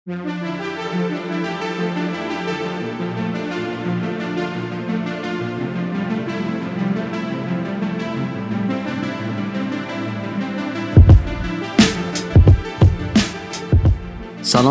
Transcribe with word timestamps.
سلام 0.00 0.16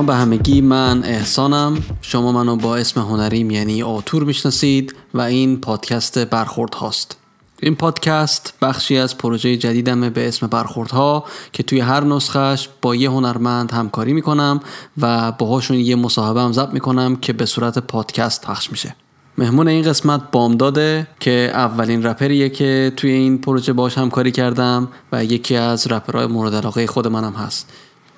به 0.06 0.16
همگی 0.16 0.62
من 0.62 1.04
احسانم. 1.04 1.78
شما 2.02 2.32
منو 2.32 2.56
با 2.56 2.76
اسم 2.76 3.02
هنریم 3.02 3.52
یعنی 3.52 3.84
آتور 3.84 4.24
می‌شناسید 4.24 4.96
و 5.14 5.22
این 5.22 5.62
پادکست 5.62 6.20
برخورد 6.20 6.74
هاست. 6.74 7.18
این 7.62 7.76
پادکست 7.76 8.54
بخشی 8.62 8.98
از 8.98 9.18
پروژه 9.18 9.58
جدیدمه 9.58 10.10
به 10.10 10.28
اسم 10.28 10.48
برخوردها 10.48 11.26
که 11.54 11.64
توی 11.64 11.80
هر 11.80 12.04
نسخهش 12.04 12.70
با 12.82 12.96
یه 12.96 13.10
هنرمند 13.10 13.72
همکاری 13.72 14.14
می‌کنم 14.14 14.60
و 15.02 15.32
باهاشون 15.32 15.78
یه 15.78 15.96
مصاحبه 15.96 16.42
هم 16.42 16.52
ضبط 16.52 16.74
می‌کنم 16.74 17.16
که 17.16 17.34
به 17.34 17.46
صورت 17.46 17.80
پادکست 17.80 18.46
پخش 18.46 18.72
میشه. 18.72 18.96
مهمون 19.38 19.68
این 19.68 19.84
قسمت 19.84 20.22
بامداده 20.32 21.08
که 21.20 21.52
اولین 21.54 22.04
رپریه 22.04 22.50
که 22.50 22.94
توی 22.98 23.12
این 23.12 23.38
پروژه 23.38 23.74
باش 23.74 23.98
همکاری 23.98 24.32
کردم 24.32 24.88
و 25.12 25.24
یکی 25.24 25.56
از 25.56 25.88
رپرهای 25.88 26.26
مورد 26.26 26.56
علاقه 26.56 26.88
خود 26.88 27.08
منم 27.08 27.34
هست. 27.34 27.70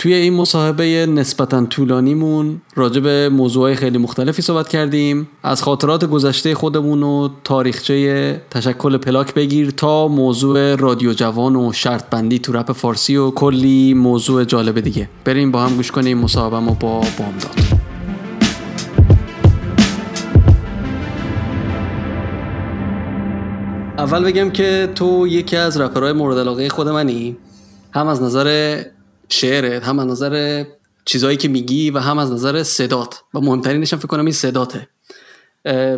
توی 0.02 0.14
این 0.14 0.34
مصاحبه 0.34 1.06
نسبتا 1.06 1.66
طولانیمون 1.66 2.62
راجع 2.76 3.02
به 3.02 3.30
موضوعهای 3.30 3.76
خیلی 3.76 3.98
مختلفی 3.98 4.42
صحبت 4.42 4.70
کردیم. 4.70 5.28
از 5.44 5.64
خاطرات 5.64 6.06
گذشته 6.06 6.56
خودمون 6.56 7.04
و 7.04 7.30
تاریخچه 7.44 8.42
تشکل 8.50 8.98
پلاک 8.98 9.34
بگیر 9.34 9.72
تا 9.72 10.08
موضوع 10.08 10.76
رادیو 10.76 11.14
جوان 11.14 11.56
و 11.56 11.74
شرط 11.74 12.10
بندی 12.10 12.40
تو 12.40 12.54
رپ 12.54 12.72
فارسی 12.72 13.16
و 13.16 13.32
کلی 13.32 13.94
موضوع 13.94 14.44
جالب 14.44 14.80
دیگه. 14.80 15.10
بریم 15.26 15.52
با 15.52 15.62
هم 15.62 15.76
گوش 15.76 15.92
کنیم 15.92 16.18
مصاحبه 16.18 16.60
با 16.60 16.74
بامداد. 17.00 17.56
اول 23.98 24.24
بگم 24.24 24.50
که 24.50 24.90
تو 24.96 25.28
یکی 25.28 25.58
از 25.58 25.82
رپرهای 25.82 26.14
مورد 26.14 26.38
علاقه 26.38 26.70
خود 26.70 26.88
منی. 26.88 27.38
هم 27.94 28.08
از 28.08 28.22
نظر 28.22 28.82
شعرت 29.32 29.84
هم 29.84 30.00
از 30.00 30.08
نظر 30.08 30.64
چیزهایی 31.06 31.38
که 31.38 31.48
میگی 31.48 31.92
و 31.92 32.00
هم 32.00 32.18
از 32.18 32.32
نظر 32.32 32.64
صدات. 32.64 33.24
و 33.34 33.40
مهمترینش 33.40 33.94
هم 33.94 34.00
فکر 34.00 34.08
کنم 34.08 34.26
این 34.26 34.34
صداته. 34.34 34.88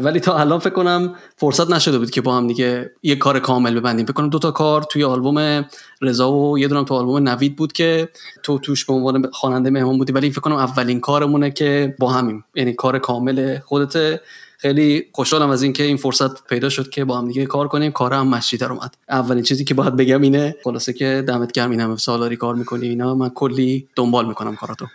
ولی 0.02 0.20
تا 0.20 0.38
الان 0.38 0.59
فکر 0.59 0.73
کنم 0.73 1.16
فرصت 1.38 1.70
نشده 1.70 1.98
بود 1.98 2.09
که 2.09 2.22
با 2.22 2.38
هم 2.38 2.48
دیگه 2.48 2.92
یه 3.04 3.16
کار 3.16 3.39
کامل 3.39 3.80
ببندیم. 3.80 4.06
فکر 4.06 4.14
کنم 4.14 4.30
دو 4.30 4.39
تا 4.39 4.52
کار 4.52 4.84
توی 4.84 5.04
آلبوم 5.04 5.66
رضا 6.02 6.31
و 6.31 6.59
یه 6.59 6.67
دونم 6.67 6.86
تو 6.86 6.94
آلبوم 6.94 7.30
نوید 7.30 7.56
بود 7.56 7.73
که 7.73 8.09
تو 8.44 8.59
توش 8.59 8.86
به 8.86 8.94
عنوان 8.94 9.31
خواننده 9.31 9.70
مهمون 9.70 9.98
بودی. 9.98 10.14
ولی 10.14 10.31
فکر 10.31 10.42
کنم 10.42 10.56
اولین 10.56 11.00
کارمونه 11.00 11.52
که 11.52 11.95
با 12.00 12.11
همیم. 12.11 12.44
یعنی 12.56 12.73
کار 12.73 13.00
کامل 13.00 13.59
خودت 13.59 14.22
خیلی 14.64 15.06
خوشحالم 15.11 15.50
از 15.50 15.64
اینکه 15.64 15.83
این 15.83 15.97
فرصت 15.97 16.47
پیدا 16.47 16.69
شد 16.69 16.89
که 16.89 17.06
با 17.06 17.17
هم 17.17 17.28
دیگه 17.28 17.45
کار 17.45 17.67
کنیم. 17.67 17.92
کار 17.92 18.14
هم 18.14 18.28
مشی 18.28 18.58
در 18.58 18.72
اومد. 18.72 18.95
اولین 19.09 19.44
چیزی 19.44 19.64
که 19.64 19.73
باید 19.73 19.95
بگم 19.95 20.22
اینه 20.22 20.55
خلاصه 20.64 20.94
که 20.94 21.23
دمت 21.28 21.52
گرم 21.52 21.72
این 21.72 21.80
همه 21.80 21.97
سالاری 21.97 22.36
کار 22.36 22.55
می‌کنی 22.55 22.88
اینا. 22.88 23.16
من 23.16 23.30
کلی 23.30 23.88
دنبال 23.95 24.25
می‌کنم 24.25 24.55
کاراتو. 24.55 24.86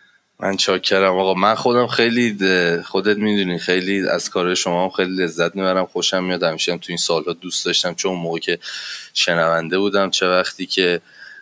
من 0.41 0.57
چاکرم. 0.57 1.17
آقا 1.19 1.35
من 1.35 1.55
خودم 1.55 1.87
خیلی 1.87 2.37
خودت 2.83 3.17
می‌دونی 3.17 3.59
خیلی 3.59 4.09
از 4.09 4.31
کار 4.31 4.55
شما 4.55 4.85
هم 4.85 4.91
خیلی 4.91 5.17
لذت 5.17 5.57
می‌برم. 5.57 5.87
خوشم 5.87 6.25
میاد. 6.25 6.43
همیشه 6.43 6.79
تو 6.79 6.87
این 6.89 6.99
سالها 6.99 7.33
دوست 7.33 7.67
داشتم. 7.67 7.95
چون 7.95 8.15
موقع 8.15 8.39
که 8.39 8.59
شنونده 9.15 9.79
بودم 9.79 10.11
چه 10.11 10.29
وقتی 10.29 10.67
که 10.67 11.01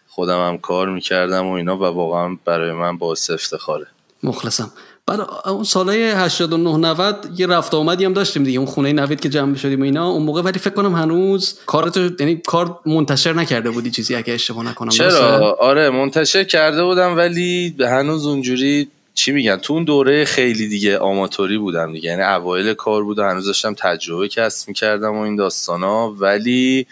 خودم 0.08 0.48
هم 0.48 0.58
کار 0.58 0.88
می‌کردم 0.90 1.46
و 1.46 1.52
اینا 1.52 1.76
و 1.76 1.82
واقعا 1.82 2.36
برای 2.44 2.72
من 2.72 2.98
باعث 2.98 3.30
افتخاره. 3.30 3.86
مخلصم. 4.22 4.72
بعد 5.06 5.20
اون 5.44 5.64
سالهای 5.64 6.10
89 6.10 6.76
90 6.76 7.28
یه 7.36 7.46
رفت 7.46 7.74
آمدی 7.74 8.04
هم 8.04 8.12
داشتیم 8.12 8.44
دیگه. 8.44 8.58
اون 8.58 8.66
خونه 8.66 8.92
نوید 8.92 9.20
که 9.20 9.28
جمع 9.28 9.56
شدیم 9.56 9.80
و 9.80 9.84
اینا 9.84 10.08
اون 10.08 10.22
موقع 10.22 10.42
ولی 10.42 10.58
فکر 10.58 10.74
کنم 10.74 10.94
هنوز 10.94 11.58
کارتو 11.66 12.00
یعنی 12.20 12.36
کار 12.46 12.80
منتشر 12.86 13.32
نکرده 13.32 13.70
بودی 13.70 13.90
چیزی 13.90 14.14
اگه 14.14 14.34
اشتباه 14.34 14.68
نکنم. 14.68 14.88
چرا؟ 14.88 15.56
آره 15.60 15.90
منتشر 15.90 16.44
کرده 16.44 16.84
بودم 16.84 17.16
ولی 17.16 17.74
هنوز 17.80 18.26
اونجوری 18.26 18.88
چی 19.14 19.32
میگن؟ 19.32 19.56
تو 19.56 19.72
اون 19.72 19.84
دوره 19.84 20.24
خیلی 20.24 20.68
دیگه 20.68 20.98
آماتوری 20.98 21.58
بودم 21.58 21.92
دیگه. 21.92 22.10
یعنی 22.10 22.22
اوایل 22.22 22.74
کار 22.74 23.04
بود 23.04 23.18
و 23.18 23.22
هنوز 23.22 23.46
داشتم 23.46 23.74
تجربه 23.74 24.28
کسب 24.28 24.68
می‌کردم 24.68 25.16
و 25.16 25.20
این 25.20 25.36
داستانا. 25.36 26.10
ولی 26.10 26.86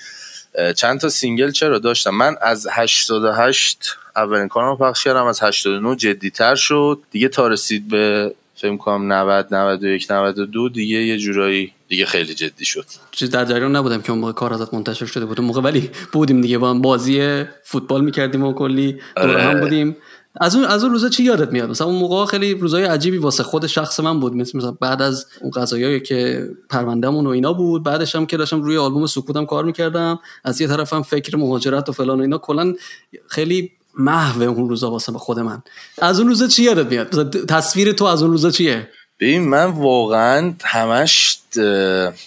چند 0.76 1.00
تا 1.00 1.08
single 1.08 1.50
track 1.50 1.78
داشتم؟ 1.78 2.10
من 2.10 2.36
از 2.42 2.66
88 2.70 3.96
اولین 4.16 4.48
کارم 4.48 4.76
پخش 4.76 5.04
کردم 5.04 5.26
از 5.26 5.42
89 5.42 5.97
جدیتر 5.97 6.54
شد. 6.54 6.98
دیگه 7.10 7.28
تا 7.28 7.48
رسید 7.48 7.88
به 7.88 8.34
فکر 8.56 8.76
کنم 8.76 9.12
90 9.12 9.54
91 9.54 10.06
92 10.10 10.69
دیگه 10.69 11.02
یه 11.02 11.19
جورایی 11.19 11.72
دیگه 11.88 12.06
خیلی 12.06 12.34
جدی 12.34 12.64
شد. 12.64 12.84
چیز 13.10 13.30
در 13.30 13.44
جریان 13.44 13.76
نبودم 13.76 14.02
که 14.02 14.10
اون 14.10 14.20
موقع 14.20 14.32
کار 14.32 14.54
ازت 14.54 14.75
منتشر 14.75 15.06
شده 15.06 15.25
بود. 15.25 15.41
اون 15.41 15.47
موقع 15.47 15.60
ولی 15.60 15.91
بودیم 16.12 16.41
دیگه 16.41 16.58
با 16.58 16.70
هم 16.70 16.82
بازی 16.82 17.44
فوتبال 17.64 18.04
می‌کردیم 18.04 18.42
و 18.44 18.52
کلی 18.52 18.92
دور 18.92 19.30
آره. 19.30 19.42
هم 19.42 19.60
بودیم. 19.60 19.97
از 20.41 20.56
اون 20.56 20.64
از 20.64 20.84
اون 20.84 20.92
روزا 20.92 21.08
چی 21.08 21.22
یادت 21.22 21.52
میاد؟ 21.52 21.70
مثلا 21.70 21.86
اون 21.86 21.96
موقع 21.96 22.26
خیلی 22.26 22.54
روزای 22.54 22.84
عجیبی 22.84 23.16
واسه 23.16 23.42
خود 23.42 23.66
شخص 23.66 24.00
من 24.00 24.20
بود. 24.20 24.36
مثلا 24.36 24.70
بعد 24.70 25.02
از 25.02 25.26
اون 25.41 25.50
قضایایی 25.50 26.00
که 26.00 26.48
پرونده‌مون 26.70 27.26
و 27.26 27.31
اینا 27.31 27.52
بود 27.52 27.82
بعدش 27.82 28.16
هم 28.16 28.26
که 28.26 28.36
داشتم 28.36 28.62
روی 28.62 28.76
آلبوم 28.76 29.06
سکوتم 29.06 29.46
کار 29.46 29.64
می‌کردم. 29.64 30.19
از 30.44 30.60
یه 30.60 30.66
طرفم 30.66 31.02
فکر 31.02 31.36
مهاجرت 31.36 31.88
و 31.88 31.92
فلان 31.92 32.19
و 32.19 32.22
اینا. 32.22 32.38
کلا 32.38 32.75
خیلی 33.28 33.70
محو 33.99 34.43
اون 34.43 34.69
روزا 34.69 34.91
واسه 34.91 35.12
خود 35.12 35.38
من. 35.38 35.62
از 35.99 36.19
اون 36.21 36.28
روزا 36.28 36.47
چی 36.47 36.62
یادت 36.62 36.87
میاد؟ 36.87 37.47
تصویر 37.47 37.93
تو 37.93 38.05
از 38.05 38.22
اون 38.22 38.31
روزا 38.31 38.50
چیه؟ 38.50 38.88
ببین 39.21 39.49
من 39.49 39.65
واقعا 39.65 40.55
همش 40.65 41.38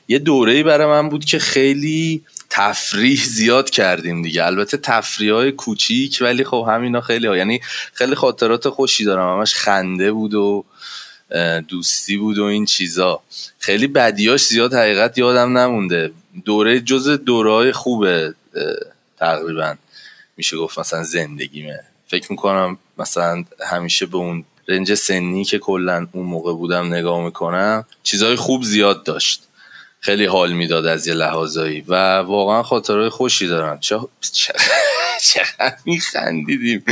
یه 0.08 0.20
دوره 0.20 0.64
برای 0.64 0.88
من 0.88 1.10
بود 1.10 1.26
که 1.26 1.40
خیلی 1.40 2.24
تفریح 2.50 3.24
زیاد 3.24 3.70
کردیم 3.70 4.22
دیگه. 4.22 4.46
البته 4.46 4.78
تفریح 4.78 5.34
های 5.34 5.52
کوچیک 5.52 6.18
ولی 6.22 6.44
خب 6.44 6.66
همینا 6.70 7.02
خیلی 7.02 7.28
ها. 7.28 7.38
یعنی 7.38 7.60
خیلی 7.94 8.16
خاطرات 8.16 8.70
خوشی 8.70 9.06
دارم. 9.06 9.38
همش 9.38 9.56
خنده 9.56 10.12
بود 10.12 10.34
و 10.34 10.66
دوستی 11.68 12.18
بود 12.18 12.38
و 12.38 12.44
این 12.44 12.66
چیزا. 12.66 13.22
خیلی 13.60 13.88
بدیاش 13.88 14.46
زیاد 14.46 14.74
حقیقت 14.74 15.18
یادم 15.18 15.58
نمونده. 15.58 16.12
دوره 16.46 16.80
جز 16.80 17.10
دوره 17.10 17.72
خوبه 17.72 18.34
تقریبا. 19.20 19.76
میشه 20.38 20.58
گفت 20.58 20.80
مثلا 20.80 21.04
زندگیمه. 21.04 21.80
فکر 22.08 22.32
می‌کنم 22.32 22.78
مثلا 22.98 23.44
همیشه 23.70 24.06
به 24.06 24.18
اون 24.18 24.46
رنج 24.68 24.94
سنی 24.94 25.44
که 25.44 25.60
کلا 25.60 26.08
اون 26.12 26.26
موقع 26.26 26.54
بودم 26.54 26.94
نگاه 26.94 27.24
می‌کنم 27.24 27.86
چیزهای 28.04 28.36
خوب 28.36 28.64
زیاد 28.64 29.04
داشت. 29.04 29.44
خیلی 30.00 30.26
حال 30.26 30.54
می‌داد 30.54 30.86
از 30.86 31.08
یه 31.08 31.14
لحاظایی 31.14 31.82
و 31.88 32.18
واقعا 32.18 32.64
خاطرهای 32.64 33.10
خوشی 33.10 33.48
دارم. 33.48 33.80
چه 33.80 34.00
چقدر 35.22 35.78
میخندیدیم. 35.86 36.84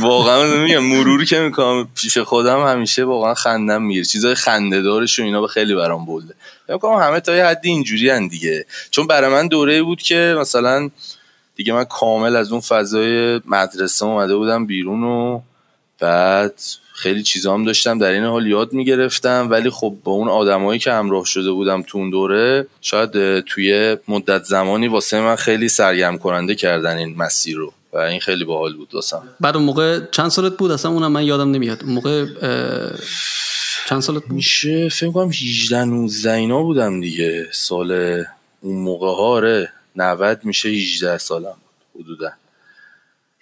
واقعا 0.00 0.56
میگم 0.56 0.78
مرور 0.78 1.24
که 1.24 1.40
می‌کنم 1.40 1.88
پیش 1.94 2.18
خودم 2.18 2.66
همیشه 2.66 3.04
واقعا 3.04 3.34
خندم 3.34 3.82
می‌گیره. 3.82 4.04
چیزای 4.04 4.34
خنده 4.34 4.82
دارش 4.82 5.18
و 5.18 5.22
اینا 5.22 5.40
به 5.40 5.48
خیلی 5.48 5.74
برام 5.74 6.04
بوده 6.04 6.34
میگم 6.68 7.00
همه 7.00 7.20
تا 7.20 7.36
یه 7.36 7.44
حدی 7.44 7.68
اینجوری 7.68 8.28
دیگه. 8.28 8.66
چون 8.90 9.06
برای 9.06 9.30
من 9.30 9.48
دوره 9.48 9.82
بود 9.82 10.02
که 10.02 10.36
مثلا 10.38 10.90
دیگه 11.54 11.72
من 11.72 11.84
کامل 11.84 12.36
از 12.36 12.52
اون 12.52 12.60
فضای 12.60 13.40
مدرسه 13.46 14.04
اومده 14.04 14.36
بودم 14.36 14.66
بیرون 14.66 15.02
و 15.02 15.40
بعد 15.98 16.60
خیلی 16.94 17.22
چیزا 17.22 17.54
هم 17.54 17.64
داشتم. 17.64 17.98
در 17.98 18.10
این 18.10 18.24
حال 18.24 18.46
یاد 18.46 18.72
می‌گرفتم. 18.72 19.48
ولی 19.50 19.70
خب 19.70 19.94
با 20.04 20.12
اون 20.12 20.28
آدمایی 20.28 20.78
که 20.78 20.92
همراه 20.92 21.24
شده 21.24 21.50
بودم 21.50 21.82
تو 21.82 21.98
اون 21.98 22.10
دوره 22.10 22.66
شاید 22.80 23.40
توی 23.40 23.96
مدت 24.08 24.44
زمانی 24.44 24.88
واسه 24.88 25.20
من 25.20 25.36
خیلی 25.36 25.68
سرگرم 25.68 26.18
کننده 26.18 26.54
کردن 26.54 26.96
این 26.96 27.16
مسیر 27.16 27.56
رو. 27.56 27.72
و 27.92 27.98
این 27.98 28.20
خیلی 28.20 28.44
باحال 28.44 28.76
بود 28.76 28.94
واسم. 28.94 29.22
بعد 29.40 29.56
اون 29.56 29.64
موقع 29.64 30.00
چند 30.10 30.28
سالت 30.28 30.56
بود؟ 30.56 30.70
اصلا 30.70 30.90
اونم 30.90 31.12
من 31.12 31.24
یادم 31.24 31.50
نمیاد. 31.50 31.82
اون 31.84 31.92
موقع 31.92 32.26
چند 33.88 34.00
سالت 34.00 34.22
بود؟ 34.22 34.32
میشه 34.32 34.88
فکر 34.88 35.10
کنم 35.10 35.28
18 35.28 35.84
19 35.84 36.32
اینا 36.32 36.62
بودم 36.62 37.00
دیگه. 37.00 37.46
سال 37.52 37.92
اون 38.60 38.76
موقع 38.76 39.06
ها 39.06 39.38
90 39.96 40.22
آره، 40.22 40.40
میشه 40.44 40.68
18 40.68 41.18
سالم 41.18 41.56
حدودا. 42.00 42.32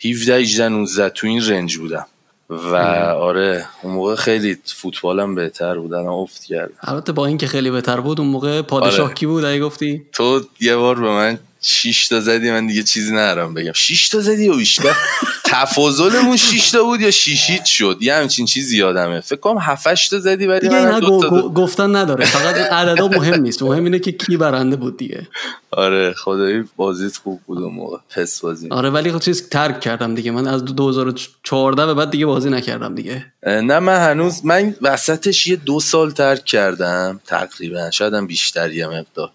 17 0.05 0.35
18 0.35 0.69
19 0.69 1.09
تو 1.09 1.27
این 1.27 1.47
رنج 1.47 1.77
بودم. 1.77 2.07
و 2.51 2.77
آره 3.17 3.67
اون 3.83 3.95
موقع 3.95 4.15
خیلی 4.15 4.59
فوتبالم 4.65 5.35
بهتر 5.35 5.79
بودن 5.79 6.07
افت 6.07 6.45
کرد 6.45 6.71
البته 6.83 7.13
با 7.13 7.27
اینکه 7.27 7.47
خیلی 7.47 7.71
بهتر 7.71 8.01
بود 8.01 8.21
اون 8.21 8.29
موقع 8.29 8.63
پادشاه 8.63 9.07
آره. 9.07 9.15
کی 9.15 9.27
بود؟ 9.27 9.45
اگه 9.45 9.61
گفتی؟ 9.61 10.07
تو 10.13 10.41
یه 10.61 10.77
بار 10.77 11.01
به 11.01 11.09
من 11.09 11.39
شش 11.63 12.09
تا 12.09 12.21
زدی 12.21 12.51
من 12.51 12.67
دیگه 12.67 12.83
چیزی 12.83 13.13
ندارم 13.13 13.55
بگم. 13.55 13.73
شش 13.73 14.09
تا 14.09 14.21
زدی 14.21 14.45
یا 14.45 14.55
بیشتر 14.55 14.97
تفاضلمون 15.45 16.37
شش 16.37 16.71
تا 16.71 16.85
بود 16.85 17.01
یا 17.01 17.11
شیشیت 17.11 17.65
شد. 17.65 17.99
یه 18.01 18.15
همچین 18.15 18.47
چیزی 18.47 18.79
یادمه. 18.79 19.21
فکر 19.21 19.41
کنم 19.41 19.59
7 19.59 20.11
تا 20.11 20.19
زدی 20.19 20.47
ولی 20.47 20.61
دیگه 20.61 20.77
اینا 20.77 21.01
گفتن 21.49 21.97
نداره. 21.97 22.25
فقط 22.25 22.55
عددا 22.57 23.09
مهم 23.09 23.41
نیست. 23.43 23.63
مهم 23.71 23.85
اینه 23.85 23.99
که 23.99 24.13
کی 24.13 24.37
برنده 24.37 24.77
بود 24.77 24.97
دیگه. 24.97 25.29
آره 25.71 26.13
خدایی 26.13 26.65
بازیت 26.77 27.17
خوب 27.17 27.41
بود 27.47 27.63
اون 27.63 27.75
موقع. 27.75 27.99
پس 28.11 28.41
بازی. 28.41 28.69
آره 28.69 28.91
ولی 28.91 29.13
خود 29.13 29.23
چیز 29.23 29.49
ترک 29.49 29.81
کردم 29.81 30.15
دیگه. 30.15 30.31
من 30.31 30.47
از 30.49 30.65
2014 30.65 31.87
به 31.87 31.95
بعد 31.95 32.11
دیگه 32.11 32.27
بازی 32.27 32.51
نکردم 32.51 32.95
دیگه. 32.95 33.27
نه 33.47 33.79
من 33.79 34.11
هنوز 34.11 34.45
من 34.45 34.75
وسطش 34.83 35.47
یه 35.47 35.57
دو 35.57 35.81
سال 35.81 36.11
ترک 36.11 36.45
کردم 36.45 37.21
تقریبا. 37.27 37.91
شاید 37.91 38.27
بیشتر 38.27 38.73
یه 38.73 38.87
مقدار. 38.87 39.31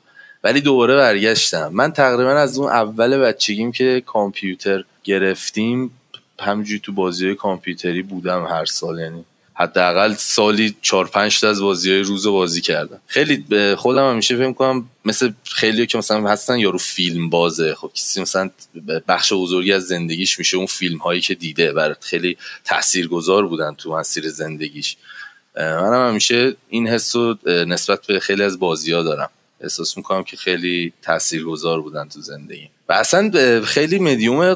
ولی 0.46 0.62
دوباره 0.62 0.96
برگشتم. 0.96 1.68
من 1.74 1.92
تقریبا 1.92 2.32
از 2.32 2.58
اون 2.58 2.70
اول 2.70 3.18
بچگیم 3.18 3.72
که 3.72 4.04
کامپیوتر 4.06 4.84
گرفتیم 5.04 5.92
همینجوری 6.40 6.80
تو 6.80 6.92
بازی 6.92 7.36
کامپیوتری 7.36 8.02
بودم 8.02 8.46
هر 8.46 8.66
سال 8.66 9.00
یعنی 9.00 9.26
حداقل 9.54 10.14
سالی 10.14 10.76
چهار 10.82 11.08
پنج 11.08 11.40
تا 11.42 11.50
از 11.50 11.62
بازی 11.62 11.92
های 11.92 12.00
روز 12.00 12.28
بازی 12.28 12.62
کردم. 12.62 13.00
خیلی 13.08 13.38
به 13.38 13.76
خودم 13.80 14.12
همیشه 14.12 14.38
فکر 14.38 14.54
کنم 14.54 14.90
مثل 15.06 15.32
خیلی 15.44 15.88
که 15.88 15.98
مثلا 15.98 16.30
هستن 16.30 16.60
یارو 16.60 16.78
فیلم 16.78 17.30
بازه. 17.30 17.76
خب 17.76 17.92
کسی 17.96 18.22
مثلا 18.22 18.50
بخش 19.08 19.34
بزرگی 19.34 19.74
از 19.74 19.84
زندگیش 19.84 20.40
میشه 20.40 20.58
اون 20.58 20.66
فیلم 20.66 20.98
هایی 20.98 21.22
که 21.22 21.36
دیده 21.36 21.74
برات 21.74 22.04
خیلی 22.04 22.38
تاثیرگذار 22.66 23.48
بودن 23.48 23.74
تو 23.76 23.98
مسیر 23.98 24.30
زندگیش. 24.30 24.98
منم 25.58 26.10
همیشه 26.10 26.56
این 26.70 26.88
حس 26.88 27.16
نسبت 27.46 28.08
به 28.08 28.20
خیلی 28.20 28.44
از 28.44 28.60
بازی 28.60 28.92
ها 28.92 29.04
دارم. 29.04 29.30
احساس 29.66 29.98
می‌کنم 29.98 30.24
که 30.24 30.38
خیلی 30.38 30.94
تاثیرگذار 31.02 31.82
بودن 31.82 32.08
تو 32.08 32.22
زندگی 32.22 32.70
و 32.90 32.94
اصلا 32.94 33.32
خیلی 33.62 34.00
مدیوم 34.00 34.56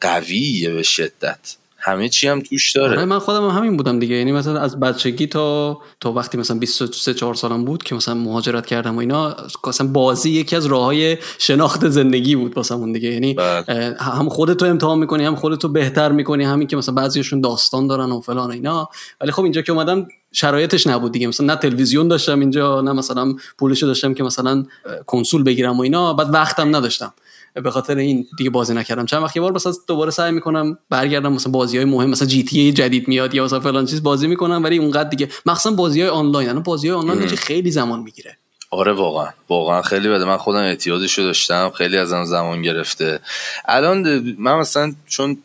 قویه 0.00 0.70
به 0.70 0.82
شدت. 0.82 1.56
همه 1.82 2.08
چی 2.08 2.28
هم 2.28 2.40
توش 2.40 2.72
داره. 2.72 2.96
آره 2.96 3.04
من 3.04 3.18
خودم 3.18 3.48
هم 3.48 3.56
همین 3.56 3.76
بودم 3.76 3.98
دیگه. 3.98 4.16
یعنی 4.16 4.32
مثلا 4.32 4.60
از 4.60 4.80
بچگی 4.80 5.26
تا 5.26 5.78
تا 6.00 6.12
وقتی 6.12 6.38
مثلا 6.38 6.58
23 6.58 7.14
4 7.14 7.34
سالم 7.34 7.64
بود 7.64 7.82
که 7.82 7.94
مثلا 7.94 8.14
مهاجرت 8.14 8.66
کردم 8.66 8.96
و 8.96 8.98
اینا 8.98 9.36
مثلا 9.66 9.86
بازی 9.86 10.30
یکی 10.30 10.56
از 10.56 10.66
راههای 10.66 11.18
شناخت 11.38 11.88
زندگی 11.88 12.36
بود 12.36 12.56
واسمون 12.56 12.92
دیگه. 12.92 13.08
یعنی 13.08 13.34
بله. 13.34 13.96
هم 14.00 14.28
خودتو 14.28 14.66
امتحان 14.66 14.98
می‌کنی 14.98 15.24
هم 15.24 15.36
خودتو 15.36 15.68
بهتر 15.68 16.12
می‌کنی 16.12 16.44
همین 16.44 16.68
که 16.68 16.76
مثلا 16.76 16.94
بعضیشون 16.94 17.40
داستان 17.40 17.86
دارن 17.86 18.10
و 18.12 18.20
فلان 18.20 18.50
اینا. 18.50 18.88
ولی 19.20 19.32
خب 19.32 19.42
اینجا 19.42 19.62
که 19.62 19.72
اومدم 19.72 20.08
شرایطش 20.32 20.86
نبود 20.86 21.12
دیگه. 21.12 21.26
مثلا 21.26 21.46
نه 21.46 21.56
تلویزیون 21.56 22.08
داشتم 22.08 22.40
اینجا 22.40 22.80
نه 22.80 22.92
مثلا 22.92 23.34
پولشو 23.58 23.86
داشتم 23.86 24.14
که 24.14 24.22
مثلا 24.22 24.64
کنسول 25.06 25.42
بگیرم 25.42 25.78
و 25.78 25.82
اینا. 25.82 26.14
بعد 26.14 26.34
وقتم 26.34 26.76
نداشتم. 26.76 27.14
به 27.54 27.70
خاطر 27.70 27.96
این 27.96 28.26
دیگه 28.38 28.50
بازی 28.50 28.74
نکردم. 28.74 29.06
چند 29.06 29.22
وقت 29.22 29.36
یه 29.36 29.42
بار 29.42 29.52
مثلا 29.52 29.72
دوباره 29.86 30.10
سعی 30.10 30.32
می‌کنم 30.32 30.78
برگردم. 30.90 31.32
مثلا 31.32 31.52
بازی 31.52 31.76
های 31.76 31.86
مهم 31.86 32.10
مثلا 32.10 32.28
جی 32.28 32.42
تی 32.44 32.72
جدید 32.72 33.08
میاد 33.08 33.34
یا 33.34 33.44
مثلا 33.44 33.60
فلان 33.60 33.86
چیز 33.86 34.02
بازی 34.02 34.26
می‌کنم 34.26 34.64
ولی 34.64 34.78
اونقدر 34.78 35.08
دیگه. 35.08 35.28
مخصوصا 35.46 35.76
بازی 35.76 36.00
های 36.00 36.10
آنلاین. 36.10 36.48
الان 36.48 36.62
بازی 36.62 36.88
های 36.88 36.98
آنلاین 36.98 37.26
خیلی 37.28 37.70
زمان 37.70 38.00
می‌گیره. 38.00 38.36
آره 38.70 38.92
واقعا. 38.92 39.28
واقعا 39.48 39.82
خیلی 39.82 40.08
بده. 40.08 40.24
من 40.24 40.36
خودم 40.36 40.58
اعتیادش 40.58 41.18
رو 41.18 41.24
داشتم. 41.24 41.70
خیلی 41.70 41.96
ازم 41.96 42.24
زمان 42.24 42.62
گرفته. 42.62 43.20
الان 43.64 44.34
من 44.38 44.54
مثلا 44.54 44.92
چون 45.06 45.38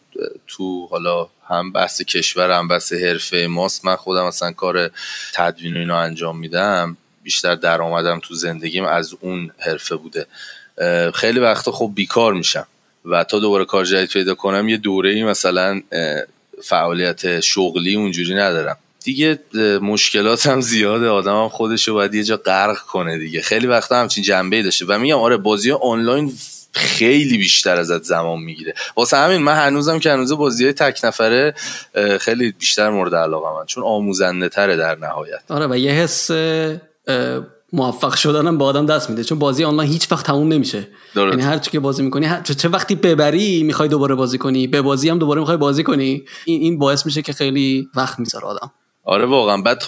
تو 0.47 0.87
حالا 0.87 1.27
هم 1.49 1.71
بحث 1.71 2.01
کشور 2.01 2.51
هم 2.51 2.67
بحث 2.67 2.93
حرفه 2.93 3.47
ماست. 3.49 3.85
من 3.85 3.95
خودم 3.95 4.27
مثلا 4.27 4.51
کار 4.51 4.91
تدوین 5.33 5.77
اینا 5.77 5.99
انجام 5.99 6.37
میدم. 6.37 6.97
بیشتر 7.23 7.55
درآمدم 7.55 8.19
تو 8.19 8.33
زندگیم 8.33 8.85
از 8.85 9.15
اون 9.19 9.51
حرفه 9.59 9.95
بوده. 9.95 10.25
خیلی 11.13 11.39
وقتا 11.39 11.71
خب 11.71 11.91
بیکار 11.95 12.33
میشم 12.33 12.67
و 13.05 13.23
تا 13.23 13.39
دوباره 13.39 13.65
کار 13.65 13.85
جدید 13.85 14.09
پیدا 14.09 14.35
کنم 14.35 14.69
یه 14.69 14.77
دوره 14.77 15.09
ای 15.09 15.23
مثلا 15.23 15.81
فعالیت 16.63 17.39
شغلی 17.39 17.95
اونجوری 17.95 18.35
ندارم. 18.35 18.77
دیگه 19.03 19.39
مشکلات 19.81 20.47
هم 20.47 20.61
زیاده. 20.61 21.07
آدم 21.07 21.41
هم 21.43 21.49
خودشو 21.49 21.93
باید 21.93 22.13
یه 22.13 22.23
جا 22.23 22.37
غرق 22.37 22.77
کنه 22.79 23.17
دیگه. 23.17 23.41
خیلی 23.41 23.67
وقتا 23.67 23.95
همچین 23.95 24.23
جنبه 24.23 24.63
داشته. 24.63 24.85
و 24.85 24.99
میگم 24.99 25.17
آره 25.17 25.37
بازی 25.37 25.71
آنلاین 25.71 26.33
خیلی 26.75 27.37
بیشتر 27.37 27.79
ازت 27.79 28.03
زمان 28.03 28.39
می‌گیره. 28.39 28.73
واسه 28.97 29.17
همین 29.17 29.41
من 29.41 29.55
هنوزم 29.55 29.99
که 29.99 30.11
هنوز 30.11 30.31
بازی 30.31 30.63
های 30.63 30.73
تک 30.73 30.99
نفره 31.03 31.53
خیلی 32.19 32.51
بیشتر 32.51 32.89
مورد 32.89 33.15
علاقه 33.15 33.59
من 33.59 33.65
چون 33.65 33.83
آموزنده 33.83 34.49
تره 34.49 34.75
در 34.75 34.95
نهایت. 34.95 35.41
آره 35.49 35.67
و 35.67 35.77
یه 35.77 35.91
حس 35.91 36.31
موفق 37.73 38.15
شدنم 38.15 38.57
به 38.57 38.63
آدم 38.63 38.85
دست 38.85 39.09
میده 39.09 39.23
چون 39.23 39.39
بازی 39.39 39.63
آنلاین 39.63 39.91
هیچ 39.91 40.11
وقت 40.11 40.25
تموم 40.25 40.53
نمیشه. 40.53 40.87
یعنی 41.15 41.41
هر 41.41 41.57
چی 41.57 41.71
که 41.71 41.79
بازی 41.79 42.03
می‌کنی 42.03 42.25
هر... 42.25 42.41
چه 42.41 42.69
وقتی 42.69 42.95
ببری 42.95 43.63
می‌خوای 43.63 43.89
دوباره 43.89 44.15
بازی 44.15 44.37
کنی 44.37 44.67
به 44.67 44.81
بازی 44.81 45.09
هم 45.09 45.19
دوباره 45.19 45.39
می‌خوای 45.39 45.57
بازی 45.57 45.83
کنی. 45.83 46.25
این 46.45 46.61
این 46.61 46.79
باعث 46.79 47.05
میشه 47.05 47.21
که 47.21 47.33
خیلی 47.33 47.89
وقت 47.95 48.19
می‌ذاره 48.19 48.45
آدم. 48.45 48.71
آره 49.05 49.25
واقعا. 49.25 49.57
بعد 49.57 49.83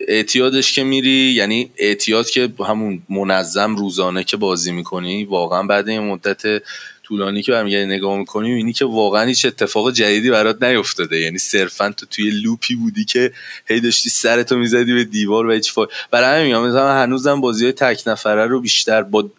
اعتیادش 0.00 0.72
که 0.72 0.82
میری 0.82 1.10
یعنی 1.10 1.70
اعتیاد 1.76 2.30
که 2.30 2.52
همون 2.68 3.02
منظم 3.08 3.76
روزانه 3.76 4.24
که 4.24 4.36
بازی 4.36 4.72
می‌کنی 4.72 5.24
واقعا 5.24 5.62
بعد 5.62 5.88
این 5.88 6.00
مدت 6.00 6.62
طولانی 7.02 7.42
که 7.42 7.52
برمیگردی 7.52 7.86
نگاه 7.86 8.18
می‌کنی 8.18 8.52
اینی 8.52 8.72
که 8.72 8.84
واقعا 8.84 9.24
هیچ 9.24 9.46
اتفاق 9.46 9.92
جدیدی 9.92 10.30
برات 10.30 10.62
نیفتاده 10.62 11.20
یعنی 11.20 11.38
صرفا 11.38 11.94
تو 11.96 12.06
توی 12.06 12.30
لوپی 12.30 12.74
بودی 12.74 13.04
که 13.04 13.32
هی 13.66 13.80
داشتی 13.80 14.10
سرتو 14.10 14.56
می‌زدی 14.56 14.94
به 14.94 15.04
دیوار 15.04 15.46
و 15.46 15.52
هیچ 15.52 15.72
فا... 15.72 15.86
برای 16.10 16.40
همین 16.40 16.56
مثلا 16.56 16.94
هنوزم 16.94 17.40
بازی 17.40 17.64
های 17.64 17.72
تک 17.72 18.02
نفره 18.06 18.46
رو 18.46 18.60
بیشتر 18.60 19.02
با 19.02 19.30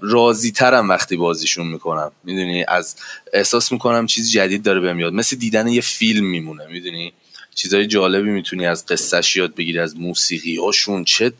راضی 0.00 0.52
ترم 0.52 0.88
وقتی 0.88 1.16
بازیشون 1.16 1.66
می‌کنم. 1.66 2.12
می‌دونی؟ 2.24 2.64
از 2.68 2.96
احساس 3.32 3.72
می‌کنم 3.72 4.06
چیز 4.06 4.32
جدید 4.32 4.62
داره 4.62 4.80
بهم 4.80 4.96
میاد. 4.96 5.12
مثل 5.12 5.36
دیدن 5.36 5.68
یه 5.68 5.80
فیلم 5.80 6.26
میمونه. 6.26 6.66
می‌دونی؟ 6.66 7.12
چیزای 7.54 7.86
جالبی 7.86 8.30
می‌تونی 8.30 8.66
از 8.66 8.86
قصهش 8.86 9.36
یاد 9.36 9.54
بگیری 9.54 9.78
از 9.78 9.96
موسیقی 9.96 10.56
هاشون 10.56 11.04
چه 11.04 11.32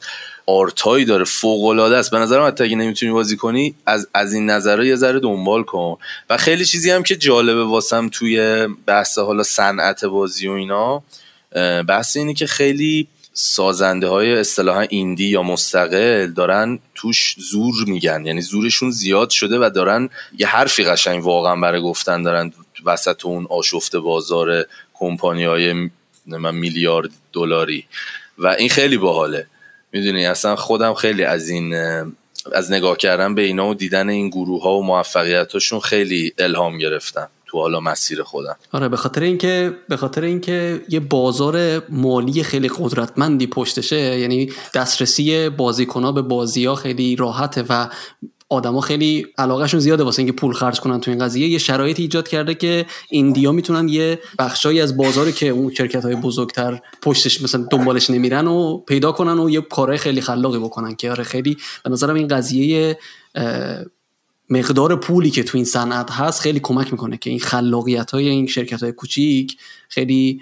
آرتایی 0.47 1.05
داره. 1.05 1.25
فوق 1.25 1.65
العاده 1.65 1.97
است. 1.97 2.11
به 2.11 2.19
نظرم 2.19 2.47
حتی 2.47 2.65
اگه 2.65 2.77
نمی‌تونی 2.77 3.13
بازی 3.13 3.37
کنی 3.37 3.75
از 3.87 4.09
از 4.15 4.33
این 4.33 4.51
نظرها 4.51 4.85
یه 4.85 4.97
ذره 4.97 5.21
دنبال 5.21 5.63
کن. 5.63 5.97
و 6.31 6.37
خیلی 6.37 6.65
چیزی 6.65 6.91
هم 6.91 7.03
که 7.03 7.17
جالبه 7.17 7.65
واسم 7.65 8.09
توی 8.09 8.67
بحث 8.87 9.19
حالا 9.19 9.43
صنعت 9.43 10.05
بازی 10.05 10.49
و 10.49 10.53
اینا 10.53 11.03
بحث 11.89 12.17
اینه 12.17 12.35
که 12.35 12.47
خیلی 12.47 13.09
سازنده 13.33 14.09
های 14.09 14.33
اصطلاحا 14.33 14.81
ایندی 14.81 15.29
یا 15.29 15.43
مستقل 15.43 16.27
دارن 16.27 16.79
توش 16.95 17.37
زور 17.51 17.75
میگن. 17.87 18.27
یعنی 18.27 18.41
زورشون 18.41 18.91
زیاد 18.91 19.31
شده 19.31 19.59
و 19.59 19.71
دارن 19.75 20.09
یه 20.39 20.47
حرفی 20.47 20.85
قشنگ 20.85 21.27
واقعا 21.27 21.57
برای 21.57 21.81
گفتن 21.81 22.23
دارن. 22.23 22.53
وسط 22.85 23.27
اون 23.27 23.47
آشفت 23.51 23.97
بازار 23.97 24.67
کمپانی 24.95 25.45
های 25.45 25.91
میلیارد 26.27 27.11
دلاری. 27.33 27.85
و 28.39 28.47
این 28.47 28.69
خیلی 28.69 28.97
باحاله. 28.97 29.47
می‌دونی 29.93 30.27
اصلا 30.27 30.57
خودم 30.57 30.95
خیلی 30.95 31.25
از 31.25 31.49
این 31.49 31.75
از 32.53 32.73
نگاه 32.73 32.97
کردن 32.97 33.35
به 33.35 33.43
اینا 33.43 33.69
و 33.69 33.75
دیدن 33.75 34.09
این 34.09 34.29
گروه 34.29 34.63
ها 34.63 34.75
و 34.75 34.85
موفقیتاشون 34.87 35.81
خیلی 35.81 36.33
الهام 36.39 36.79
گرفتم 36.79 37.29
تو 37.47 37.59
حالا 37.61 37.81
مسیر 37.81 38.23
خودم. 38.23 38.57
آره 38.73 38.89
به 38.89 38.97
خاطر 38.97 39.23
اینکه 39.23 39.73
به 39.89 39.97
خاطر 39.97 40.25
اینکه 40.25 40.81
یه 40.89 41.01
بازار 41.01 41.83
مالی 41.89 42.43
خیلی 42.43 42.71
قدرتمندی 42.79 43.47
پشتشه 43.47 44.19
یعنی 44.19 44.53
دسترسی 44.75 45.49
بازیکنها 45.49 46.13
به 46.13 46.23
بازی 46.23 46.65
ها 46.65 46.75
خیلی 46.75 47.17
راحته 47.17 47.65
و 47.69 47.89
آدما 48.55 48.81
خیلی 48.81 49.27
علاقهشون 49.39 49.81
زیاده 49.81 50.05
واسه 50.05 50.19
اینکه 50.19 50.33
پول 50.33 50.53
خرج 50.53 50.81
کنن 50.81 51.01
تو 51.01 51.11
این 51.11 51.21
قضیه. 51.25 51.49
یه 51.49 51.59
شرایط 51.59 52.01
ایجاد 52.01 52.29
کرده 52.29 52.55
که 52.55 52.87
ایندیا 53.11 53.53
می‌تونن 53.53 53.89
یه 53.89 54.19
بخشایی 54.39 54.81
از 54.81 54.97
بازاری 54.97 55.33
که 55.33 55.49
اون 55.49 55.75
شرکت 55.75 56.05
های 56.05 56.17
بزرگتر 56.17 56.81
پشتش 57.03 57.43
مثلا 57.43 57.67
دنبالش 57.71 58.11
نمیرن 58.11 58.47
و 58.47 58.79
پیدا 58.79 59.13
کنن 59.13 59.39
و 59.39 59.51
یه 59.51 59.61
کارهای 59.61 59.99
خیلی 59.99 60.21
خلاقی 60.21 60.59
بکنن 60.59 60.95
که 60.95 61.11
آره 61.11 61.25
خیلی 61.25 61.57
به 61.85 61.91
نظرم 61.91 62.15
این 62.15 62.29
قضیه 62.29 62.99
مقدار 64.51 64.97
پولی 64.97 65.31
که 65.31 65.43
تو 65.43 65.59
این 65.59 65.65
صنعت 65.65 66.11
هست 66.11 66.41
خیلی 66.41 66.61
کمک 66.61 66.93
می‌کنه 66.93 67.17
که 67.17 67.31
این 67.31 67.41
خلاقیت 67.41 68.11
های 68.11 68.29
این 68.29 68.47
شرکت 68.47 68.83
های 68.83 68.93
کوچیک 68.93 69.57
خیلی 69.89 70.41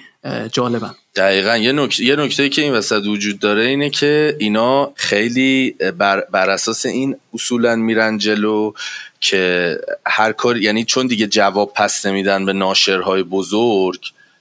جالبن. 0.53 0.95
دقیقا. 1.17 1.57
یه 1.57 1.73
نکته 1.73 2.05
یه 2.05 2.17
نکته 2.17 2.49
که 2.49 2.63
این 2.63 2.73
وسط 2.73 3.03
وجود 3.07 3.39
داره 3.39 3.63
اینه 3.63 3.91
که 3.91 4.37
اینا 4.39 4.93
خیلی 4.95 5.71
بر, 5.99 6.21
بر 6.21 6.51
اساس 6.51 6.87
این 6.87 7.17
اصولا 7.35 7.77
میرن 7.77 8.19
جلو 8.19 8.73
که 9.21 9.79
هر 10.07 10.33
کار 10.33 10.57
یعنی 10.57 10.85
چون 10.85 11.07
دیگه 11.07 11.27
جواب 11.27 11.73
پس 11.75 12.07
نمیدن 12.07 12.45
به 12.45 12.53
ناشرهای 12.53 13.23
بزرگ 13.23 14.01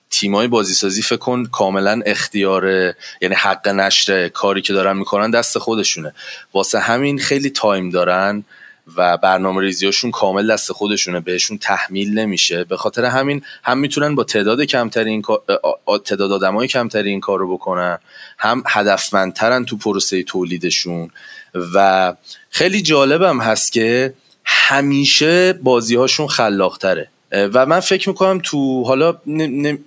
تیمای 0.09 0.47
بازیسازی 0.47 1.01
فکر 1.01 1.17
کن 1.17 1.45
کاملا 1.45 2.01
اختیار 2.05 2.65
یعنی 3.21 3.35
حق 3.35 3.67
نشر 3.67 4.27
کاری 4.27 4.61
که 4.61 4.73
دارن 4.73 4.97
می‌کنن 4.97 5.31
دست 5.31 5.57
خودشونه. 5.57 6.13
واسه 6.53 6.79
همین 6.79 7.19
خیلی 7.19 7.49
تایم 7.49 7.89
دارن. 7.89 8.43
و 8.97 9.17
برنامه 9.17 9.61
ریزیاشون 9.61 10.11
کامل 10.11 10.53
دست 10.53 10.71
خودشونه 10.71 11.19
بهشون 11.19 11.57
تحمیل 11.57 12.19
نمیشه. 12.19 12.63
به 12.63 12.77
خاطر 12.77 13.05
همین 13.05 13.41
هم 13.63 13.77
می‌تونن 13.77 14.15
با 14.15 14.23
تعداد 14.23 14.61
کمتری 14.61 15.09
این 15.09 15.23
تعداد 16.05 16.31
آدمای 16.31 16.67
کمتری 16.67 17.09
این 17.09 17.19
کار 17.19 17.39
رو 17.39 17.53
بکنن 17.53 17.97
هم 18.37 18.63
هدفمندترن 18.67 19.65
تو 19.65 19.77
پروسه 19.77 20.23
تولیدشون. 20.23 21.09
و 21.75 22.13
خیلی 22.49 22.81
جالبم 22.81 23.41
هست 23.41 23.71
که 23.71 24.13
همیشه 24.45 25.53
بازی 25.53 25.95
هاشون 25.95 26.27
خلاقتره 26.27 27.07
و 27.31 27.65
من 27.65 27.79
فکر 27.79 28.09
می‌کنم 28.09 28.39
تو 28.43 28.83
حالا 28.83 29.17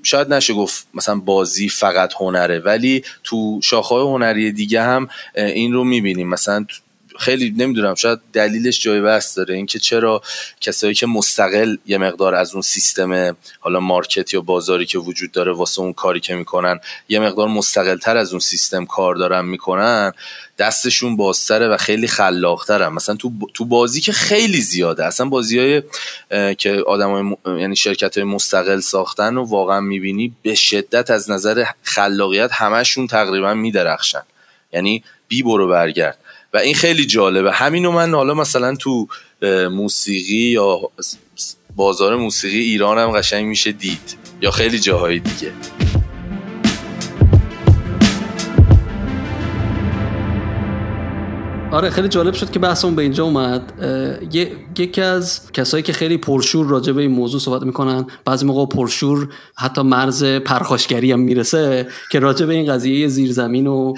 شاید 0.03 0.35
نشه 0.35 0.55
گفت 0.55 0.87
مثلا 0.95 1.15
بازی 1.15 1.69
فقط 1.69 2.13
هنره 2.21 2.59
ولی 2.59 3.05
تو 3.25 3.61
شاخهای 3.63 4.03
هنری 4.03 4.53
دیگه 4.53 4.83
هم 4.83 5.09
این 5.35 5.73
رو 5.73 5.85
می‌بینیم. 5.85 6.29
مثلا 6.29 6.67
خیلی 7.19 7.55
نمی‌دونم 7.57 7.95
شاید 7.95 8.19
دلیلش 8.33 8.83
جای 8.83 9.01
بحث 9.01 9.39
داره. 9.39 9.55
اینکه 9.55 9.79
چرا 9.79 10.23
کسایی 10.61 10.95
که 10.95 11.07
مستقل 11.07 11.77
یه 11.87 11.99
مقدار 11.99 12.35
از 12.35 12.53
اون 12.53 12.63
سیستم 12.63 13.37
حالا 13.61 13.81
مارکت 13.81 14.35
یا 14.35 14.41
بازاری 14.41 14.87
که 14.87 14.99
وجود 14.99 15.33
داره 15.33 15.53
واسه 15.53 15.81
اون 15.81 15.93
کاری 15.93 16.21
که 16.21 16.35
می‌کنن 16.35 16.81
یه 17.09 17.19
مقدار 17.19 17.49
مستقل 17.49 17.97
تر 17.97 18.17
از 18.17 18.31
اون 18.31 18.41
سیستم 18.41 18.87
کار 18.87 19.15
دارن 19.15 19.45
می‌کنن 19.45 20.13
دستشون 20.59 21.17
بازتره 21.17 21.69
و 21.69 21.77
خیلی 21.77 22.07
خلاقترن. 22.07 22.89
مثلا 22.89 23.15
تو 23.15 23.33
تو 23.55 23.65
بازی 23.65 24.01
که 24.01 24.13
خیلی 24.13 24.61
زیاده. 24.61 25.05
اصلا 25.05 25.27
بازی 25.27 25.59
های 25.59 25.83
که 26.55 26.83
آدمای 26.87 27.37
یعنی 27.47 27.77
شرکت 27.77 28.19
های 28.19 28.25
مستقل 28.25 28.81
ساختن 28.81 29.37
و 29.37 29.45
واقعا 29.45 29.81
می‌بینی 29.81 30.33
به 30.43 30.55
شدت 30.55 31.11
از 31.11 31.31
نظر 31.31 31.65
خلاقیت 31.83 32.53
همشون 32.53 33.07
تقریبا 33.07 33.55
میدرخشن. 33.55 34.23
یعنی 34.73 35.05
بی 35.29 35.43
برو 35.43 35.69
برگرد. 35.69 36.19
و 36.55 36.57
این 36.57 36.75
خیلی 36.75 37.07
جالبه. 37.07 37.53
همینو 37.53 37.93
من 37.93 38.15
حالا 38.15 38.35
مثلا 38.35 38.77
تو 38.77 39.09
موسیقی 39.71 40.35
یا 40.35 40.81
بازار 41.77 42.17
موسیقی 42.17 42.59
ایران 42.61 42.99
هم 42.99 43.11
قشنگ 43.11 43.47
میشه 43.47 43.73
دید. 43.73 44.17
یا 44.41 44.51
خیلی 44.51 44.79
جاهای 44.79 45.19
دیگه. 45.19 45.53
آره 51.75 51.91
خیلی 51.91 52.09
جالب 52.09 52.35
شد 52.35 52.51
که 52.51 52.59
بحثمون 52.59 52.95
به 52.95 53.03
اینجا 53.03 53.25
اومد. 53.25 53.73
یکی 54.79 55.01
از 55.01 55.53
کسایی 55.53 55.83
که 55.83 55.93
خیلی 55.93 56.17
پرشور 56.17 56.67
راجع 56.67 56.93
به 56.93 57.03
این 57.03 57.11
موضوع 57.11 57.41
صحبت 57.41 57.63
می‌کنن 57.63 58.07
بعضی 58.25 58.47
موقع 58.47 58.67
پرشور 58.67 59.29
حتی 59.57 59.83
مرز 59.83 60.25
پرخاشگری 60.25 61.13
هم 61.13 61.21
می‌رسه 61.21 61.89
که 62.11 62.19
راجع 62.19 62.47
به 62.47 62.55
این 62.55 62.73
قضیه 62.73 63.09
زیرزمین 63.09 63.67
و 63.67 63.95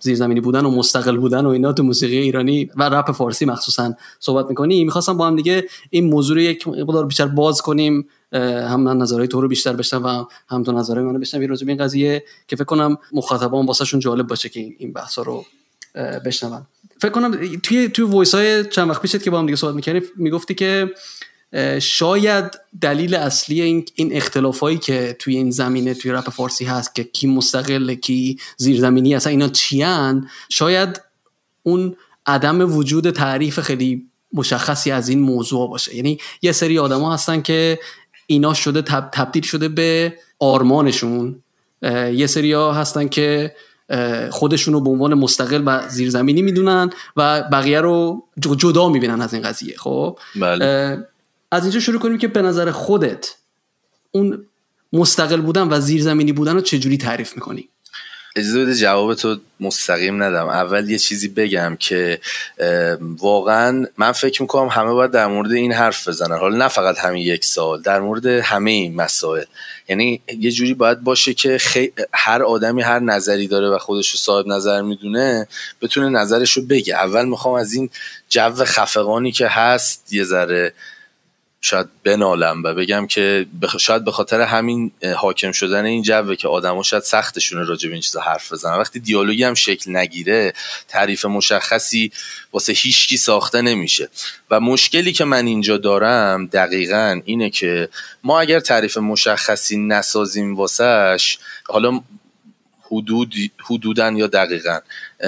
زیرزمینی 0.00 0.40
بودن 0.40 0.64
و 0.64 0.70
مستقل 0.70 1.16
بودن 1.16 1.46
و 1.46 1.48
اینا 1.48 1.72
تو 1.72 1.82
موسیقی 1.82 2.18
ایرانی 2.18 2.70
و 2.76 2.82
رپ 2.82 3.12
فارسی 3.12 3.44
مخصوصا 3.44 3.94
صحبت 4.20 4.46
می‌کنی. 4.48 4.84
می‌خواستم 4.84 5.16
با 5.16 5.26
هم 5.26 5.36
دیگه 5.36 5.64
این 5.90 6.10
موضوع 6.10 6.36
رو 6.36 6.42
یک 6.42 6.68
مقدار 6.68 7.06
بیشتر 7.06 7.26
باز 7.26 7.62
کنیم. 7.62 8.06
هم 8.32 8.80
من 8.80 8.96
نظرهای 8.98 9.28
تو 9.28 9.40
رو 9.40 9.48
بیشتر 9.48 9.72
بشنم 9.72 10.04
و 10.04 10.24
هم 10.48 10.62
تو 10.62 10.72
نظرهای 10.72 11.04
منو 11.04 11.18
بشنوی 11.18 11.46
راجع 11.46 11.68
این 11.68 11.76
قضیه 11.76 12.24
که 12.48 12.56
فکر 12.56 12.64
کنم 12.64 12.96
مخاطبان 13.12 13.66
واسهشون 13.66 14.00
جالب 14.00 14.26
باشه 14.26 14.48
که 14.48 14.60
این 14.78 14.92
بحثا 14.92 15.22
رو 15.22 15.44
بشنون. 15.94 16.66
فکر 17.00 17.10
کنم 17.10 17.56
توی 17.62 17.88
توی 17.88 18.04
voice 18.04 18.34
های 18.34 18.64
چند 18.64 18.90
وقت 18.90 19.02
پیشت 19.02 19.22
که 19.22 19.30
با 19.30 19.38
هم 19.38 19.46
دیگه 19.46 19.56
صحبت 19.56 19.74
می‌کردیم 19.74 20.02
می‌گفتی 20.16 20.54
که 20.54 20.90
شاید 21.80 22.44
دلیل 22.80 23.14
اصلی 23.14 23.60
این 23.62 23.84
این 23.94 24.16
اختلافایی 24.16 24.78
که 24.78 25.16
توی 25.18 25.36
این 25.36 25.50
زمینه 25.50 25.94
توی 25.94 26.10
رپ 26.10 26.30
فارسی 26.30 26.64
هست 26.64 26.94
که 26.94 27.04
کی 27.04 27.26
مستقل 27.26 27.94
کی 27.94 28.38
زیرزمینی 28.56 29.14
اصلا 29.14 29.30
اینا 29.30 29.48
چیان؟ 29.48 30.28
شاید 30.48 31.00
اون 31.62 31.96
عدم 32.26 32.76
وجود 32.76 33.10
تعریف 33.10 33.60
خیلی 33.60 34.06
مشخصی 34.32 34.90
از 34.90 35.08
این 35.08 35.20
موضوع 35.20 35.70
باشه. 35.70 35.96
یعنی 35.96 36.18
یه 36.42 36.52
سری 36.52 36.78
آدما 36.78 37.14
هستن 37.14 37.42
که 37.42 37.78
اینا 38.26 38.54
شده 38.54 38.82
تبدیل 39.12 39.42
شده 39.42 39.68
به 39.68 40.14
آرمانشون. 40.38 41.42
یه 42.12 42.26
سری 42.26 42.52
ها 42.52 42.72
هستن 42.72 43.08
که 43.08 43.54
خودشون 44.30 44.74
رو 44.74 44.80
به 44.80 44.90
عنوان 44.90 45.14
مستقل 45.14 45.62
و 45.66 45.88
زیرزمینی 45.88 46.42
می‌دونن 46.42 46.90
و 47.16 47.42
بقیه 47.42 47.80
رو 47.80 48.24
جدا 48.40 48.88
می‌بینن 48.88 49.20
از 49.20 49.34
این 49.34 49.42
قضیه 49.42 49.74
خب 49.78 50.18
بله. 50.36 50.98
از 51.50 51.62
اینجا 51.62 51.80
شروع 51.80 52.00
کنیم 52.00 52.18
که 52.18 52.28
به 52.28 52.42
نظر 52.42 52.70
خودت 52.70 53.34
اون 54.10 54.46
مستقل 54.92 55.40
بودن 55.40 55.68
و 55.72 55.80
زیرزمینی 55.80 56.32
بودن 56.32 56.54
رو 56.54 56.60
چجوری 56.60 56.98
تعریف 56.98 57.34
می‌کنی 57.34 57.68
اجازه 58.36 58.62
بده 58.62 58.74
جواب 58.74 59.14
تو 59.14 59.40
مستقیم 59.60 60.22
ندم. 60.22 60.48
اول 60.48 60.90
یه 60.90 60.98
چیزی 60.98 61.28
بگم 61.28 61.76
که 61.80 62.20
واقعا 63.00 63.86
من 63.98 64.12
فکر 64.12 64.42
می‌کنم 64.42 64.68
همه 64.68 64.92
باید 64.92 65.10
در 65.10 65.26
مورد 65.26 65.52
این 65.52 65.72
حرف 65.72 66.08
بزنن. 66.08 66.38
حالا 66.38 66.56
نه 66.56 66.68
فقط 66.68 66.98
همین 66.98 67.22
یک 67.22 67.44
سال 67.44 67.82
در 67.82 68.00
مورد 68.00 68.26
همه 68.26 68.70
این 68.70 68.96
مسائل. 68.96 69.44
یعنی 69.88 70.22
یه 70.38 70.50
جوری 70.50 70.74
باید 70.74 71.00
باشه 71.00 71.34
که 71.34 71.58
هر 72.12 72.42
آدمی 72.42 72.82
هر 72.82 72.98
نظری 72.98 73.48
داره 73.48 73.68
و 73.68 73.78
خودش 73.78 74.10
رو 74.10 74.18
صاحب 74.18 74.46
نظر 74.46 74.82
می‌دونه 74.82 75.48
بتونه 75.82 76.08
نظرش 76.08 76.52
رو 76.52 76.62
بگه. 76.62 76.94
اول 76.94 77.24
می‌خوام 77.24 77.54
از 77.54 77.74
این 77.74 77.90
جو 78.28 78.64
خفقانی 78.64 79.32
که 79.32 79.46
هست 79.46 80.12
یه 80.12 80.24
ذره 80.24 80.72
شاید 81.64 81.86
بنالم 82.04 82.62
و 82.62 82.74
بگم 82.74 83.06
که 83.06 83.46
شاید 83.80 84.04
به 84.04 84.10
خاطر 84.10 84.40
همین 84.40 84.92
حاکم 85.16 85.52
شدن 85.52 85.84
این 85.84 86.02
جوه 86.02 86.36
که 86.36 86.48
آدما 86.48 86.82
شاید 86.82 87.02
سختشونه 87.02 87.64
راجع 87.64 87.88
به 87.88 87.92
این 87.94 88.02
چیزا 88.02 88.20
حرف 88.20 88.52
بزنن. 88.52 88.78
وقتی 88.78 89.00
دیالوگی 89.00 89.44
هم 89.44 89.54
شکل 89.54 89.96
نگیره 89.96 90.52
تعریف 90.88 91.24
مشخصی 91.24 92.12
واسه 92.52 92.72
هیچکی 92.72 93.16
ساخته 93.16 93.62
نمیشه. 93.62 94.08
و 94.50 94.60
مشکلی 94.60 95.12
که 95.12 95.24
من 95.24 95.46
اینجا 95.46 95.76
دارم 95.76 96.46
دقیقا 96.46 97.20
اینه 97.24 97.50
که 97.50 97.88
ما 98.24 98.40
اگر 98.40 98.60
تعریف 98.60 98.98
مشخصی 98.98 99.76
نسازیم 99.76 100.56
واسهش 100.56 101.38
حالا 101.68 102.00
حدود 102.86 103.34
حدودن 103.64 104.16
یا 104.16 104.26
دقیقا 104.26 104.78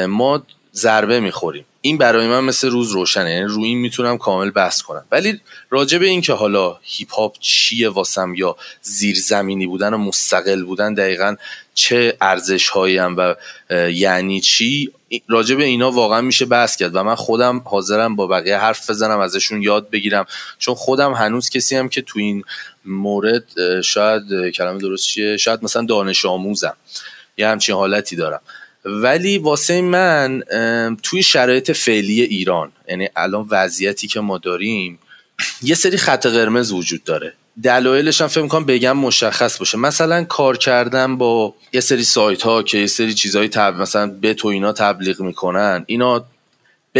ما 0.09 0.47
ضربه 0.75 1.21
می‌خوریم. 1.21 1.64
این 1.87 1.99
برای 1.99 2.26
من 2.26 2.40
مثل 2.40 2.71
روز 2.71 2.90
روشنه 2.90 3.31
یعنی 3.31 3.45
روی 3.45 3.64
این 3.64 3.78
می‌تونم 3.78 4.19
کامل 4.19 4.50
بحث 4.50 4.83
کنم. 4.83 5.05
ولی 5.12 5.40
راجع 5.71 5.99
به 5.99 6.07
این 6.07 6.21
که 6.21 6.33
حالا 6.33 6.78
هیپ 6.83 7.12
هاپ 7.12 7.37
چیه 7.40 7.88
واسم 7.88 8.35
یا 8.35 8.57
زیرزمینی 8.83 9.66
بودن 9.66 9.95
و 9.95 9.99
مستقل 9.99 10.64
بودن 10.64 10.95
دقیقا 10.95 11.37
چه 11.75 12.16
ارزش 12.21 12.71
هم 12.76 13.16
و 13.19 13.35
یعنی 13.90 14.40
چی 14.40 14.93
راجع 15.28 15.55
به 15.55 15.64
اینا 15.64 15.90
واقعا 15.90 16.21
میشه 16.21 16.45
بحث 16.45 16.76
کرد 16.76 16.95
و 16.95 17.02
من 17.02 17.14
خودم 17.14 17.62
حاضرم 17.64 18.16
با 18.16 18.26
بقیه 18.26 18.59
حرف 18.59 18.90
بزنم 18.90 19.19
ازشون 19.19 19.62
یاد 19.62 19.90
بگیرم. 19.90 20.26
چون 20.59 20.75
خودم 20.75 21.12
هنوز 21.12 21.50
کسی 21.50 21.76
هم 21.76 21.88
که 21.88 22.02
تو 22.02 22.19
این 22.19 22.45
مورد 22.85 23.45
شاید 23.81 24.50
کلمه 24.50 24.78
درست 24.78 25.05
چیه؟ 25.05 25.37
شاید 25.37 25.64
مثلا 25.64 25.83
دانش 25.83 26.25
آموزم. 26.25 26.76
یه 27.37 27.49
همچین 27.49 27.75
حالتی 27.75 28.16
دارم. 28.16 28.40
ولی 28.87 29.38
واسه 29.38 29.83
من 29.83 30.43
توی 31.02 31.23
شرایط 31.23 31.71
فعلی 31.71 32.23
ایران 32.23 32.73
یعنی 32.88 33.09
الان 33.16 33.47
وضعیتی 33.50 34.09
که 34.09 34.21
ما 34.21 34.38
داریم 34.38 34.99
یه 35.62 35.75
سری 35.75 35.97
خط 35.97 36.26
قرمز 36.26 36.73
وجود 36.73 37.05
داره. 37.05 37.33
دلایلش 37.62 38.21
هم 38.21 38.26
فکر 38.26 38.43
می‌کنم 38.43 38.64
بگم 38.64 38.97
مشخص 38.97 39.59
باشه. 39.59 39.78
مثلا 39.78 40.25
کار 40.25 40.57
کردن 40.57 41.16
با 41.16 41.55
یه 41.73 41.81
سری 41.81 42.05
سایت 42.05 42.43
ها 42.43 42.62
که 42.62 42.78
یه 42.78 42.87
سری 42.87 43.14
چیزهای 43.14 43.49
تب... 43.49 43.81
مثلا 43.81 44.07
به 44.07 44.35
تو 44.35 44.49
اینا 44.49 44.73
تبلیغ 44.73 45.21
می‌کنن 45.21 45.85
اینا 45.87 46.25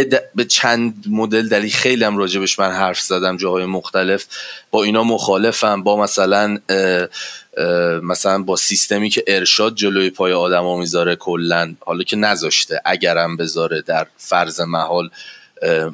به, 0.03 0.23
به 0.35 0.45
چند 0.45 1.05
مدل 1.09 1.47
دلیل 1.47 1.71
خیلی 1.71 2.03
هم 2.03 2.17
راجبش 2.17 2.59
من 2.59 2.71
حرف 2.71 3.01
زدم 3.01 3.37
جاهای 3.37 3.65
مختلف. 3.65 4.25
با 4.71 4.83
اینا 4.83 5.03
مخالفم 5.03 5.83
با 5.83 5.97
مثلا 5.97 6.57
مثلا 8.03 8.43
با 8.43 8.55
سیستمی 8.55 9.09
که 9.09 9.23
ارشاد 9.27 9.75
جلوی 9.75 10.09
پای 10.09 10.33
آدما 10.33 10.77
می‌ذاره 10.77 11.15
کلا 11.15 11.75
حالا 11.79 12.03
که 12.03 12.15
نذاشته 12.15 12.81
اگرم 12.85 13.37
بذاره 13.37 13.81
در 13.81 14.07
فرض 14.17 14.61
محال 14.61 15.09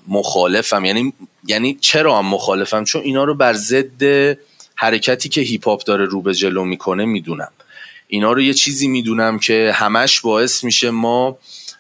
مخالفم. 0.07 0.85
یعنی 0.85 1.13
یعنی 1.47 1.77
چرا 1.81 2.17
هم 2.17 2.25
مخالفم؟ 2.25 2.83
چون 2.83 3.01
اینا 3.01 3.23
رو 3.23 3.35
بر 3.35 3.53
ضد 3.53 4.03
حرکتی 4.75 5.29
که 5.29 5.41
هیپ 5.41 5.67
هاپ 5.67 5.83
داره 5.83 6.05
رو 6.05 6.21
به 6.21 6.33
جلو 6.33 6.65
می‌کنه 6.65 7.05
می‌دونم. 7.05 7.51
اینا 8.07 8.31
رو 8.31 8.41
یه 8.41 8.53
چیزی 8.53 8.87
می‌دونم 8.87 9.39
که 9.39 9.71
همش 9.75 10.21
باعث 10.21 10.63
میشه 10.63 10.89
ما 10.89 11.37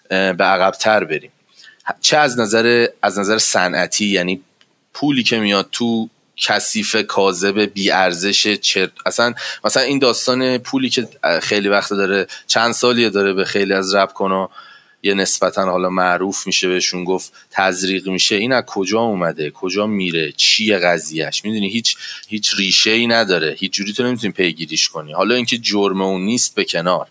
به 0.09 0.43
عقبتر 0.43 1.03
بریم. 1.03 1.31
چه 2.01 2.17
از 2.17 2.39
نظر 2.39 2.87
از 3.01 3.19
نظر 3.19 3.37
صنعتی؟ 3.37 4.05
یعنی 4.05 4.41
پولی 4.93 5.23
که 5.23 5.39
میاد 5.39 5.69
تو 5.71 6.09
کثیف 6.37 6.95
کاذب 6.95 7.59
بی 7.59 7.91
ارزش 7.91 8.47
چرت 8.47 8.91
اصلا 9.05 9.33
مثلا 9.63 9.83
این 9.83 9.99
داستان 9.99 10.57
پولی 10.57 10.89
که 10.89 11.07
خیلی 11.41 11.69
وقت 11.69 11.89
داره 11.89 12.27
چند 12.47 12.71
سالیه 12.71 13.09
داره 13.09 13.33
به 13.33 13.45
خیلی 13.45 13.73
از 13.73 13.95
رپ 13.95 14.13
کنه 14.13 14.47
یه 15.03 15.13
نسبتا 15.13 15.71
حالا 15.71 15.89
معروف 15.89 16.47
میشه 16.47 16.67
بهشون 16.67 17.03
گفت 17.03 17.33
تزریق 17.51 18.07
میشه. 18.07 18.35
این 18.35 18.51
از 18.51 18.63
کجا 18.67 18.99
اومده؟ 18.99 19.51
کجا 19.51 19.87
میره؟ 19.87 20.31
چیه 20.31 20.77
قضیهش 20.77 21.45
می‌دونی؟ 21.45 21.69
هیچ 21.69 21.97
هیچ 22.27 22.53
ریشه 22.57 22.91
ای 22.91 23.07
نداره. 23.07 23.55
هیچ 23.59 23.71
جوری 23.71 23.93
تو 23.93 24.03
نمی‌تونی 24.03 24.33
پیگیریش 24.33 24.89
کنی. 24.89 25.13
حالا 25.13 25.35
اینکه 25.35 25.57
جرم 25.57 26.01
اون 26.01 26.21
نیست 26.21 26.55
به 26.55 26.65
کنار. 26.65 27.07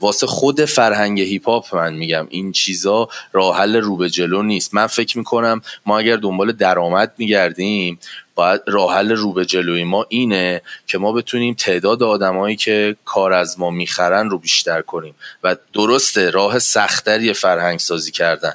واسه 0.00 0.26
خود 0.26 0.64
فرهنگ 0.64 1.20
هیپ 1.20 1.48
هاپ 1.48 1.74
من 1.76 1.94
میگم 1.94 2.26
این 2.30 2.52
چیزا 2.52 3.08
راه 3.32 3.58
حل 3.58 3.76
رو 3.76 3.96
به 3.96 4.10
جلو 4.10 4.42
نیست. 4.42 4.74
من 4.74 4.86
فکر 4.86 5.18
می‌کنم 5.18 5.62
ما 5.86 5.98
اگر 5.98 6.16
دنبال 6.16 6.52
درآمد 6.52 7.12
میگردیم 7.18 7.98
باید 8.34 8.60
راه 8.66 8.94
حل 8.94 9.12
رو 9.12 9.32
به 9.32 9.44
جلوی 9.44 9.84
ما 9.84 10.06
اینه 10.08 10.62
که 10.86 10.98
ما 10.98 11.12
بتونیم 11.12 11.54
تعداد 11.54 12.02
آدمایی 12.02 12.56
که 12.56 12.96
کار 13.04 13.32
از 13.32 13.60
ما 13.60 13.70
می‌خرن 13.70 14.30
رو 14.30 14.38
بیشتر 14.38 14.82
کنیم. 14.82 15.14
و 15.44 15.56
درسته 15.72 16.30
راه 16.30 16.58
سختری 16.58 17.32
فرهنگ 17.32 17.78
سازی 17.78 18.10
کردن 18.10 18.52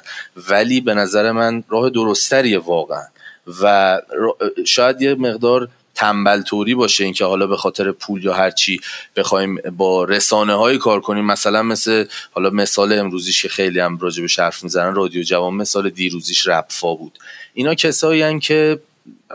ولی 0.50 0.80
به 0.80 0.94
نظر 0.94 1.32
من 1.32 1.64
راه 1.68 1.90
درستریه 1.90 2.58
واقعا. 2.58 3.06
و 3.62 4.00
شاید 4.66 5.02
یه 5.02 5.14
مقدار 5.14 5.68
تنبل 5.98 6.42
توری 6.42 6.74
باشه 6.74 7.04
اینکه 7.04 7.24
حالا 7.24 7.46
به 7.46 7.56
خاطر 7.56 7.92
پول 7.92 8.24
یا 8.24 8.34
هر 8.34 8.50
چی 8.50 8.80
بخوایم 9.16 9.56
با 9.76 10.04
رسانه 10.04 10.54
های 10.54 10.78
کار 10.78 11.00
کنیم. 11.00 11.24
مثلا 11.24 11.62
مثل 11.62 12.04
حالا 12.32 12.50
مثال 12.50 12.92
امروزیش 12.92 13.42
که 13.42 13.48
خیلی 13.48 13.80
هم 13.80 13.96
به 13.96 14.10
حرف 14.38 14.64
می‌زنن 14.64 14.94
رادیو 14.94 15.22
جوان 15.22 15.54
مثال 15.54 15.90
دیروزیش 15.90 16.48
رپفا 16.48 16.94
بود. 16.94 17.18
اینا 17.54 17.74
کسایی 17.74 18.40
که 18.40 18.80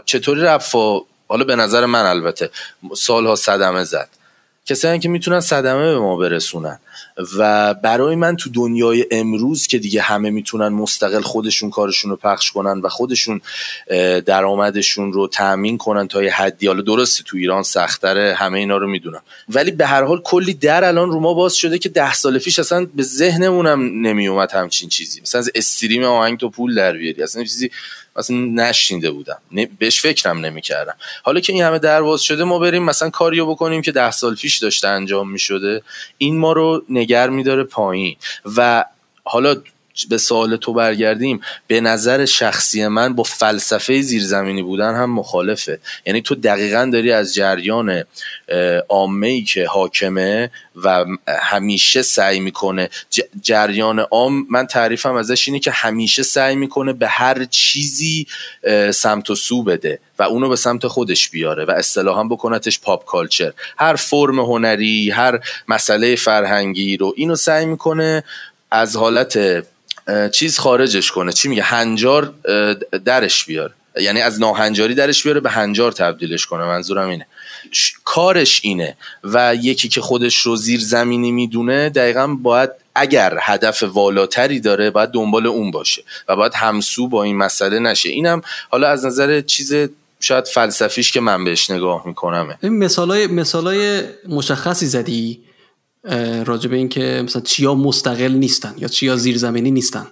چطوری 0.05 0.41
رپفا؟ 0.41 1.01
حالا 1.27 1.43
به 1.43 1.55
نظر 1.55 1.85
من 1.85 2.05
البته 2.05 2.49
سالها 2.95 3.35
صدمه 3.35 3.83
زد. 3.83 4.09
کسایی 4.65 4.99
که 4.99 5.09
می‌تونن 5.09 5.39
صدمه 5.39 5.93
به 5.93 5.99
ما 5.99 6.17
برسونن. 6.17 6.79
و 7.37 7.73
برای 7.73 8.15
من 8.15 8.35
تو 8.35 8.49
دنیای 8.49 9.05
امروز 9.11 9.67
که 9.67 9.77
دیگه 9.77 10.01
همه 10.01 10.29
می‌تونن 10.29 10.67
مستقل 10.67 11.21
خودشون 11.21 11.69
کارشون 11.69 12.11
رو 12.11 12.17
پخش 12.17 12.51
کنن 12.51 12.81
و 12.81 12.89
خودشون 12.89 13.41
درآمدشون 14.25 15.13
رو 15.13 15.27
تأمین 15.27 15.77
کنن 15.77 16.07
تا 16.07 16.23
یه 16.23 16.33
حدی. 16.33 16.67
حالا 16.67 16.81
درسته 16.81 17.23
تو 17.23 17.37
ایران 17.37 17.63
سختره 17.63 18.33
همه 18.33 18.59
اینا 18.59 18.77
رو 18.77 18.87
می‌دونم. 18.87 19.21
ولی 19.49 19.71
به 19.71 19.85
هر 19.85 20.03
حال 20.03 20.21
کلی 20.21 20.53
در 20.53 20.83
الان 20.83 21.11
رو 21.11 21.19
ما 21.19 21.33
باز 21.33 21.55
شده 21.55 21.77
که 21.77 21.89
ده 21.89 22.13
سال 22.13 22.39
پیش 22.39 22.59
اصلا 22.59 22.87
به 22.95 23.03
ذهنمونم 23.03 23.81
نمیومد 24.07 24.51
همچین 24.51 24.89
چیزی. 24.89 25.21
مثلا 25.21 25.43
استریم 25.55 26.03
آهنگ 26.03 26.39
تو 26.39 26.49
پول 26.49 26.75
در 26.75 26.93
بیاری. 26.93 27.23
اصلا 27.23 27.43
چیزی 27.43 27.71
مثلا 28.15 28.37
نشینده 28.37 29.11
بودم. 29.11 29.37
بهش 29.79 30.01
فکرم 30.01 30.45
نمی‌کردم. 30.45 30.95
حالا 31.23 31.39
که 31.39 31.53
این 31.53 31.63
همه 31.63 31.79
درواز 31.79 32.21
شده 32.21 32.43
ما 32.43 32.59
بریم 32.59 32.83
مثلا 32.83 33.09
کاریو 33.09 33.45
بکنیم 33.45 33.81
که 33.81 33.91
ده 33.91 34.11
سال 34.11 34.35
پیش 34.35 34.57
داشته 34.57 34.87
انجام 34.87 35.31
می‌شده. 35.31 35.81
این 36.17 36.37
ما 36.37 36.53
رو 36.53 36.83
نگر 36.89 37.29
میداره 37.29 37.63
پایین. 37.63 38.15
و 38.57 38.85
حالا 39.23 39.55
به 40.09 40.17
سوال 40.17 40.55
تو 40.55 40.73
برگردیم 40.73 41.41
به 41.67 41.81
نظر 41.81 42.25
شخصی 42.25 42.87
من 42.87 43.13
با 43.13 43.23
فلسفه 43.23 44.01
زیرزمینی 44.01 44.63
بودن 44.63 44.95
هم 44.95 45.09
مخالفه. 45.09 45.79
یعنی 46.05 46.21
تو 46.21 46.35
دقیقا 46.35 46.89
داری 46.93 47.11
از 47.11 47.33
جریان 47.33 48.03
عامه 48.89 49.27
ای 49.27 49.41
که 49.41 49.67
حاکمه 49.67 50.51
و 50.75 51.05
همیشه 51.27 52.01
سعی 52.01 52.39
می‌کنه 52.39 52.89
جریان 53.41 53.99
عام 53.99 54.47
من 54.49 54.67
تعریفم 54.67 55.13
ازش 55.13 55.47
اینه 55.47 55.59
که 55.59 55.71
همیشه 55.71 56.23
سعی 56.23 56.55
می‌کنه 56.55 56.93
به 56.93 57.07
هر 57.07 57.45
چیزی 57.45 58.27
سمت 58.91 59.29
و 59.29 59.35
سو 59.35 59.63
بده 59.63 59.99
و 60.19 60.23
اونو 60.23 60.49
به 60.49 60.55
سمت 60.55 60.87
خودش 60.87 61.29
بیاره 61.29 61.65
و 61.65 61.71
اصطلاحا 61.71 62.23
بکنتش 62.23 62.79
پاپ 62.79 63.05
کالچر 63.05 63.53
هر 63.77 63.95
فرم 63.95 64.39
هنری 64.39 65.11
هر 65.11 65.39
مسئله 65.67 66.15
فرهنگی 66.15 66.97
رو 66.97 67.13
اینو 67.17 67.35
سعی 67.35 67.65
می‌کنه 67.65 68.23
از 68.71 68.95
حالت 68.95 69.63
چیز 70.31 70.59
خارجش 70.59 71.11
کنه. 71.11 71.31
چی 71.31 71.47
میگه؟ 71.47 71.63
هنجار 71.63 72.33
درش 73.05 73.45
بیاره 73.45 73.73
یعنی 73.95 74.21
از 74.21 74.39
ناهنجاری 74.39 74.95
درش 74.95 75.23
بیاره 75.23 75.39
به 75.39 75.49
هنجار 75.49 75.91
تبدیلش 75.91 76.45
کنه. 76.45 76.63
منظورم 76.63 77.09
اینه. 77.09 77.27
کارش 78.03 78.61
اینه. 78.63 78.97
و 79.23 79.55
یکی 79.55 79.89
که 79.89 80.01
خودش 80.01 80.37
رو 80.37 80.55
زیر 80.55 80.79
زمینی 80.79 81.31
می‌دونه 81.31 81.89
دقیقا 81.89 82.27
باید 82.27 82.69
اگر 82.95 83.37
هدف 83.41 83.83
والاتری 83.83 84.59
داره 84.59 84.89
باید 84.89 85.09
دنبال 85.09 85.47
اون 85.47 85.71
باشه. 85.71 86.03
و 86.27 86.35
باید 86.35 86.53
همسو 86.53 87.07
با 87.07 87.23
این 87.23 87.37
مسئله 87.37 87.79
نشه. 87.79 88.09
اینم 88.09 88.41
حالا 88.69 88.87
از 88.87 89.05
نظر 89.05 89.41
چیز 89.41 89.75
شاید 90.19 90.45
فلسفیش 90.45 91.11
که 91.11 91.19
من 91.19 91.43
بهش 91.43 91.69
نگاه 91.69 92.07
می‌کنم 92.07 92.57
این 92.63 92.77
مثالای, 92.77 93.27
مثالای 93.27 94.01
مشخصی 94.27 94.85
زدی. 94.85 95.39
راجع 96.45 96.69
به 96.69 96.75
اینکه 96.75 97.21
مثلا 97.25 97.41
چیا 97.41 97.75
مستقل 97.75 98.31
نیستن 98.31 98.73
یا 98.77 98.87
چیا 98.87 99.15
زیرزمینی 99.15 99.71
نیستن. 99.71 100.07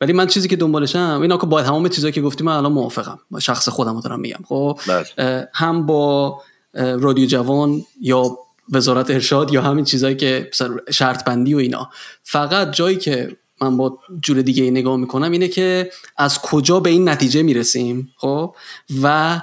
ولی 0.00 0.12
من 0.12 0.26
چیزی 0.26 0.48
که 0.48 0.56
دنبالشم 0.56 1.18
اینا 1.22 1.36
که 1.36 1.46
با 1.46 1.62
تمام 1.62 1.88
چیزایی 1.88 2.12
که 2.12 2.22
گفتیم 2.22 2.46
من 2.46 2.52
الان 2.56 2.72
موافقم. 2.72 3.18
شخص 3.40 3.68
خودم 3.68 3.94
رو 3.94 4.00
دارم 4.00 4.20
میگم. 4.20 4.40
خب؟ 4.48 4.80
بله. 4.86 5.48
هم 5.54 5.86
با 5.86 6.42
رادیو 6.74 7.26
جوان 7.26 7.84
یا 8.00 8.38
وزارت 8.72 9.10
ارشاد 9.10 9.52
یا 9.52 9.62
همین 9.62 9.84
چیزایی 9.84 10.16
که 10.16 10.50
شرط 10.90 11.24
بندی 11.24 11.54
و 11.54 11.58
اینا. 11.58 11.90
فقط 12.22 12.72
جایی 12.72 12.96
که 12.96 13.36
من 13.60 13.76
با 13.76 13.98
جور 14.22 14.42
دیگه 14.42 14.70
نگاه 14.70 14.96
می‌کنم 14.96 15.30
اینه 15.30 15.48
که 15.48 15.90
از 16.16 16.38
کجا 16.42 16.80
به 16.80 16.90
این 16.90 17.08
نتیجه 17.08 17.42
می‌رسیم؟ 17.42 18.12
خب؟ 18.16 18.54
و 19.02 19.40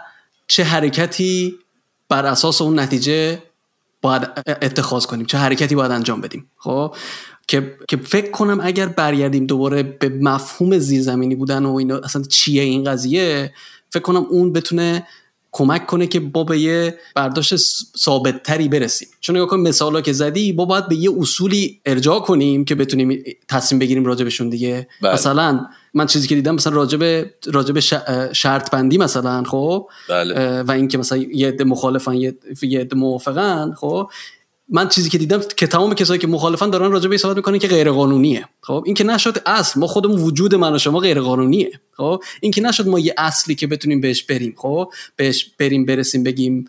چه 0.48 0.64
حرکتی 0.64 1.56
بر 2.10 2.25
اساس 2.25 2.62
اون 2.62 2.80
نتیجه 2.80 3.44
باید 4.05 4.24
اتخاذ 4.62 5.05
کنیم 5.05 5.25
چه 5.25 5.38
حرکتی 5.38 5.75
باید 5.75 5.91
انجام 5.91 6.21
بدیم. 6.21 6.51
خب؟ 6.57 6.95
که 7.47 7.75
که 7.88 7.97
فکر 7.97 8.31
کنم 8.31 8.59
اگر 8.62 8.85
برگردیم 8.85 9.45
دوباره 9.45 9.83
به 9.83 10.09
مفهوم 10.09 10.77
زیرزمینی 10.77 11.35
بودن 11.35 11.65
و 11.65 11.75
اینا 11.75 11.98
اصلا 11.98 12.22
چیه 12.22 12.63
این 12.63 12.83
قضیه 12.83 13.53
فکر 13.89 14.03
کنم 14.03 14.25
اون 14.29 14.53
بتونه 14.53 15.07
کمک 15.55 15.85
کنه 15.85 16.07
که 16.07 16.20
با 16.20 16.44
به 16.44 16.59
یه 16.59 16.98
برداشت 17.15 17.55
ثابت 17.98 18.44
تری 18.44 18.68
برسیم 18.68 19.07
چون 19.20 19.35
نگاه 19.35 19.48
کن 19.48 19.59
مثالا 19.59 20.01
که 20.01 20.13
زدی 20.13 20.53
با 20.53 20.65
باید 20.65 20.87
به 20.87 20.96
یه 20.96 21.11
اصولی 21.20 21.79
ارجاع 21.85 22.20
کنیم 22.20 22.65
که 22.65 22.75
بتونیم 22.75 23.24
تصمیم 23.48 23.79
بگیریم 23.79 24.05
راجبشون 24.05 24.50
دیگه 24.50 24.87
بله. 25.01 25.13
مثلا 25.13 25.65
من 25.94 26.05
چیزی 26.05 26.27
که 26.27 26.35
دیدم 26.35 26.55
مثلا 26.55 26.74
راجب 26.74 27.25
راجب 27.46 27.79
شرط 28.33 28.72
بندی 28.72 28.98
مثلا 28.98 29.44
خب 29.44 29.89
بله. 30.09 30.61
و 30.61 30.72
اینکه 30.72 30.98
مثلا 30.98 31.18
یه 31.18 31.48
عده 31.48 31.63
مخالفن 31.63 32.13
یه 32.13 32.79
عده 32.79 32.96
موافقن 32.96 33.74
خب 33.77 34.09
من 34.70 34.90
چیزی 34.90 35.10
که 35.10 35.18
دیدم 35.18 35.42
که 35.58 35.68
تمام 35.68 35.94
کسایی 35.94 36.20
که 36.20 36.28
مخالفن 36.28 36.70
دارن 36.70 36.92
راجع 36.92 37.10
به 37.10 37.18
صحبت 37.18 37.36
می‌کنن 37.36 37.60
که 37.60 37.68
غیر 37.68 37.92
قانونیه 37.92 38.50
خب؟ 38.62 38.84
این 38.86 38.96
که 38.96 39.04
نشد 39.04 39.42
اصل. 39.46 39.80
ما 39.80 39.88
خودمون 39.88 40.22
وجود 40.22 40.56
من 40.56 40.75
و 40.75 40.78
شما 40.78 41.00
غیر 41.00 41.22
قانونیه 41.22 41.80
خب؟ 41.98 42.24
این 42.42 42.51
که 42.51 42.62
نشد 42.62 42.88
ما 42.88 43.00
یه 43.00 43.14
اصلی 43.18 43.56
که 43.56 43.68
بتونیم 43.68 44.01
بهش 44.01 44.24
بریم. 44.24 44.54
خب؟ 44.58 44.92
بهش 45.16 45.51
بریم 45.60 45.86
برسیم 45.86 46.24
بگیم 46.24 46.66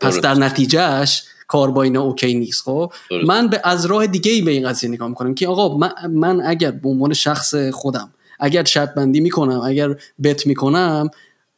پس 0.00 0.20
در 0.20 0.34
نتیجهش 0.34 1.22
کار 1.48 1.70
با 1.70 1.82
اینا 1.82 2.02
اوکی 2.02 2.34
نیست. 2.34 2.62
خب؟ 2.62 2.92
من 3.26 3.48
به 3.48 3.60
از 3.64 3.86
راه 3.86 4.06
دیگه 4.06 4.32
ای 4.32 4.42
به 4.42 4.50
این 4.50 4.68
قضیه 4.68 4.90
نگاه 4.90 5.08
می‌کنم 5.08 5.34
که 5.34 5.48
آقا 5.48 5.76
من, 5.78 5.92
من 6.10 6.40
اگر 6.40 6.70
به 6.70 6.88
عنوان 6.88 7.12
شخص 7.12 7.54
خودم 7.54 8.10
اگر 8.40 8.64
شرط 8.64 8.94
بندی 8.94 9.20
می‌کنم 9.20 9.60
اگر 9.60 9.96
بت 10.22 10.46
می‌کنم 10.46 11.10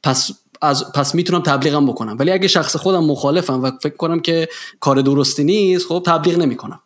پس 0.02 0.30
از 0.62 0.92
پس 0.92 1.14
می‌تونم 1.14 1.42
تبلیغم 1.42 1.86
بکنم. 1.86 2.16
ولی 2.18 2.30
اگه 2.30 2.48
شخص 2.48 2.76
خودم 2.76 3.04
مخالفم 3.04 3.62
و 3.62 3.70
فکر 3.82 3.96
کنم 3.96 4.20
که 4.20 4.48
کار 4.80 5.00
درستی 5.00 5.44
نیست 5.44 5.86
خب 5.86 6.02
تبلیغ 6.06 6.38
نمی‌کنم. 6.38 6.80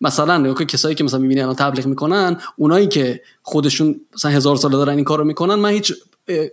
مثلا 0.00 0.54
کسایی 0.54 0.94
که 0.94 1.04
مثلا 1.04 1.20
می‌بینی 1.20 1.40
الان 1.40 1.54
تبلیغ 1.54 1.86
می‌کنن 1.86 2.36
اونایی 2.56 2.88
که 2.88 3.20
خودشون 3.42 4.00
مثلا 4.14 4.30
هزار 4.30 4.56
ساله 4.56 4.76
دارن 4.76 4.94
این 4.94 5.04
کارو 5.04 5.24
می‌کنن 5.24 5.54
من 5.54 5.70
هیچ 5.70 5.92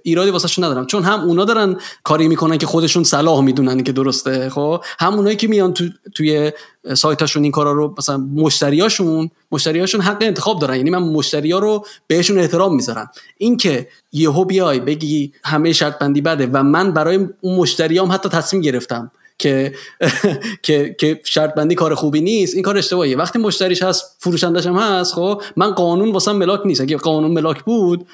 ایرادی 0.03 0.29
واسهشون 0.31 0.63
ندارم. 0.63 0.85
چون 0.85 1.03
هم 1.03 1.19
اونا 1.19 1.45
دارن 1.45 1.77
کاری 2.03 2.27
می‌کنن 2.27 2.57
که 2.57 2.65
خودشون 2.65 3.03
صلاح 3.03 3.41
می‌دونن 3.41 3.83
که 3.83 3.91
درسته 3.91 4.49
خب؟ 4.49 4.83
هم 4.99 5.13
اونایی 5.13 5.35
که 5.35 5.47
میان 5.47 5.73
تو 5.73 5.89
توی 6.15 6.51
سایتاشون 6.93 7.43
این 7.43 7.51
کارا 7.51 7.71
رو 7.71 7.95
مثلا 7.97 8.17
مشتریاشون 8.17 9.29
مشتریاشون 9.51 10.01
حق 10.01 10.17
انتخاب 10.21 10.59
دارن. 10.59 10.75
یعنی 10.75 10.89
من 10.89 10.99
مشتریا 10.99 11.59
رو 11.59 11.85
بهشون 12.07 12.39
احترام 12.39 12.75
می‌ذارم. 12.75 13.11
اینکه 13.37 13.87
یهو 14.11 14.45
بیای 14.45 14.79
بگی 14.79 15.33
همه 15.43 15.73
شرط 15.73 15.99
بندی 15.99 16.21
بده 16.21 16.49
و 16.53 16.63
من 16.63 16.91
برای 16.91 17.27
اون 17.41 17.55
مشتریام 17.55 18.11
حتی 18.11 18.29
تصمیم 18.29 18.61
گرفتم 18.61 19.11
که 19.39 19.73
که 20.63 20.95
که 20.99 21.21
شرط 21.23 21.53
بندی 21.53 21.75
کار 21.75 21.95
خوبی 21.95 22.21
نیست 22.21 22.53
این 22.53 22.63
کار 22.63 22.77
اشتباهیه. 22.77 23.17
وقتی 23.17 23.39
مشتریش 23.39 23.83
هست 23.83 24.15
فروشندش 24.19 24.67
هم 24.67 24.75
هست 24.75 25.13
خب؟ 25.13 25.41
من 25.55 25.71
قانون 25.71 26.11
واسم 26.11 26.31
ملاک 26.31 26.61
نیست. 26.65 26.81
اگه 26.81 26.97
قانون 26.97 27.31
ملاک 27.31 27.63
بود 27.63 28.07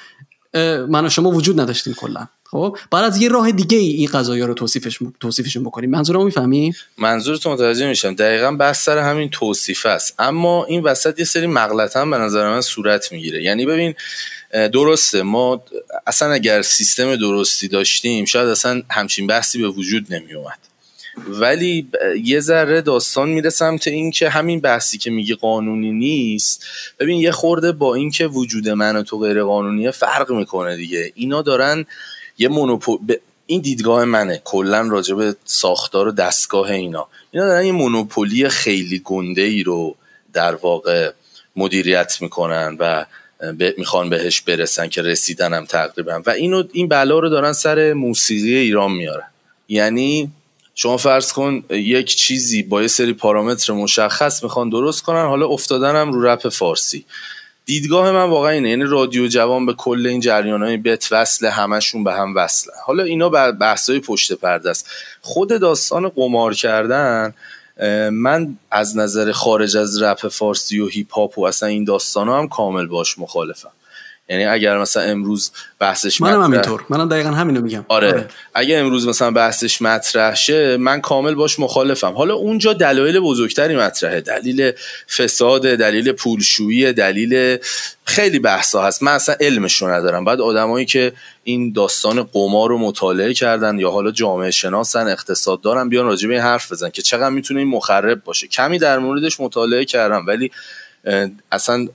من 0.88 1.06
و 1.06 1.08
شما 1.08 1.30
وجود 1.30 1.60
نداشتیم 1.60 1.94
کلا. 1.94 2.26
خب؟ 2.44 2.78
بعد 2.90 3.04
از 3.04 3.22
یه 3.22 3.28
راه 3.28 3.52
دیگه 3.52 3.78
ای 3.78 3.90
این 3.90 4.08
قضايا 4.12 4.46
رو 4.46 4.54
توصیفش 4.54 4.98
توصیفشون 5.20 5.64
بکنیم. 5.64 5.90
منظورمو 5.90 6.24
می‌فهمی؟ 6.24 6.74
منظورت 6.98 7.46
متوجه 7.46 7.88
میشم. 7.88 8.14
دقیقا 8.14 8.52
بس 8.52 8.84
سر 8.84 8.98
همین 8.98 9.30
توصیف 9.30 9.86
است. 9.86 10.14
اما 10.18 10.64
این 10.64 10.82
وسط 10.82 11.18
یه 11.18 11.24
سری 11.24 11.46
مغلطه 11.46 12.04
به 12.04 12.18
نظر 12.18 12.48
من 12.48 12.60
صورت 12.60 13.12
می‌گیره. 13.12 13.42
یعنی 13.42 13.66
ببین 13.66 13.94
درسته 14.52 15.22
ما 15.22 15.64
اصلا 16.06 16.32
اگر 16.32 16.62
سیستم 16.62 17.16
درستی 17.16 17.68
داشتیم 17.68 18.24
شاید 18.24 18.48
اصلا 18.48 18.82
همچین 18.90 19.26
بحثی 19.26 19.58
به 19.58 19.68
وجود 19.68 20.14
نمی 20.14 20.34
اومد 20.34 20.58
ولی 21.28 21.88
یه 22.24 22.40
ذره 22.40 22.80
داستان 22.80 23.28
میره 23.28 23.50
سمت 23.50 23.88
این 23.88 24.10
که 24.10 24.28
همین 24.28 24.60
بحثی 24.60 24.98
که 24.98 25.10
میگی 25.10 25.34
قانونی 25.34 25.92
نیست. 25.92 26.64
ببین 26.98 27.20
یه 27.20 27.30
خورده 27.30 27.72
با 27.72 27.94
اینکه 27.94 28.26
وجود 28.26 28.68
من 28.68 28.96
و 28.96 29.02
تو 29.02 29.18
غیر 29.18 29.42
قانونیه 29.42 29.90
فرق 29.90 30.32
می‌کنه 30.32 30.76
دیگه. 30.76 31.12
اینا 31.14 31.42
دارن 31.42 31.86
یه 32.38 32.48
مونوپول 32.48 32.98
این 33.46 33.60
دیدگاه 33.60 34.04
منه. 34.04 34.40
کلا 34.44 34.80
راجع 34.80 35.14
به 35.14 35.36
ساختار 35.44 36.08
و 36.08 36.12
دستگاه 36.12 36.70
اینا. 36.70 37.08
اینا 37.30 37.46
دارن 37.46 37.66
یه 37.66 37.72
مونوپولی 37.72 38.48
خیلی 38.48 39.00
گنده 39.04 39.42
ای 39.42 39.62
رو 39.62 39.96
در 40.32 40.54
واقع 40.54 41.12
مدیریت 41.56 42.16
می‌کنن 42.20 42.76
و 42.80 43.06
می‌خوان 43.78 44.10
بهش 44.10 44.40
برسن 44.40 44.88
که 44.88 45.02
رسیدنم 45.02 45.64
تقریبا. 45.64 46.22
و 46.26 46.30
اینو 46.30 46.62
این 46.72 46.88
بلا 46.88 47.18
رو 47.18 47.28
دارن 47.28 47.52
سر 47.52 47.92
موسیقی 47.92 48.54
ایران 48.54 48.92
میارن. 48.92 49.28
یعنی 49.68 50.30
شما 50.74 50.96
فرض 50.96 51.32
کن 51.32 51.64
یک 51.70 52.16
چیزی 52.16 52.62
با 52.62 52.82
یه 52.82 52.88
سری 52.88 53.12
پارامتر 53.12 53.72
مشخص 53.72 54.42
می‌خوان 54.42 54.68
درست 54.68 55.02
کنن 55.02 55.26
حالا 55.26 55.46
افتادنم 55.46 56.12
رو 56.12 56.26
رپ 56.26 56.48
فارسی. 56.48 57.04
دیدگاه 57.66 58.10
من 58.10 58.24
واقعا 58.24 58.50
اینه 58.50 58.68
یعنی 58.68 58.84
رادیو 58.84 59.26
جوان 59.26 59.66
به 59.66 59.74
کل 59.74 60.06
این 60.06 60.20
جریان 60.20 60.62
های 60.62 60.76
بت 60.76 61.08
وصله 61.12 61.50
همشون 61.50 62.04
به 62.04 62.12
هم 62.12 62.36
وصله 62.36 62.72
حالا 62.84 63.02
اینا 63.02 63.28
بحث 63.52 63.90
های 63.90 64.00
پشت 64.00 64.32
پرده 64.32 64.70
است. 64.70 64.90
خود 65.20 65.60
داستان 65.60 66.08
قمار 66.08 66.54
کردن 66.54 67.34
من 68.12 68.58
از 68.70 68.96
نظر 68.96 69.32
خارج 69.32 69.76
از 69.76 70.02
رپ 70.02 70.28
فارسی 70.28 70.80
و 70.80 70.86
هیپ 70.86 71.12
هاپ 71.12 71.38
و 71.38 71.44
اصلا 71.44 71.68
این 71.68 71.84
داستان 71.84 72.28
هم 72.28 72.48
کامل 72.48 72.86
باش 72.86 73.18
مخالفم. 73.18 73.70
یعنی 74.28 74.44
اگر 74.44 74.78
مثلا 74.78 75.02
امروز 75.02 75.52
بحثش 75.78 76.20
منم 76.20 76.32
مطرح... 76.32 76.44
همینطور. 76.44 76.84
منم 76.88 77.08
دقیقا 77.08 77.30
همینو 77.30 77.60
میگم. 77.60 77.84
آره. 77.88 78.08
آره. 78.08 78.28
اگه 78.54 78.78
امروز 78.78 79.08
مثلا 79.08 79.30
بحثش 79.30 79.82
مطرح 79.82 80.34
شه 80.34 80.76
من 80.76 81.00
کامل 81.00 81.34
باش 81.34 81.60
مخالفم. 81.60 82.12
حالا 82.12 82.34
اونجا 82.34 82.72
دلایل 82.72 83.20
بزرگتری 83.20 83.76
مطرحه. 83.76 84.20
دلیل 84.20 84.72
فساد 85.16 85.62
دلیل 85.62 86.12
پولشویی 86.12 86.92
دلیل 86.92 87.58
خیلی 88.04 88.38
بحثا 88.38 88.82
هست. 88.82 89.02
من 89.02 89.12
اصلا 89.12 89.34
علمشو 89.40 89.88
ندارم. 89.88 90.24
بعد 90.24 90.40
آدمایی 90.40 90.86
که 90.86 91.12
این 91.44 91.72
داستان 91.72 92.22
قمار 92.22 92.68
رو 92.68 92.78
مطالعه 92.78 93.34
کردن 93.34 93.78
یا 93.78 93.90
حالا 93.90 94.10
جامعه 94.10 94.50
شناسن 94.50 95.08
اقتصاد 95.08 95.60
دارن 95.60 95.88
بیان 95.88 96.06
راجع 96.06 96.28
به 96.28 96.34
این 96.34 96.42
حرف 96.42 96.72
بزن 96.72 96.90
که 96.90 97.02
چقدر 97.02 97.30
می‌تونه 97.30 97.60
این 97.60 97.68
مخرب 97.68 98.24
باشه. 98.24 98.46
کمی 98.46 98.78
در 98.78 98.98
موردش 98.98 99.40
مطالعه 99.40 99.84
کردم 99.84 100.26
ولی 100.26 100.50
اصلا 101.52 101.88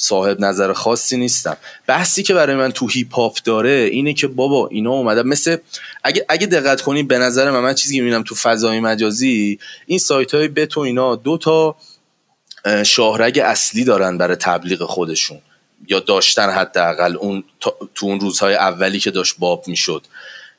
صاحب 0.00 0.40
نظر 0.40 0.72
خاصی 0.72 1.16
نیستم. 1.16 1.56
بحثی 1.86 2.22
که 2.22 2.34
برای 2.34 2.56
من 2.56 2.72
تو 2.72 2.88
هیپ 2.88 3.14
هاپ 3.14 3.38
داره 3.44 3.88
اینه 3.92 4.14
که 4.14 4.26
بابا 4.26 4.68
اینا 4.68 4.90
اومدن 4.90 5.26
مثل 5.26 5.56
اگه 6.04 6.26
اگه 6.28 6.46
دقت 6.46 6.80
کنید 6.80 7.08
به 7.08 7.18
نظر 7.18 7.50
من 7.50 7.60
من 7.60 7.74
چیزی 7.74 7.96
که 7.96 8.02
می‌بینم 8.02 8.22
تو 8.22 8.34
فضای 8.34 8.80
مجازی 8.80 9.58
این 9.86 9.98
سایت 9.98 10.34
های 10.34 10.48
بت 10.48 10.78
اینا 10.78 11.16
دو 11.16 11.38
تا 11.38 11.76
شاهرگ 12.86 13.38
اصلی 13.38 13.84
دارن 13.84 14.18
برای 14.18 14.36
تبلیغ 14.36 14.84
خودشون. 14.84 15.38
یا 15.88 16.00
داشتن 16.00 16.50
حداقل 16.50 17.16
اون 17.16 17.44
تو 17.94 18.06
اون 18.06 18.20
روزهای 18.20 18.54
اولی 18.54 19.00
که 19.00 19.10
داشت 19.10 19.34
باب 19.38 19.64
می‌شد. 19.68 20.02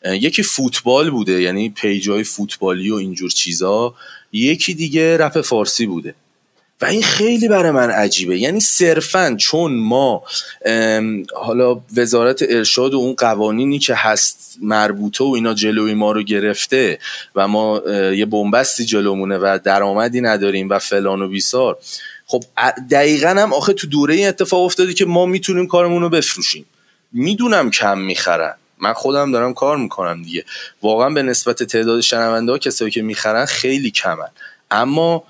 یکی 0.06 0.44
فوتبال 0.44 1.10
بوده 1.10 1.42
یعنی 1.42 1.70
پیجای 1.70 2.24
فوتبالی 2.24 2.92
و 2.92 2.96
اینجور 2.96 3.30
چیزا. 3.30 3.96
یکی 4.32 4.74
دیگه 4.74 5.18
رپ 5.18 5.42
فارسی 5.42 5.86
بوده. 5.86 6.16
و 6.82 6.86
این 6.86 7.04
خیلی 7.04 7.48
برای 7.48 7.72
من 7.72 7.90
عجیبه. 7.90 8.40
یعنی 8.40 8.60
صرفا 8.60 9.36
چون 9.40 9.74
ما 9.74 10.24
حالا 11.36 11.82
وزارت 11.98 12.44
ارشاد 12.50 12.94
و 12.94 12.98
اون 12.98 13.14
قوانینی 13.14 13.80
که 13.80 13.96
هست 13.96 14.58
مربوطه 14.62 15.24
و 15.24 15.28
اینا 15.28 15.54
جلوی 15.54 15.94
ما 15.94 16.12
رو 16.12 16.24
گرفته 16.24 17.00
و 17.36 17.48
ما 17.48 17.82
یه 18.16 18.26
بنبستی 18.26 18.86
جلومونه 18.86 19.38
و 19.38 19.60
درآمدی 19.64 20.22
نداریم 20.22 20.70
و 20.70 20.80
فلان 20.80 21.22
و 21.22 21.28
بیسار 21.28 21.78
خب 22.26 22.44
دقیقا 22.92 23.30
هم 23.30 23.54
آخه 23.54 23.74
تو 23.74 23.88
دوره 23.88 24.16
این 24.16 24.28
اتفاق 24.28 24.64
افتاده 24.64 24.94
که 24.94 25.06
ما 25.06 25.26
می‌تونیم 25.26 25.68
کارمون 25.68 26.02
رو 26.02 26.10
بفروشیم. 26.10 26.66
می‌دونم 27.14 27.72
کم 27.72 27.98
می‌خرن. 27.98 28.54
من 28.80 28.94
خودم 28.94 29.32
دارم 29.32 29.54
کار 29.54 29.78
می‌کنم 29.78 30.24
دیگه. 30.24 30.46
واقعا 30.82 31.10
به 31.10 31.24
نسبت 31.24 31.64
تعداد 31.64 32.02
شنونده 32.02 32.52
ها 32.52 32.58
کسایی 32.58 32.92
که 32.92 33.02
می‌خرن 33.02 33.46
خیلی 33.46 33.92
کمن. 33.92 34.30
اما 34.72 35.24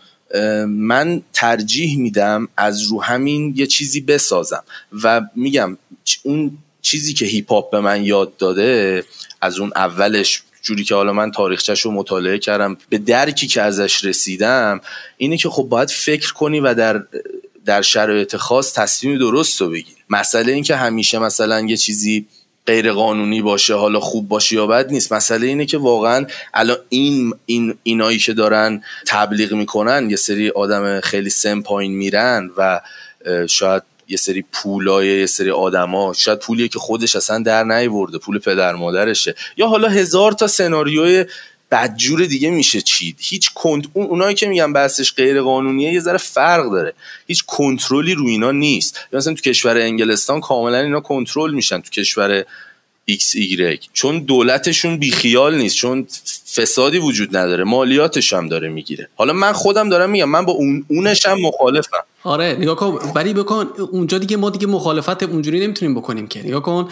من 0.67 1.21
ترجیح 1.33 1.99
میدم 1.99 2.47
از 2.57 2.83
رو 2.83 3.01
همین 3.01 3.53
یه 3.55 3.67
چیزی 3.67 4.01
بسازم. 4.01 4.63
و 5.03 5.21
میگم 5.35 5.77
اون 6.23 6.57
چیزی 6.81 7.13
که 7.13 7.25
هیپ 7.25 7.51
هاپ 7.51 7.71
به 7.71 7.79
من 7.79 8.03
یاد 8.03 8.37
داده 8.37 9.03
از 9.41 9.59
اون 9.59 9.71
اولش 9.75 10.43
جوری 10.61 10.83
که 10.83 10.95
حالا 10.95 11.13
من 11.13 11.31
تاریخچش 11.31 11.81
رو 11.81 11.91
مطالعه 11.91 12.39
کردم 12.39 12.77
به 12.89 12.97
درکی 12.97 13.47
که 13.47 13.61
ازش 13.61 14.05
رسیدم 14.05 14.81
اینه 15.17 15.37
که 15.37 15.49
خب 15.49 15.63
باید 15.63 15.89
فکر 15.89 16.33
کنی 16.33 16.59
و 16.59 16.73
در 16.73 17.03
در 17.65 17.81
شرایط 17.81 18.35
خاص 18.35 18.73
تصمیم 18.73 19.17
درست 19.17 19.61
رو 19.61 19.69
بگیری. 19.69 19.97
مسئله 20.09 20.51
این 20.51 20.63
که 20.63 20.75
همیشه 20.75 21.19
مثلا 21.19 21.61
یه 21.61 21.77
چیزی 21.77 22.27
غیر 22.71 22.91
قانونی 22.91 23.41
باشه 23.41 23.73
حالا 23.73 23.99
خوب 23.99 24.27
باشه 24.27 24.55
یا 24.55 24.67
بد 24.67 24.91
نیست. 24.91 25.13
مسئله 25.13 25.47
اینه 25.47 25.65
که 25.65 25.77
واقعا 25.77 26.25
الان 26.53 26.77
این 26.89 27.33
این 27.45 27.77
اینایی 27.83 28.19
که 28.19 28.33
دارن 28.33 28.81
تبلیغ 29.07 29.53
می‌کنن 29.53 30.09
یه 30.09 30.15
سری 30.15 30.49
آدم 30.49 30.99
خیلی 30.99 31.29
سم 31.29 31.61
پایین 31.61 31.91
میرن 31.91 32.49
و 32.57 32.81
شاید 33.47 33.83
یه 34.07 34.17
سری 34.17 34.45
پولای 34.51 35.19
یه 35.19 35.25
سری 35.25 35.51
آدما 35.51 36.13
شاید 36.13 36.39
پولیه 36.39 36.67
که 36.67 36.79
خودش 36.79 37.15
اصلا 37.15 37.39
در 37.43 37.63
نیورده 37.63 38.17
پول 38.17 38.39
پدر 38.39 38.73
مادرشه. 38.73 39.35
یا 39.57 39.67
حالا 39.67 39.87
هزار 39.87 40.31
تا 40.31 40.47
سناریوی 40.47 41.25
بدجور 41.71 42.25
دیگه 42.25 42.49
میشه 42.49 42.81
چید. 42.81 43.17
هیچ 43.19 43.53
کنت 43.53 43.85
اون 43.93 44.05
اونایی 44.05 44.35
که 44.35 44.47
میگن 44.47 44.73
بحثش 44.73 45.13
غیر 45.13 45.41
قانونیه 45.41 45.93
یه 45.93 45.99
ذره 45.99 46.17
فرق 46.17 46.71
داره. 46.71 46.93
هیچ 47.27 47.43
کنترلی 47.45 48.13
رو 48.13 48.27
اینا 48.27 48.51
نیست. 48.51 48.99
مثلا 49.13 49.33
تو 49.33 49.41
کشور 49.41 49.77
انگلستان 49.77 50.41
کاملا 50.41 50.77
اینا 50.77 50.99
کنترل 50.99 51.53
میشن 51.53 51.81
تو 51.81 51.89
کشور 51.89 52.45
ایکس 53.05 53.35
ایگرگ. 53.35 53.85
چون 53.93 54.19
دولتشون 54.19 54.97
بیخیال 54.97 55.57
نیست 55.57 55.75
چون 55.75 56.07
فسادی 56.55 56.97
وجود 56.97 57.37
نداره. 57.37 57.63
مالیاتش 57.63 58.33
هم 58.33 58.49
داره 58.49 58.69
می‌گیره. 58.69 59.09
حالا 59.15 59.33
من 59.33 59.51
خودم 59.51 59.89
دارم 59.89 60.09
میگم 60.09 60.29
من 60.29 60.45
با 60.45 60.53
اون 60.53 60.85
اونش 60.87 61.25
هم 61.25 61.41
مخالفم. 61.41 62.03
آره 62.23 62.55
نگاه 62.59 62.75
کن. 62.75 63.11
ولی 63.15 63.33
بکن 63.33 63.69
اونجا 63.91 64.17
دیگه 64.17 64.37
ما 64.37 64.49
دیگه 64.49 64.67
مخالفت 64.67 65.23
اونجوری 65.23 65.59
نمی‌تونیم 65.59 65.95
بکنیم 65.95 66.27
که. 66.27 66.39
نگاه 66.43 66.61
کن. 66.61 66.89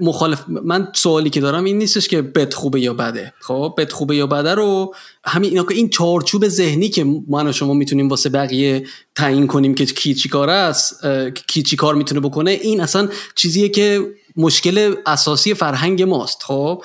مخالف 0.00 0.44
من 0.48 0.88
سوالی 0.94 1.30
که 1.30 1.40
دارم 1.40 1.64
این 1.64 1.78
نیستش 1.78 2.08
که 2.08 2.22
بد 2.22 2.54
خوبه 2.54 2.80
یا 2.80 2.94
بده. 2.94 3.32
خب 3.40 3.74
بد 3.78 3.92
خوبه 3.92 4.16
یا 4.16 4.26
بده 4.26 4.54
رو 4.54 4.94
همین 5.24 5.50
اینا 5.50 5.64
که 5.64 5.74
این 5.74 5.88
چارچوب 5.88 6.48
ذهنی 6.48 6.88
که 6.88 7.04
من 7.28 7.46
و 7.46 7.52
شما 7.52 7.74
می‌تونیم 7.74 8.08
واسه 8.08 8.28
بقیه 8.28 8.86
تعیین 9.14 9.46
کنیم 9.46 9.74
که 9.74 9.86
کی 9.86 10.14
چی 10.14 10.28
کار 10.28 10.50
است 10.50 11.06
کی 11.46 11.62
چی 11.62 11.76
کار 11.76 11.94
می‌تونه 11.94 12.20
بکنه 12.20 12.50
این 12.50 12.80
اصلا 12.80 13.08
چیزیه 13.34 13.68
که 13.68 14.00
مشکل 14.36 14.94
اساسی 15.06 15.54
فرهنگ 15.54 16.02
ماست. 16.02 16.42
خب 16.42 16.82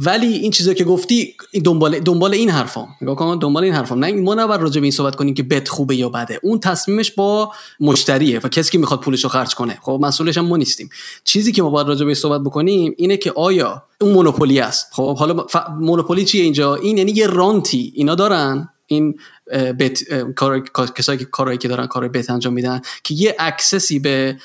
ولی 0.00 0.26
این 0.26 0.50
چیزا 0.50 0.74
که 0.74 0.84
گفتی 0.84 1.34
دنبال 1.64 1.98
دنبال 2.00 2.34
این 2.34 2.50
حرفام 2.50 2.88
نگاه 3.02 3.16
کن 3.16 3.38
دنبال 3.38 3.64
این 3.64 3.74
حرفام 3.74 4.04
نه 4.04 4.12
ما 4.12 4.34
نباید 4.34 4.60
راجع 4.60 4.80
به 4.80 4.84
این 4.84 4.90
صحبت 4.90 5.16
کنیم 5.16 5.34
که 5.34 5.42
بد 5.42 5.68
خوبه 5.68 5.96
یا 5.96 6.08
بده. 6.08 6.40
اون 6.42 6.60
تصمیمش 6.60 7.10
با 7.10 7.52
مشتریه 7.80 8.38
و 8.38 8.48
کسی 8.48 8.70
که 8.70 8.78
می‌خواد 8.78 9.00
پولش 9.00 9.24
رو 9.24 9.30
خرج 9.30 9.54
کنه. 9.54 9.78
خب 9.82 9.98
مسئولش 10.02 10.38
هم 10.38 10.44
ما 10.44 10.56
نیستیم. 10.56 10.88
چیزی 11.24 11.52
که 11.52 11.62
ما 11.62 11.70
باید 11.70 11.88
راجع 11.88 12.06
به 12.06 12.14
صحبت 12.14 12.40
بکنیم 12.40 12.94
اینه 12.96 13.16
که 13.16 13.32
آیا 13.36 13.82
اون 14.00 14.12
مونوپولی 14.12 14.60
است؟ 14.60 14.86
خب 14.92 15.18
حالا 15.18 15.46
ف... 15.46 15.56
مونوپولی 15.80 16.24
چیه 16.24 16.42
اینجا؟ 16.42 16.74
این 16.74 16.98
یعنی 16.98 17.12
یه 17.12 17.26
رانتی. 17.26 17.92
اینا 17.94 18.14
دارن. 18.14 18.68
این 18.86 19.18
بت 19.52 20.14
کار... 20.36 20.60
کسایی 20.96 21.18
که 21.18 21.24
کارهایی 21.24 21.58
که 21.58 21.68
دارن 21.68 21.86
کار 21.86 22.08
بت 22.08 22.30
انجام 22.30 22.52
میدن 22.52 22.80
که 23.04 23.14
یه 23.14 23.36
اکسسی 23.38 23.98
به 23.98 24.36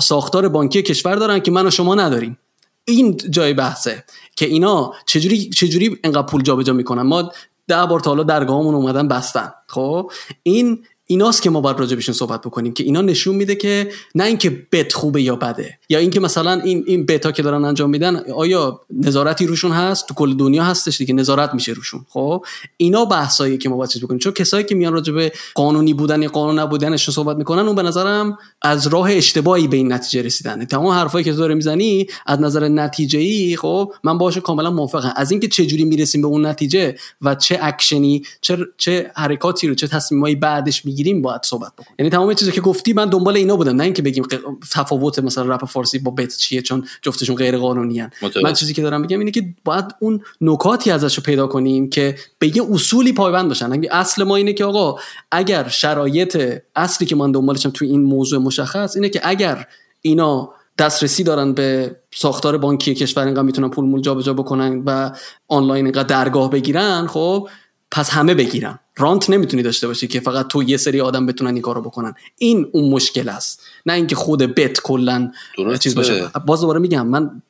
ساختار 0.00 0.48
بانکی 0.48 0.82
کشور 0.82 1.14
دارن 1.14 1.38
که 1.40 1.50
من 1.50 1.66
و 1.66 1.70
شما 1.70 1.94
نداریم. 1.94 2.38
این 2.84 3.16
جای 3.16 3.54
بحثه 3.54 4.04
که 4.36 4.46
اینا 4.46 4.92
چجوری 5.06 5.50
چجوری 5.50 5.98
انقدر 6.04 6.26
پول 6.26 6.42
جابجا 6.42 6.72
می‌کنن؟ 6.72 7.02
ما 7.02 7.32
ده 7.68 7.86
بار 7.86 8.00
تا 8.00 8.10
حالا 8.10 8.22
درگاهمون 8.22 8.74
اومدن 8.74 9.08
بستن. 9.08 9.52
خب؟ 9.66 10.12
این 10.42 10.84
ایناست 11.10 11.42
که 11.42 11.50
ما 11.50 11.60
باید 11.60 11.78
راجع 11.78 11.96
بهشون 11.96 12.14
صحبت 12.14 12.40
بکنیم 12.40 12.72
که 12.72 12.84
اینا 12.84 13.00
نشون 13.00 13.34
میده 13.34 13.54
که 13.54 13.90
نه 14.14 14.24
اینکه 14.24 14.66
بت 14.72 14.92
خوبه 14.92 15.22
یا 15.22 15.36
بده 15.36 15.78
یا 15.88 15.98
اینکه 15.98 16.20
مثلا 16.20 16.60
این 16.60 16.84
این 16.86 17.06
بتا 17.06 17.32
که 17.32 17.42
دارن 17.42 17.64
انجام 17.64 17.90
میدن 17.90 18.16
آیا 18.16 18.80
نظارتی 18.90 19.46
روشون 19.46 19.72
هست؟ 19.72 20.08
تو 20.08 20.14
کل 20.14 20.34
دنیا 20.34 20.64
هستش 20.64 20.98
دیگه 20.98 21.14
نظارت 21.14 21.54
میشه 21.54 21.72
روشون. 21.72 22.06
خب 22.08 22.44
اینا 22.76 23.04
بحثایی 23.04 23.58
که 23.58 23.68
ما 23.68 23.76
باید 23.76 23.90
چیز 23.90 24.02
بکنیم. 24.02 24.18
چون 24.18 24.32
کسایی 24.32 24.64
که 24.64 24.74
میان 24.74 24.92
راجع 24.92 25.12
به 25.12 25.32
قانونی 25.54 25.94
بودن 25.94 26.22
یا 26.22 26.28
قانون 26.28 26.58
نبودنش 26.58 27.10
صحبت 27.10 27.36
می‌کنن 27.36 27.66
اون 27.66 27.74
به 27.74 27.82
نظرم 27.82 28.38
از 28.62 28.86
راه 28.86 29.12
اشتباهی 29.12 29.68
به 29.68 29.76
این 29.76 29.92
نتیجه 29.92 30.22
رسیدن 30.22 30.64
تمام 30.64 30.86
حرفایی 30.86 31.24
که 31.24 31.32
تو 31.32 31.38
داره 31.38 31.54
می‌زنی 31.54 32.06
از 32.26 32.40
نظر 32.40 32.68
نتیجه 32.68 33.18
ای 33.18 33.56
خب 33.56 33.92
من 34.04 34.18
باهاش 34.18 34.38
کاملا 34.38 34.70
موافقم. 34.70 35.12
از 35.16 35.30
اینکه 35.30 35.48
چه 35.48 35.66
جوری 35.66 35.84
می‌رسیم 35.84 36.22
به 36.22 36.28
اون 36.28 36.46
نتیجه 36.46 36.94
و 37.22 37.34
چه 37.34 37.58
اکشنی 37.62 38.22
چه 38.40 38.58
چه 38.76 39.10
حرکاتی 39.16 39.68
رو 39.68 39.74
چه 39.74 39.86
تصمیمایی 39.86 40.34
بعدش 40.34 40.84
می 40.84 40.99
می‌گیریم 41.00 41.22
باید 41.22 41.40
صحبت 41.44 41.72
بکنیم. 41.72 41.94
یعنی 41.98 42.10
تمام 42.10 42.34
چیزی 42.34 42.52
که 42.52 42.60
گفتی 42.60 42.92
من 42.92 43.08
دنبال 43.08 43.36
اینا 43.36 43.56
بودم. 43.56 43.76
نه 43.76 43.84
اینکه 43.84 44.02
بگیم 44.02 44.24
تفاوت 44.72 45.18
مثلا 45.18 45.54
رپ 45.54 45.64
فارسی 45.64 45.98
با 45.98 46.10
بت 46.10 46.36
چیه 46.36 46.62
چون 46.62 46.86
جفتشون 47.02 47.36
غیر 47.36 47.58
قانونی 47.58 48.00
هن. 48.00 48.10
من 48.42 48.52
چیزی 48.52 48.74
که 48.74 48.82
دارم 48.82 49.00
میگم 49.00 49.18
اینه 49.18 49.30
که 49.30 49.44
باید 49.64 49.84
اون 50.00 50.20
نکاتی 50.40 50.90
ازش 50.90 51.14
رو 51.14 51.22
پیدا 51.22 51.46
کنیم 51.46 51.90
که 51.90 52.16
به 52.38 52.56
یه 52.56 52.62
اصولی 52.72 53.12
پایبند 53.12 53.48
باشن. 53.48 53.82
اصل 53.90 54.24
ما 54.24 54.36
اینه 54.36 54.52
که 54.52 54.64
آقا 54.64 55.00
اگر 55.30 55.68
شرایط 55.68 56.58
اصلی 56.76 57.06
که 57.06 57.16
من 57.16 57.32
دنبالشم 57.32 57.70
تو 57.70 57.84
این 57.84 58.02
موضوع 58.02 58.38
مشخص 58.38 58.96
اینه 58.96 59.08
که 59.08 59.20
اگر 59.24 59.66
اینا 60.00 60.50
دسترسی 60.78 61.24
دارن 61.24 61.52
به 61.52 61.96
ساختار 62.14 62.58
بانکی 62.58 62.94
کشور 62.94 63.24
اینقدر 63.24 63.42
می‌تونن 63.42 63.70
پول 63.70 63.84
مول 63.84 64.00
جابجا 64.00 64.34
بکنن 64.34 64.82
و 64.86 65.10
آنلاین 65.48 65.84
اینقدر 65.84 66.02
درگاه 66.02 66.50
بگیرن 66.50 67.06
خب 67.06 67.48
پس 67.90 68.10
همه 68.10 68.34
بگیرن. 68.34 68.78
رانت 69.00 69.30
نمی‌تونی 69.30 69.62
داشته 69.62 69.86
باشی 69.86 70.06
که 70.06 70.20
فقط 70.20 70.46
تو 70.46 70.62
یه 70.62 70.76
سری 70.76 71.00
آدم 71.00 71.26
بتونن 71.26 71.50
این 71.50 71.62
کارو 71.62 71.82
بکنن. 71.82 72.14
این 72.38 72.66
اون 72.72 72.90
مشکل 72.90 73.28
است. 73.28 73.62
نه 73.86 73.92
اینکه 73.92 74.16
خود 74.16 74.42
بت 74.42 74.80
کلا 74.80 75.32
چیز 75.80 75.94
باشه. 75.94 76.30
باز 76.46 76.60
دوباره 76.60 76.80
میگم 76.80 77.06
من 77.06 77.42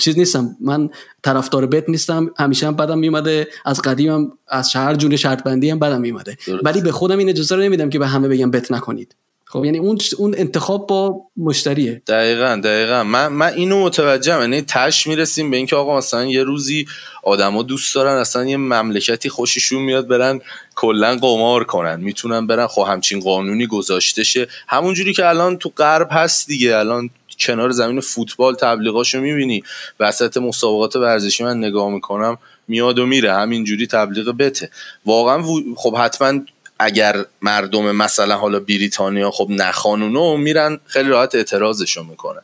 چیز 0.00 0.18
نیستم. 0.18 0.56
من 0.60 0.90
طرفدار 1.22 1.66
بت 1.66 1.88
نیستم. 1.88 2.30
همیشه 2.38 2.66
هم 2.66 2.76
بدم 2.76 2.98
میومده. 2.98 3.48
از 3.64 3.82
قدیمم 3.82 4.32
از 4.48 4.70
شهر 4.70 4.94
جون 4.94 5.16
شرط 5.16 5.42
بندی 5.42 5.70
هم 5.70 5.78
بدم 5.78 6.00
میومده. 6.00 6.38
ولی 6.62 6.80
به 6.80 6.92
خودم 6.92 7.18
این 7.18 7.28
اجازه 7.28 7.56
رو 7.56 7.62
نمیدم 7.62 7.90
که 7.90 7.98
به 7.98 8.06
همه 8.06 8.28
بگم 8.28 8.50
بت 8.50 8.72
نکنید. 8.72 9.14
خب. 9.52 9.64
یعنی 9.64 9.78
اون 9.78 9.98
اون 10.18 10.34
انتخاب 10.38 10.86
با 10.86 11.20
مشتریه. 11.36 12.02
دقیقا 12.06 12.60
دقیقا. 12.64 13.04
من 13.04 13.28
من 13.28 13.52
اینو 13.52 13.84
متوجهم. 13.84 14.40
یعنی 14.40 14.62
تش 14.62 15.06
می‌رسیم 15.06 15.50
به 15.50 15.56
اینکه 15.56 15.76
آقا 15.76 15.98
مثلا 15.98 16.24
یه 16.24 16.42
روزی 16.42 16.86
آدما 17.22 17.62
دوست 17.62 17.94
دارن 17.94 18.16
اصلا 18.16 18.44
یه 18.44 18.56
مملکتی 18.56 19.28
خوششون 19.28 19.82
میاد 19.82 20.08
برن 20.08 20.40
کلا 20.74 21.16
قمار 21.16 21.64
کنن. 21.64 22.00
می‌تونن 22.00 22.46
برن 22.46 22.66
خب 22.66 22.84
همچین 22.88 23.20
قانونی 23.20 23.66
گذاشته 23.66 24.24
شه. 24.24 24.48
همونجوری 24.68 25.12
که 25.12 25.28
الان 25.28 25.56
تو 25.56 25.72
غرب 25.76 26.08
هست 26.10 26.46
دیگه. 26.46 26.76
الان 26.76 27.10
کنار 27.40 27.70
زمین 27.70 28.00
فوتبال 28.00 28.54
تبلیغاشو 28.54 29.20
می‌بینی. 29.20 29.62
وسط 30.00 30.36
مسابقات 30.36 30.96
ورزشی 30.96 31.44
من 31.44 31.58
نگاه 31.58 31.90
می‌کنم 31.90 32.38
میاد 32.68 32.98
و 32.98 33.06
میره. 33.06 33.32
همینجوری 33.32 33.86
تبلیغ 33.86 34.36
بته. 34.38 34.70
واقعا 35.06 35.42
خب 35.76 35.96
حتما 35.96 36.40
اگر 36.84 37.24
مردم 37.42 37.96
مثلا 37.96 38.36
حالا 38.36 38.60
بریتانیا 38.60 39.30
خب 39.30 39.46
نخانونو 39.50 40.36
میرن 40.36 40.80
خیلی 40.86 41.08
راحت 41.08 41.34
اعتراضشو 41.34 42.04
می‌کنن. 42.04 42.42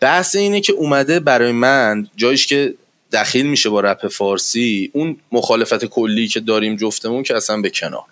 بحث 0.00 0.36
اینه 0.36 0.60
که 0.60 0.72
اومده 0.72 1.20
برای 1.20 1.52
من 1.52 2.08
جایش 2.16 2.46
که 2.46 2.74
دخیل 3.12 3.46
میشه 3.46 3.68
با 3.68 3.80
رپ 3.80 4.08
فارسی 4.08 4.90
اون 4.92 5.16
مخالفت 5.32 5.84
کلی 5.84 6.28
که 6.28 6.40
داریم 6.40 6.76
جفتمون 6.76 7.22
که 7.22 7.36
اصلا 7.36 7.60
به 7.60 7.70
کنار. 7.70 8.04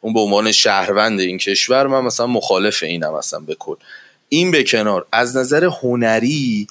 اون 0.00 0.14
به 0.14 0.20
عنوان 0.20 0.52
شهروند 0.52 1.20
این 1.20 1.38
کشور 1.38 1.86
من 1.86 2.00
مثلا 2.00 2.26
مخالف 2.26 2.82
اینم 2.82 3.14
اصلا 3.14 3.40
به 3.40 3.54
کل. 3.54 3.74
این 4.28 4.50
به 4.50 4.64
کنار. 4.64 5.06
از 5.12 5.36
نظر 5.36 5.64
هنری 5.64 6.66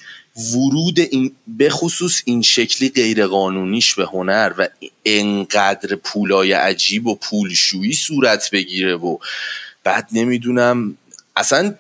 ورود 0.53 0.99
این 0.99 1.31
به 1.47 1.69
خصوص 1.69 2.21
این 2.25 2.41
شکلی 2.41 2.89
غیرقانونیش 2.89 3.93
به 3.93 4.05
هنر 4.05 4.53
و 4.57 4.67
انقدر 5.05 5.95
پولای 5.95 6.51
عجیب 6.51 7.07
و 7.07 7.15
پولشویی 7.15 7.93
صورت 7.93 8.51
بگیره 8.51 8.95
و 8.95 9.17
بعد 9.83 10.07
نمی‌دونم 10.11 10.97
اصلا 11.35 11.75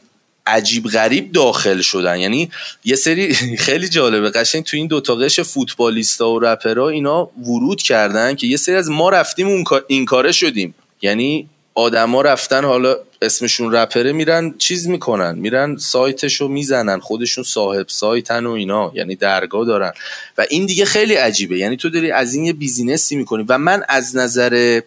عجیب 0.47 0.87
غریب 0.87 1.31
داخل 1.31 1.81
شدن. 1.81 2.19
یعنی 2.19 2.51
یه 2.85 2.95
سری 2.95 3.33
خیلی 3.65 3.89
جالبه 3.89 4.29
قشنگ 4.29 4.63
تو 4.63 4.77
این 4.77 4.87
دوتا 4.87 5.15
قش 5.15 5.39
فوتبالیستا 5.39 6.31
و 6.31 6.39
رپرها 6.39 6.89
اینا 6.89 7.25
ورود 7.25 7.81
کردن 7.81 8.35
که 8.35 8.47
یه 8.47 8.57
سری 8.57 8.75
از 8.75 8.89
ما 8.89 9.09
رفتیم 9.09 9.63
این 9.87 10.05
کاره 10.05 10.31
شدیم. 10.31 10.75
یعنی 11.01 11.49
آدما 11.79 12.21
رفتن 12.21 12.65
حالا 12.65 12.95
اسمشون 13.21 13.71
رپره 13.71 14.11
میرن 14.11 14.53
چیز 14.57 14.87
می‌کنن 14.87 15.35
میرن 15.35 15.77
سایتشو 15.77 16.47
می‌زنن 16.47 16.99
خودشون 16.99 17.43
صاحب 17.43 17.85
سایتن 17.89 18.45
و 18.45 18.51
اینا 18.51 18.91
یعنی 18.95 19.15
درگاه 19.15 19.65
دارن. 19.65 19.91
و 20.37 20.45
این 20.49 20.65
دیگه 20.65 20.85
خیلی 20.85 21.13
عجیبه. 21.13 21.57
یعنی 21.57 21.77
تو 21.77 21.89
داری 21.89 22.11
از 22.11 22.33
این 22.33 22.45
یه 22.45 22.53
بیزینسی 22.53 23.15
می‌کنی 23.15 23.45
و 23.47 23.57
من 23.57 23.83
از 23.89 24.15
نظر 24.15 24.81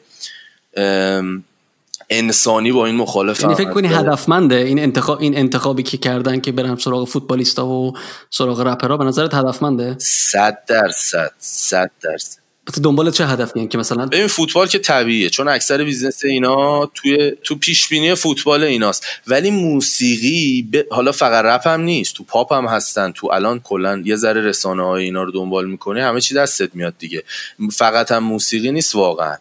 انسانی 2.10 2.72
با 2.72 2.86
این 2.86 2.96
مخالفم 2.96 3.42
یعنی 3.42 3.54
فکر 3.54 3.70
کنی 3.70 3.88
هدفمنده 3.88 4.56
این 4.56 4.78
انتخاب 4.78 5.20
این 5.20 5.36
انتخابی 5.36 5.82
که 5.82 5.96
کردن 5.96 6.40
که 6.40 6.52
برم 6.52 6.76
سراغ 6.76 7.08
فوتبالیستا 7.08 7.66
و 7.66 7.92
سراغ 8.30 8.60
رپرها 8.60 8.96
به 8.96 9.04
نظرت 9.04 9.34
هدفمنده؟ 9.34 9.96
100 9.98 10.58
درصد 10.66 11.32
100 11.38 11.90
درصد. 12.02 12.41
دنبال 12.82 13.10
چه 13.10 13.26
هدفی 13.26 13.52
یعنی 13.56 13.68
که 13.68 13.78
مثلا 13.78 14.06
ببین 14.06 14.26
فوتبال 14.26 14.66
که 14.66 14.78
طبیعیه 14.78 15.30
چون 15.30 15.48
اکثر 15.48 15.84
business 15.84 16.24
اینا 16.24 16.86
توی 16.86 17.32
تو 17.44 17.54
پیش 17.54 17.88
بینی 17.88 18.14
فوتبال 18.14 18.64
ایناست. 18.64 19.06
ولی 19.26 19.50
موسیقی 19.50 20.68
ب... 20.72 20.94
حالا 20.94 21.12
فقط 21.12 21.44
rap 21.44 21.66
هم 21.66 21.80
نیست 21.80 22.14
تو 22.14 22.24
پاپ 22.24 22.52
هم 22.52 22.66
هستن 22.66 23.12
تو 23.12 23.30
الان 23.32 23.60
کلا 23.60 24.02
یه 24.04 24.16
ذره 24.16 24.40
رسانه 24.40 24.86
های 24.86 25.04
اینا 25.04 25.22
رو 25.22 25.32
دنبال 25.32 25.66
می‌کنی 25.66 26.00
همه 26.00 26.20
چی 26.20 26.34
دستت 26.34 26.74
میاد 26.74 26.94
دیگه. 26.98 27.22
فقط 27.72 28.12
هم 28.12 28.24
موسیقی 28.24 28.72
نیست 28.72 28.94
واقعا. 28.94 29.36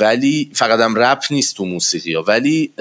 ولی 0.00 0.50
فقط 0.54 0.80
هم 0.80 0.98
رپ 0.98 1.22
نیست 1.30 1.56
تو 1.56 1.64
موسیقی 1.64 2.14
ها. 2.14 2.22
ولی 2.22 2.72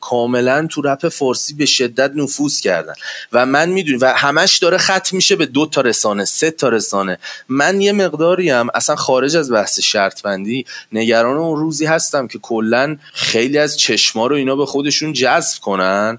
کاملا 0.00 0.66
تو 0.70 0.82
rap 0.82 1.08
فارسی 1.08 1.54
به 1.54 1.66
شدت 1.66 2.12
نفوذ 2.14 2.60
کردن. 2.60 2.94
و 3.32 3.46
من 3.46 3.68
می‌دونی 3.68 3.98
و 3.98 4.06
همش 4.16 4.58
داره 4.58 4.78
ختم 4.78 5.16
میشه 5.16 5.36
به 5.36 5.46
دو 5.46 5.66
تا 5.66 5.80
رسانه 5.80 6.24
سه 6.24 6.50
تا 6.50 6.68
رسانه. 6.68 7.18
من 7.48 7.80
یه 7.80 7.92
مقداری 7.92 8.50
هم 8.50 8.68
اصلا 8.74 8.96
خارج 9.18 9.36
از 9.36 9.52
بحث 9.52 9.80
شرط 9.80 10.22
بندی 10.22 10.64
نگران 10.92 11.36
اون 11.36 11.58
روزی 11.58 11.86
هستم 11.86 12.26
که 12.26 12.38
کلا 12.38 12.96
خیلی 13.12 13.58
از 13.58 13.78
چشما 13.78 14.26
رو 14.26 14.36
اینا 14.36 14.56
به 14.56 14.66
خودشون 14.66 15.12
جذب 15.12 15.60
کنن 15.60 16.18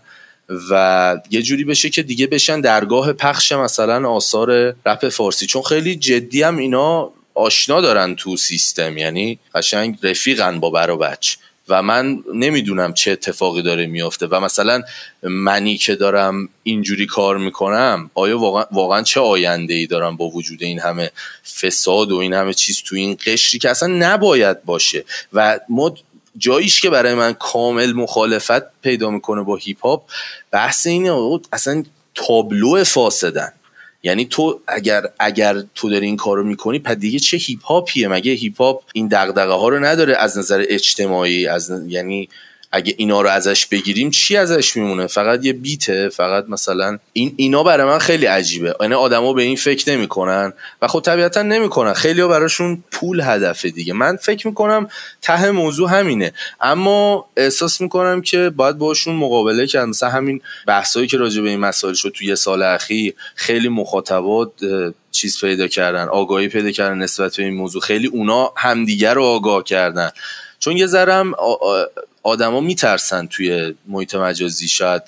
و 0.71 1.17
یه 1.29 1.41
جوری 1.41 1.63
بشه 1.63 1.89
که 1.89 2.03
دیگه 2.03 2.27
بشن 2.27 2.61
درگاه 2.61 3.13
پخش 3.13 3.51
مثلا 3.51 4.09
آثار 4.09 4.75
رپ 4.85 5.09
فارسی. 5.09 5.45
چون 5.45 5.61
خیلی 5.61 5.95
جدی 5.95 6.43
هم 6.43 6.57
اینا 6.57 7.11
آشنا 7.33 7.81
دارن 7.81 8.15
تو 8.15 8.37
سیستم 8.37 8.97
یعنی 8.97 9.39
قشنگ 9.55 9.97
رفیقن 10.03 10.59
با 10.59 10.69
بر 10.69 10.89
و 10.89 10.97
بچ 10.97 11.35
و 11.69 11.83
من 11.83 12.23
نمی‌دونم 12.33 12.93
چه 12.93 13.11
اتفاقی 13.11 13.61
داره 13.61 13.85
میافته 13.85 14.27
و 14.27 14.39
مثلا 14.39 14.81
منی 15.23 15.77
که 15.77 15.95
دارم 15.95 16.49
اینجوری 16.63 17.05
کار 17.05 17.37
می‌کنم 17.37 18.11
آیا 18.13 18.39
واقعا, 18.39 18.65
واقعا 18.71 19.01
چه 19.01 19.19
آینده 19.19 19.73
ای 19.73 19.87
دارم 19.87 20.17
با 20.17 20.29
وجود 20.29 20.63
این 20.63 20.79
همه 20.79 21.11
فساد 21.61 22.11
و 22.11 22.17
این 22.17 22.33
همه 22.33 22.53
چیز 22.53 22.81
تو 22.85 22.95
این 22.95 23.17
قشری 23.25 23.59
که 23.59 23.69
اصلا 23.69 23.89
نباید 23.89 24.63
باشه؟ 24.63 25.05
و 25.33 25.59
ما 25.69 25.95
جاییش 26.37 26.81
که 26.81 26.89
برای 26.89 27.13
من 27.13 27.33
کامل 27.33 27.93
مخالفت 27.93 28.81
پیدا 28.81 29.09
می‌کنه 29.09 29.43
با 29.43 29.55
hip 29.55 29.85
hop 29.85 30.03
بحث 30.51 30.87
اینه 30.87 31.39
اصلا 31.53 31.83
تابلو 32.15 32.83
فاسدن. 32.83 33.53
یعنی 34.03 34.25
تو 34.25 34.61
اگر 34.67 35.03
اگر 35.19 35.63
تو 35.75 35.89
داری 35.89 36.05
این 36.05 36.17
کارو 36.17 36.43
می‌کنی 36.43 36.79
پس 36.79 36.95
دیگه 36.95 37.19
چه 37.19 37.37
hip 37.37 37.65
hop 37.65 37.91
یه 37.91 38.07
مگه 38.07 38.31
hip 38.31 38.61
hop 38.61 38.83
این 38.93 39.07
دغدغه 39.07 39.53
ها 39.53 39.69
رو 39.69 39.85
نداره 39.85 40.15
از 40.15 40.37
نظر 40.37 40.65
اجتماعی 40.69 41.47
از 41.47 41.71
یعنی 41.87 42.29
اگه 42.71 42.93
اینا 42.97 43.21
رو 43.21 43.29
ازش 43.29 43.65
بگیریم 43.65 44.09
چی 44.09 44.37
ازش 44.37 44.77
میمونه؟ 44.77 45.07
فقط 45.07 45.45
یه 45.45 45.53
beat 45.53 45.98
ه 45.98 46.09
فقط 46.09 46.45
مثلا 46.49 46.99
این 47.13 47.33
اینا 47.37 47.63
برای 47.63 47.87
من 47.87 47.97
خیلی 47.97 48.25
عجیبه. 48.25 48.75
یعنی 48.81 48.93
آدما 48.93 49.33
به 49.33 49.43
این 49.43 49.55
فکر 49.55 49.91
نمی‌کنن 49.91 50.53
و 50.81 50.87
خب 50.87 50.99
طبیعتا 50.99 51.41
نمی‌کنن. 51.41 51.93
خیلی 51.93 52.21
ها 52.21 52.27
براشون 52.27 52.83
پول 52.91 53.21
هدفه 53.21 53.69
دیگه. 53.69 53.93
من 53.93 54.15
فکر 54.15 54.47
می‌کنم 54.47 54.89
ته 55.21 55.51
موضوع 55.51 55.89
همینه. 55.89 56.33
اما 56.61 57.25
احساس 57.37 57.81
می‌کنم 57.81 58.21
که 58.21 58.49
باید 58.49 58.77
باشون 58.77 59.15
مقابله 59.15 59.67
کرد. 59.67 59.87
مثلا 59.87 60.09
همین 60.09 60.41
بحثایی 60.67 61.07
که 61.07 61.17
راجع 61.17 61.41
به 61.41 61.49
این 61.49 61.59
مسائل 61.59 61.93
شد 61.93 62.13
یه 62.21 62.35
سال 62.35 62.63
اخیر 62.63 63.13
خیلی 63.35 63.69
مخاطبات 63.69 64.51
چیز 65.11 65.41
پیدا 65.41 65.67
کردن 65.67 66.07
آگاهی 66.07 66.47
پیدا 66.47 66.71
کردن 66.71 66.97
نسبت 66.97 67.37
به 67.37 67.43
این 67.43 67.53
موضوع. 67.53 67.81
خیلی 67.81 68.07
اونا 68.07 68.53
همدیگر 68.57 69.13
رو 69.13 69.23
آگاه 69.23 69.63
کردن. 69.63 70.09
چون 70.59 70.77
یه 70.77 70.87
ذرم 70.87 71.33
آدما 72.23 72.59
میترسن 72.59 73.27
توی 73.27 73.75
محیط 73.87 74.15
مجازی 74.15 74.67
شاید 74.67 75.01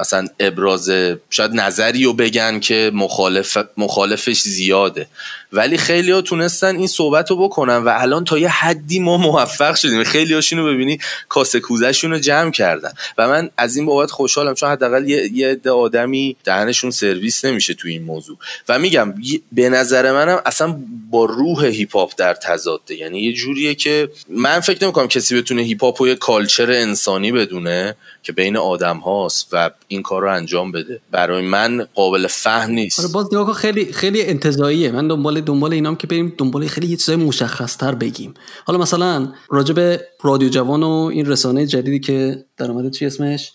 مثلا 0.00 0.28
ابراز 0.40 0.90
شاید 1.30 1.50
نظری 1.54 2.04
رو 2.04 2.12
بگن 2.12 2.60
که 2.60 2.90
مخالف 2.94 3.58
مخالفش 3.76 4.40
زیاده. 4.42 5.06
ولی 5.52 5.76
خیلی 5.76 6.10
ها 6.10 6.20
تونستن 6.20 6.76
این 6.76 6.86
صحبت 6.86 7.30
رو 7.30 7.36
بکنن 7.36 7.76
و 7.76 7.92
الان 7.94 8.24
تا 8.24 8.38
یه 8.38 8.48
حدی 8.48 8.98
ما 8.98 9.16
موفق 9.16 9.74
شدیم. 9.74 10.04
خیلی 10.04 10.34
هاشون 10.34 10.58
رو 10.58 10.74
ببینی 10.74 10.98
کاسه 11.28 11.60
کوزشون 11.60 12.10
رو 12.10 12.18
جمع 12.18 12.50
کردن. 12.50 12.92
و 13.18 13.28
من 13.28 13.50
از 13.56 13.76
این 13.76 13.86
بابت 13.86 14.10
خوشحالم 14.10 14.54
چون 14.54 14.70
حداقل 14.70 15.08
یه 15.08 15.30
یه 15.32 15.70
آدمی 15.70 16.36
دهنشون 16.44 16.90
سرویس 16.90 17.44
نمیشه 17.44 17.74
توی 17.74 17.92
این 17.92 18.02
موضوع. 18.02 18.36
و 18.68 18.78
میگم 18.78 19.14
به 19.52 19.68
نظر 19.68 20.12
منم 20.12 20.40
اصلا 20.46 20.76
با 21.10 21.24
روح 21.24 21.64
hip 21.64 21.96
hop 21.96 22.12
در 22.16 22.34
تضاده. 22.34 22.94
یعنی 22.94 23.20
یه 23.20 23.32
جوریه 23.32 23.74
که 23.74 24.08
من 24.28 24.60
فکر 24.60 24.84
نمی‌کنم 24.84 25.08
کسی 25.08 25.36
بتونه 25.36 25.62
hip 25.62 25.84
hop 25.84 26.00
یه 26.06 26.14
culture 26.14 26.70
انسانی 26.70 27.32
بدونه 27.32 27.96
که 28.22 28.32
بین 28.32 28.56
آدم 28.56 28.96
هاست 28.96 29.48
و 29.52 29.70
این 29.88 30.02
کار 30.02 30.22
رو 30.22 30.34
انجام 30.34 30.72
بده. 30.72 31.00
برای 31.10 31.42
من 31.42 31.86
قابل 31.94 32.26
فهم 32.26 32.70
نیست. 32.70 33.00
آره 33.00 33.08
باز 33.08 33.26
نگاه 33.26 33.52
خیلی 33.52 33.92
خیلی 33.92 34.22
انتظاییه. 34.22 34.92
من 34.92 35.08
دنبال 35.08 35.41
دنبال 35.42 35.72
اینام 35.72 35.96
که 35.96 36.06
بریم 36.06 36.34
دنبال 36.38 36.66
خیلی 36.66 36.86
یه 36.86 36.96
چیزای 36.96 37.16
مشخص 37.16 37.76
تر 37.76 37.94
بگیم. 37.94 38.34
حالا 38.64 38.78
مثلا 38.78 39.32
راجع 39.50 39.74
به 39.74 40.00
رادیو 40.22 40.48
جوان 40.48 40.82
و 40.82 40.90
این 41.12 41.26
رسانه 41.26 41.66
جدیدی 41.66 42.00
که 42.00 42.44
در 42.56 42.70
اومده 42.70 42.90
چی 42.90 43.06
اسمش؟ 43.06 43.52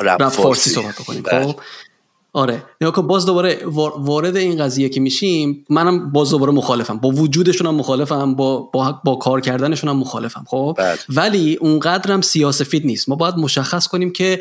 رپ 0.00 0.28
فارسی 0.28 0.70
صحبت 0.70 0.94
بکنیم. 0.94 1.22
بله. 1.22 1.46
خب؟ 1.46 1.60
آره. 2.32 2.62
نگاه 2.80 2.92
کن 2.92 3.06
باز 3.06 3.26
دوباره 3.26 3.60
وارد 3.98 4.36
این 4.36 4.58
قضیه 4.64 4.88
که 4.88 5.00
میشیم 5.00 5.66
منم 5.70 6.12
باز 6.12 6.30
دوباره 6.30 6.52
مخالفم. 6.52 6.98
با 6.98 7.08
وجودشون 7.08 7.66
هم 7.66 7.74
مخالفم 7.74 8.34
با 8.34 8.60
با, 8.60 9.00
با 9.04 9.14
کار 9.14 9.40
کردنشون 9.40 9.90
هم 9.90 9.96
مخالفم. 9.96 10.44
خب؟ 10.46 10.74
بله. 10.78 10.98
ولی 11.08 11.56
اونقدرم 11.60 12.20
سیاسفید 12.20 12.86
نیست. 12.86 13.08
ما 13.08 13.14
باید 13.14 13.34
مشخص 13.36 13.86
کنیم 13.86 14.12
که 14.12 14.40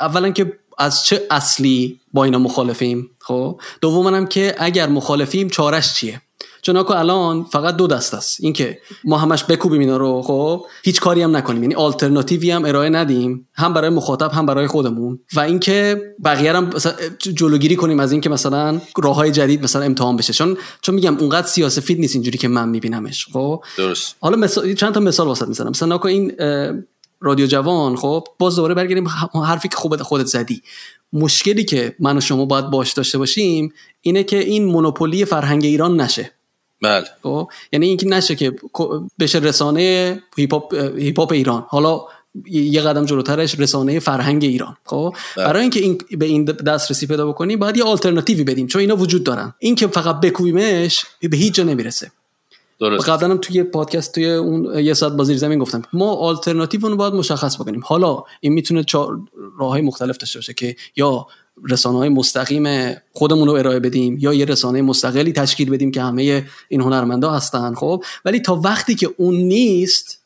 اولا 0.00 0.30
که 0.30 0.52
از 0.80 1.04
چه 1.04 1.26
اصلی 1.30 2.00
با 2.12 2.24
اینا 2.24 2.38
مخالفیم؟ 2.38 3.10
خب 3.18 3.60
دوم 3.80 4.14
هم 4.14 4.26
که 4.26 4.54
اگر 4.58 4.88
مخالفیم 4.88 5.48
چارش 5.48 5.94
چیه؟ 5.94 6.20
چون 6.62 6.76
الان 6.76 7.44
فقط 7.44 7.76
دو 7.76 7.86
دست 7.86 8.14
است. 8.14 8.38
اینکه 8.40 8.78
ما 9.04 9.18
همش 9.18 9.44
بکوبیم 9.44 9.80
اینا 9.80 9.96
رو 9.96 10.22
خب 10.22 10.66
هیچ 10.82 11.00
کاری 11.00 11.22
هم 11.22 11.36
نکنیم. 11.36 11.62
یعنی 11.62 11.74
آلترناتیوی 11.74 12.50
هم 12.50 12.64
ارائه 12.64 12.90
ندیم 12.90 13.48
هم 13.54 13.74
برای 13.74 13.90
مخاطب 13.90 14.32
هم 14.32 14.46
برای 14.46 14.66
خودمون. 14.66 15.18
و 15.34 15.40
اینکه 15.40 16.02
بقیه 16.24 16.52
هم 16.52 16.70
جلوگیری 17.18 17.76
کنیم 17.76 18.00
از 18.00 18.12
اینکه 18.12 18.28
مثلا 18.28 18.80
راه 19.02 19.14
های 19.16 19.30
جدید 19.32 19.64
مثلا 19.64 19.82
امتحان 19.82 20.16
بشه. 20.16 20.32
چون 20.32 20.56
چون 20.80 20.94
میگم 20.94 21.16
اونقدر 21.18 21.46
سیاسفید 21.46 22.00
نیست 22.00 22.14
اینجوری 22.14 22.38
که 22.38 22.48
من 22.48 22.68
میبینمش 22.68 23.26
خب؟ 23.32 23.62
درست. 23.76 24.16
حالا 24.20 24.36
مثال 24.36 24.74
چند 24.74 24.94
تا 24.94 25.00
مثال 25.00 25.26
واسط 25.26 25.48
می‌زنم. 25.48 25.70
مثلا 25.70 25.98
این 25.98 26.32
رادیو 27.20 27.46
جوان 27.46 27.96
خب؟ 27.96 28.24
باز 28.38 28.56
دوباره 28.56 28.74
برگردیم 28.74 29.08
حرفی 29.44 29.68
که 29.68 29.76
خوبت 29.76 30.02
خودت 30.02 30.26
زدی. 30.26 30.62
مشکلی 31.12 31.64
که 31.64 31.94
من 31.98 32.16
و 32.16 32.20
شما 32.20 32.44
باید 32.44 32.70
باش 32.70 32.92
داشته 32.92 33.18
باشیم 33.18 33.72
اینه 34.00 34.22
که 34.22 34.38
این 34.38 34.64
مونوپولی 34.64 35.24
فرهنگ 35.24 35.64
ایران 35.64 36.00
نشه. 36.00 36.30
بله. 36.82 37.06
خب؟ 37.22 37.48
یعنی 37.72 37.86
اینکه 37.86 38.06
نشه 38.06 38.34
که 38.34 38.56
بشه 39.18 39.38
رسانه 39.38 40.18
هیپ 40.36 41.18
هاپ 41.18 41.32
ایران. 41.32 41.64
حالا 41.68 42.00
یه 42.46 42.80
قدم 42.80 43.04
جلوترش 43.04 43.60
رسانه 43.60 43.98
فرهنگ 43.98 44.44
ایران. 44.44 44.76
خب؟ 44.84 45.14
بله. 45.36 45.46
برای 45.46 45.62
اینکه 45.62 45.80
این 45.80 45.98
به 46.18 46.26
این 46.26 46.44
دسترسی 46.44 47.06
پیدا 47.06 47.26
بکنیم 47.26 47.58
باید 47.58 47.76
یه 47.76 47.84
آلترناتیوی 47.84 48.44
بدیم 48.44 48.66
چون 48.66 48.80
اینا 48.80 48.96
وجود 48.96 49.24
دارن. 49.24 49.54
اینکه 49.58 49.86
فقط 49.86 50.20
بکوبیمش 50.20 51.04
به 51.30 51.36
هیچ 51.36 51.54
جا 51.54 51.64
نمی‌رسه. 51.64 52.10
درست. 52.80 53.08
قبلا 53.08 53.30
هم 53.30 53.38
توی 53.38 53.62
پادکست 53.62 54.14
توی 54.14 54.30
اون 54.30 54.78
یه 54.78 54.94
ساعت 54.94 55.12
بازی 55.12 55.36
زمین 55.36 55.58
گفتم. 55.58 55.82
ما 55.92 56.14
آلترناتیو 56.14 56.88
رو 56.88 56.96
باید 56.96 57.14
مشخص 57.14 57.56
بکنیم. 57.56 57.80
حالا 57.84 58.22
این 58.40 58.52
می‌تونه 58.52 58.84
راه 59.58 59.70
های 59.70 59.82
مختلف 59.82 60.16
داشته 60.16 60.38
باشه 60.38 60.54
که 60.54 60.76
یا 60.96 61.26
رسانه 61.68 61.98
های 61.98 62.08
مستقیم 62.08 62.94
خودمون 63.12 63.48
رو 63.48 63.54
ارائه 63.54 63.80
بدیم 63.80 64.18
یا 64.20 64.34
یه 64.34 64.44
رسانه 64.44 64.82
مستقلی 64.82 65.32
تشکیل 65.32 65.70
بدیم 65.70 65.90
که 65.90 66.02
همه 66.02 66.46
این 66.68 66.80
هنرمندا 66.80 67.30
هستن 67.30 67.74
خب؟ 67.74 68.04
ولی 68.24 68.40
تا 68.40 68.54
وقتی 68.64 68.94
که 68.94 69.14
اون 69.16 69.34
نیست 69.34 70.20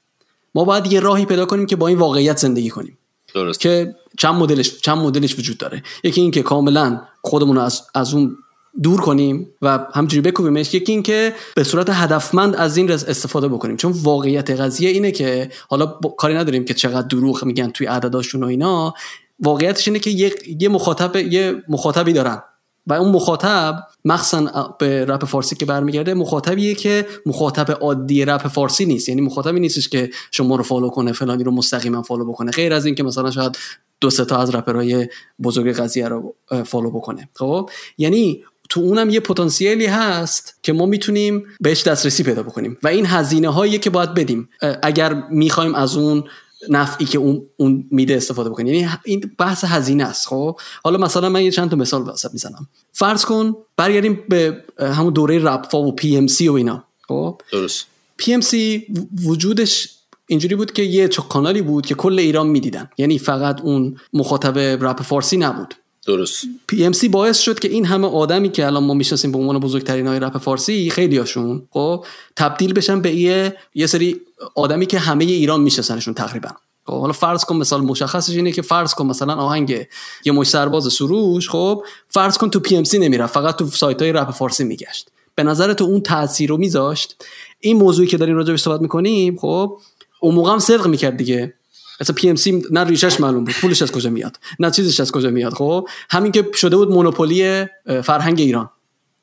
ما 0.54 0.64
باید 0.64 0.92
یه 0.92 1.00
راهی 1.00 1.24
پیدا 1.24 1.46
کنیم 1.46 1.66
که 1.66 1.76
با 1.76 1.88
این 1.88 1.98
واقعیت 1.98 2.38
زندگی 2.38 2.70
کنیم. 2.70 2.98
درست. 3.34 3.60
که 3.60 3.94
چند 4.18 4.34
مدلش 4.34 4.80
چند 4.80 4.98
مدلش 4.98 5.38
وجود 5.38 5.58
داره. 5.58 5.82
یکی 6.04 6.20
این 6.20 6.30
که 6.30 6.42
کاملا 6.42 7.02
خودمون 7.22 7.58
از 7.58 7.82
از 7.94 8.14
اون 8.14 8.36
دور 8.82 9.00
کنیم 9.00 9.50
و 9.62 9.86
همجوری 9.94 10.30
بکوبیمش. 10.30 10.74
یکی 10.74 10.92
این 10.92 11.02
که 11.02 11.34
به 11.56 11.64
صورت 11.64 11.90
هدفمند 11.90 12.56
از 12.56 12.76
این 12.76 12.90
استفاده 12.90 13.48
بکنیم. 13.48 13.76
چون 13.76 13.92
واقعیت 13.92 14.50
قضیه 14.50 14.90
اینه 14.90 15.10
که 15.10 15.50
حالا 15.68 15.86
کاری 16.16 16.34
نداریم 16.34 16.64
که 16.64 16.74
چقدر 16.74 17.06
دروغ 17.06 17.44
میگن 17.44 17.70
توی 17.70 17.86
عدداشون 17.86 18.42
و 18.42 18.46
اینا. 18.46 18.94
واقعیتش 19.40 19.88
اینه 19.88 20.00
که 20.00 20.10
یه, 20.10 20.32
یه 20.60 20.68
مخاطب 20.68 21.16
یه 21.16 21.62
مخاطبی 21.68 22.12
دارن. 22.12 22.42
و 22.86 22.92
اون 22.92 23.12
مخاطب 23.12 23.76
مخصوصا 24.04 24.76
به 24.78 25.04
rap 25.04 25.24
فارسی 25.24 25.56
که 25.56 25.66
برمیگرده 25.66 26.14
مخاطبیه 26.14 26.74
که 26.74 27.06
مخاطب 27.26 27.70
عادی 27.70 28.24
rap 28.24 28.48
فارسی 28.48 28.86
نیست. 28.86 29.08
یعنی 29.08 29.20
مخاطبی 29.20 29.60
نیستش 29.60 29.88
که 29.88 30.10
شما 30.30 30.56
رو 30.56 30.62
follow 30.62 30.88
کنه 30.88 31.12
فلانی 31.12 31.44
رو 31.44 31.50
مستقیما 31.50 32.02
follow 32.02 32.24
بکنه. 32.24 32.50
غیر 32.50 32.72
از 32.72 32.86
اینکه 32.86 33.02
مثلا 33.02 33.30
شاید 33.30 33.58
دو 34.00 34.10
سه 34.10 34.24
تا 34.24 34.38
از 34.38 34.54
رپرهای 34.54 35.08
بزرگ 35.42 35.76
قضیه 35.76 36.08
رو 36.08 36.34
follow 36.64 36.90
بکنه. 36.90 37.28
خب؟ 37.34 37.70
یعنی 37.98 38.44
تو 38.68 38.80
اونم 38.80 39.10
یه 39.10 39.20
پتانسیلی 39.20 39.86
هست 39.86 40.58
که 40.62 40.72
ما 40.72 40.86
می‌تونیم 40.86 41.46
بهش 41.60 41.82
دسترسی 41.82 42.22
پیدا 42.22 42.42
بکنیم. 42.42 42.78
و 42.82 42.88
این 42.88 43.06
هزینه 43.06 43.48
هایی 43.48 43.78
که 43.78 43.90
باید 43.90 44.14
بدیم. 44.14 44.48
اگر 44.82 45.22
می‌خوایم 45.30 45.74
از 45.74 45.96
اون 45.96 46.24
نفعی 46.68 47.06
که 47.06 47.18
اون, 47.18 47.42
اون 47.56 47.84
میده 47.90 48.16
استفاده 48.16 48.50
بکنیم. 48.50 48.74
یعنی 48.74 48.88
این 49.04 49.30
بحث 49.38 49.64
هزینه 49.64 50.04
است 50.04 50.26
خب؟ 50.26 50.56
حالا 50.84 50.98
مثلا 50.98 51.28
من 51.28 51.42
یه 51.42 51.50
چند 51.50 51.70
تا 51.70 51.76
مثال 51.76 52.02
واسه 52.02 52.28
می‌زنم. 52.32 52.68
فرض 52.92 53.24
کن 53.24 53.56
برگردیم 53.76 54.20
به 54.28 54.64
همون 54.78 55.12
دوره 55.12 55.38
رپفا 55.38 55.78
و 55.78 55.92
پی 55.92 56.16
ام 56.16 56.26
سی 56.26 56.48
و 56.48 56.52
اینا 56.52 56.84
خب؟ 57.08 57.40
درست. 57.52 57.86
پی 58.16 58.32
ام 58.32 58.40
سی 58.40 58.86
وجودش 59.24 59.88
اینجوری 60.26 60.54
بود 60.54 60.72
که 60.72 60.82
یه 60.82 61.08
کانالی 61.08 61.62
بود 61.62 61.86
که 61.86 61.94
کل 61.94 62.18
ایران 62.18 62.46
می‌دیدن. 62.46 62.90
یعنی 62.98 63.18
فقط 63.18 63.60
اون 63.60 63.96
مخاطب 64.12 64.58
rap 64.58 65.02
فارسی 65.02 65.36
نبود. 65.36 65.74
درست. 66.06 66.44
پی 66.66 66.84
ام 66.84 66.92
سی 66.92 67.08
باعث 67.08 67.38
شد 67.38 67.58
که 67.58 67.68
این 67.68 67.84
همه 67.84 68.08
آدمی 68.08 68.50
که 68.50 68.66
الان 68.66 68.84
ما 68.84 68.94
می‌شناسیم 68.94 69.32
به 69.32 69.38
عنوان 69.38 69.58
بزرگترین 69.58 70.06
های 70.06 70.20
rap 70.20 70.38
فارسی 70.38 70.90
خیلی 70.90 71.16
هاشون 71.16 71.62
خب 71.70 72.04
تبدیل 72.36 72.72
بشن 72.72 73.00
به 73.00 73.14
یه 73.14 73.56
یه 73.74 73.86
سری 73.86 74.20
آدمی 74.54 74.86
که 74.86 74.98
همه 74.98 75.24
ایران 75.24 75.60
میشناسنشون 75.60 76.14
تقریبا. 76.14 76.48
خب 76.86 77.00
حالا 77.00 77.12
فرض 77.12 77.44
کن 77.44 77.56
مثال 77.56 77.80
مشخصش 77.80 78.34
اینه 78.36 78.52
که 78.52 78.62
فرض 78.62 78.94
کن 78.94 79.06
مثلا 79.06 79.34
آهنگ 79.34 79.86
یه 80.24 80.32
مش 80.32 80.46
سرباز 80.46 80.92
سروش 80.92 81.50
خب 81.50 81.84
فرض 82.08 82.38
کن 82.38 82.50
تو 82.50 82.60
پی 82.60 82.76
ام 82.76 82.84
سی 82.84 82.98
نمی‌رفت 82.98 83.34
فقط 83.34 83.56
تو 83.56 83.66
سایت 83.66 84.02
های 84.02 84.12
rap 84.12 84.30
فارسی 84.30 84.64
میگشت. 84.64 85.10
به 85.34 85.42
نظر 85.42 85.72
تو 85.72 85.84
اون 85.84 86.00
تاثیر 86.00 86.50
رو 86.50 86.56
میذاشت؟ 86.56 87.16
این 87.60 87.76
موضوعی 87.76 88.08
که 88.08 88.16
داریم 88.16 88.36
راجع 88.36 88.56
صحبت 88.56 88.80
می‌کنیم 88.80 89.36
خب 89.36 89.78
اون 90.20 90.34
موقع 90.34 90.52
هم 90.52 90.58
صدق 90.58 90.86
می‌کرد 90.86 91.16
دیگه. 91.16 91.54
مثلا 92.00 92.14
پی 92.14 92.28
ام 92.28 92.36
سی 92.36 92.62
نه 92.70 92.84
ریشش 92.84 93.20
معلوم 93.20 93.44
بود. 93.44 93.54
پولش 93.54 93.82
از 93.82 93.92
کجا 93.92 94.10
میاد؟ 94.10 94.38
نه 94.58 94.70
چیزش 94.70 95.00
از 95.00 95.12
کجا 95.12 95.30
میاد؟ 95.30 95.54
خب؟ 95.54 95.88
همین 96.10 96.32
که 96.32 96.50
شده 96.54 96.76
بود 96.76 96.90
مونوپولی 96.90 97.64
فرهنگ 98.02 98.40
ایران. 98.40 98.70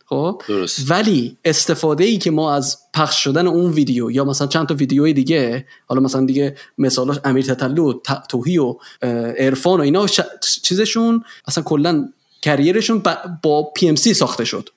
خب؟ 0.05 0.41
ولی 0.88 1.38
استفاده 1.45 2.03
ای 2.03 2.17
که 2.17 2.31
ما 2.31 2.53
از 2.53 2.77
پخش 2.93 3.23
شدن 3.23 3.47
اون 3.47 3.71
ویدیو 3.71 4.12
یا 4.12 4.23
مثلا 4.23 4.47
چند 4.47 4.67
تا 4.67 4.75
ویدیوی 4.75 5.13
دیگه 5.13 5.65
حالا 5.86 6.01
مثلا 6.01 6.25
دیگه 6.25 6.55
مثالاش 6.77 7.17
امیر 7.23 7.45
تطلو 7.45 7.93
توهی 8.29 8.57
و 8.57 8.75
عرفان 9.39 9.79
و 9.79 9.84
اینا 9.84 10.07
چیزشون 10.63 11.23
اصلا 11.47 11.63
کلا 11.63 12.10
کریرشون 12.41 13.03
با 13.43 13.71
پی 13.75 13.89
ام 13.89 13.95
سی 13.95 14.13
ساخته 14.13 14.45
شد. 14.45 14.69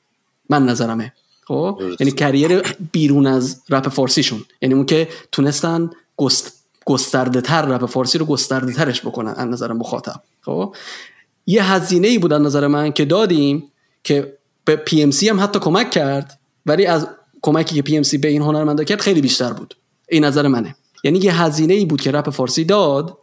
من 0.48 0.66
نظرمه. 0.66 1.12
خب؟ 1.46 1.80
یعنی 2.00 2.12
career 2.12 2.62
بیرون 2.92 3.26
از 3.26 3.62
rap 3.70 3.88
فارسیشون. 3.88 4.44
یعنی 4.62 4.74
اون 4.74 4.86
که 4.86 5.08
تونستن 5.32 5.90
گست 6.16 6.63
گسترده 6.86 7.40
تر 7.40 7.66
rap 7.66 7.86
فارسی 7.86 8.18
رو 8.18 8.26
گسترده 8.26 8.72
ترش 8.72 9.00
بکنن 9.00 9.34
از 9.36 9.48
نظر 9.48 9.72
مخاطب. 9.72 10.22
خب؟ 10.40 10.74
یه 11.46 11.72
هزینه 11.72 12.08
ای 12.08 12.18
بود 12.18 12.32
از 12.32 12.42
نظر 12.42 12.66
من 12.66 12.92
که 12.92 13.04
دادیم 13.04 13.70
که 14.04 14.38
به 14.64 14.76
پی 14.76 15.02
ام 15.02 15.10
سی 15.10 15.28
هم 15.28 15.40
حتی 15.40 15.58
کمک 15.58 15.90
کرد 15.90 16.38
ولی 16.66 16.86
از 16.86 17.08
کمکی 17.42 17.74
که 17.74 17.82
پی 17.82 17.96
ام 17.96 18.02
سی 18.02 18.18
به 18.18 18.28
این 18.28 18.42
هنرمندا 18.42 18.84
کرد 18.84 19.00
خیلی 19.00 19.20
بیشتر 19.20 19.52
بود. 19.52 19.76
این 20.08 20.24
نظر 20.24 20.48
منه. 20.48 20.76
یعنی 21.04 21.18
یه 21.18 21.42
هزینه 21.42 21.74
ای 21.74 21.84
بود 21.84 22.00
که 22.00 22.10
rap 22.10 22.30
فارسی 22.30 22.64
داد 22.64 23.18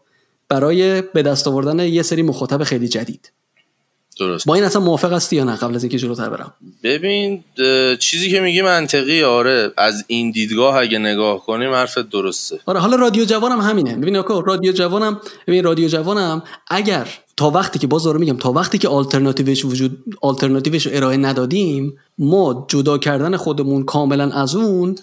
برای 0.49 1.01
به 1.01 1.21
دست 1.23 1.47
آوردن 1.47 1.79
یه 1.79 2.01
سری 2.01 2.21
مخاطب 2.21 2.63
خیلی 2.63 2.87
جدید. 2.87 3.31
درست. 4.19 4.45
با 4.45 4.55
این 4.55 4.63
اصلا 4.63 4.81
موافق 4.81 5.13
هستی 5.13 5.35
یا 5.35 5.43
نه؟ 5.43 5.55
قبل 5.55 5.75
از 5.75 5.83
اینکه 5.83 5.97
جلوتر 5.97 6.29
برم. 6.29 6.53
ببین 6.83 7.43
چیزی 7.99 8.31
که 8.31 8.39
میگی 8.39 8.61
منطقی 8.61 9.23
آره 9.23 9.71
از 9.77 10.03
این 10.07 10.31
دیدگاه 10.31 10.75
اگه 10.75 10.99
نگاه 10.99 11.45
کنیم 11.45 11.73
حرفت 11.73 12.09
درسته. 12.09 12.59
آره 12.65 12.79
حالا 12.79 12.95
رادیو 12.95 13.25
جوانم 13.25 13.61
همینه. 13.61 13.95
ببین 13.95 14.17
آقا 14.17 14.39
رادیو 14.39 14.71
جوانم 14.71 15.21
ببین 15.47 15.63
رادیو 15.63 15.87
جوانم 15.87 16.43
اگر 16.67 17.07
تا 17.37 17.49
وقتی 17.49 17.79
که 17.79 17.87
باز 17.87 18.07
میگم 18.07 18.37
تا 18.37 18.51
وقتی 18.51 18.77
که 18.77 18.87
آلترناتیوش 18.87 19.65
وجود 19.65 19.97
آلترناتیوش 20.21 20.85
رو 20.85 20.91
ارائه 20.95 21.17
ندادیم 21.17 21.97
ما 22.17 22.65
جدا 22.69 22.97
کردن 22.97 23.37
خودمون 23.37 23.83
کاملا 23.83 24.31
از 24.31 24.55
اون 24.55 24.95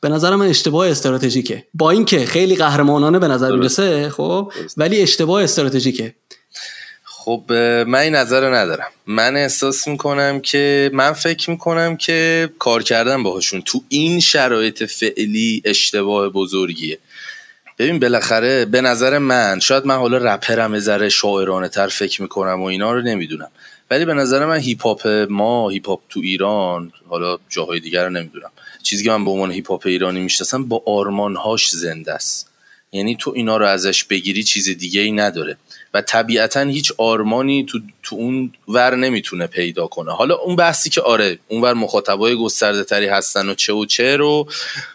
به 0.00 0.08
نظر 0.08 0.36
من 0.36 0.46
اشتباه 0.46 0.88
استراتژیکه. 0.88 1.66
با 1.74 1.90
اینکه 1.90 2.26
خیلی 2.26 2.56
قهرمانانه 2.56 3.18
به 3.18 3.28
نظر 3.28 3.56
می‌رسه 3.56 4.08
خب 4.08 4.52
ولی 4.76 5.02
اشتباه 5.02 5.42
استراتژیکه. 5.42 6.14
خب 7.24 7.52
من 7.86 7.98
این 7.98 8.14
نظر 8.14 8.54
ندارم. 8.54 8.86
من 9.06 9.36
احساس 9.36 9.88
می‌کنم 9.88 10.40
که 10.40 10.90
من 10.92 11.12
فکر 11.12 11.50
می‌کنم 11.50 11.96
که 11.96 12.50
کار 12.58 12.82
کردن 12.82 13.22
باهاشون 13.22 13.62
تو 13.62 13.82
این 13.88 14.20
شرایط 14.20 14.82
فعلی 14.82 15.62
اشتباه 15.64 16.28
بزرگیه. 16.28 16.98
ببین 17.78 17.98
بالاخره 17.98 18.64
به 18.64 18.80
نظر 18.80 19.18
من 19.18 19.60
شاید 19.60 19.86
من 19.86 19.96
حالا 19.96 20.34
رپرم 20.34 20.78
ذره 20.78 21.08
شاعرانه 21.08 21.68
تر 21.68 21.88
فکر 21.88 22.22
می‌کنم 22.22 22.62
و 22.62 22.64
اینا 22.64 22.92
رو 22.92 23.02
نمی‌دونم. 23.02 23.50
ولی 23.90 24.04
به 24.04 24.14
نظر 24.14 24.46
من 24.46 24.58
hip 24.58 24.82
hop 24.82 25.06
ما 25.30 25.68
hip 25.68 25.88
hop 25.88 26.00
تو 26.08 26.20
ایران 26.20 26.92
حالا 27.08 27.38
جاهای 27.48 27.80
دیگر 27.80 28.04
رو 28.04 28.10
نمی‌دونم. 28.10 28.50
چیزی 28.82 29.04
که 29.04 29.10
من 29.10 29.24
به 29.24 29.30
عنوان 29.30 29.50
hip 29.50 29.70
hop 29.70 29.86
ایرانی 29.86 30.20
می‌شناسم 30.20 30.64
با 30.64 30.82
آرمانهاش 30.86 31.70
زنده 31.70 32.12
است. 32.12 32.50
یعنی 32.92 33.16
تو 33.16 33.32
اینا 33.36 33.56
رو 33.56 33.66
ازش 33.66 34.04
بگیری 34.04 34.42
چیز 34.42 34.68
دیگه 34.68 35.00
ای 35.00 35.12
نداره. 35.12 35.56
و 35.94 36.00
طبیعتا 36.00 36.60
هیچ 36.60 36.92
آرمانی 36.98 37.64
تو, 37.64 37.78
تو 38.02 38.16
اون 38.16 38.52
ور 38.68 38.96
نمی‌تونه 38.96 39.46
پیدا 39.46 39.86
کنه. 39.86 40.12
حالا 40.12 40.34
اون 40.34 40.56
بحثی 40.56 40.90
که 40.90 41.00
آره 41.00 41.38
اون 41.48 41.62
ور 41.62 41.74
مخاطبای 41.74 42.36
گسترده 42.36 42.84
تری 42.84 43.06
هستن 43.06 43.48
و 43.48 43.54
چه 43.54 43.72
و 43.72 43.84
چه 43.86 44.16
رو 44.16 44.46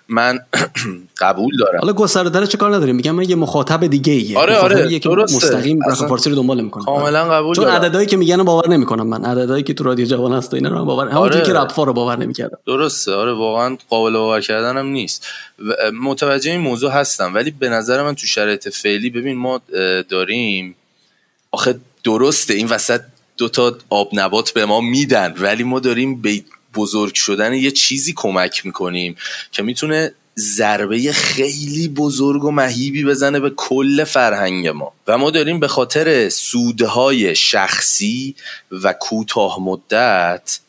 من 0.07 0.39
قبول 1.21 1.57
دارم. 1.57 1.79
حالا 1.79 1.93
گسترده 1.93 2.29
تر 2.29 2.45
چه 2.45 2.57
کار 2.57 2.75
نداریم؟ 2.75 2.95
میگم 2.95 3.11
من 3.11 3.29
یه 3.29 3.35
مخاطب 3.35 3.87
دیگه 3.87 4.13
ایه 4.13 4.39
آره 4.39 4.57
آره 4.57 4.99
مستقیم 5.23 5.79
رپ 5.83 5.93
فارسی 5.93 6.29
رو 6.29 6.35
دنبال 6.35 6.61
می‌کنه 6.61 6.85
کاملا 6.85 7.25
قبول 7.25 7.55
چون 7.55 7.67
عددهایی 7.67 8.07
که 8.07 8.17
میگن 8.17 8.43
باور 8.43 8.69
نمی‌کنم 8.69 9.07
من. 9.07 9.25
عددهایی 9.25 9.63
که 9.63 9.73
تو 9.73 9.83
رادیو 9.83 10.05
جوان 10.05 10.33
هست 10.33 10.53
و 10.53 10.55
اینا 10.55 10.69
رو 10.69 10.85
باور 10.85 11.09
آره. 11.09 11.41
که 11.41 11.53
رپ 11.53 11.79
رو 11.79 11.93
باور 11.93 12.15
نمی‌کردم. 12.19 12.57
درسته. 12.65 13.13
آره 13.13 13.33
واقعا 13.33 13.77
قابل 13.89 14.13
باور 14.13 14.41
کردن 14.41 14.77
هم 14.77 14.85
نیست 14.85 15.27
متوجه 16.01 16.51
این 16.51 16.61
موضوع 16.61 16.91
هستم. 16.91 17.33
ولی 17.33 17.51
به 17.51 17.69
نظر 17.69 18.03
من 18.03 18.15
تو 18.15 18.27
شرایط 18.27 18.69
فعلی 18.69 19.09
ببین 19.09 19.37
ما 19.37 19.61
داریم 20.09 20.75
آخه 21.51 21.79
درسته 22.03 22.53
این 22.53 22.67
وسط 22.67 23.01
دو 23.37 23.49
تا 23.49 23.77
آب 23.89 24.09
نبات 24.13 24.51
به 24.51 24.65
ما 24.65 24.81
میدن 24.81 25.35
ولی 25.37 25.63
ما 25.63 25.79
داریم 25.79 26.21
به 26.21 26.43
بزرگ 26.75 27.13
شدن 27.13 27.53
یه 27.53 27.71
چیزی 27.71 28.13
کمک 28.15 28.65
می‌کنیم 28.65 29.15
که 29.51 29.63
می‌تونه 29.63 30.13
ضربه 30.39 31.11
خیلی 31.11 31.87
بزرگ 31.87 32.43
و 32.43 32.51
مهیبی 32.51 33.05
بزنه 33.05 33.39
به 33.39 33.49
کل 33.49 34.03
فرهنگ 34.03 34.67
ما. 34.67 34.93
و 35.07 35.17
ما 35.17 35.31
داریم 35.31 35.59
به 35.59 35.67
خاطر 35.67 36.29
سودهای 36.29 37.35
شخصی 37.35 38.35
و 38.71 38.93
کوتاه 38.93 39.63
مدت 39.63 40.59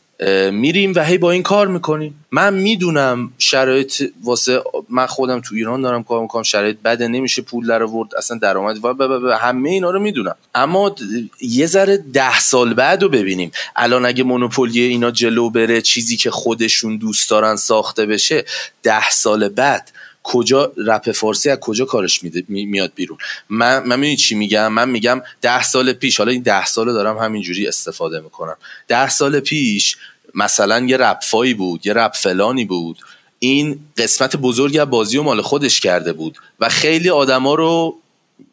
میریم 0.52 0.92
و 0.96 1.04
هی 1.04 1.18
با 1.18 1.30
این 1.30 1.42
کار 1.42 1.66
می‌کنیم. 1.66 2.24
من 2.32 2.54
می‌دونم 2.54 3.32
شرایط 3.38 4.02
واسه 4.24 4.62
من 4.88 5.06
خودم 5.06 5.40
تو 5.40 5.54
ایران 5.54 5.82
دارم 5.82 6.02
کار 6.02 6.22
می‌کنم 6.22 6.42
شرایط 6.42 6.76
بده 6.84 7.08
نمیشه 7.08 7.42
پول 7.42 7.66
در 7.66 7.82
آورد 7.82 8.14
اصلا 8.14 8.38
درآمد 8.38 8.84
و 8.84 9.36
همه 9.36 9.70
اینا 9.70 9.90
رو 9.90 10.00
می‌دونم. 10.00 10.34
اما 10.54 10.94
یه 11.40 11.66
ذره 11.66 11.96
ده 11.96 12.40
سال 12.40 12.74
بعد 12.74 13.02
رو 13.02 13.08
ببینیم. 13.08 13.52
الان 13.76 14.06
اگه 14.06 14.24
مونوپولی 14.24 14.80
اینا 14.80 15.10
جلو 15.10 15.50
بره 15.50 15.80
چیزی 15.80 16.16
که 16.16 16.30
خودشون 16.30 16.96
دوست 16.96 17.30
دارن 17.30 17.56
ساخته 17.56 18.06
بشه 18.06 18.44
ده 18.82 19.10
سال 19.10 19.48
بعد 19.48 19.92
کجا 20.22 20.72
رپ 20.76 21.12
فارسی 21.12 21.50
از 21.50 21.58
کجا 21.58 21.84
کارش 21.84 22.22
میده 22.22 22.44
میاد 22.48 22.92
بیرون. 22.94 23.18
من 23.48 23.96
من 23.96 24.16
چی 24.16 24.34
میگم؟ 24.34 24.72
من 24.72 24.88
میگم 24.88 25.22
ده 25.42 25.62
سال 25.62 25.92
پیش 25.92 26.16
حالا 26.16 26.32
این 26.32 26.42
ده 26.42 26.66
سال 26.66 26.92
دارم 26.92 27.18
همینجوری 27.18 27.68
استفاده 27.68 28.20
می‌کنم. 28.20 28.56
ده 28.88 29.08
سال 29.08 29.40
پیش 29.40 29.96
مثلا 30.34 30.80
یه 30.80 30.96
رپفایی 30.96 31.54
بود 31.54 31.86
یه 31.86 31.92
rap 31.92 32.12
فلانی 32.14 32.64
بود. 32.64 32.98
این 33.38 33.80
قسمت 33.96 34.36
بزرگی 34.36 34.78
از 34.78 34.90
بازی 34.90 35.18
و 35.18 35.22
مال 35.22 35.42
خودش 35.42 35.80
کرده 35.80 36.12
بود 36.12 36.38
و 36.60 36.68
خیلی 36.68 37.10
آدما 37.10 37.54
رو 37.54 37.98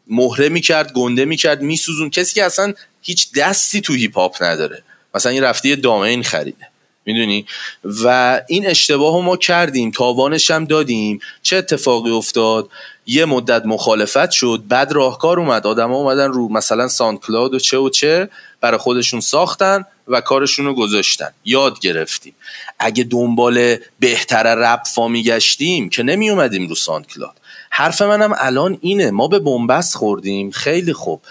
مهره 0.07 0.49
می‌کرد 0.49 0.93
گنده 0.93 1.26
می‌کرد 1.26 1.61
میسوزون. 1.61 2.09
کسی 2.09 2.36
که 2.36 2.43
اصلا 2.43 2.74
هیچ 3.01 3.34
دستی 3.36 3.82
تو 3.82 3.93
hip 3.93 4.18
hop 4.18 4.43
نداره. 4.43 4.84
مثلا 5.15 5.32
این 5.32 5.43
رفته 5.43 5.70
یه 5.70 5.76
domain 5.76 6.24
خریده. 6.24 6.68
می‌دونی؟ 7.08 7.45
و 8.03 8.41
این 8.47 8.68
اشتباه 8.68 9.26
ما 9.26 9.38
کردیم 9.38 9.91
تاوانش 9.91 10.51
هم 10.51 10.66
دادیم. 10.66 11.20
چه 11.41 11.55
اتفاقی 11.55 12.12
افتاد؟ 12.12 12.70
یه 13.05 13.26
مدت 13.26 13.66
مخالفت 13.66 14.32
شد 14.32 14.64
بعد 14.68 14.91
راهکار 14.91 15.39
اومد. 15.39 15.68
آدم 15.68 15.91
اومدن 15.91 16.32
رو 16.32 16.49
مثلا 16.49 16.88
SoundCloud 16.88 17.54
و 17.53 17.60
چه 17.60 17.78
و 17.78 17.89
چه 17.89 18.30
برای 18.62 18.78
خودشون 18.78 19.20
ساختن 19.20 19.86
و 20.08 20.22
کارشون 20.22 20.66
رو 20.66 20.74
گذاشتن. 20.74 21.30
یاد 21.45 21.80
گرفتیم. 21.80 22.36
اگه 22.80 23.03
دنبال 23.03 23.76
بهتر 23.99 24.55
رپفا 24.56 25.08
میگشتیم 25.08 25.89
که 25.89 26.03
نمی 26.03 26.30
اومدیم 26.30 26.68
رو 26.68 26.76
SoundCloud 26.76 27.36
حرف 27.70 28.01
منم 28.01 28.34
الان 28.38 28.78
اینه. 28.82 29.12
ما 29.12 29.28
به 29.28 29.39
بن‌بست 29.39 29.95
خوردیم. 29.95 30.51
خیلی 30.51 30.93
خوب. 30.93 31.22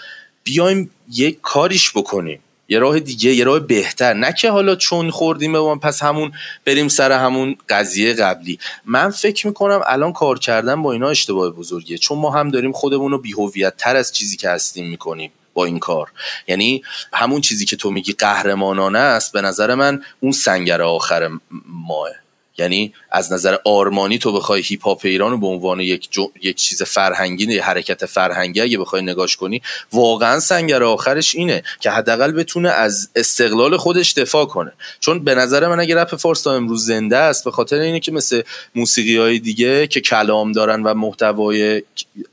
بیایم 0.43 0.91
یک 1.11 1.41
کاریش 1.41 1.91
بکنیم. 1.91 2.39
یه 2.69 2.79
راه 2.79 2.99
دیگه 2.99 3.33
یه 3.33 3.43
راه 3.43 3.59
بهتر. 3.59 4.13
نه 4.13 4.33
که 4.33 4.51
حالا 4.51 4.75
چون 4.75 5.09
خوردیم 5.09 5.53
به 5.53 5.75
پس 5.75 6.03
همون 6.03 6.31
بریم 6.65 6.87
سر 6.87 7.11
همون 7.11 7.55
قضیه 7.69 8.13
قبلی. 8.13 8.59
من 8.85 9.09
فکر 9.09 9.47
می‌کنم 9.47 9.81
الان 9.85 10.13
کار 10.13 10.39
کردن 10.39 10.81
با 10.81 10.91
اینا 10.91 11.09
اشتباه 11.09 11.49
بزرگیه. 11.49 11.97
چون 11.97 12.17
ما 12.17 12.31
هم 12.31 12.51
داریم 12.51 12.71
خودمون 12.71 13.11
رو 13.11 13.17
بیهویت 13.17 13.77
تر 13.77 13.95
از 13.95 14.11
چیزی 14.11 14.37
که 14.37 14.49
هستیم 14.49 14.89
می‌کنیم 14.89 15.31
با 15.53 15.65
این 15.65 15.79
کار. 15.79 16.11
یعنی 16.47 16.83
همون 17.13 17.41
چیزی 17.41 17.65
که 17.65 17.75
تو 17.75 17.91
میگی 17.91 18.13
قهرمانانه 18.13 18.99
است 18.99 19.33
به 19.33 19.41
نظر 19.41 19.75
من 19.75 20.03
اون 20.19 20.31
سنگر 20.31 20.81
آخر 20.81 21.29
ماه. 21.65 22.09
یعنی 22.57 22.93
از 23.11 23.33
نظر 23.33 23.57
آرمانی 23.65 24.17
تو 24.17 24.33
بخوای 24.33 24.61
هیپ 24.61 24.83
هاپ 24.83 25.01
ایران 25.03 25.31
رو 25.31 25.37
به 25.37 25.47
عنوان 25.47 25.79
یک, 25.79 26.09
یک 26.41 26.55
چیز 26.55 26.83
فرهنگی 26.83 27.53
یه 27.53 27.63
حرکت 27.63 28.05
فرهنگی 28.05 28.61
اگه 28.61 28.77
بخوای 28.77 29.01
نگاش 29.01 29.37
کنی 29.37 29.61
واقعا 29.93 30.39
سنگر 30.39 30.83
آخرش 30.83 31.35
اینه 31.35 31.63
که 31.79 31.91
حداقل 31.91 32.31
بتونه 32.31 32.69
از 32.69 33.09
استقلال 33.15 33.77
خودش 33.77 34.13
دفاع 34.13 34.45
کنه. 34.45 34.71
چون 34.99 35.23
به 35.23 35.35
نظر 35.35 35.67
من 35.67 35.79
اگه 35.79 35.95
رپ 35.95 36.15
فارس 36.15 36.41
تا 36.41 36.53
امروز 36.53 36.85
زنده 36.85 37.17
است 37.17 37.43
به 37.43 37.51
خاطر 37.51 37.79
اینه 37.79 37.99
که 37.99 38.11
مثل 38.11 38.41
موسیقی 38.75 39.17
های 39.17 39.39
دیگه 39.39 39.87
که 39.87 40.01
کلام 40.01 40.51
دارن 40.51 40.83
و 40.83 40.93
محتوای 40.93 41.83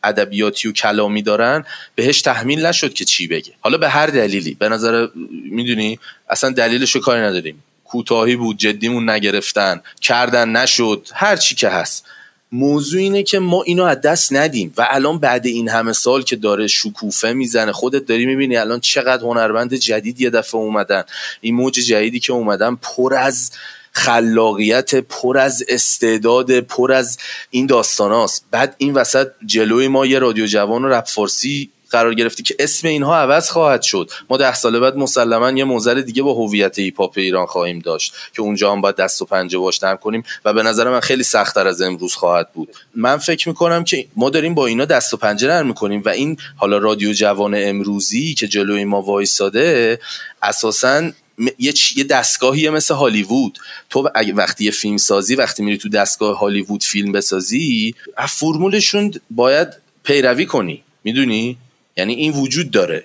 ادبیاتی 0.05 0.69
و 0.69 0.73
کلامی 0.73 1.23
دارن 1.23 1.65
بهش 1.95 2.23
تحمیل 2.23 2.67
نشد 2.67 2.95
که 2.95 3.05
چی 3.05 3.27
بگه. 3.27 3.53
حالا 3.61 3.79
به 3.79 3.89
هر 3.89 4.07
دلیلی. 4.07 4.55
به 4.55 4.69
نظر 4.69 5.09
می‌دونی؟ 5.51 5.99
اصلا 6.29 6.51
دلیلشو 6.51 7.01
کاری 7.01 7.21
نداریم. 7.21 7.63
کوتاهی 7.85 8.37
بود 8.37 8.57
جدیمون 8.57 9.11
نگرفتن 9.11 9.81
کردن 10.01 10.49
نشد 10.49 11.09
هر 11.15 11.37
چی 11.37 11.55
که 11.55 11.69
هست. 11.69 12.05
موضوع 12.53 13.01
اینه 13.01 13.23
که 13.23 13.39
ما 13.39 13.63
اینو 13.63 13.85
از 13.85 14.01
دست 14.01 14.33
ندیم 14.33 14.75
و 14.77 14.87
الان 14.91 15.19
بعد 15.19 15.47
این 15.47 15.69
همه 15.69 15.93
سال 15.93 16.23
که 16.23 16.37
داره 16.37 16.67
شکوفه 16.67 17.33
می‌زنه 17.33 17.73
خودت 17.73 18.07
داری 18.07 18.27
می‌بینی 18.27 18.57
الان 18.57 18.81
چقدر 18.81 19.23
هنرمند 19.23 19.75
جدید 19.75 20.21
یه 20.21 20.31
دفعه 20.31 20.61
اومدن. 20.61 21.05
این 21.41 21.55
موج 21.55 21.75
جدیدی 21.75 22.21
که 22.21 22.33
اومدن 22.33 22.75
پر 22.75 23.15
از 23.15 23.51
خلاقیت 23.93 24.95
پر 24.95 25.39
از 25.39 25.65
استعداد 25.69 26.61
پر 26.61 26.93
از 26.93 27.19
این 27.51 27.67
داستاناست 27.67 28.45
بعد 28.51 28.75
این 28.79 28.95
وسط 28.95 29.29
جلوی 29.47 29.89
ما 29.89 30.07
یه 30.07 30.19
رادیو 30.19 30.47
جوان 30.47 30.85
و 30.85 30.89
رپ 30.89 31.07
فارسی 31.07 31.71
قرار 31.91 32.15
گرفتی 32.15 32.43
که 32.43 32.57
اسم 32.59 32.89
اینها 32.89 33.17
عوض 33.17 33.51
خواهد 33.51 33.83
شد. 33.83 34.11
ما 34.31 34.37
ده 34.37 34.55
سال 34.55 34.81
بعد 34.81 34.97
مسلما 34.97 35.51
یه 35.51 35.65
موزل 35.65 36.03
دیگه 36.03 36.23
با 36.23 36.35
هویت 36.35 36.79
هیپ 36.79 37.01
ایران 37.17 37.47
خواهیم 37.47 37.79
داشت 37.79 38.15
که 38.37 38.43
اونجا 38.43 38.73
هم 38.73 38.81
باید 38.81 38.97
دست 38.97 39.23
و 39.23 39.25
پنجه 39.25 39.59
باش 39.59 39.83
نرم 39.83 39.97
کنیم 39.97 40.23
و 40.45 40.53
به 40.53 40.63
نظر 40.63 40.91
من 40.91 41.01
خیلی 41.01 41.23
سختتر 41.23 41.67
از 41.67 41.83
امروز 41.83 42.15
خواهد 42.15 42.53
بود. 42.53 42.69
من 42.95 43.17
فکر 43.17 43.49
می‌کنم 43.49 43.85
که 43.85 44.07
ما 44.17 44.31
داریم 44.31 44.55
با 44.55 44.67
اینا 44.67 44.85
دست 44.85 45.15
و 45.15 45.17
پنجه 45.17 45.49
نرم 45.49 45.67
می‌کنیم 45.67 46.03
و 46.05 46.09
این 46.09 46.37
حالا 46.57 46.79
رادیو 46.79 47.13
جوان 47.13 47.55
امروزی 47.57 48.35
که 48.35 48.49
جلوی 48.49 48.85
ما 48.85 49.03
وایساده 49.03 49.99
اساسا 50.43 51.11
یه 51.59 52.05
دستگاهی 52.11 52.71
مثل 52.71 52.95
هالیوود. 52.95 53.59
تو 53.91 54.11
وقتی 54.35 54.65
یه 54.65 54.71
فیلم 54.71 54.97
سازی 54.97 55.35
وقتی 55.35 55.63
میری 55.63 55.79
تو 55.79 55.89
دستگاه 55.89 56.39
هالیوود 56.39 56.83
فیلم 56.83 57.13
بسازی 57.13 57.95
از 58.17 58.31
فرمولشون 58.31 59.15
باید 59.31 59.69
پیروی 60.05 60.47
کنی. 60.47 60.83
می‌دونی؟ 61.05 61.57
یعنی 61.97 62.15
این 62.15 62.33
وجود 62.33 62.71
داره. 62.71 63.05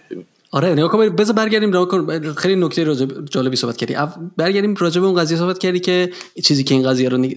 آره 0.51 0.69
نگاه 0.69 0.91
کن 0.91 1.09
بذار 1.09 1.35
برگردیم 1.35 1.69
نگاه 1.69 1.87
کن. 1.87 2.33
خیلی 2.33 2.55
نکته 2.55 2.95
جالبی 3.29 3.55
صحبت 3.55 3.77
کردی. 3.77 3.95
برگردیم 4.37 4.75
راجع 4.75 5.01
به 5.01 5.07
اون 5.07 5.15
قضیه 5.15 5.37
صحبت 5.37 5.57
کردی 5.57 5.79
که 5.79 6.11
چیزی 6.43 6.63
که 6.63 6.75
این 6.75 6.83
قضیه 6.83 7.09
رو 7.09 7.27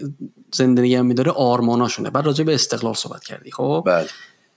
زنده 0.53 0.83
نگه 0.83 1.03
میداره 1.03 1.31
آرماناشونه. 1.31 2.11
بعد 2.11 2.27
راجع 2.27 2.45
به 2.45 2.55
استقلال 2.55 2.95
صحبت 2.95 3.25
کردی 3.25 3.51
خب؟ 3.51 3.83
بله. 3.87 4.07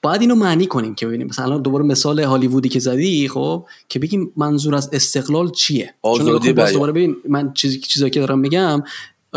باید 0.01 0.21
اینو 0.21 0.35
معنی 0.35 0.65
کنیم 0.65 0.95
که 0.95 1.07
ببینیم. 1.07 1.27
مثلا 1.27 1.57
دوباره 1.57 1.85
مثال 1.85 2.19
هالیوودی 2.19 2.69
که 2.69 2.79
زدی 2.79 3.27
خب؟ 3.27 3.65
که 3.89 3.99
بگیم 3.99 4.31
منظور 4.37 4.75
از 4.75 4.89
استقلال 4.93 5.51
چیه؟ 5.51 5.93
آزادی 6.01 6.53
چون 6.53 6.71
دوباره 6.71 6.91
ببین 6.91 7.15
من 7.29 7.53
چیزی 7.53 7.79
چیزایی 7.79 8.11
که 8.11 8.19
دارم 8.19 8.39
میگم 8.39 8.83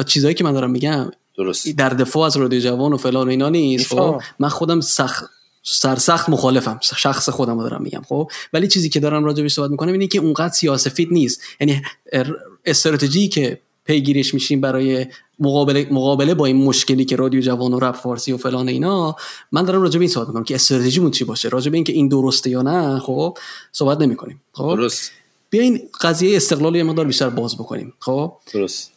چیزایی 0.07 0.35
که 0.35 0.45
من 0.45 0.53
دارم 0.53 0.71
میگم 0.71 1.11
درست. 1.37 1.69
در 1.69 1.89
دفاع 1.89 2.27
از 2.27 2.37
رادیو 2.37 2.61
جوان 2.61 2.93
و 2.93 2.97
فلان 2.97 3.27
و 3.27 3.31
اینا 3.31 3.49
نیست 3.49 3.95
خب؟ 3.95 4.23
من 4.39 4.49
خودم 4.49 4.81
سخت 4.81 5.25
سرسخت 5.71 6.29
مخالفم. 6.29 6.79
شخص 6.83 7.29
خودم 7.29 7.59
رو 7.59 7.69
دارم 7.69 7.83
میگم 7.83 8.03
خب؟ 8.09 8.31
ولی 8.53 8.69
چیزی 8.69 8.89
که 8.89 9.01
دارم 9.01 9.25
راجع 9.25 9.43
بهش 9.43 9.53
صحبت 9.53 9.71
می‌کنم 9.71 9.93
اینه 9.93 10.07
که 10.07 10.19
اونقدر 10.19 10.53
سیاسفید 10.53 11.09
نیست. 11.13 11.41
یعنی 11.61 11.83
استراتژی 12.65 13.29
که 13.29 13.61
پیگیرش 13.85 14.35
میشیم 14.35 14.61
برای 14.61 15.07
مقابله 15.39 15.89
مقابله 15.91 16.35
با 16.35 16.47
این 16.47 16.57
مشکلی 16.65 17.05
که 17.05 17.17
رادیو 17.17 17.41
جوان 17.41 17.75
و 17.75 17.81
رپ 17.81 17.97
فارسی 17.97 18.33
و 18.33 18.37
فلان 18.37 18.69
اینا 18.69 19.17
من 19.53 19.63
دارم 19.63 19.83
راجع 19.83 19.99
به 19.99 20.03
این 20.03 20.13
صحبت 20.13 20.29
می‌کنم 20.29 20.45
که 20.45 20.55
استراتژیمون 20.55 21.11
چی 21.11 21.25
باشه. 21.25 21.49
راجع 21.49 21.71
به 21.71 21.77
اینکه 21.77 21.93
این 21.93 22.09
درسته 22.09 22.51
یا 22.51 22.63
نه 22.63 22.99
خب؟ 22.99 23.39
صحبت 23.73 24.01
نمی‌کنیم 24.01 24.43
خب؟ 24.53 24.75
درست. 24.77 25.13
بیاین 25.51 25.81
قضیه 26.01 26.37
استقلال 26.37 26.77
یه 26.77 26.83
مقدار 26.83 27.05
بیشتر 27.05 27.29
باز 27.29 27.55
بکنیم 27.55 27.93
خب؟ 28.01 28.33
درست. 28.53 28.91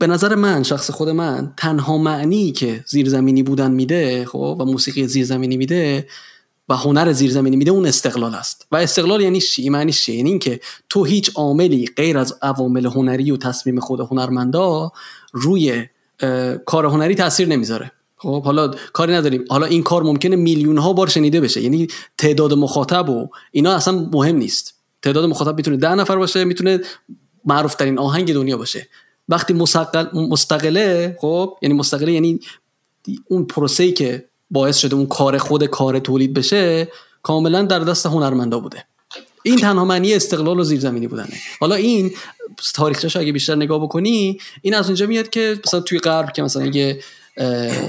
به 0.00 0.06
نظر 0.06 0.34
من 0.34 0.62
شخص 0.62 0.90
خود 0.90 1.08
من 1.08 1.52
تنها 1.56 1.98
معنی 1.98 2.52
که 2.52 2.84
زیرزمینی 2.86 3.42
بودن 3.42 3.70
میده 3.70 4.24
خب 4.24 4.56
و 4.60 4.64
موسیقی 4.64 5.06
زیرزمینی 5.06 5.56
میده 5.56 6.06
و 6.68 6.76
هنر 6.76 7.12
زیرزمینی 7.12 7.56
میده 7.56 7.70
اون 7.70 7.86
استقلال 7.86 8.34
است. 8.34 8.66
و 8.72 8.76
استقلال 8.76 9.20
یعنی 9.20 9.40
چی؟ 9.40 9.68
معنی 9.68 9.92
چی 9.92 10.16
یعنی 10.16 10.30
اینکه 10.30 10.60
تو 10.88 11.04
هیچ 11.04 11.30
عاملی 11.34 11.86
غیر 11.96 12.18
از 12.18 12.38
عوامل 12.42 12.86
هنری 12.86 13.30
و 13.30 13.36
تصمیم 13.36 13.80
خود 13.80 14.00
هنرمندا 14.00 14.92
روی 15.32 15.86
کار 16.66 16.86
هنری 16.86 17.14
تاثیر 17.14 17.48
نمی‌ذاره. 17.48 17.92
خب 18.16 18.44
حالا 18.44 18.68
کاری 18.92 19.12
نداریم. 19.12 19.44
حالا 19.48 19.66
این 19.66 19.82
کار 19.82 20.02
ممکنه 20.02 20.36
میلیون 20.36 20.78
ها 20.78 20.92
بار 20.92 21.06
شنیده 21.06 21.40
بشه. 21.40 21.62
یعنی 21.62 21.88
تعداد 22.18 22.52
مخاطب 22.54 23.08
و 23.08 23.28
اینا 23.52 23.72
اصلا 23.72 24.08
مهم 24.12 24.36
نیست. 24.36 24.74
تعداد 25.02 25.24
مخاطب 25.24 25.56
می‌تونه 25.56 25.76
ده 25.76 25.94
نفر 25.94 26.16
باشه 26.16 26.44
می‌تونه 26.44 26.80
معروف 27.44 27.74
ترین 27.74 27.98
آهنگ 27.98 28.34
دنیا 28.34 28.56
باشه. 28.56 28.86
وقتی 29.30 29.54
مستقل 29.54 30.18
مستقله 30.18 31.16
خب؟ 31.20 31.56
یعنی 31.62 31.74
مستقله 31.74 32.12
یعنی 32.12 32.40
اون 33.28 33.44
پروسه‌ای 33.44 33.92
که 33.92 34.24
باعث 34.50 34.76
شده 34.76 34.94
اون 34.96 35.06
کار 35.06 35.38
خود 35.38 35.64
کار 35.64 35.98
تولید 35.98 36.34
بشه 36.34 36.88
کاملا 37.22 37.62
در 37.62 37.78
دست 37.78 38.06
هنرمندا 38.06 38.60
بوده. 38.60 38.84
این 39.42 39.56
تنها 39.56 39.84
معنی 39.84 40.14
استقلال 40.14 40.60
و 40.60 40.64
زیرزمینی 40.64 41.06
بودنه. 41.06 41.34
حالا 41.60 41.74
این 41.74 42.10
تاریخش 42.74 43.16
اگه 43.16 43.32
بیشتر 43.32 43.54
نگاه 43.54 43.82
بکنی 43.82 44.38
این 44.62 44.74
از 44.74 44.86
اونجا 44.86 45.06
میاد 45.06 45.30
که 45.30 45.60
مثلا 45.66 45.80
توی 45.80 45.98
غرب 45.98 46.32
که 46.32 46.42
مثلا 46.42 46.66
یه 46.66 47.00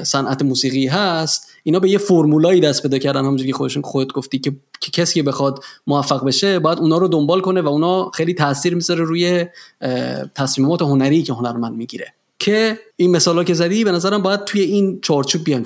صنعت 0.03 0.41
موسیقی 0.41 0.87
هست 0.87 1.50
اینا 1.63 1.79
به 1.79 1.89
یه 1.89 1.97
فرمولایی 1.97 2.61
دست 2.61 2.81
پیدا 2.81 2.97
کردن 2.97 3.19
همونجوری 3.19 3.51
که 3.51 3.57
خودشون 3.57 3.81
خودت 3.83 4.11
گفتی 4.11 4.39
که, 4.39 4.55
که 4.81 4.91
کسی 4.91 5.13
که 5.13 5.23
بخواد 5.23 5.63
موفق 5.87 6.25
بشه 6.25 6.59
باید 6.59 6.79
اونا 6.79 6.97
رو 6.97 7.07
دنبال 7.07 7.41
کنه 7.41 7.61
و 7.61 7.67
اونا 7.67 8.11
خیلی 8.13 8.33
تاثیر 8.33 8.75
می‌ذاره 8.75 9.03
روی 9.03 9.45
تصمیمات 10.35 10.81
هنری 10.81 11.23
که 11.23 11.33
هنرمند 11.33 11.75
می‌گیره. 11.75 12.13
که 12.39 12.79
این 12.95 13.11
مثالا 13.11 13.43
که 13.43 13.53
زدی 13.53 13.83
به 13.83 13.91
نظرم 13.91 14.21
باید 14.21 14.43
توی 14.43 14.61
این 14.61 14.99
چارچوب 15.01 15.43
بیام 15.43 15.63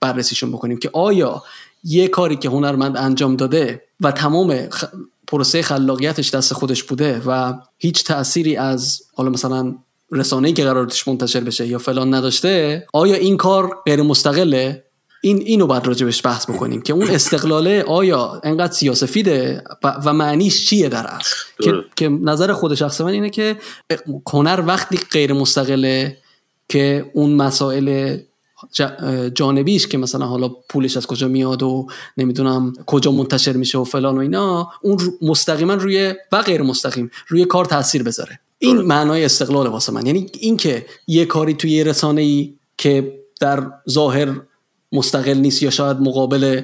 بررسیشون 0.00 0.52
بکنیم 0.52 0.78
که 0.78 0.90
آیا 0.92 1.42
یه 1.84 2.08
کاری 2.08 2.36
که 2.36 2.48
هنرمند 2.48 2.96
انجام 2.96 3.36
داده 3.36 3.82
و 4.00 4.12
تمام 4.12 4.68
خ... 4.68 4.84
پروسه 5.26 5.62
خلاقیتش 5.62 6.30
دست 6.30 6.54
خودش 6.54 6.82
بوده 6.82 7.22
و 7.26 7.54
هیچ 7.78 8.04
تأثیری 8.04 8.56
از 8.56 9.02
حالا 9.14 9.30
مثلا 9.30 9.74
رسانه‌ای 10.10 10.54
که 10.54 10.64
قرار 10.64 10.92
منتشر 11.06 11.40
بشه 11.40 11.66
یا 11.66 11.78
فلان 11.78 12.14
نداشته 12.14 12.86
آیا 12.92 13.14
این 13.14 13.36
کار 13.36 13.76
غیر 13.86 14.02
مستقله 14.02 14.84
این 15.24 15.38
اینو 15.38 15.66
باید 15.66 15.86
راجبش 15.86 16.26
بحث 16.26 16.50
بکنیم 16.50 16.82
که 16.82 16.92
اون 16.92 17.10
استقلاله 17.10 17.82
آیا 17.82 18.40
انقدر 18.44 18.72
سیاسفیده 18.72 19.64
و 20.04 20.12
معنیش 20.12 20.66
چیه 20.66 20.88
در 20.88 21.06
اصل؟ 21.06 21.36
که, 21.62 21.72
که 21.96 22.08
نظر 22.08 22.52
خود 22.52 22.74
شخص 22.74 23.00
من 23.00 23.12
اینه 23.12 23.30
که 23.30 23.56
هنر 24.32 24.62
وقتی 24.66 24.96
غیر 24.96 25.32
مستقله 25.32 26.16
که 26.68 27.10
اون 27.14 27.32
مسائل 27.32 28.18
جانبیش 29.34 29.86
که 29.86 29.98
مثلا 29.98 30.26
حالا 30.26 30.48
پولش 30.48 30.96
از 30.96 31.06
کجا 31.06 31.28
میاد 31.28 31.62
و 31.62 31.86
نمی‌دونم 32.16 32.72
کجا 32.86 33.12
منتشر 33.12 33.52
میشه 33.52 33.78
و 33.78 33.84
فلان 33.84 34.16
و 34.16 34.20
اینا 34.20 34.70
اون 34.82 34.98
مستقیما 35.22 35.74
روی 35.74 36.14
و 36.32 36.42
غیر 36.42 36.62
مستقیم 36.62 37.10
روی 37.28 37.44
کار 37.44 37.64
تاثیر 37.64 38.02
بذاره. 38.02 38.40
این 38.58 38.80
معنای 38.80 39.24
استقلال 39.24 39.66
واسه 39.66 39.92
من. 39.92 40.06
یعنی 40.06 40.26
اینکه 40.40 40.86
یه 41.06 41.24
کاری 41.24 41.54
توی 41.54 41.70
یه 41.70 41.84
رسانه 41.84 42.20
ای 42.20 42.54
که 42.78 43.18
در 43.40 43.66
ظاهر 43.90 44.34
مستقل 44.92 45.34
نیست 45.34 45.62
یا 45.62 45.70
شاید 45.70 45.96
مقابل 45.96 46.62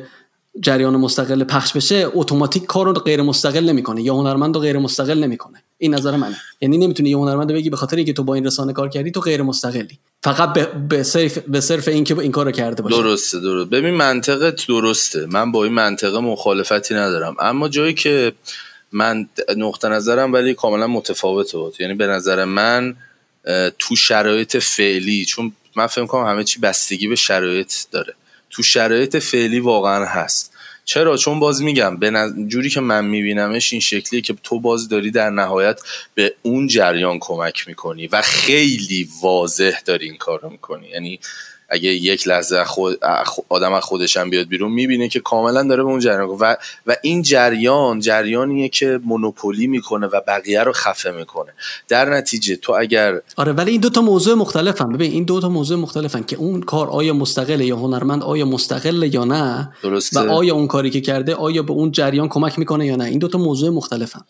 جریان 0.60 0.96
مستقل 0.96 1.44
پخش 1.44 1.72
بشه 1.72 2.06
اتوماتیک 2.14 2.66
کار 2.66 2.86
رو 2.86 2.92
غیر 2.92 3.22
مستقل 3.22 3.64
نمی‌کنه 3.64 4.02
یا 4.02 4.14
هنرمند 4.14 4.54
رو 4.54 4.60
غیر 4.60 4.78
مستقل 4.78 5.18
نمی‌کنه. 5.18 5.62
این 5.78 5.94
نظر 5.94 6.16
منه. 6.16 6.36
یعنی 6.60 6.78
نمی‌تونی 6.78 7.10
یه 7.10 7.16
هنرمند 7.16 7.52
بگی 7.52 7.70
به 7.70 7.76
خاطر 7.76 7.96
اینکه 7.96 8.12
تو 8.12 8.24
با 8.24 8.34
این 8.34 8.46
رسانه 8.46 8.72
کار 8.72 8.88
کردی 8.88 9.10
تو 9.10 9.20
غیر 9.20 9.42
مستقلی. 9.42 9.98
فقط 10.22 10.52
به, 10.52 10.64
به 10.88 11.02
صرف 11.02 11.38
به 11.38 11.60
صرف 11.60 11.88
اینکه 11.88 12.18
این 12.18 12.32
کارو 12.32 12.50
کرده 12.50 12.82
باشه 12.82 12.96
درسته 12.96 13.40
درسته. 13.40 13.70
ببین 13.70 13.94
منطقت 13.94 14.66
درسته. 14.66 15.26
من 15.26 15.52
با 15.52 15.64
این 15.64 15.72
منطقه 15.72 16.20
مخالفتی 16.20 16.94
ندارم. 16.94 17.36
اما 17.40 17.68
جایی 17.68 17.94
که 17.94 18.32
من 18.92 19.28
نقطه 19.56 19.88
نظرم 19.88 20.32
ولی 20.32 20.54
کاملا 20.54 20.86
متفاوته 20.86 21.58
یعنی 21.80 21.94
به 21.94 22.06
نظر 22.06 22.44
من 22.44 22.96
تو 23.78 23.96
شرایط 23.96 24.56
فعلی 24.56 25.24
چون 25.24 25.52
من 25.78 25.86
فکر 25.86 26.06
کنم 26.06 26.26
همه 26.26 26.44
چی 26.44 26.60
بستگی 26.60 27.08
به 27.08 27.16
شرایط 27.16 27.72
داره. 27.90 28.14
تو 28.50 28.62
شرایط 28.62 29.16
فعلی 29.16 29.60
واقعا 29.60 30.04
هست. 30.04 30.52
چرا؟ 30.84 31.16
چون 31.16 31.40
باز 31.40 31.62
میگم 31.62 31.96
به 31.96 32.32
جوری 32.48 32.70
که 32.70 32.80
من 32.80 33.04
میبینمش 33.04 33.72
این 33.72 33.80
شکلیه 33.80 34.20
که 34.20 34.34
تو 34.42 34.60
باز 34.60 34.88
داری 34.88 35.10
در 35.10 35.30
نهایت 35.30 35.80
به 36.14 36.34
اون 36.42 36.66
جریان 36.66 37.18
کمک 37.20 37.68
می‌کنی 37.68 38.06
و 38.06 38.22
خیلی 38.22 39.08
واضح 39.22 39.80
داری 39.84 40.06
این 40.06 40.16
کار 40.16 40.40
رو 40.40 40.50
می‌کنی. 40.50 40.88
یعنی 40.88 41.20
اگه 41.68 41.88
یک 41.88 42.28
لحظه 42.28 42.64
خود 42.64 42.98
آدم 43.48 43.72
از 43.72 43.82
خودش 43.82 44.16
هم 44.16 44.30
بیاد 44.30 44.48
بیرون 44.48 44.72
می‌بینه 44.72 45.08
که 45.08 45.20
کاملا 45.20 45.62
داره 45.62 45.82
به 45.82 45.88
اون 45.88 46.00
جریان 46.00 46.28
و 46.28 46.54
و 46.86 46.96
این 47.02 47.22
جریان 47.22 48.00
جریانیه 48.00 48.68
که 48.68 49.00
مونوپولی 49.04 49.66
می‌کنه 49.66 50.06
و 50.06 50.20
بقیه 50.26 50.62
رو 50.62 50.72
خفه 50.72 51.10
می‌کنه. 51.10 51.52
در 51.88 52.10
نتیجه 52.14 52.56
تو 52.56 52.72
اگر 52.72 53.20
آره 53.36 53.52
ولی 53.52 53.70
این 53.70 53.80
دو 53.80 53.90
تا 53.90 54.00
موضوع 54.00 54.34
مختلفن. 54.34 54.92
ببین 54.92 55.12
این 55.12 55.24
دو 55.24 55.40
تا 55.40 55.48
موضوع 55.48 55.78
مختلفن 55.78 56.22
که 56.22 56.36
اون 56.36 56.60
کار 56.60 56.88
آیا 56.88 57.14
مستقله 57.14 57.66
یا 57.66 57.76
هنرمند 57.76 58.22
آیا 58.22 58.46
مستقله 58.46 59.14
یا 59.14 59.24
نه؟ 59.24 59.72
درسته. 59.82 60.20
و 60.20 60.30
آیا 60.30 60.54
اون 60.54 60.66
کاری 60.66 60.90
که 60.90 61.00
کرده 61.00 61.34
آیا 61.34 61.62
به 61.62 61.72
اون 61.72 61.92
جریان 61.92 62.28
کمک 62.28 62.58
می‌کنه 62.58 62.86
یا 62.86 62.96
نه؟ 62.96 63.04
این 63.04 63.18
دو 63.18 63.28
تا 63.28 63.38
موضوع 63.38 63.70
مختلفن. 63.70 64.20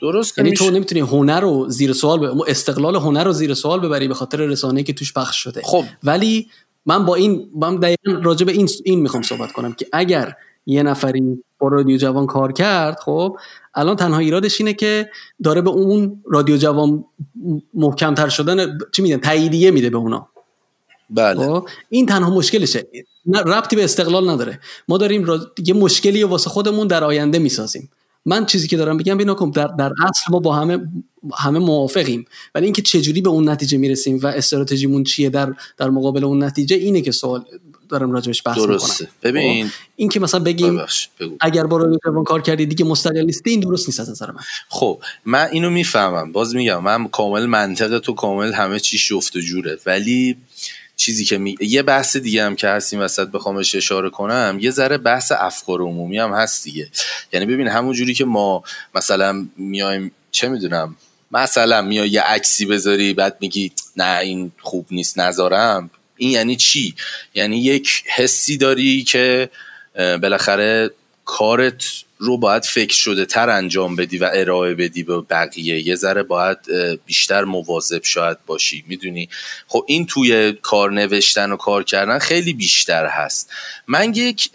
درست 0.00 0.38
یعنی 0.38 0.52
تو 0.52 0.70
نمی‌تونی 0.70 1.00
هنر 1.00 1.40
رو 1.40 1.66
زیر 1.68 1.92
سوال 1.92 2.18
ب... 2.18 2.40
استقلال 2.48 2.96
هنر 2.96 3.24
رو 3.24 3.32
زیر 3.32 3.54
سوال 3.54 3.80
ببری 3.80 4.08
به 4.08 4.14
خاطر 4.14 4.38
رسانه‌ای 4.38 4.84
که 4.84 4.92
توش 4.92 5.12
پخش 5.12 5.36
شده. 5.36 5.62
خب. 5.64 5.84
ولی 6.04 6.48
من 6.86 7.04
با 7.04 7.14
این 7.14 7.50
من 7.56 7.76
دقیقا 7.76 8.12
راجع 8.22 8.46
به 8.46 8.52
این 8.52 8.68
این 8.84 9.00
می‌خوام 9.00 9.22
صحبت 9.22 9.52
کنم 9.52 9.72
که 9.72 9.86
اگر 9.92 10.34
یه 10.66 10.82
نفری 10.82 11.42
با 11.58 11.68
رادیو 11.68 11.96
جوان 11.96 12.26
کار 12.26 12.52
کرد 12.52 12.98
خب 13.04 13.36
الان 13.74 13.96
تنها 13.96 14.18
ایرادش 14.18 14.60
اینه 14.60 14.74
که 14.74 15.10
داره 15.42 15.60
به 15.60 15.70
اون 15.70 16.22
رادیو 16.26 16.56
جوان 16.56 17.04
محکمتر 17.74 18.28
شدن 18.28 18.78
چی 18.92 19.02
میدن 19.02 19.16
تاییدیه 19.16 19.70
میده 19.70 19.90
به 19.90 19.96
اونا. 19.96 20.28
بله. 21.10 21.46
خب؟ 21.46 21.68
این 21.88 22.06
تنها 22.06 22.30
مشکلشه. 22.30 22.86
ربطی 23.46 23.76
به 23.76 23.84
استقلال 23.84 24.30
نداره. 24.30 24.60
ما 24.88 24.98
داریم 24.98 25.26
یه 25.66 25.74
مشکلی 25.74 26.24
واسه 26.24 26.50
خودمون 26.50 26.86
در 26.86 27.04
آینده 27.04 27.38
می‌سازیم. 27.38 27.90
من 28.28 28.46
چیزی 28.46 28.68
که 28.68 28.76
دارم 28.76 28.96
بگم 28.96 29.18
بینا 29.18 29.34
کن 29.34 29.50
در, 29.50 29.66
در 29.66 29.92
اصل 30.08 30.22
ما 30.30 30.38
با 30.38 30.54
همه 30.54 30.78
همه 31.36 31.58
موافقیم. 31.58 32.24
ولی 32.54 32.64
اینکه 32.64 32.82
چجوری 32.82 33.20
به 33.20 33.30
اون 33.30 33.48
نتیجه 33.48 33.78
می‌رسیم 33.78 34.18
و 34.22 34.26
استراتژیمون 34.26 35.04
چیه 35.04 35.30
در 35.30 35.54
در 35.76 35.90
مقابل 35.90 36.24
اون 36.24 36.42
نتیجه 36.42 36.76
اینه 36.76 37.00
که 37.00 37.12
سوال 37.12 37.44
دارم 37.88 38.12
راجبش 38.12 38.42
بحث 38.46 38.58
درسته. 38.58 39.04
می‌کنم 39.04 39.18
ببین 39.22 39.66
خب؟ 39.66 39.72
این 39.96 40.08
که 40.08 40.20
مثلا 40.20 40.40
بگیم 40.40 40.80
اگر 41.40 41.66
با 41.66 41.76
روی 41.76 41.98
کار 42.26 42.42
کردی 42.42 42.66
دیگه 42.66 42.84
مستقل 42.84 43.24
نیستی 43.24 43.50
این 43.50 43.60
درست 43.60 43.88
نیست 43.88 44.00
از 44.00 44.10
نظر 44.10 44.30
من. 44.30 44.40
خب 44.68 45.00
من 45.24 45.48
اینو 45.52 45.70
می‌فهمم. 45.70 46.32
باز 46.32 46.54
میگم 46.54 46.82
من 46.82 47.08
کامل 47.08 47.46
منطق 47.46 47.98
تو 47.98 48.12
کامل 48.12 48.52
همه 48.52 48.80
چی 48.80 48.98
شفت 48.98 49.36
و 49.36 49.40
جوره. 49.40 49.78
ولی 49.86 50.36
چیزی 50.98 51.24
که 51.24 51.38
می... 51.38 51.56
یه 51.60 51.82
بحث 51.82 52.16
دیگه 52.16 52.44
هم 52.44 52.56
که 52.56 52.68
هستیم 52.68 53.00
وسط 53.00 53.28
بخوامش 53.28 53.74
اشاره 53.74 54.10
کنم 54.10 54.58
یه 54.60 54.70
ذره 54.70 54.98
بحث 54.98 55.32
افکار 55.32 55.80
عمومی 55.80 56.18
هم 56.18 56.32
هست 56.32 56.64
دیگه. 56.64 56.88
یعنی 57.32 57.46
ببین 57.46 57.68
همون 57.68 57.92
جوری 57.92 58.14
که 58.14 58.24
ما 58.24 58.62
مثلا 58.94 59.48
میایم 59.56 60.12
چه 60.30 60.48
می‌دونم؟ 60.48 60.96
مثلا 61.32 61.82
میای 61.82 62.08
یه 62.08 62.20
عکسی 62.20 62.66
بذاری 62.66 63.14
بعد 63.14 63.36
میگی 63.40 63.72
نه 63.96 64.18
این 64.18 64.52
خوب 64.60 64.86
نیست 64.90 65.18
نذارم. 65.18 65.90
این 66.16 66.30
یعنی 66.30 66.56
چی؟ 66.56 66.94
یعنی 67.34 67.58
یک 67.58 68.04
حسی 68.06 68.56
داری 68.56 69.04
که 69.04 69.50
بالاخره 69.94 70.90
کارت 71.24 71.84
رو 72.18 72.38
باید 72.38 72.64
فکر 72.64 72.94
شده 72.94 73.24
تر 73.24 73.50
انجام 73.50 73.96
بدی 73.96 74.18
و 74.18 74.30
ارائه 74.34 74.74
بدی 74.74 75.02
به 75.02 75.20
بقیه. 75.20 75.86
یه 75.86 75.94
ذره 75.94 76.22
باید 76.22 76.58
بیشتر 77.06 77.44
مواظب 77.44 78.04
شاید 78.04 78.38
باشی 78.46 78.84
می‌دونی؟ 78.88 79.28
خب 79.66 79.84
این 79.86 80.06
توی 80.06 80.52
کار 80.52 80.92
نوشتن 80.92 81.52
و 81.52 81.56
کار 81.56 81.84
کردن 81.84 82.18
خیلی 82.18 82.52
بیشتر 82.52 83.06
هست. 83.06 83.50
من 83.86 84.14
یک 84.14 84.50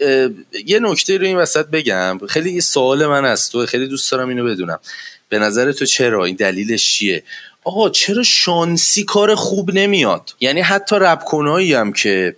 یه 0.66 0.78
نکته 0.78 1.18
رو 1.18 1.26
این 1.26 1.36
وسط 1.36 1.66
بگم. 1.66 2.18
خیلی 2.28 2.52
یه 2.52 2.60
سوال 2.60 3.06
من 3.06 3.24
از 3.24 3.50
تو 3.50 3.66
خیلی 3.66 3.86
دوست 3.86 4.12
دارم 4.12 4.28
اینو 4.28 4.44
بدونم. 4.44 4.80
به 5.28 5.38
نظر 5.38 5.72
تو 5.72 5.86
چرا؟ 5.86 6.24
این 6.24 6.36
دلیلش 6.36 6.92
چیه؟ 6.92 7.22
آقا 7.64 7.90
چرا 7.90 8.22
شانسی 8.22 9.04
کار 9.04 9.34
خوب 9.34 9.70
نمیاد؟ 9.74 10.34
یعنی 10.40 10.60
حتی 10.60 10.96
رب 10.96 11.22
هم 11.72 11.92
که 11.92 12.36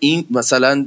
این 0.00 0.26
مثلا 0.30 0.86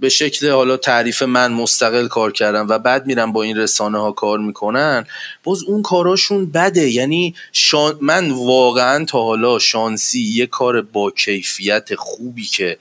به 0.00 0.08
شکل 0.08 0.50
حالا 0.50 0.76
تعریف 0.76 1.22
من 1.22 1.52
مستقل 1.52 2.08
کار 2.08 2.32
کردم 2.32 2.66
و 2.68 2.78
بعد 2.78 3.06
میرم 3.06 3.32
با 3.32 3.42
این 3.42 3.56
رسانه 3.56 3.98
ها 3.98 4.12
کار 4.12 4.38
می‌کنن 4.38 5.06
باز 5.44 5.62
اون 5.62 5.82
کاراشون 5.82 6.50
بده. 6.50 6.90
یعنی 6.90 7.34
شان... 7.52 7.98
من 8.00 8.30
واقعا 8.30 9.04
تا 9.04 9.22
حالا 9.22 9.58
شانسی 9.58 10.20
یه 10.20 10.46
کار 10.46 10.82
با 10.82 11.10
کیفیت 11.10 11.94
خوبی 11.94 12.44
که 12.44 12.78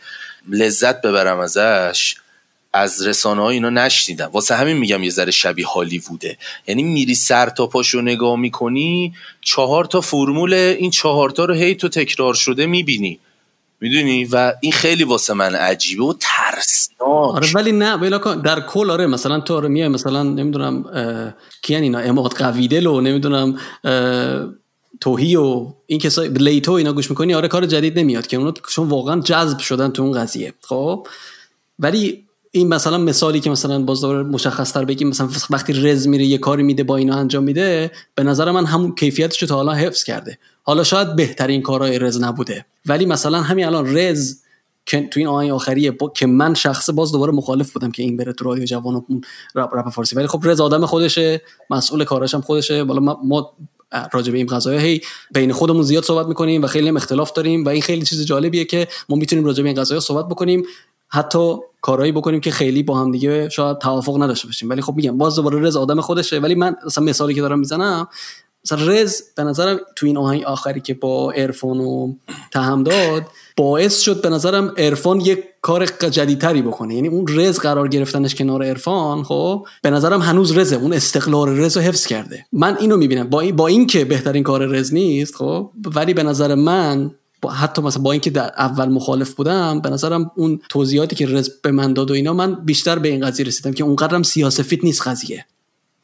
لذت 0.49 1.01
ببرم 1.01 1.39
ازش 1.39 2.15
از 2.73 3.07
رسانه 3.07 3.41
ها 3.41 3.49
اینا 3.49 3.69
نشنیدم. 3.69 4.29
واسه 4.33 4.55
همین 4.55 4.77
میگم 4.77 5.03
یه 5.03 5.09
ذره 5.09 5.31
شبیه 5.31 5.67
هالیووده. 5.67 6.37
یعنی 6.67 6.83
میری 6.83 7.15
سر 7.15 7.49
تا 7.49 7.67
پاشو 7.67 8.01
نگاه 8.01 8.35
می‌کنی 8.39 9.13
چهار 9.41 9.85
تا 9.85 10.01
فرمول 10.01 10.53
این 10.53 10.91
چهار 10.91 11.29
تا 11.29 11.45
رو 11.45 11.53
هی 11.53 11.75
تو 11.75 11.89
تکرار 11.89 12.33
شده 12.33 12.65
می‌بینی. 12.65 13.19
می‌دونی؟ 13.81 14.25
و 14.25 14.53
این 14.61 14.71
خیلی 14.71 15.03
واسه 15.03 15.33
من 15.33 15.55
عجیبه 15.55 16.03
و 16.03 16.13
ترسناک. 16.19 16.97
آره 17.09 17.47
ولی 17.55 17.71
نه 17.71 18.09
در 18.43 18.59
کل 18.59 18.89
آره 18.89 19.07
مثلا 19.07 19.39
تو 19.39 19.55
آره 19.55 19.67
میای 19.67 19.87
مثلا 19.87 20.23
نمی‌دونم 20.23 20.83
کیان 21.61 21.83
اینا 21.83 21.99
اماد 21.99 22.31
قویدل 22.31 22.87
و 22.87 23.01
نمی‌دونم 23.01 23.57
توهی 25.01 25.35
و 25.35 25.67
این 25.85 25.99
کسای 25.99 26.27
لیتو 26.27 26.71
اینا 26.71 26.93
گوش 26.93 27.09
می‌کنی 27.09 27.33
آره 27.33 27.47
کار 27.47 27.65
جدید 27.65 27.99
نمیاد 27.99 28.27
که 28.27 28.37
اونا 28.37 28.53
چون 28.69 28.89
واقعا 28.89 29.21
جذب 29.21 29.59
شدن 29.59 29.91
تو 29.91 30.03
اون 30.03 30.11
قضیه 30.11 30.53
خب؟ 30.61 31.07
ولی 31.79 32.23
این 32.51 32.67
مثلا 32.67 32.97
مثالی 32.97 33.39
که 33.39 33.49
مثلا 33.49 33.79
باز 33.79 34.05
مشخص 34.05 34.73
تر 34.73 34.85
بگیم 34.85 35.07
مثلا 35.07 35.29
وقتی 35.49 35.73
رز 35.73 36.07
میره 36.07 36.25
یه 36.25 36.37
کاری 36.37 36.63
میده 36.63 36.83
با 36.83 36.97
اینا 36.97 37.15
انجام 37.15 37.43
میده 37.43 37.91
به 38.15 38.23
نظر 38.23 38.51
من 38.51 38.65
همون 38.65 38.95
کیفیتش 38.95 39.39
تا 39.39 39.55
حالا 39.55 39.73
حفظ 39.73 40.03
کرده. 40.03 40.37
حالا 40.67 40.83
شاید 40.83 41.15
بهترین 41.15 41.61
کارهای 41.61 41.99
رز 41.99 42.21
نبوده. 42.21 42.65
ولی 42.85 43.05
مثلا 43.05 43.41
همین 43.41 43.65
الان 43.65 43.97
رز 43.97 44.35
که 44.85 45.07
تو 45.11 45.19
این 45.19 45.27
آهنگ 45.27 45.51
آخریه 45.51 45.91
با... 45.91 46.09
که 46.09 46.25
من 46.25 46.53
شخص 46.53 46.89
باز 46.89 47.11
دوباره 47.11 47.31
مخالف 47.33 47.71
بودم 47.73 47.91
که 47.91 48.03
این 48.03 48.17
بره 48.17 48.33
تو 48.33 48.45
رادیو 48.45 48.65
جوان 48.65 48.95
و 48.95 49.01
رپ, 49.55 49.75
رپ 49.75 49.89
فارسی. 49.89 50.15
ولی 50.15 50.27
خب 50.27 50.41
رز 50.43 50.61
آدم 50.61 50.85
خودشه 50.85 51.41
مسئول 51.69 52.03
کارش 52.03 52.33
هم 52.33 52.41
خودشه. 52.41 52.83
بالا 52.83 52.99
ما, 52.99 53.19
ما 53.23 53.53
راجع 54.11 54.31
به 54.31 54.37
این 54.37 54.47
قضايا 54.47 54.79
هی 54.79 55.01
بین 55.33 55.53
خودمون 55.53 55.83
زیاد 55.83 56.03
صحبت 56.03 56.27
می‌کنیم 56.27 56.63
و 56.63 56.67
خیلی 56.67 56.87
هم 56.87 56.95
اختلاف 56.95 57.31
داریم 57.31 57.65
و 57.65 57.69
این 57.69 57.81
خیلی 57.81 58.01
چیز 58.05 58.25
جالبیه 58.25 58.65
که 58.65 58.87
ما 59.09 59.15
می‌تونیم 59.15 59.45
راجع 59.45 59.63
به 59.63 59.69
این 59.69 59.81
قضايا 59.81 59.99
صحبت 59.99 60.25
بکنیم. 60.25 60.63
حتی 61.09 61.55
کارهایی 61.81 62.11
بکنیم 62.11 62.39
که 62.39 62.51
خیلی 62.51 62.83
با 62.83 62.99
هم 62.99 63.11
دیگه 63.11 63.49
شاید 63.49 63.77
توافق 63.77 64.23
نداشته 64.23 64.47
باشیم. 64.47 64.69
ولی 64.69 64.81
خب 64.81 64.93
میگم 64.95 65.17
باز 65.17 65.35
دوباره 65.35 65.59
رز 65.59 65.75
آدم 65.75 66.01
خودشه. 66.01 66.39
ولی 66.39 66.55
من 66.55 66.75
مثلا 66.85 67.03
مثالی 67.03 67.33
که 67.33 67.41
دارم 67.41 67.59
می‌زنم 67.59 68.07
مثلا 68.65 68.87
رز 68.87 69.21
به 69.35 69.43
نظرم 69.43 69.79
تو 69.95 70.05
این 70.05 70.17
آهنگ 70.17 70.43
آخری 70.43 70.81
که 70.81 70.93
با 70.93 71.31
ارفان 71.31 71.79
و 71.79 72.13
تهم 72.51 72.83
داد 72.83 73.23
باعث 73.57 73.99
شد 73.99 74.21
به 74.21 74.29
نظرم 74.29 74.73
ارفان 74.77 75.21
یک 75.21 75.43
کار 75.61 75.85
جدیدتری 75.85 76.61
بکنه. 76.61 76.95
یعنی 76.95 77.07
اون 77.07 77.25
رز 77.27 77.59
قرار 77.59 77.87
گرفتنش 77.87 78.35
کنار 78.35 78.63
ارفان 78.63 79.23
خب 79.23 79.67
به 79.81 79.89
نظرم 79.89 80.21
هنوز 80.21 80.57
رزه. 80.57 80.75
اون 80.75 80.93
استقلال 80.93 81.49
رز 81.59 81.77
رو 81.77 81.83
حفظ 81.83 82.05
کرده. 82.05 82.45
من 82.51 82.77
اینو 82.79 82.97
می‌بینم. 82.97 83.29
با 83.29 83.39
این 83.39 83.55
با 83.55 83.67
اینکه 83.67 84.05
بهترین 84.05 84.43
کار 84.43 84.65
رز 84.65 84.93
نیست 84.93 85.35
خب 85.35 85.71
ولی 85.95 86.13
به 86.13 86.23
نظر 86.23 86.55
من 86.55 87.11
با 87.41 87.49
حتی 87.49 87.81
مثلا 87.81 88.03
با 88.03 88.11
اینکه 88.11 88.29
در 88.29 88.51
اول 88.57 88.89
مخالف 88.89 89.33
بودم 89.33 89.81
به 89.81 89.89
نظرم 89.89 90.31
اون 90.35 90.59
توضیحاتی 90.69 91.15
که 91.15 91.25
رز 91.25 91.49
به 91.63 91.71
من 91.71 91.93
داد 91.93 92.11
و 92.11 92.13
اینا 92.13 92.33
من 92.33 92.55
بیشتر 92.55 92.99
به 92.99 93.09
این 93.09 93.27
قضیه 93.27 93.45
رسیدم 93.45 93.73
که 93.73 93.83
اونقدرم 93.83 94.23
سیاسفیت 94.23 94.83
نیست 94.83 95.07
قضیه. 95.07 95.45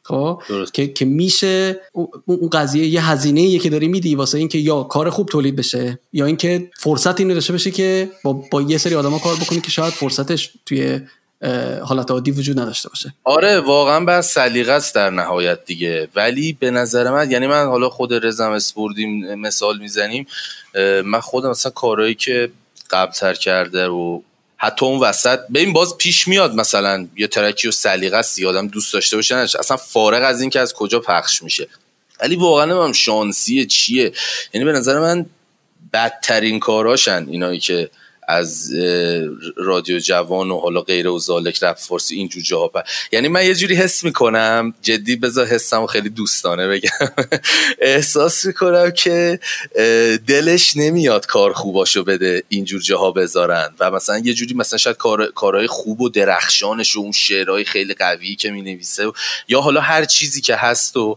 خب؟ 0.06 0.42
که 0.72 0.88
که 0.88 1.04
میشه 1.04 1.80
اون 2.26 2.50
قضیه 2.52 2.86
یه 2.86 3.10
هزینه 3.10 3.58
که 3.58 3.70
داری 3.70 3.88
میدی 3.88 4.14
واسه 4.14 4.38
اینکه 4.38 4.58
یا 4.58 4.82
کار 4.82 5.10
خوب 5.10 5.28
تولید 5.28 5.56
بشه 5.56 5.98
یا 6.12 6.26
اینکه 6.26 6.70
فرصت 6.78 7.20
اینو 7.20 7.34
داشته 7.34 7.52
باشه 7.52 7.70
که 7.70 8.10
با, 8.24 8.32
با 8.32 8.62
یه 8.62 8.78
سری 8.78 8.94
آدما 8.94 9.18
کار 9.18 9.34
بکنی 9.36 9.60
که 9.60 9.70
شاید 9.70 9.92
فرصتش 9.92 10.52
توی 10.66 11.00
حالت 11.82 12.10
عادی 12.10 12.30
وجود 12.30 12.60
نداشته 12.60 12.88
باشه. 12.88 13.14
آره 13.24 13.60
واقعا 13.60 14.04
بس 14.04 14.34
سلیقه 14.34 14.72
است 14.72 14.94
در 14.94 15.10
نهایت 15.10 15.64
دیگه. 15.64 16.08
ولی 16.14 16.52
به 16.52 16.70
نظر 16.70 17.10
من 17.10 17.30
یعنی 17.30 17.46
من 17.46 17.66
حالا 17.66 17.88
خود 17.88 18.26
رزم 18.26 18.50
اسپوردیم 18.50 19.34
مثال 19.34 19.78
می‌زنیم 19.78 20.26
من 21.04 21.20
خودم 21.20 21.50
مثلا 21.50 21.72
کارهایی 21.72 22.14
که 22.14 22.50
قبلتر 22.90 23.34
کرده 23.34 23.88
و 23.88 24.20
حتی 24.56 24.86
اون 24.86 25.00
وسط 25.00 25.38
ببین 25.38 25.72
باز 25.72 25.98
پیش 25.98 26.28
میاد 26.28 26.54
مثلا 26.54 27.08
یه 27.16 27.26
ترکی 27.26 27.68
و 27.68 27.70
سلیقه 27.70 28.16
است 28.16 28.42
آدم 28.42 28.68
دوست 28.68 28.92
داشته 28.92 29.16
باشه 29.16 29.36
اصلا 29.36 29.76
فارغ 29.76 30.22
از 30.22 30.40
اینکه 30.40 30.60
از 30.60 30.74
کجا 30.74 31.00
پخش 31.00 31.42
میشه. 31.42 31.68
ولی 32.20 32.36
واقعا 32.36 32.84
هم 32.84 32.92
شانسیه 32.92 33.66
چیه؟ 33.66 34.12
یعنی 34.52 34.64
به 34.64 34.72
نظر 34.72 34.98
من 34.98 35.26
بدترین 35.92 36.60
کاراشن 36.60 37.26
اینایی 37.30 37.60
که 37.60 37.90
از 38.28 38.72
رادیو 39.56 39.98
جوان 39.98 40.50
و 40.50 40.58
حالا 40.58 40.80
غیر 40.80 41.08
و 41.08 41.18
زالک 41.18 41.62
رپ 41.62 41.76
فارسی 41.76 42.14
اینجور 42.14 42.42
جاها. 42.42 42.70
یعنی 43.12 43.28
من 43.28 43.46
یه 43.46 43.54
جوری 43.54 43.74
حس 43.74 44.04
می‌کنم 44.04 44.74
جدی 44.82 45.16
بذار 45.16 45.46
حسم 45.46 45.86
خیلی 45.86 46.08
دوستانه 46.08 46.68
بگم. 46.68 46.90
احساس 47.80 48.44
می‌کنم 48.44 48.90
که 48.90 49.40
دلش 50.26 50.76
نمیاد 50.76 51.26
کار 51.26 51.52
خوباشو 51.52 52.04
بده 52.04 52.42
اینجور 52.48 52.80
جاها 52.80 53.10
بذارن. 53.10 53.74
و 53.80 53.90
مثلا 53.90 54.18
یه 54.18 54.34
جوری 54.34 54.54
مثلا 54.54 54.78
شاید 54.78 54.96
کار، 54.96 55.26
کارهای 55.26 55.66
خوب 55.66 56.00
و 56.00 56.08
درخشانش 56.08 56.96
و 56.96 57.00
اون 57.00 57.12
شعرهای 57.12 57.64
خیلی 57.64 57.94
قوی 57.94 58.36
که 58.36 58.50
می‌نویسه 58.50 59.12
یا 59.48 59.60
حالا 59.60 59.80
هر 59.80 60.04
چیزی 60.04 60.40
که 60.40 60.56
هست 60.56 60.96
و 60.96 61.16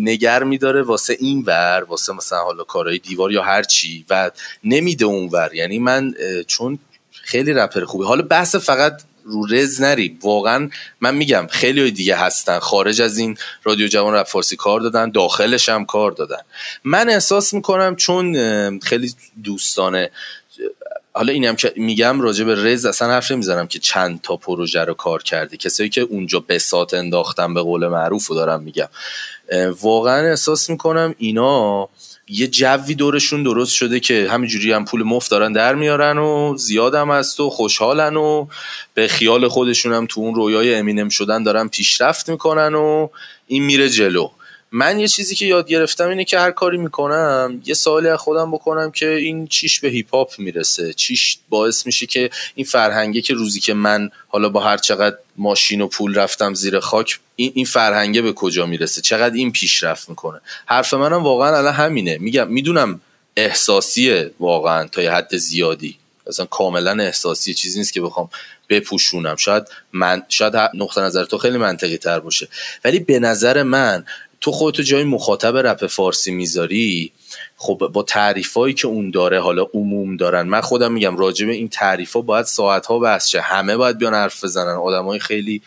نگر 0.00 0.42
میداره 0.42 0.82
واسه 0.82 1.16
این 1.20 1.42
ور 1.46 1.84
واسه 1.88 2.12
مثلا 2.12 2.38
حالا 2.38 2.64
کارهای 2.64 2.98
دیوار 2.98 3.32
یا 3.32 3.42
هر 3.42 3.62
چی 3.62 4.04
و 4.10 4.30
نمیده 4.64 5.04
اون 5.04 5.28
ور. 5.28 5.54
یعنی 5.54 5.78
من 5.78 6.14
چون 6.46 6.78
خیلی 7.10 7.52
رپر 7.52 7.84
خوبه 7.84 8.06
حالا 8.06 8.22
بحث 8.22 8.56
فقط 8.56 9.02
رو 9.24 9.46
رز 9.46 9.80
نری. 9.80 10.18
واقعا 10.22 10.70
من 11.00 11.14
میگم 11.14 11.46
خیلی 11.50 11.90
دیگه 11.90 12.16
هستن. 12.16 12.58
خارج 12.58 13.02
از 13.02 13.18
این 13.18 13.36
رادیو 13.64 13.88
جوان 13.88 14.14
رپ 14.14 14.26
فارسی 14.26 14.56
کار 14.56 14.80
دادن 14.80 15.10
داخلش 15.10 15.68
هم 15.68 15.84
کار 15.84 16.10
دادن. 16.10 16.40
من 16.84 17.08
احساس 17.08 17.54
می‌کنم 17.54 17.96
چون 17.96 18.78
خیلی 18.78 19.14
دوستانه 19.44 20.10
حالا 21.12 21.32
اینم 21.32 21.56
که 21.56 21.72
میگم 21.76 22.20
راجع 22.20 22.44
به 22.44 22.54
رز 22.54 22.86
اصلا 22.86 23.08
حرف 23.08 23.30
نمی‌زنم 23.30 23.66
که 23.66 23.78
چند 23.78 24.20
تا 24.22 24.36
پروژه 24.36 24.84
رو 24.84 24.94
کار 24.94 25.22
کردی. 25.22 25.56
کسایی 25.56 25.88
که 25.88 26.00
اونجا 26.00 26.44
بسات 26.48 26.94
انداختن 26.94 27.54
به 27.54 27.62
قول 27.62 27.88
معروف 27.88 28.26
رو 28.26 28.34
دارم 28.34 28.62
میگم. 28.62 28.88
واقعا 29.80 30.28
احساس 30.28 30.70
می‌کنم 30.70 31.14
اینا 31.18 31.88
یه 32.28 32.46
جوی 32.46 32.94
دورشون 32.94 33.42
درست 33.42 33.72
شده 33.72 34.00
که 34.00 34.28
همینجوری 34.30 34.72
هم 34.72 34.84
پول 34.84 35.02
مفت 35.02 35.30
دارن 35.30 35.52
در 35.52 35.74
میارن 35.74 36.18
و 36.18 36.56
زیادم 36.56 37.10
هست 37.10 37.40
و 37.40 37.50
خوشحالن 37.50 38.16
و 38.16 38.46
به 38.94 39.08
خیال 39.08 39.48
خودشون 39.48 39.92
هم 39.92 40.06
تو 40.06 40.20
اون 40.20 40.34
رویای 40.34 40.74
امینم 40.74 41.08
شدن 41.08 41.42
دارن 41.42 41.68
پیشرفت 41.68 42.28
می‌کنن 42.28 42.74
و 42.74 43.08
این 43.46 43.62
میره 43.64 43.88
جلو. 43.88 44.28
من 44.74 45.00
یه 45.00 45.08
چیزی 45.08 45.34
که 45.34 45.46
یاد 45.46 45.68
گرفتم 45.68 46.08
اینه 46.08 46.24
که 46.24 46.38
هر 46.38 46.50
کاری 46.50 46.78
می‌کنم 46.78 47.62
یه 47.64 47.74
سوالی 47.74 48.08
از 48.08 48.18
خودم 48.18 48.50
بکنم 48.50 48.90
که 48.90 49.08
این 49.08 49.46
چیش 49.46 49.80
به 49.80 49.88
هیپ 49.88 50.14
هاپ 50.14 50.38
می‌رسه. 50.38 50.92
چیش 50.92 51.38
باعث 51.48 51.86
میشه 51.86 52.06
که 52.06 52.30
این 52.54 52.66
فرهنگه 52.66 53.20
که 53.20 53.34
روزی 53.34 53.60
که 53.60 53.74
من 53.74 54.10
حالا 54.28 54.48
با 54.48 54.60
هر 54.60 54.76
چقدر 54.76 55.16
ماشین 55.36 55.80
و 55.80 55.86
پول 55.86 56.14
رفتم 56.14 56.54
زیر 56.54 56.80
خاک 56.80 57.18
این 57.36 57.52
این 57.54 57.64
فرهنگه 57.64 58.22
به 58.22 58.32
کجا 58.32 58.66
می‌رسه؟ 58.66 59.00
چقدر 59.00 59.34
این 59.34 59.52
پیشرفت 59.52 60.08
می‌کنه؟ 60.08 60.40
حرف 60.66 60.94
منم 60.94 61.22
واقعا 61.22 61.56
الان 61.56 61.72
همینه. 61.72 62.18
میگم 62.18 62.48
می‌دونم 62.48 63.00
احساسیه 63.36 64.30
واقعا 64.40 64.88
تا 64.88 65.02
یه 65.02 65.12
حد 65.12 65.36
زیادی. 65.36 65.98
اصلا 66.26 66.46
کاملا 66.46 67.02
احساسی 67.02 67.54
چیزی 67.54 67.78
نیست 67.78 67.92
که 67.92 68.00
بخوام 68.00 68.30
بپوشونم. 68.68 69.36
شاید 69.36 69.62
من 69.92 70.22
شاید 70.28 70.54
نقطه 70.74 71.00
نظر 71.00 71.24
تو 71.24 71.38
خیلی 71.38 71.58
منطقی 71.58 71.96
تر 71.96 72.20
باشه. 72.20 72.48
ولی 72.84 72.98
به 72.98 73.18
نظر 73.18 73.62
من 73.62 74.04
تو 74.42 74.52
خودتو 74.52 74.82
جای 74.82 75.04
مخاطب 75.04 75.56
رپ 75.56 75.86
فارسی 75.86 76.30
می‌ذاری؟ 76.30 77.12
خب 77.56 77.90
با 77.92 78.02
تعریفایی 78.02 78.74
که 78.74 78.88
اون 78.88 79.10
داره 79.10 79.40
حالا 79.40 79.66
عموم 79.74 80.16
دارن. 80.16 80.42
من 80.42 80.60
خودم 80.60 80.92
میگم 80.92 81.16
راجع 81.16 81.46
به 81.46 81.52
این 81.52 81.68
تعریفا 81.68 82.20
باید 82.20 82.46
ساعت 82.46 82.86
ها 82.86 82.98
بحث 82.98 83.34
همه 83.34 83.76
باید 83.76 83.98
بیان 83.98 84.14
حرف 84.14 84.44
بزنن. 84.44 84.74
آدمای 84.74 85.18
خیلی 85.18 85.62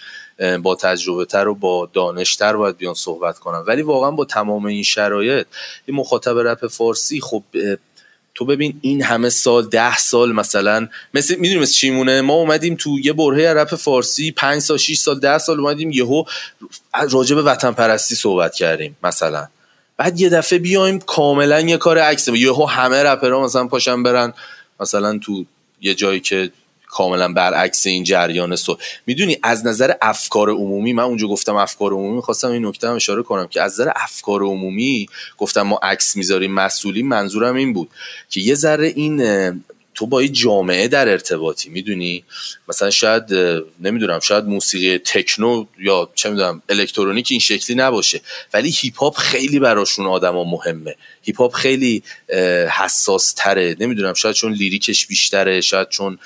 با 0.61 0.75
تجربه 0.75 1.25
تر 1.25 1.47
و 1.47 1.55
با 1.55 1.89
دانشتر 1.93 2.55
باید 2.55 2.77
بیان 2.77 2.93
صحبت 2.93 3.39
کنن. 3.39 3.63
ولی 3.67 3.81
واقعا 3.81 4.11
با 4.11 4.25
تمام 4.25 4.65
این 4.65 4.83
شرایط 4.83 5.47
این 5.85 5.97
مخاطب 5.97 6.37
رپ 6.37 6.67
فارسی 6.67 7.21
خب 7.21 7.43
تو 8.35 8.45
ببین 8.45 8.79
این 8.81 9.03
همه 9.03 9.29
سال 9.29 9.67
ده 9.67 9.97
سال 9.97 10.31
مثلا 10.31 10.87
مثل 11.13 11.35
می‌دونیم 11.35 11.61
مثل 11.61 11.73
چیمونه 11.73 12.21
ما 12.21 12.33
اومدیم 12.33 12.75
تو 12.75 12.99
یه 12.99 13.13
برهه 13.13 13.53
رپ 13.53 13.75
فارسی 13.75 14.31
پنج 14.31 14.61
سال 14.61 14.77
6 14.77 14.97
سال 14.97 15.19
ده 15.19 15.37
سال 15.37 15.59
اومدیم 15.59 15.91
یهو 15.91 16.23
راجع 17.11 17.35
به 17.35 17.41
وطن 17.41 17.71
پرستی 17.71 18.15
صحبت 18.15 18.55
کردیم 18.55 18.97
مثلا. 19.03 19.47
بعد 19.97 20.21
یه 20.21 20.29
دفعه 20.29 20.59
بیایم 20.59 20.99
کاملا 20.99 21.61
یه 21.61 21.77
کار 21.77 21.99
عکس 21.99 22.27
یهو 22.27 22.65
همه 22.65 23.03
رپرها 23.03 23.43
مثلا 23.43 23.67
پاشن 23.67 24.03
برن 24.03 24.33
مثلا 24.79 25.17
تو 25.17 25.45
یه 25.81 25.93
جایی 25.93 26.19
که 26.19 26.51
کاملا 26.95 27.33
برعکس 27.33 27.87
این 27.87 28.03
جریان 28.03 28.55
سو 28.55 28.77
می‌دونی 29.05 29.37
از 29.43 29.65
نظر 29.65 29.93
افکار 30.01 30.49
عمومی 30.49 30.93
من 30.93 31.03
اونجا 31.03 31.27
گفتم 31.27 31.55
افکار 31.55 31.91
عمومی 31.91 32.21
خواستم 32.21 32.51
این 32.51 32.65
نکته 32.65 32.87
هم 32.87 32.95
اشاره 32.95 33.23
کنم 33.23 33.47
که 33.47 33.61
از 33.61 33.73
نظر 33.73 33.91
افکار 33.95 34.43
عمومی 34.43 35.07
گفتم 35.37 35.61
ما 35.61 35.79
عکس 35.83 36.15
می‌ذاریم 36.15 36.53
مسئولی 36.53 37.03
منظورم 37.03 37.55
این 37.55 37.73
بود 37.73 37.89
که 38.29 38.41
یه 38.41 38.55
ذره 38.55 38.87
این 38.87 39.21
تو 39.95 40.07
با 40.07 40.23
جامعه 40.23 40.87
در 40.87 41.09
ارتباطی 41.09 41.69
می‌دونی؟ 41.69 42.23
مثلا 42.67 42.89
شاید 42.89 43.23
نمی‌دونم 43.79 44.19
شاید 44.19 44.45
موسیقی 44.45 44.97
تکنو 44.97 45.65
یا 45.79 46.09
چه 46.15 46.29
می‌دونم 46.29 46.61
الکترونیک 46.69 47.27
این 47.31 47.39
شکلی 47.39 47.75
نباشه 47.75 48.21
ولی 48.53 48.69
هیپ 48.69 48.97
هاپ 48.97 49.17
خیلی 49.17 49.59
براشون 49.59 50.05
آدما 50.05 50.43
مهمه. 50.43 50.95
هیپ 51.21 51.41
هاپ 51.41 51.53
خیلی 51.53 52.03
حساس 52.79 53.33
تره 53.33 53.75
نمی‌دونم 53.79 54.13
شاید 54.13 54.35
چون 54.35 54.53
لیریکش 54.53 55.07
بیشتره 55.07 55.61
شاید 55.61 55.89
چون 55.89 56.19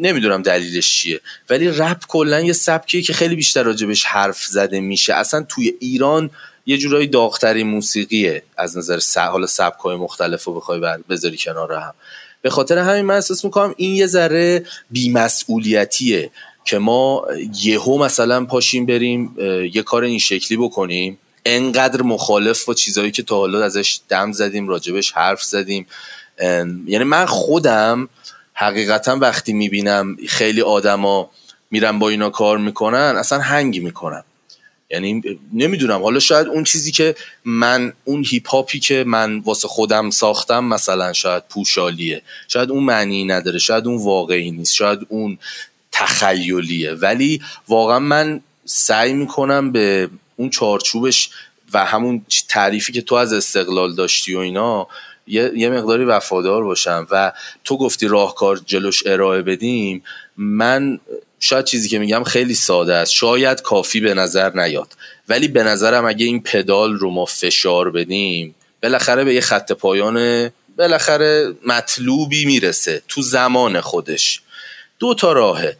نمی‌دونم 0.00 0.42
دلیلش 0.42 0.94
چیه 0.94 1.20
ولی 1.50 1.68
رپ 1.68 2.06
کلا 2.08 2.40
یه 2.40 2.52
سبکیه 2.52 3.02
که 3.02 3.12
خیلی 3.12 3.36
بیشتر 3.36 3.62
راجبش 3.62 4.04
حرف 4.04 4.44
زده 4.44 4.80
میشه. 4.80 5.14
اصلا 5.14 5.42
توی 5.48 5.74
ایران 5.80 6.30
یه 6.66 6.78
جورایی 6.78 7.06
داغترین 7.06 7.66
موسیقیه 7.66 8.42
از 8.56 8.78
نظر 8.78 8.98
س... 8.98 9.18
حالا 9.18 9.46
سبکای 9.46 9.96
مختلف 9.96 10.44
رو 10.44 10.54
بخوای 10.54 10.80
بذاری 11.10 11.36
کنار 11.36 11.72
هم. 11.72 11.94
به 12.42 12.50
خاطر 12.50 12.78
همین 12.78 13.02
من 13.02 13.14
احساس 13.14 13.44
می‌کنم 13.44 13.74
این 13.76 13.94
یه 13.94 14.06
ذره 14.06 14.66
بیمسئولیتیه 14.90 16.30
که 16.64 16.78
ما 16.78 17.26
یهو 17.62 17.98
مثلا 17.98 18.44
پاشیم 18.44 18.86
بریم 18.86 19.34
یه 19.72 19.82
کار 19.82 20.04
این 20.04 20.18
شکلی 20.18 20.58
بکنیم. 20.58 21.18
انقدر 21.44 22.02
مخالف 22.02 22.64
با 22.64 22.74
چیزهایی 22.74 23.10
که 23.10 23.22
تا 23.22 23.36
حالا 23.36 23.64
ازش 23.64 24.00
دم 24.08 24.32
زدیم 24.32 24.68
راجبش 24.68 25.12
حرف 25.12 25.42
زدیم. 25.42 25.86
یعنی 26.86 27.04
من 27.04 27.26
خودم 27.26 28.08
حقیقتا 28.60 29.16
وقتی 29.16 29.52
می‌بینم 29.52 30.16
خیلی 30.28 30.62
آدما 30.62 31.30
میرن 31.70 31.98
با 31.98 32.08
اینا 32.08 32.30
کار 32.30 32.58
می‌کنن 32.58 33.14
اصلا 33.18 33.38
هنگ 33.38 33.82
می‌کنم. 33.82 34.24
یعنی 34.90 35.22
نمی‌دونم 35.52 36.02
حالا 36.02 36.18
شاید 36.18 36.46
اون 36.46 36.64
چیزی 36.64 36.92
که 36.92 37.14
من 37.44 37.92
اون 38.04 38.24
هیپ 38.28 38.48
هاپی 38.48 38.78
که 38.78 39.04
من 39.06 39.38
واسه 39.38 39.68
خودم 39.68 40.10
ساختم 40.10 40.64
مثلا 40.64 41.12
شاید 41.12 41.42
پوشالیه. 41.48 42.22
شاید 42.48 42.70
اون 42.70 42.84
معنی 42.84 43.24
نداره 43.24 43.58
شاید 43.58 43.86
اون 43.86 44.04
واقعی 44.04 44.50
نیست 44.50 44.74
شاید 44.74 44.98
اون 45.08 45.38
تخیلیه. 45.92 46.92
ولی 46.92 47.42
واقعا 47.68 47.98
من 47.98 48.40
سعی 48.64 49.12
می‌کنم 49.12 49.72
به 49.72 50.10
اون 50.36 50.50
چارچوبش 50.50 51.30
و 51.72 51.84
همون 51.84 52.26
تعریفی 52.48 52.92
که 52.92 53.02
تو 53.02 53.14
از 53.14 53.32
استقلال 53.32 53.94
داشتی 53.94 54.34
و 54.34 54.38
اینا 54.38 54.86
یه،, 55.30 55.50
یه 55.54 55.70
مقداری 55.70 56.04
وفادار 56.04 56.64
باشم 56.64 57.06
و 57.10 57.32
تو 57.64 57.78
گفتی 57.78 58.08
راهکار 58.08 58.60
جلوش 58.66 59.06
ارائه 59.06 59.42
بدیم 59.42 60.02
من 60.36 61.00
شاید 61.40 61.64
چیزی 61.64 61.88
که 61.88 61.98
میگم 61.98 62.24
خیلی 62.24 62.54
ساده 62.54 62.94
است. 62.94 63.12
شاید 63.12 63.62
کافی 63.62 64.00
به 64.00 64.14
نظر 64.14 64.52
نیاد. 64.52 64.88
ولی 65.28 65.48
به 65.48 65.62
نظرم 65.62 66.06
اگه 66.06 66.26
این 66.26 66.42
پدال 66.42 66.94
رو 66.94 67.10
ما 67.10 67.24
فشار 67.24 67.90
بدیم 67.90 68.54
بالاخره 68.82 69.24
به 69.24 69.34
یه 69.34 69.40
خط 69.40 69.72
پایان 69.72 70.50
بالاخره 70.76 71.54
مطلوبی 71.66 72.44
می‌رسه 72.44 73.02
تو 73.08 73.22
زمان 73.22 73.80
خودش. 73.80 74.40
دو 74.98 75.14
تا 75.14 75.32
راهه. 75.32 75.76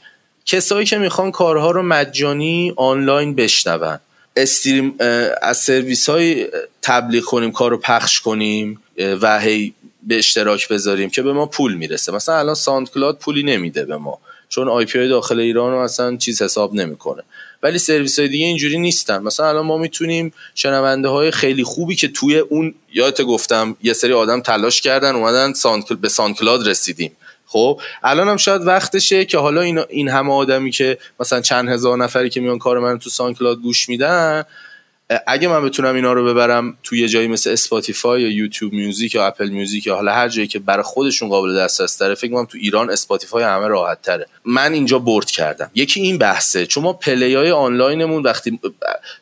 کسایی 0.47 0.87
که 0.87 0.99
می‌خوان 0.99 1.31
کارها 1.31 1.71
رو 1.71 1.83
مجانی 1.83 2.73
آنلاین 2.77 3.35
بشنون. 3.35 3.99
stream 4.37 4.95
از 5.43 5.59
سرویس 5.59 6.09
های 6.09 6.49
تبلیغ 6.83 7.25
کنیم 7.25 7.53
کار 7.53 7.71
رو 7.71 7.77
پخش 7.77 8.21
کنیم 8.21 8.83
و 8.99 9.41
هی 9.41 9.75
به 10.03 10.19
اشتراک 10.19 10.69
بذاریم 10.69 11.11
که 11.11 11.23
به 11.23 11.33
ما 11.33 11.47
پول 11.47 11.75
می‌رسه. 11.75 12.13
مثلا 12.13 12.39
الان 12.39 12.55
SoundCloud 12.55 13.19
پولی 13.19 13.43
نمیده 13.43 13.85
به 13.85 13.97
ما 13.97 14.19
چون 14.49 14.69
IP 14.69 15.09
داخل 15.09 15.41
ایران 15.41 15.73
رو 15.73 15.79
اصلا 15.79 16.17
چیز 16.17 16.43
حساب 16.43 16.75
نمی‌کنه. 16.75 17.23
ولی 17.63 17.79
سرویس 17.79 18.19
های 18.19 18.29
دیگه 18.29 18.47
اینجوری 18.47 18.79
نیستن. 18.79 19.23
مثلا 19.23 19.49
الان 19.49 19.67
ما 19.67 19.79
می‌تونیم 19.79 20.33
شنونده 20.55 21.09
های 21.09 21.31
خیلی 21.31 21.65
خوبی 21.65 21.97
که 21.97 22.09
توی 22.09 22.39
اون 22.39 22.75
یادت 22.93 23.23
گفتم 23.23 23.77
یه 23.83 23.93
سری 23.93 24.13
آدم 24.13 24.41
تلاش 24.41 24.81
کردن 24.81 25.15
اومدن 25.15 25.53
ساند 25.53 26.01
به 26.01 26.09
SoundCloud 26.09 26.69
رسیدیم. 26.69 27.13
خب 27.53 27.81
الان 28.03 28.29
هم 28.29 28.37
شاید 28.37 28.67
وقتشه 28.67 29.25
که 29.25 29.39
حالا 29.39 29.61
این, 29.61 29.81
این 29.89 30.09
همه 30.09 30.33
آدمی 30.33 30.71
که 30.71 30.99
مثلا 31.21 31.41
چند 31.41 31.69
هزار 31.69 31.99
نفری 31.99 32.31
که 32.31 32.41
میان 32.41 32.59
کار 32.59 32.79
من 32.79 32.99
تو 32.99 33.11
SoundCloud 33.11 33.61
گوش 33.61 33.89
میدن 33.89 34.45
اگه 35.27 35.49
من 35.49 35.65
بتونم 35.65 35.95
اینا 35.95 36.13
رو 36.13 36.25
ببرم 36.25 36.77
توی 36.83 37.01
یه 37.01 37.09
جایی 37.09 37.29
مثل 37.29 37.51
Spotify 37.51 38.23
یا 38.23 38.29
YouTube 38.29 38.73
Music 38.73 39.15
یا 39.15 39.27
Apple 39.27 39.49
Music 39.49 39.87
یا 39.87 39.95
حالا 39.95 40.13
هر 40.13 40.29
جایی 40.29 40.49
که 40.49 40.59
برای 40.59 40.83
خودشون 40.83 41.29
قابل 41.29 41.57
دسترس 41.59 41.97
تره 41.97 42.15
فکر 42.15 42.33
کنم 42.33 42.45
تو 42.45 42.59
ایران 42.59 42.91
Spotify 42.91 43.45
همه 43.45 43.67
راحت 43.67 44.03
تره 44.03 44.27
من 44.45 44.73
اینجا 44.73 44.99
برد 44.99 45.31
کردم. 45.31 45.71
یکی 45.75 46.01
این 46.01 46.19
بحثه. 46.19 46.67
چون 46.67 46.85
ما 46.85 46.93
play 46.93 47.35
های 47.35 47.51
آنلاینمون 47.51 48.23
وقتی 48.23 48.61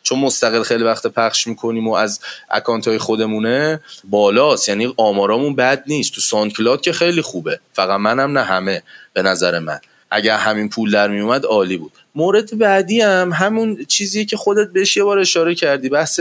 چون 0.02 0.18
مستقل 0.18 0.62
خیلی 0.62 0.84
وقت 0.84 1.06
پخش 1.06 1.46
می‌کنیم 1.46 1.88
و 1.88 1.94
از 1.94 2.20
account 2.50 2.88
های 2.88 2.98
خودمونه 2.98 3.80
بالاست. 4.04 4.68
یعنی 4.68 4.94
آمارامون 4.96 5.56
بد 5.56 5.84
نیست. 5.86 6.14
تو 6.14 6.20
ساند 6.20 6.80
که 6.82 6.92
خیلی 6.92 7.22
خوبه. 7.22 7.60
فقط 7.72 8.00
منم 8.00 8.38
نه 8.38 8.44
همه. 8.44 8.82
به 9.12 9.22
نظر 9.22 9.58
من. 9.58 9.80
اگر 10.10 10.36
همین 10.36 10.68
پول 10.68 10.90
در 10.90 11.08
میومد 11.08 11.44
عالی 11.44 11.76
بود. 11.76 11.92
مورد 12.18 12.58
بعدی 12.58 13.00
هم 13.00 13.32
همون 13.34 13.84
چیزیه 13.84 14.24
که 14.24 14.36
خودت 14.36 14.70
بهش 14.72 14.96
یه 14.96 15.04
بار 15.04 15.18
اشاره 15.18 15.54
کردی 15.54 15.88
بحث 15.88 16.20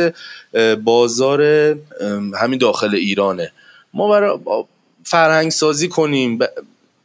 بازار 0.84 1.42
همین 2.42 2.60
داخل 2.60 2.96
ایرانه. 2.96 3.52
ما 3.94 4.10
برای 4.10 4.40
فرهنگ 5.04 5.52
سازی 5.52 5.88
کنیم 5.88 6.40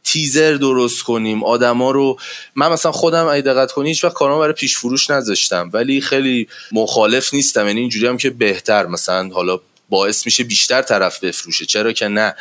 تیزر 0.03 0.53
درست 0.53 1.03
کنیم 1.03 1.43
آدما 1.43 1.91
رو 1.91 2.17
من 2.55 2.71
مثلا 2.71 2.91
خودم 2.91 3.25
اگه 3.25 3.41
دقت 3.41 3.71
کنی 3.71 3.89
هیچ 3.89 4.03
وقت 4.03 4.13
کارام 4.13 4.39
برای 4.39 4.53
پیش 4.53 4.77
فروش 4.77 5.09
نذاشتم 5.09 5.69
ولی 5.73 6.01
خیلی 6.01 6.47
مخالف 6.71 7.33
نیستم 7.33 7.67
یعنی 7.67 7.79
اینجوری 7.79 8.07
هم 8.07 8.17
که 8.17 8.29
بهتر 8.29 8.85
مثلا 8.85 9.29
حالا 9.29 9.59
باعث 9.89 10.25
میشه 10.25 10.43
بیشتر 10.43 10.81
طرف 10.81 11.23
بفروشه 11.23 11.65
چرا 11.65 11.91
که 11.91 12.07
نه؟ 12.07 12.35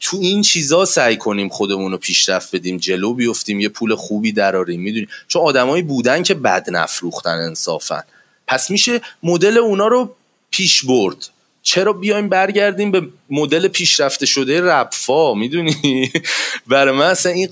تو 0.00 0.16
این 0.20 0.42
چیزا 0.42 0.84
سعی 0.84 1.16
کنیم 1.16 1.48
خودمون 1.48 1.92
رو 1.92 1.98
پیشرفت 1.98 2.56
بدیم 2.56 2.76
جلو 2.76 3.14
بیفتیم 3.14 3.60
یه 3.60 3.68
پول 3.68 3.94
خوبی 3.94 4.32
دراریم 4.32 4.80
می‌دونیم 4.80 5.08
چون 5.28 5.42
آدمایی 5.42 5.82
بودن 5.82 6.22
که 6.22 6.34
بد 6.34 6.70
نفروختن 6.70 7.38
انصافا. 7.38 8.02
پس 8.46 8.70
میشه 8.70 9.00
مدل 9.22 9.58
اونا 9.58 9.86
رو 9.86 10.16
پیش 10.50 10.84
برد. 10.84 11.28
چرا 11.62 11.92
بیایم 11.92 12.28
برگردیم 12.28 12.90
به 12.90 13.02
مدل 13.30 13.68
پیشرفته 13.68 14.26
شده 14.26 14.60
رپفا 14.60 15.34
می‌دونی؟ 15.34 16.12
برای 16.66 16.94
من 16.94 17.06
اصلا 17.06 17.32
این 17.32 17.46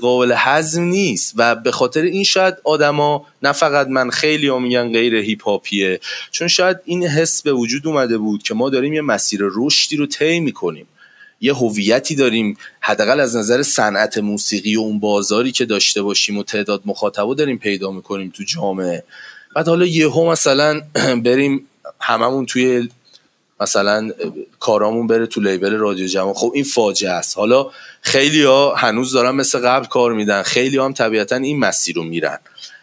قابل 0.00 0.34
هضم 0.36 0.82
نیست. 0.82 1.34
و 1.36 1.54
به 1.54 1.70
خاطر 1.70 2.02
این 2.02 2.24
شاید 2.24 2.54
آدما 2.64 3.26
نه 3.42 3.52
فقط 3.52 3.86
من 3.86 4.10
خیلی 4.10 4.48
ها 4.48 4.58
میگن 4.58 4.92
غیر 4.92 5.14
هیپ 5.14 5.44
هاپیه 5.44 6.00
چون 6.30 6.48
شاید 6.48 6.76
این 6.84 7.06
حس 7.06 7.42
به 7.42 7.52
وجود 7.52 7.86
اومده 7.86 8.18
بود 8.18 8.42
که 8.42 8.54
ما 8.54 8.70
داریم 8.70 8.92
یه 8.92 9.00
مسیر 9.00 9.40
رشدی 9.42 9.96
رو 9.96 10.06
طی 10.06 10.40
می‌کنیم. 10.40 10.86
یه 11.40 11.54
هویتی 11.54 12.14
داریم. 12.14 12.56
حداقل 12.80 13.20
از 13.20 13.36
نظر 13.36 13.62
صنعت 13.62 14.18
موسیقی 14.18 14.76
و 14.76 14.80
اون 14.80 15.00
بازاری 15.00 15.52
که 15.52 15.64
داشته 15.64 16.02
باشیم 16.02 16.38
و 16.38 16.42
تعداد 16.42 16.82
مخاطبا 16.86 17.34
داریم 17.34 17.58
پیدا 17.58 17.90
می‌کنیم 17.90 18.32
تو 18.36 18.44
جامعه. 18.44 19.04
بعد 19.56 19.68
حالا 19.68 19.86
یهو 19.86 20.30
مثلا 20.30 20.80
بریم 21.24 21.66
هممون 22.00 22.46
توی 22.46 22.88
مثلا 23.60 24.10
کارامون 24.60 25.06
بره 25.06 25.26
تو 25.26 25.40
لیبل 25.40 25.72
رادیو 25.72 26.06
جمع 26.06 26.32
خب 26.32 26.52
این 26.54 26.64
فاجعه 26.64 27.10
است. 27.10 27.36
حالا 27.36 27.66
خیلی 28.02 28.42
ها 28.42 28.74
هنوز 28.74 29.12
دارن 29.12 29.30
مثل 29.30 29.58
قبل 29.58 29.86
کار 29.86 30.12
میدن. 30.12 30.42
خیلی 30.42 30.78
هم 30.78 30.92
طبیعتا 30.92 31.36
این 31.36 31.58
مسیر 31.58 31.96
رو 31.96 32.02
میرن. 32.02 32.38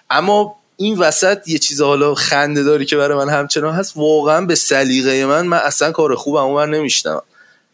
اما 0.10 0.55
این 0.78 0.97
وسط 0.97 1.47
یه 1.47 1.58
چیز 1.58 1.82
حالا 1.82 2.16
خنده 2.16 2.64
داری 2.64 2.86
که 2.86 2.97
برای 2.97 3.18
من 3.18 3.30
همچنان 3.30 3.76
هست. 3.76 3.97
واقعا 3.97 4.45
به 4.45 4.55
سلیقه 4.55 5.26
من 5.26 5.47
من 5.47 5.58
اصلا 5.58 5.91
کار 5.91 6.16
خوبم 6.16 6.43
اونور 6.43 6.66
نمیشنم 6.66 7.22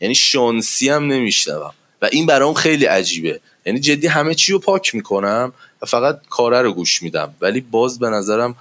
یعنی 0.03 0.15
شانسی 0.15 0.89
هم 0.89 1.07
نمیشنوم. 1.07 1.73
و 2.01 2.09
این 2.11 2.25
برام 2.25 2.53
خیلی 2.53 2.85
عجیبه. 2.85 3.39
یعنی 3.65 3.79
جدی 3.79 4.07
همه 4.07 4.35
چی 4.35 4.51
رو 4.51 4.59
پاک 4.59 4.95
می‌کنم 4.95 5.53
و 5.81 5.85
فقط 5.85 6.19
کاره 6.29 6.61
رو 6.61 6.73
گوش 6.73 7.03
میدم. 7.03 7.33
ولی 7.41 7.61
باز 7.61 7.99
به 7.99 8.09
نظرم 8.09 8.55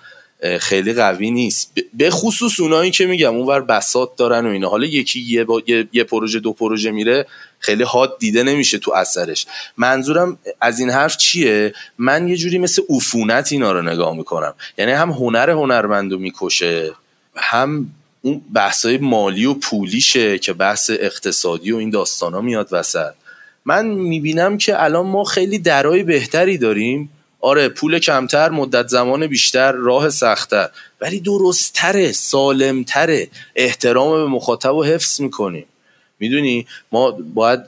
خیلی 0.61 0.93
قوی 0.93 1.31
نیست. 1.31 1.73
به 1.95 2.11
خصوص 2.11 2.61
اونایی 2.61 2.91
که 2.91 3.07
میگم 3.07 3.37
اونور 3.37 3.61
بسات 3.61 4.17
دارن 4.17 4.47
و 4.47 4.49
اینا. 4.49 4.69
حالا 4.69 4.87
یکی 4.87 5.21
یه, 5.21 5.47
یه،, 5.67 5.89
یه 5.93 6.05
پروژه 6.05 6.41
دو 6.41 6.53
پروژه 6.53 6.91
میره 6.91 7.27
خیلی 7.59 7.83
حاد 7.83 8.19
دیده 8.19 8.43
نمیشه 8.43 8.79
تو 8.79 8.93
اثرش. 8.93 9.47
منظورم 9.77 10.39
از 10.61 10.81
این 10.81 10.91
حرف 10.91 11.17
چیه؟ 11.17 11.75
من 11.99 12.29
یه 12.29 12.37
جوری 12.37 12.59
مثل 12.59 12.83
عفونت 12.89 13.53
اینا 13.53 13.73
رو 13.73 13.83
نگاه 13.83 14.17
می‌کنم. 14.17 14.55
یعنی 14.79 14.93
هم 14.93 15.11
هنر 15.11 15.51
هنرمندو 15.51 16.19
می‌کشه 16.19 16.93
هم 17.37 17.87
اون 18.23 18.41
بحثای 18.55 18.99
مالی 18.99 19.45
و 19.45 19.55
پولیشه 19.55 20.39
که 20.39 20.53
بحث 20.53 20.91
اقتصادی 20.91 21.73
و 21.73 21.77
این 21.77 21.91
داستانا 21.91 22.41
میاد 22.41 22.69
وسط. 22.73 23.13
من 23.65 23.87
می‌بینم 23.87 24.59
که 24.59 24.83
الان 24.83 25.07
ما 25.07 25.25
خیلی 25.25 25.59
درای 25.59 26.03
بهتری 26.03 26.59
داریم. 26.59 27.11
آره 27.41 27.69
پول 27.69 27.99
کمتر 27.99 28.49
مدت 28.49 28.89
زمان 28.89 29.27
بیشتر 29.27 29.73
راه 29.73 30.11
سختتر. 30.11 30.69
ولی 31.01 31.21
درستتره 31.21 32.13
سالمتره. 32.13 33.29
احترام 33.57 34.11
به 34.11 34.27
مخاطب 34.27 34.75
و 34.75 34.85
حفظ 34.85 35.21
می‌کنیم. 35.21 35.65
می‌دونی؟ 36.19 36.67
ما 36.93 37.11
باید 37.11 37.61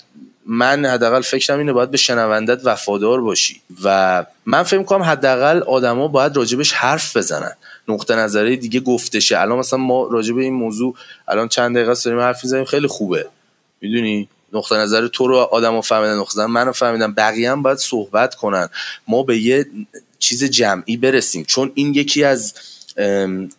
من 0.47 0.87
حداقل 0.87 1.21
فکرم 1.21 1.59
اینه 1.59 1.73
باید 1.73 1.91
به 1.91 1.97
شنوندت 1.97 2.61
وفادار 2.65 3.21
باشی. 3.21 3.61
و 3.85 4.27
من 4.47 4.63
فکر 4.63 4.83
کنم 4.83 5.03
حداقل 5.03 5.63
آدما 5.63 6.09
باید 6.09 6.37
راجبش 6.37 6.73
حرف 6.73 7.17
بزنن. 7.17 7.53
نقطه 7.89 8.17
نظری 8.17 8.57
دیگه 8.57 8.81
گفتشه. 8.81 9.41
الان 9.41 9.59
مثلا 9.59 9.79
ما 9.79 10.09
راجع 10.13 10.35
به 10.35 10.43
این 10.43 10.55
موضوع 10.55 10.95
الان 11.29 11.49
چند 11.49 11.77
دقیقه 11.77 11.95
داریم 12.05 12.21
حرف 12.21 12.45
می‌زنیم 12.45 12.65
خیلی 12.65 12.87
خوبه. 12.87 13.27
می‌دونی؟ 13.81 14.29
نقطه 14.53 14.77
نظر 14.77 15.07
تو 15.07 15.27
رو 15.27 15.37
آدمو 15.37 15.81
فهمیدن 15.81 16.19
نقطه 16.19 16.41
نظر 16.41 16.47
منو 16.47 16.73
فهمیدن. 16.73 17.13
بقیه 17.13 17.51
هم 17.51 17.63
باید 17.63 17.79
صحبت 17.79 18.35
کنن. 18.35 18.69
ما 19.09 19.23
به 19.23 19.39
یه 19.39 19.67
چیز 20.19 20.45
جمعی 20.45 20.97
برسیم. 20.97 21.45
چون 21.45 21.73
این 21.75 21.95
یکی 21.95 22.25
از 22.25 22.55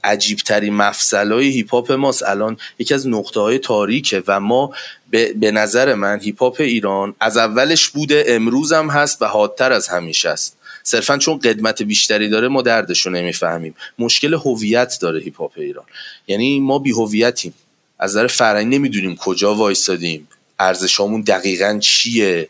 عجیب 0.03 0.37
ترین 0.37 0.73
مفصل 0.73 1.31
های 1.31 1.49
هیپ 1.49 1.71
هاپ 1.71 1.91
ماست. 1.91 2.23
الان 2.23 2.57
یکی 2.79 2.93
از 2.93 3.07
نقطه 3.07 3.39
های 3.39 3.59
تاریکه 3.59 4.23
و 4.27 4.39
ما 4.39 4.73
به, 5.09 5.33
نظر 5.51 5.93
من 5.93 6.19
هیپ 6.19 6.43
هاپ 6.43 6.55
ایران 6.59 7.15
از 7.19 7.37
اولش 7.37 7.89
بوده 7.89 8.25
امروز 8.27 8.73
هم 8.73 8.89
هست 8.89 9.21
و 9.21 9.25
حادتر 9.25 9.71
از 9.71 9.87
همیشه 9.87 10.29
است. 10.29 10.57
صرفا 10.87 11.17
چون 11.17 11.39
قدمت 11.39 11.81
بیشتری 11.81 12.29
داره 12.29 12.47
ما 12.47 12.61
دردش 12.61 13.05
رو 13.05 13.11
نمی‌فهمیم. 13.11 13.75
مشکل 13.99 14.33
هویت 14.33 14.97
داره 15.01 15.19
هیپ 15.19 15.37
هاپ 15.37 15.51
ایران. 15.55 15.85
یعنی 16.27 16.59
ما 16.59 16.79
بی 16.79 16.91
هویتیم. 16.91 17.53
از 17.99 18.11
نظر 18.11 18.27
فرهنگی 18.27 18.77
نمی‌دونیم 18.77 19.15
کجا 19.15 19.55
وایسادیم. 19.55 20.27
ارزشامون 20.59 21.21
دقیقا 21.21 21.79
چیه؟ 21.81 22.49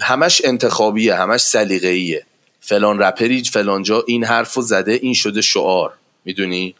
همش 0.00 0.42
انتخابیه 0.44 1.14
همش 1.14 1.40
سلیقه‌ایه. 1.40 2.24
فلان 2.60 2.98
رپری 2.98 3.44
فلان 3.44 3.82
جا 3.82 4.04
این 4.06 4.24
حرفو 4.24 4.62
زده 4.62 4.92
این 4.92 5.14
شده 5.14 5.40
شعار. 5.40 5.92
می‌دونی؟ 6.24 6.74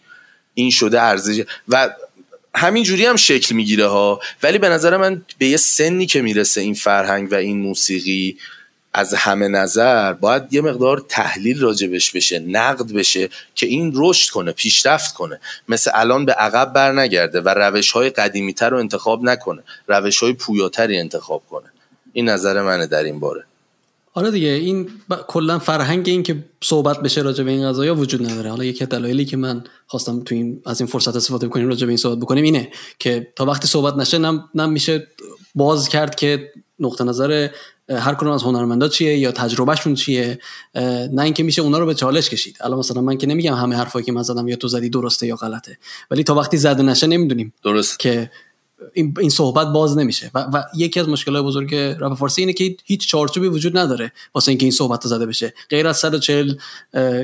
این 0.54 0.70
شده 0.70 1.02
ارزش. 1.02 1.42
و 1.68 1.94
همین 2.54 2.84
جوری 2.84 3.06
هم 3.06 3.16
شکل 3.16 3.54
می‌گیره 3.54 3.86
ها. 3.86 4.20
ولی 4.42 4.58
به 4.58 4.68
نظر 4.68 4.96
من 4.96 5.22
به 5.38 5.46
یه 5.46 5.56
سنی 5.56 6.06
که 6.06 6.22
می‌رسه 6.22 6.60
این 6.60 6.74
فرهنگ 6.74 7.32
و 7.32 7.34
این 7.34 7.58
موسیقی 7.58 8.36
از 8.94 9.14
همه 9.14 9.48
نظر 9.48 10.12
باید 10.12 10.42
یه 10.50 10.60
مقدار 10.60 11.04
تحلیل 11.08 11.60
راجبش 11.60 12.10
بشه 12.10 12.38
نقد 12.38 12.92
بشه 12.92 13.28
که 13.54 13.66
این 13.66 13.92
رشد 13.94 14.30
کنه 14.30 14.52
پیشرفت 14.52 15.14
کنه. 15.14 15.40
مثل 15.68 15.90
الان 15.94 16.24
به 16.24 16.32
عقب 16.32 16.72
بر 16.72 16.92
نگرده 16.92 17.40
و 17.40 17.48
روش 17.48 17.92
های 17.92 18.10
قدیمی 18.10 18.54
تر 18.54 18.70
رو 18.70 18.78
انتخاب 18.78 19.24
نکنه. 19.24 19.62
روش 19.88 20.22
های 20.22 20.32
پویاتری 20.32 20.98
انتخاب 20.98 21.42
کنه. 21.50 21.66
این 22.12 22.28
نظر 22.28 22.62
منه 22.62 22.86
در 22.86 23.04
این 23.04 23.20
باره. 23.20 23.44
آره 24.14 24.30
دیگه 24.30 24.48
این 24.48 24.90
ب... 25.10 25.14
کلا 25.14 25.58
فرهنگ 25.58 26.08
این 26.08 26.22
که 26.22 26.44
صحبت 26.62 27.00
بشه 27.00 27.20
راجع 27.22 27.44
به 27.44 27.50
این 27.50 27.68
قضايا 27.68 27.94
وجود 27.94 28.30
نداره. 28.30 28.50
حالا 28.50 28.64
یکی 28.64 28.86
دلایلی 28.86 29.24
که 29.24 29.36
من 29.36 29.64
خواستم 29.86 30.20
تو 30.20 30.34
این 30.34 30.62
از 30.66 30.80
این 30.80 30.86
فرصت 30.86 31.16
استفاده 31.16 31.48
کنیم 31.48 31.68
راجع 31.68 31.86
به 31.86 31.90
این 31.90 31.96
صحبت 31.96 32.18
بکنیم 32.18 32.44
اینه 32.44 32.68
که 32.98 33.32
تا 33.36 33.44
وقتی 33.44 33.68
صحبت 33.68 33.96
نشه 33.96 34.18
نم, 34.18 34.48
نم 34.54 34.72
میشه 34.72 35.06
باز 35.54 35.88
کرد 35.88 36.14
که 36.14 36.52
نقطه 36.78 37.04
نظر 37.04 37.48
هر 38.00 38.14
کدوم 38.14 38.32
از 38.32 38.42
هنرمندا 38.42 38.88
چیه 38.88 39.18
یا 39.18 39.32
تجربهشون 39.32 39.94
چیه؟ 39.94 40.38
نه 41.12 41.22
اینکه 41.22 41.42
میشه 41.42 41.62
اونا 41.62 41.78
رو 41.78 41.86
به 41.86 41.94
چالش 41.94 42.30
کشید. 42.30 42.56
الان 42.60 42.78
مثلا 42.78 43.00
من 43.00 43.18
که 43.18 43.26
نمیگم 43.26 43.54
همه 43.54 43.76
حرفایی 43.76 44.04
که 44.04 44.12
من 44.12 44.22
زدم 44.22 44.48
یا 44.48 44.56
تو 44.56 44.68
زدی 44.68 44.88
درسته 44.88 45.26
یا 45.26 45.36
غلطه. 45.36 45.78
ولی 46.10 46.24
تا 46.24 46.34
وقتی 46.34 46.56
زده 46.56 46.82
نشه 46.82 47.06
نمی‌دونیم 47.06 47.52
درست. 47.64 47.98
که 47.98 48.30
این, 48.92 49.14
این 49.20 49.30
صحبت 49.30 49.66
باز 49.66 49.98
نمیشه 49.98 50.30
و, 50.34 50.38
و 50.38 50.62
یکی 50.76 51.00
از 51.00 51.08
مشکلات 51.08 51.44
بزرگ 51.44 51.74
رپ 51.74 52.14
فارسی 52.14 52.42
اینه 52.42 52.52
که 52.52 52.76
هیچ 52.84 53.08
چارچوبی 53.08 53.48
وجود 53.48 53.78
نداره 53.78 54.12
واسه 54.34 54.48
اینکه 54.48 54.64
این 54.64 54.72
صحبت 54.72 55.06
زده 55.06 55.26
بشه 55.26 55.54
غیر 55.70 55.86
از 55.86 55.96
140 55.96 56.54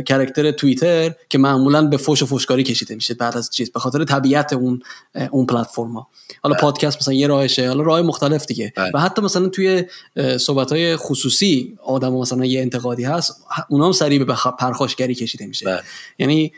کرکتر 0.06 0.50
توییتر 0.50 1.14
که 1.28 1.38
معمولا 1.38 1.82
به 1.82 1.96
فوش 1.96 2.22
و 2.22 2.26
فوشکاری 2.26 2.62
کشیده 2.62 2.94
میشه 2.94 3.14
بعد 3.14 3.36
از 3.36 3.50
چیز 3.50 3.72
به 3.72 3.80
خاطر 3.80 4.04
طبیعت 4.04 4.52
اون 4.52 4.82
اون 5.30 5.46
ها 5.48 6.08
حالا 6.42 6.54
بله. 6.54 6.60
پادکست 6.60 6.98
مثلا 6.98 7.14
یه 7.14 7.26
راهشه 7.26 7.68
حالا 7.68 7.82
راه 7.82 8.02
مختلف 8.02 8.46
دیگه 8.46 8.72
بله. 8.76 8.90
و 8.94 9.00
حتی 9.00 9.22
مثلا 9.22 9.48
توی 9.48 9.84
صحبت 10.40 10.72
های 10.72 10.96
خصوصی 10.96 11.78
آدم 11.84 12.12
مثلا 12.12 12.44
یه 12.44 12.60
انتقادی 12.60 13.04
هست 13.04 13.36
اونا 13.68 13.86
هم 13.86 13.92
سریع 13.92 14.24
به 14.24 14.34
پرخاشگری 14.58 15.14
کشیده 15.14 15.46
میشه 15.46 15.66
بله. 15.66 15.82
یعنی 16.18 16.52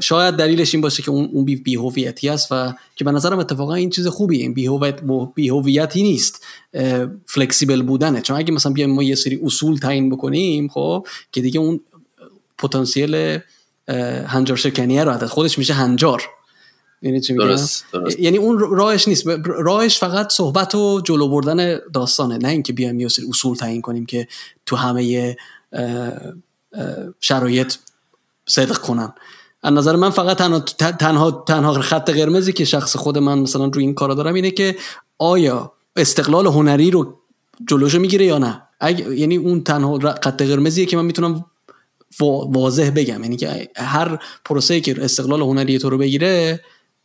شاید 0.00 0.34
دلیلش 0.34 0.74
این 0.74 0.80
باشه 0.80 1.02
که 1.02 1.10
اون 1.10 1.30
اون 1.32 1.44
بی 1.44 1.74
هویتی 1.74 2.28
است 2.28 2.48
و 2.50 2.74
که 2.96 3.04
به 3.04 3.10
نظرم 3.10 3.38
اتفاقا 3.38 3.74
این 3.74 3.90
چیز 3.90 4.06
خوبیه. 4.06 4.40
این 4.40 4.54
بی 5.34 5.48
هویتی 5.48 6.02
نیست. 6.02 6.44
فلکسیبل 7.26 7.82
بودنه. 7.82 8.20
چون 8.20 8.36
اگه 8.36 8.52
مثلا 8.52 8.72
بیایم 8.72 8.90
ما 8.90 9.02
یه 9.02 9.14
سری 9.14 9.40
اصول 9.44 9.76
تعیین 9.76 10.10
بکنیم 10.10 10.68
خب 10.68 11.06
که 11.32 11.40
دیگه 11.40 11.60
اون 11.60 11.80
پتانسیل 12.58 13.38
هنجار 14.26 14.56
شکنیه 14.56 15.04
رو 15.04 15.26
خودش 15.26 15.58
میشه 15.58 15.74
هنجار. 15.74 16.22
یعنی 17.02 17.20
چی 17.20 17.34
درست, 17.34 17.84
درست. 17.92 18.18
یعنی 18.18 18.38
اون 18.38 18.58
راهش 18.58 19.08
نیست. 19.08 19.24
راهش 19.44 19.98
فقط 19.98 20.32
صحبت 20.32 20.74
و 20.74 21.00
جلو 21.00 21.28
بردن 21.28 21.78
داستانه. 21.94 22.38
نه 22.38 22.48
اینکه 22.48 22.72
بیایم 22.72 23.00
یه 23.00 23.08
سری 23.08 23.26
اصول 23.28 23.56
تعیین 23.56 23.80
کنیم 23.80 24.06
که 24.06 24.28
تو 24.66 24.76
همه 24.76 25.36
شرایط 27.20 27.74
صدق 28.46 28.78
کنن. 28.78 29.12
از 29.62 29.72
نظر 29.72 29.96
من 29.96 30.10
فقط 30.10 30.38
تنها, 30.38 30.60
تنها, 31.00 31.30
تنها 31.30 31.72
خط 31.72 32.10
قرمزی 32.10 32.52
که 32.52 32.64
شخص 32.64 32.96
خود 32.96 33.18
من 33.18 33.38
مثلا 33.38 33.66
روی 33.66 33.84
این 33.84 33.94
کارا 33.94 34.14
دارم 34.14 34.34
اینه 34.34 34.50
که 34.50 34.76
آیا 35.18 35.72
استقلال 35.96 36.46
هنری 36.46 36.90
رو 36.90 37.18
جلوشو 37.68 37.98
می‌گیره 37.98 38.24
یا 38.26 38.38
نه؟ 38.38 38.62
یعنی 39.16 39.36
اون 39.36 39.64
تنها 39.64 39.98
خط 39.98 40.42
قرمزیه 40.42 40.86
که 40.86 40.96
من 40.96 41.04
می‌تونم 41.04 41.44
واضح 42.20 42.90
بگم. 42.96 43.22
یعنی 43.22 43.36
که 43.36 43.68
هر 43.76 44.18
پروسه 44.44 44.80
که 44.80 45.04
استقلال 45.04 45.40
هنری 45.40 45.78
تو 45.78 45.90
رو 45.90 45.98
بگیره 45.98 46.60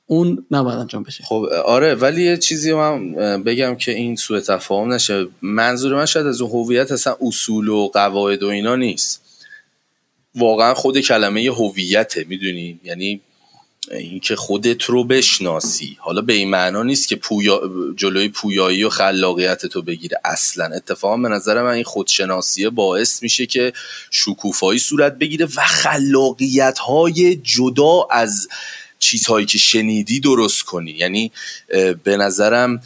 اون 0.05 0.45
نباید 0.51 0.79
انجام 0.79 1.03
بشه. 1.03 1.23
خب 1.23 1.45
آره 1.65 1.95
ولی 1.95 2.23
یه 2.23 2.37
چیزی 2.37 2.73
من 2.73 3.13
بگم 3.43 3.75
که 3.75 3.91
این 3.91 4.15
سوء 4.15 4.39
تفاهم 4.39 4.93
نشه. 4.93 5.27
منظور 5.41 5.95
من 5.95 6.05
شاید 6.05 6.27
از 6.27 6.41
هویت 6.41 6.91
اصلا 6.91 7.15
اصول 7.21 7.67
و 7.67 7.87
قواعد 7.87 8.43
و 8.43 8.47
اینا 8.47 8.75
نیست. 8.75 9.26
واقعا 10.37 10.73
خود 10.73 10.99
کلمه 10.99 11.41
هویته 11.41 12.25
می‌دونی؟ 12.29 12.79
یعنی 12.83 13.21
اینکه 13.91 14.35
خودت 14.35 14.83
رو 14.83 15.03
بشناسی. 15.03 15.97
حالا 15.99 16.21
به 16.21 16.33
این 16.33 16.49
معنا 16.49 16.83
نیست 16.83 17.07
که 17.07 17.15
پویا... 17.15 17.61
جلوی 17.97 18.29
پویایی 18.29 18.83
و 18.83 18.89
خلاقیت 18.89 19.65
تو 19.65 19.81
بگیره. 19.81 20.17
اصلا 20.25 20.65
اتفاقا 20.65 21.17
به 21.17 21.29
نظر 21.29 21.63
من 21.63 21.69
این 21.69 21.83
خودشناسی 21.83 22.69
باعث 22.69 23.23
میشه 23.23 23.45
که 23.45 23.73
شکوفایی 24.11 24.79
صورت 24.79 25.17
بگیره 25.17 25.45
و 25.45 25.61
خلاقیت 25.61 26.77
های 26.77 27.35
جدا 27.35 28.07
از 28.11 28.47
چیزهایی 28.99 29.45
که 29.45 29.57
شنیدی 29.57 30.19
درست 30.19 30.63
کنی. 30.63 30.91
یعنی 30.91 31.31
به 32.03 32.17
نظرم 32.17 32.81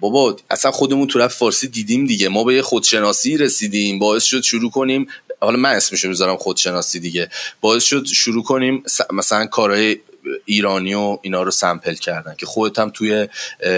بابا 0.00 0.36
اصلا 0.50 0.70
خودمون 0.70 1.06
تو 1.06 1.18
رفت 1.18 1.38
فارسی 1.38 1.68
دیدیم 1.68 2.06
دیگه. 2.06 2.28
ما 2.28 2.44
به 2.44 2.54
یه 2.54 2.62
خودشناسی 2.62 3.36
رسیدیم. 3.36 3.98
باعث 3.98 4.24
شد 4.24 4.42
شروع 4.42 4.70
کنیم 4.70 5.06
حالا 5.42 5.56
من 5.56 5.70
اسمشو 5.70 6.08
می‌ذارم 6.08 6.36
خودشناسی 6.36 7.00
دیگه. 7.00 7.28
باعث 7.60 7.84
شد 7.84 8.06
شروع 8.06 8.42
کنیم 8.44 8.82
مثلا 9.12 9.46
کارهای 9.46 9.98
ایرانی 10.44 10.94
و 10.94 11.18
اینا 11.22 11.42
رو 11.42 11.50
سمپل 11.50 11.94
کردن 11.94 12.34
که 12.38 12.46
خودت 12.46 12.78
هم 12.78 12.90
توی 12.90 13.28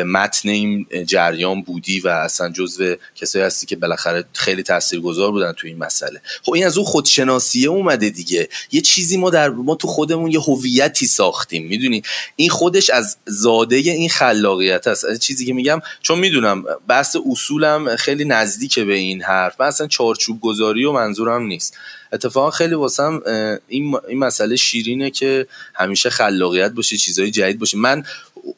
متن 0.06 0.48
این 0.48 0.86
جریان 1.06 1.62
بودی 1.62 2.00
و 2.00 2.08
اصلا 2.08 2.50
جزو 2.50 2.94
کسایی 3.16 3.44
هستی 3.44 3.66
که 3.66 3.76
بالاخره 3.76 4.24
خیلی 4.32 4.62
تاثیرگذار 4.62 5.30
بودن 5.30 5.52
توی 5.52 5.70
این 5.70 5.78
مسئله. 5.78 6.20
خب 6.42 6.52
این 6.52 6.66
از 6.66 6.78
اون 6.78 6.86
خودشناسیه 6.86 7.68
اومده 7.68 8.10
دیگه. 8.10 8.48
یه 8.72 8.80
چیزی 8.80 9.16
ما 9.16 9.30
در 9.30 9.48
ما 9.48 9.74
تو 9.74 9.88
خودمون 9.88 10.30
یه 10.30 10.40
هویتی 10.40 11.06
ساختیم 11.06 11.66
می‌دونی؟ 11.66 12.02
این 12.36 12.50
خودش 12.50 12.90
از 12.90 13.16
زاده 13.26 13.76
این 13.76 14.08
خلاقیت 14.08 14.86
است. 14.86 15.04
از 15.04 15.18
چیزی 15.18 15.46
که 15.46 15.52
میگم 15.52 15.80
چون 16.02 16.18
می‌دونم 16.18 16.64
بحث 16.88 17.16
اصولم 17.30 17.96
خیلی 17.96 18.24
نزدیک 18.24 18.78
به 18.78 18.94
این 18.94 19.22
حرف 19.22 19.60
من 19.60 19.66
اصلا 19.66 19.86
چارچوب 19.86 20.40
گذاری 20.40 20.84
و 20.84 20.92
منظورم 20.92 21.46
نیست. 21.46 21.76
اتفاقا 22.12 22.50
خیلی 22.50 22.74
واسم 22.74 23.20
این, 23.68 23.96
این 24.08 24.18
مسئله 24.18 24.56
شیرینه 24.56 25.10
که 25.10 25.46
همیشه 25.74 26.10
خلاقیت 26.10 26.72
باشه 26.72 26.96
چیزهای 26.96 27.30
جدید 27.30 27.58
باشه. 27.58 27.78
من 27.78 28.04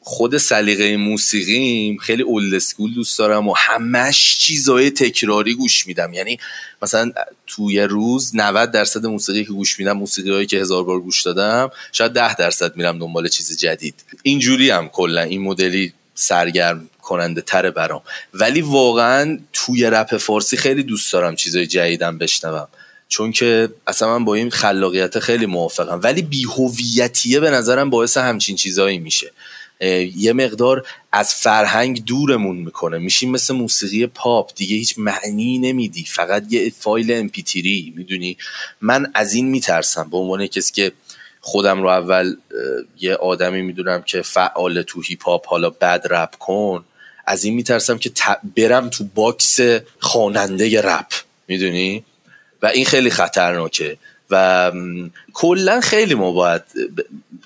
خود 0.01 0.37
سلیقه 0.37 0.97
موسیقیم 0.97 1.97
خیلی 1.97 2.23
اولد 2.23 2.53
اسکول 2.53 2.93
دوست 2.93 3.19
دارم 3.19 3.47
و 3.47 3.53
همش 3.57 4.37
چیزهای 4.37 4.91
تکراری 4.91 5.53
گوش 5.53 5.87
میدم. 5.87 6.13
یعنی 6.13 6.39
مثلا 6.81 7.11
توی 7.47 7.81
روز 7.81 8.31
90 8.35 8.71
درصد 8.71 9.05
موسیقی 9.05 9.43
که 9.45 9.51
گوش 9.51 9.79
میدم 9.79 9.91
موسیقی 9.91 10.31
هایی 10.31 10.45
که 10.45 10.57
هزار 10.57 10.83
بار 10.83 10.99
گوش 10.99 11.21
دادم 11.23 11.71
شاید 11.91 12.13
10 12.13 12.35
درصد 12.35 12.75
میرم 12.75 12.99
دنبال 12.99 13.27
چیز 13.27 13.57
جدید. 13.57 13.95
اینجوری 14.23 14.69
هم 14.69 14.89
کلا 14.89 15.21
این 15.21 15.41
مدلی 15.41 15.93
سرگرم 16.15 16.89
کننده 17.01 17.41
تره 17.41 17.71
برام. 17.71 18.01
ولی 18.33 18.61
واقعا 18.61 19.39
توی 19.53 19.83
رپ 19.85 20.17
فارسی 20.17 20.57
خیلی 20.57 20.83
دوست 20.83 21.13
دارم 21.13 21.35
چیزای 21.35 21.67
جدیدم 21.67 22.17
بشنوم. 22.17 22.67
چون 23.09 23.31
که 23.31 23.69
اصلا 23.87 24.19
من 24.19 24.25
با 24.25 24.35
این 24.35 24.49
خلاقیت 24.49 25.19
خیلی 25.19 25.45
موافقم. 25.45 25.99
ولی 26.03 26.21
بیهویتیه 26.21 27.39
به 27.39 27.49
نظرم 27.49 27.89
باعث 27.89 28.17
همچین 28.17 28.55
چیزایی 28.55 28.97
میشه. 28.97 29.31
یه 30.15 30.33
مقدار 30.33 30.85
از 31.11 31.35
فرهنگ 31.35 32.05
دورمون 32.05 32.55
می‌کنه. 32.57 32.97
میشیم 32.97 33.31
مثل 33.31 33.53
موسیقی 33.53 34.07
پاپ. 34.07 34.51
دیگه 34.55 34.75
هیچ 34.75 34.95
معنی 34.97 35.57
نمیدی. 35.57 36.03
فقط 36.03 36.43
یه 36.49 36.71
فایل 36.79 37.13
امپیتیری 37.13 37.93
می‌دونی؟ 37.95 38.37
من 38.81 39.11
از 39.13 39.33
این 39.33 39.47
میترسم. 39.49 40.09
به 40.09 40.17
عنوان 40.17 40.47
کسی 40.47 40.73
که 40.73 40.91
خودم 41.41 41.81
رو 41.81 41.87
اول 41.87 42.35
یه 42.99 43.15
آدمی 43.15 43.61
می‌دونم 43.61 44.01
که 44.01 44.21
فعال 44.21 44.81
تو 44.81 45.01
هیپ 45.01 45.23
هاپ 45.23 45.47
حالا 45.47 45.69
بعد 45.69 46.07
رپ 46.09 46.35
کن 46.35 46.85
از 47.25 47.43
این 47.43 47.53
میترسم 47.53 47.97
که 47.97 48.11
برم 48.55 48.89
تو 48.89 49.03
box 49.15 49.59
خواننده 49.99 50.81
رپ. 50.81 51.07
می‌دونی؟ 51.47 52.03
و 52.61 52.65
این 52.65 52.85
خیلی 52.85 53.09
خطرناکه. 53.09 53.97
و 54.29 54.71
کلا 55.33 55.81
خیلی 55.81 56.13
ما 56.13 56.31
باید 56.31 56.61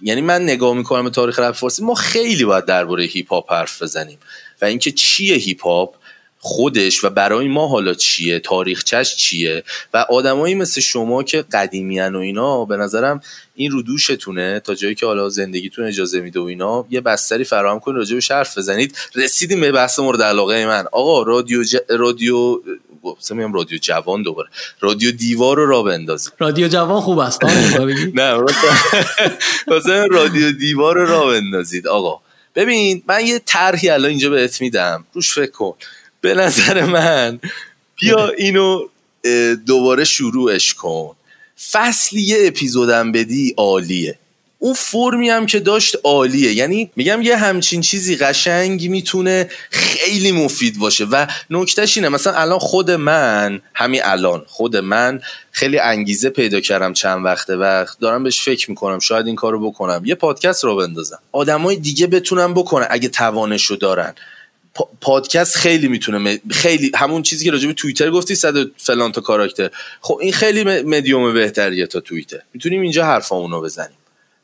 یعنی 0.02 0.22
من 0.22 0.44
نگاه 0.44 0.74
می‌کنم 0.74 1.04
به 1.04 1.10
تاریخ 1.10 1.40
رپ 1.40 1.56
فارسی 1.56 1.84
ما 1.84 1.94
خیلی 1.94 2.46
باید 2.46 2.66
درباره 2.66 3.04
هیپ 3.04 3.30
هاپ 3.30 3.52
حرف 3.52 3.82
بزنیم. 3.82 4.18
و 4.62 4.66
اینکه 4.66 4.92
چیه 4.92 5.36
هیپ 5.36 5.64
هاپ 5.64 5.96
خودش 6.44 7.04
و 7.04 7.10
برای 7.10 7.48
ما 7.48 7.68
حالا 7.68 7.94
چیه؟ 7.94 8.40
تاریخچش 8.40 9.16
چیه؟ 9.16 9.64
و 9.94 9.98
آدمایی 9.98 10.56
مثل 10.56 10.82
شما 10.82 11.24
که 11.24 11.42
قدیمیان 11.42 12.16
و 12.16 12.20
اینا 12.20 12.66
به 12.66 12.78
نظرم 12.78 13.22
این 13.56 13.72
رو 13.72 13.82
دوشتونه 13.82 14.60
تا 14.60 14.76
جایی 14.76 14.96
که 14.96 15.06
حالا 15.06 15.30
زندگیتون 15.30 15.86
اجازه 15.86 16.22
میده 16.22 16.40
و 16.40 16.44
اینا 16.44 16.86
یه 16.90 17.02
بستری 17.02 17.44
فراهم 17.44 17.80
کنید 17.80 17.98
راجع 17.98 18.16
به 18.16 18.22
حرف 18.30 18.58
بزنید. 18.58 18.98
رسیدیم 19.16 19.62
به 19.62 19.72
بحث 19.72 20.00
مورد 20.00 20.22
علاقه 20.22 20.66
من. 20.66 20.86
آقا 20.92 21.24
رادیو 21.24 21.64
ج... 21.64 21.78
رادیو 21.90 22.62
گفتم 23.04 23.38
میگم 23.38 23.54
رادیو 23.54 23.78
جوان 23.78 24.24
دوباره. 24.24 24.50
رادیو 24.80 25.12
دیوار 25.12 25.58
رو 25.58 25.66
را 25.66 25.84
بندازیم 25.84 26.34
رادیو 26.40 26.68
جوان 26.68 27.02
خوب 27.02 27.20
است 27.20 27.44
نه 28.14 28.44
مثلا 29.68 30.06
رادیو 30.06 30.52
دیوار 30.52 30.96
رو 30.96 31.06
را 31.06 31.28
بندازید. 31.28 31.88
آقا 31.88 32.22
ببین 32.56 33.04
من 33.08 33.26
یه 33.26 33.42
طرحی 33.46 33.90
الان 33.90 34.10
اینجا 34.10 34.30
بهت 34.30 34.62
میدم. 34.62 35.06
روش 35.14 35.34
فکر 35.34 35.52
کن. 35.52 35.74
به 36.22 36.34
نظر 36.34 36.86
من 36.86 37.40
بیا 38.02 38.30
اینو 38.30 38.88
دوباره 39.66 40.04
شروعش 40.04 40.74
کن. 40.74 41.16
فصلی 41.72 42.22
یه 42.22 42.38
اپیزودم 42.48 43.12
بدی 43.12 43.54
عالیه. 43.58 44.20
اون 44.64 44.74
فرمی 44.74 45.30
هم 45.30 45.46
که 45.46 45.60
داشت 45.60 45.96
عالیه. 46.04 46.54
یعنی 46.54 46.92
میگم 46.96 47.22
یه 47.22 47.38
همچین 47.38 47.82
چیزی 47.82 48.16
قشنگ 48.16 48.90
می‌تونه 48.90 49.50
خیلی 49.70 50.32
مفید 50.32 50.80
باشه. 50.80 51.06
و 51.06 51.28
نکتهش 51.50 51.98
اینه 51.98 52.10
مثلا 52.10 52.34
الان 52.34 52.60
خود 52.60 52.92
من 52.92 53.62
همین 53.74 54.02
الان 54.04 54.44
خود 54.48 54.78
من 54.78 55.22
خیلی 55.52 55.80
انگیزه 55.80 56.30
پیدا 56.30 56.60
کردم 56.60 56.94
چند 56.94 57.26
وقته 57.26 57.56
و 57.56 57.86
دارم 58.02 58.24
بهش 58.24 58.42
فکر 58.42 58.70
می‌کنم 58.70 59.00
شاید 59.00 59.28
این 59.28 59.36
کارو 59.36 59.72
بکنم. 59.72 60.02
یه 60.06 60.16
پادکست 60.16 60.64
رو 60.64 60.76
بندازم. 60.76 61.20
آدمای 61.32 61.76
دیگه 61.76 62.08
بتونن 62.08 62.54
بکنن 62.54 62.88
اگه 62.90 63.10
توانشو 63.10 63.76
دارن. 63.76 64.16
پادکست 65.02 65.56
خیلی 65.56 65.88
می‌تونه 65.88 66.42
خیلی 66.50 66.92
همون 66.96 67.24
چیزی 67.24 67.46
که 67.46 67.52
راجع 67.52 67.68
به 67.68 67.74
توییتر 67.74 68.12
گفتی 68.12 68.36
صد 68.36 68.54
فلان 68.78 69.12
تا 69.12 69.22
کاراکتر. 69.22 69.70
خب 70.02 70.20
این 70.22 70.34
خیلی 70.34 70.64
مدیوم 70.84 71.34
بهتریه 71.34 71.88
تا 71.88 72.00
توییتر. 72.00 72.40
می‌تونیم 72.54 72.82
اینجا 72.82 73.06
حرفامونو 73.06 73.62
بزنیم. 73.62 73.98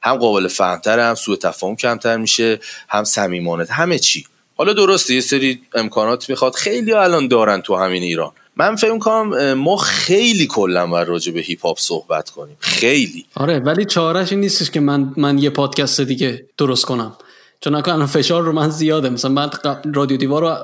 هم 0.07 0.15
قابل 0.15 0.47
فهمتر 0.47 0.99
هم 0.99 1.15
سوء 1.15 1.35
تفاهم 1.35 1.75
کمتر 1.75 2.17
میشه 2.17 2.59
هم 2.89 3.03
صمیمانه. 3.03 3.65
همه 3.69 3.99
چی. 3.99 4.25
حالا 4.57 4.73
درسته 4.73 5.13
یه 5.13 5.21
سری 5.21 5.61
امکانات 5.73 6.29
می‌خواد. 6.29 6.55
خیلی 6.55 6.93
الان 6.93 7.27
دارن 7.27 7.61
تو 7.61 7.75
همین 7.75 8.03
ایران. 8.03 8.31
من 8.55 8.75
فکر 8.75 8.97
کنم 8.97 9.53
ما 9.53 9.77
خیلی 9.77 10.47
کلا 10.47 10.87
باید 10.87 11.07
راجع 11.07 11.31
به 11.31 11.39
هیپ 11.39 11.65
هاپ 11.65 11.79
صحبت 11.79 12.29
کنیم. 12.29 12.57
خیلی. 12.59 13.25
آره 13.35 13.59
ولی 13.59 13.85
چارش 13.85 14.31
این 14.31 14.41
نیستش 14.41 14.71
که 14.71 14.79
من 14.79 15.13
من 15.17 15.37
یه 15.37 15.49
پادکست 15.49 16.01
دیگه 16.01 16.45
درست 16.57 16.85
کنم. 16.85 17.17
چون 17.61 17.75
الان 17.75 18.05
فشار 18.05 18.43
رو 18.43 18.51
من 18.51 18.69
زیاده. 18.69 19.09
مثلا 19.09 19.31
من 19.31 19.49
رادیو 19.93 20.17
دیوار 20.17 20.41
رو 20.41 20.55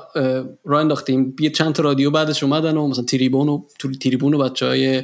راه 0.64 0.80
انداختیم. 0.80 1.36
یه 1.40 1.50
چند 1.50 1.72
تا 1.72 1.82
رادیو 1.82 2.10
بعدش 2.10 2.42
اومدن 2.42 2.76
و 2.76 2.88
مثلا 2.88 3.04
تریبون 3.04 3.48
و 3.48 3.62
تریبون 4.00 4.34
و 4.34 4.38
بچه 4.38 4.66
های 4.66 5.02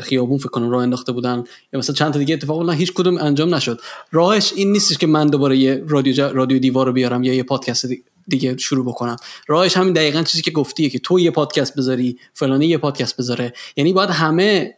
خیابون 0.00 0.38
فکر 0.38 0.48
کنم 0.48 0.70
راه 0.70 0.82
انداخته 0.82 1.12
بودن. 1.12 1.44
یا 1.72 1.78
مثلا 1.78 1.94
چند 1.94 2.12
تا 2.12 2.18
دیگه 2.18 2.34
اتفاق 2.34 2.70
نه 2.70 2.76
هیچ 2.76 2.92
کدوم 2.92 3.18
انجام 3.18 3.54
نشد. 3.54 3.80
راهش 4.12 4.52
این 4.56 4.72
نیستش 4.72 4.98
که 4.98 5.06
من 5.06 5.26
دوباره 5.26 5.56
یه 5.56 5.84
رادیو 5.88 6.28
رادیو 6.32 6.58
دیوار 6.58 6.86
رو 6.86 6.92
بیارم 6.92 7.24
یا 7.24 7.34
یه 7.34 7.42
پادکست 7.42 7.86
دیگه 8.28 8.56
شروع 8.56 8.86
بکنم. 8.86 9.16
راهش 9.46 9.76
همین 9.76 9.92
دقیقا 9.92 10.22
چیزی 10.22 10.42
که 10.42 10.50
گفتیه 10.50 10.90
که 10.90 10.98
تو 10.98 11.20
یه 11.20 11.30
پادکست 11.30 11.76
بذاری 11.76 12.18
فلانی 12.34 12.66
یه 12.66 12.78
پادکست 12.78 13.16
بذاره. 13.16 13.52
یعنی 13.76 13.92
باید 13.92 14.10
همه 14.10 14.74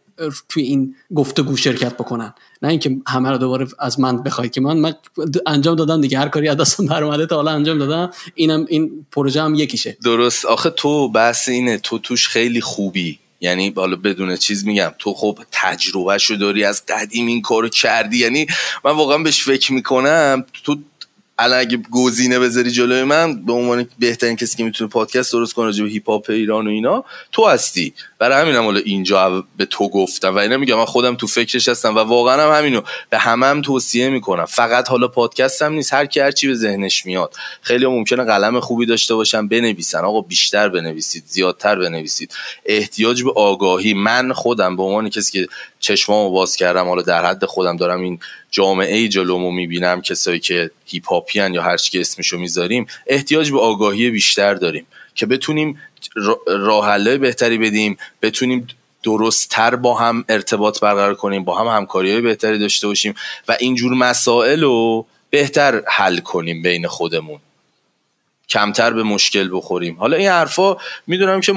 توی 0.49 0.63
این 0.63 0.95
گفتگو 1.15 1.57
شرکت 1.57 1.93
بکنن. 1.93 2.33
نه 2.61 2.69
اینکه 2.69 2.97
همه 3.07 3.29
رو 3.29 3.37
دوباره 3.37 3.67
از 3.79 3.99
من 3.99 4.23
بخوای 4.23 4.49
که 4.49 4.61
من, 4.61 4.77
من 4.77 4.93
انجام 5.47 5.75
دادم 5.75 6.01
دیگه 6.01 6.19
هر 6.19 6.27
کاری 6.27 6.47
از 6.47 6.57
دستم 6.57 6.85
برآمده 6.85 7.25
تا 7.25 7.35
حالا 7.35 7.51
انجام 7.51 7.77
دادم. 7.77 8.11
اینم 8.35 8.65
این 8.69 9.05
پروژه 9.11 9.41
هم 9.41 9.55
یکیشه. 9.55 9.97
درست. 10.03 10.45
آخه 10.45 10.69
تو 10.69 11.09
بحث 11.09 11.49
اینه 11.49 11.77
تو 11.77 11.99
توش 11.99 12.27
خیلی 12.27 12.61
خوبی. 12.61 13.19
یعنی 13.41 13.73
حالا 13.75 13.95
بدون 13.95 14.35
چیز 14.35 14.65
میگم 14.65 14.91
تو 14.99 15.13
خب 15.13 15.39
تجربه 15.51 16.17
شو 16.17 16.35
داری 16.35 16.63
از 16.63 16.83
قدیم 16.85 17.27
این 17.27 17.41
کارو 17.41 17.69
کردی. 17.69 18.17
یعنی 18.17 18.47
من 18.85 18.91
واقعا 18.91 19.17
بهش 19.17 19.43
فکر 19.43 19.73
می‌کنم 19.73 20.45
تو 20.63 20.77
الان 21.41 21.59
اگه 21.59 21.79
گزینه 21.91 22.39
بذاری 22.39 22.71
جلوی 22.71 23.03
من 23.03 23.45
به 23.45 23.53
عنوان 23.53 23.87
بهترین 23.99 24.35
کسی 24.35 24.57
که 24.57 24.63
می‌تونه 24.63 24.89
پادکست 24.89 25.33
درست 25.33 25.53
کنه 25.53 25.65
راجع 25.65 25.83
به 25.83 25.89
هیپ 25.89 26.09
هاپ 26.09 26.29
ایران 26.29 26.67
و 26.67 26.69
اینا 26.69 27.03
تو 27.31 27.47
هستی. 27.47 27.93
برای 28.19 28.41
همینم 28.41 28.63
حالا 28.63 28.79
اینجا 28.79 29.43
به 29.57 29.65
تو 29.65 29.89
گفتم. 29.89 30.35
و 30.35 30.37
اینا 30.37 30.57
میگم 30.57 30.77
من 30.77 30.85
خودم 30.85 31.15
تو 31.15 31.27
فکرش 31.27 31.67
هستم 31.67 31.95
و 31.95 31.99
واقعا 31.99 32.41
هم 32.41 32.57
همینو 32.57 32.81
به 33.09 33.17
همم 33.17 33.43
هم 33.43 33.61
توصیه 33.61 34.09
می‌کنم. 34.09 34.45
فقط 34.45 34.89
حالا 34.89 35.07
پادکست 35.07 35.61
هم 35.61 35.73
نیست. 35.73 35.93
هر 35.93 36.05
کی 36.05 36.19
هر 36.19 36.31
چی 36.31 36.47
به 36.47 36.53
ذهنش 36.53 37.05
میاد. 37.05 37.35
خیلی 37.61 37.85
ممکنه 37.85 38.23
قلم 38.23 38.59
خوبی 38.59 38.85
داشته 38.85 39.15
باشن 39.15 39.47
بنویسن. 39.47 39.99
آقا 39.99 40.21
بیشتر 40.21 40.69
بنویسید 40.69 41.23
زیادتر 41.27 41.75
بنویسید. 41.75 42.33
احتیاج 42.65 43.23
به 43.23 43.31
آگاهی. 43.31 43.93
من 43.93 44.33
خودم 44.33 44.75
به 44.75 44.83
عنوان 44.83 45.09
کسی 45.09 45.31
که 45.31 45.47
چشمامو 45.79 46.31
باز 46.31 46.55
کردم 46.55 46.87
حالا 46.87 47.01
در 47.01 47.25
حد 47.25 47.45
خودم 47.45 47.77
دارم 47.77 48.01
این 48.01 48.19
جامعه 48.51 49.07
جلومو 49.07 49.51
می‌بینم 49.51 50.01
کسایی 50.01 50.39
که 50.39 50.71
هیپ 50.85 51.07
هاپیان 51.09 51.53
یا 51.53 51.61
هر 51.61 51.77
چی 51.77 51.91
که 51.91 52.01
اسمشو 52.01 52.37
می‌ذاریم 52.37 52.87
احتیاج 53.07 53.51
به 53.51 53.59
آگاهی 53.59 54.09
بیشتر 54.09 54.53
داریم 54.53 54.87
که 55.15 55.25
بتونیم 55.25 55.81
راه 56.47 57.17
بهتری 57.17 57.57
بدیم 57.57 57.97
بتونیم 58.21 58.67
درستتر 59.03 59.75
با 59.75 59.95
هم 59.95 60.25
ارتباط 60.29 60.79
برقرار 60.79 61.15
کنیم 61.15 61.43
با 61.43 61.59
هم 61.59 61.77
همکاری 61.77 62.21
بهتری 62.21 62.59
داشته 62.59 62.87
باشیم 62.87 63.13
و 63.47 63.57
اینجور 63.59 63.93
مسائل 63.93 64.61
رو 64.61 65.05
بهتر 65.29 65.83
حل 65.87 66.17
کنیم 66.17 66.61
بین 66.61 66.87
خودمون. 66.87 67.39
کمتر 68.49 68.93
به 68.93 69.03
مشکل 69.03 69.49
بخوریم. 69.53 69.95
حالا 69.95 70.17
این 70.17 70.27
حرفا 70.27 70.77
می‌دونم 71.07 71.41
که 71.41 71.53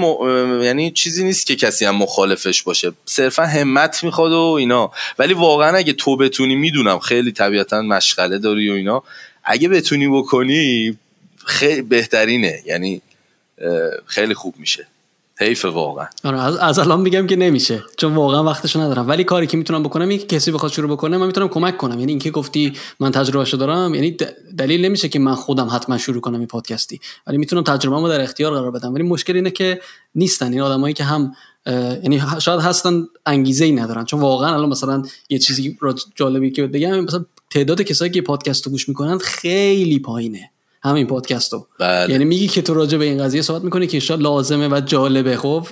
یعنی 0.62 0.91
چیزی 0.91 1.24
نیست 1.24 1.47
که 1.47 1.57
کسی 1.57 1.85
هم 1.85 1.97
مخالفش 1.97 2.62
باشه. 2.62 2.93
صرفا 3.05 3.43
همت 3.43 4.05
می‌خواد 4.05 4.32
و 4.32 4.39
اینا. 4.39 4.93
ولی 5.18 5.35
واقعا 5.35 5.76
اگه 5.76 5.93
تو 5.93 6.16
بتونی 6.16 6.55
می‌دونم 6.55 6.99
خیلی 6.99 7.32
طبیعتا 7.32 7.82
مشغله 7.82 8.39
داری 8.39 8.70
و 8.70 8.72
اینا. 8.72 9.03
اگه 9.45 9.68
بتونی 9.68 10.09
بکنی 10.09 10.99
خیلی 11.47 11.82
بهترینه. 11.82 12.62
یعنی 12.66 13.01
خیلی 14.07 14.35
خوب 14.35 14.55
میشه. 14.59 14.87
حیف 15.39 15.64
واقعا. 15.64 16.07
آره 16.24 16.39
از 16.64 16.78
الان 16.78 17.01
میگم 17.01 17.26
که 17.26 17.37
نمیشه 17.37 17.82
چون 17.97 18.14
واقعا 18.14 18.45
وقتشو 18.45 18.80
ندارم. 18.80 19.09
ولی 19.09 19.24
کاری 19.24 19.47
که 19.47 19.57
می‌تونم 19.57 19.82
بکنم 19.82 20.09
این 20.09 20.18
که 20.18 20.26
کسی 20.26 20.51
بخواد 20.51 20.72
شروع 20.72 20.91
بکنه 20.91 21.16
من 21.16 21.26
می‌تونم 21.26 21.49
کمک 21.49 21.76
کنم. 21.76 21.99
یعنی 22.01 22.12
اینکه 22.12 22.30
گفتی 22.30 22.72
من 23.01 23.11
تجربهشو 23.11 23.57
دارم 23.57 23.95
یعنی 23.95 24.16
دلیل 24.59 24.85
نمیشه 24.85 25.09
که 25.09 25.18
من 25.18 25.35
خودم 25.35 25.68
حتما 25.72 25.99
شروع 25.99 26.20
کنم 26.20 26.39
این 26.39 26.47
پادکستی. 26.47 27.01
ولی 27.26 27.39
می‌تونم 27.39 27.62
تجربه‌مو 27.62 28.09
در 28.09 28.20
اختیار 28.20 28.53
قرار 28.53 28.70
بدم. 28.70 28.95
ولی 28.95 29.03
مشکل 29.03 29.37
اینه 29.37 29.51
که 29.51 29.80
نیستن. 30.14 30.53
این 30.53 30.61
آدمایی 30.61 30.95
که 30.95 31.05
هم 31.05 31.32
یعنی 31.66 32.22
شاید 32.39 32.61
هستن 32.61 33.05
انگیزه 33.26 33.64
ای 33.64 33.72
ندارن. 33.72 34.05
چون 34.05 34.20
واقعا 34.20 34.55
الان 34.55 34.68
مثلا 34.68 35.03
یه 35.28 35.39
چیزی 35.39 35.78
جالبی 36.14 36.51
که 36.51 36.66
بگم 36.66 37.01
مثلا 37.01 37.24
تعداد 37.51 37.82
کسایی 37.82 38.11
که 38.11 38.22
پادکست 38.22 38.68
گوش 38.68 38.89
می‌کنن 38.89 39.18
خیلی 39.18 39.99
پایینه. 39.99 40.51
همین 40.85 41.07
پادکست 41.07 41.53
رو. 41.53 41.66
بله. 41.78 42.12
یعنی 42.12 42.24
میگی 42.24 42.49
که 42.49 42.62
تو 42.62 42.74
راجع 42.74 42.99
به 42.99 43.05
این 43.05 43.22
قضیه 43.22 43.43
صحبت 43.43 43.64
می‌کنی 43.64 43.87
که 43.87 44.01
شاید 44.01 44.20
لازمه 44.20 44.68
و 44.68 44.80
جالبه 44.80 45.37
خب؟ 45.37 45.66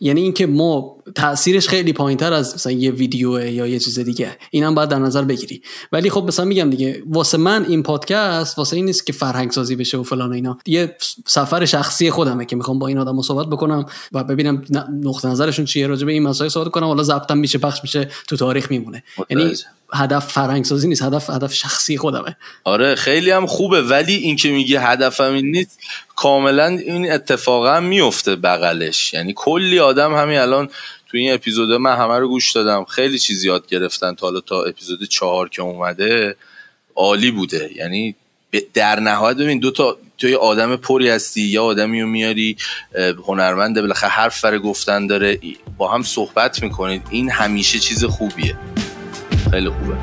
یعنی 0.00 0.20
اینکه 0.20 0.46
ما 0.46 0.96
تاثیرش 1.14 1.68
خیلی 1.68 1.92
پایین 1.92 2.18
تر 2.18 2.32
از 2.32 2.54
مثلا 2.54 2.72
یه 2.72 2.90
ویدیو 2.90 3.46
یا 3.46 3.66
یه 3.66 3.78
چیز 3.78 3.98
دیگه. 3.98 4.36
اینم 4.50 4.74
باید 4.74 4.88
در 4.88 4.98
نظر 4.98 5.22
بگیری. 5.22 5.62
ولی 5.92 6.10
خب 6.10 6.24
مثلا 6.24 6.44
میگم 6.44 6.70
دیگه 6.70 7.02
واسه 7.06 7.38
من 7.38 7.64
این 7.68 7.82
پادکست 7.82 8.58
واسه 8.58 8.76
این 8.76 8.84
نیست 8.84 9.06
که 9.06 9.12
فرهنگ 9.12 9.50
سازی 9.50 9.76
بشه 9.76 9.98
و 9.98 10.02
فلان 10.02 10.30
و 10.30 10.32
اینا. 10.32 10.58
یه 10.66 10.96
سفر 11.26 11.64
شخصی 11.64 12.10
خودمه 12.10 12.44
که 12.44 12.56
می‌خوام 12.56 12.78
با 12.78 12.86
این 12.86 12.98
آدم 12.98 13.22
صحبت 13.22 13.46
بکنم 13.46 13.86
و 14.12 14.24
ببینم 14.24 14.62
نقطه 15.02 15.28
نظرشون 15.28 15.64
چیه 15.64 15.86
راجع 15.86 16.06
به 16.06 16.12
این 16.12 16.22
مسائل 16.22 16.50
صحبت 16.50 16.68
کنم 16.68 16.86
حالا 16.86 17.02
ضبطم 17.02 17.38
میشه 17.38 17.58
پخش 17.58 17.80
میشه 17.82 18.08
تو 18.28 18.36
تاریخ 18.36 18.70
میمونه. 18.70 19.02
یعنی 19.30 19.52
هدف 19.94 20.32
فرهنگ 20.32 20.64
سازی 20.64 20.88
نیست 20.88 21.02
هدف 21.02 21.30
هدف 21.30 21.54
شخصی 21.54 21.98
خودمه. 21.98 22.36
آره 22.64 22.94
خیلی 22.94 23.30
هم 23.30 23.46
خوبه 23.46 23.82
ولی 23.82 24.14
این 24.14 24.36
که 24.36 24.50
میگی 24.50 24.76
هدفم 24.76 25.32
این 25.32 25.50
نیست 25.50 25.78
کاملا 26.16 26.66
این 26.66 27.12
اتفاقا 27.12 27.80
میفته 27.80 28.36
بغلش. 28.36 29.14
یعنی 29.14 29.32
کلی 29.36 29.78
آدم 29.78 30.14
همین 30.14 30.38
الان 30.38 30.66
تو 31.08 31.16
این 31.16 31.34
اپیزود 31.34 31.72
من 31.72 31.96
همه 31.96 32.18
رو 32.18 32.28
گوش 32.28 32.52
دادم 32.52 32.84
خیلی 32.84 33.18
چیز 33.18 33.44
یاد 33.44 33.66
گرفتن 33.66 34.14
تا 34.14 34.26
حالا 34.26 34.40
تا 34.40 34.62
اپیزود 34.62 35.04
چهار 35.04 35.48
که 35.48 35.62
اومده 35.62 36.36
عالی 36.94 37.30
بوده. 37.30 37.70
یعنی 37.76 38.14
در 38.74 39.00
نهایت 39.00 39.36
ببین 39.36 39.58
دو 39.58 39.70
تا 39.70 39.96
توی 40.18 40.34
آدم 40.34 40.76
پری 40.76 41.08
هستی 41.08 41.40
یا 41.40 41.64
آدمی 41.64 42.00
رو 42.00 42.08
میاری 42.08 42.56
هنرمنده 43.26 43.80
بالاخره 43.80 44.10
حرف 44.10 44.38
فر 44.38 44.58
گفتن 44.58 45.06
داره 45.06 45.40
با 45.78 45.88
هم 45.88 46.02
صحبت 46.02 46.62
می‌کنید 46.62 47.02
این 47.10 47.30
همیشه 47.30 47.78
چیز 47.78 48.04
خوبیه. 48.04 48.56
خیلی 49.54 49.68
خوبه. 49.68 49.96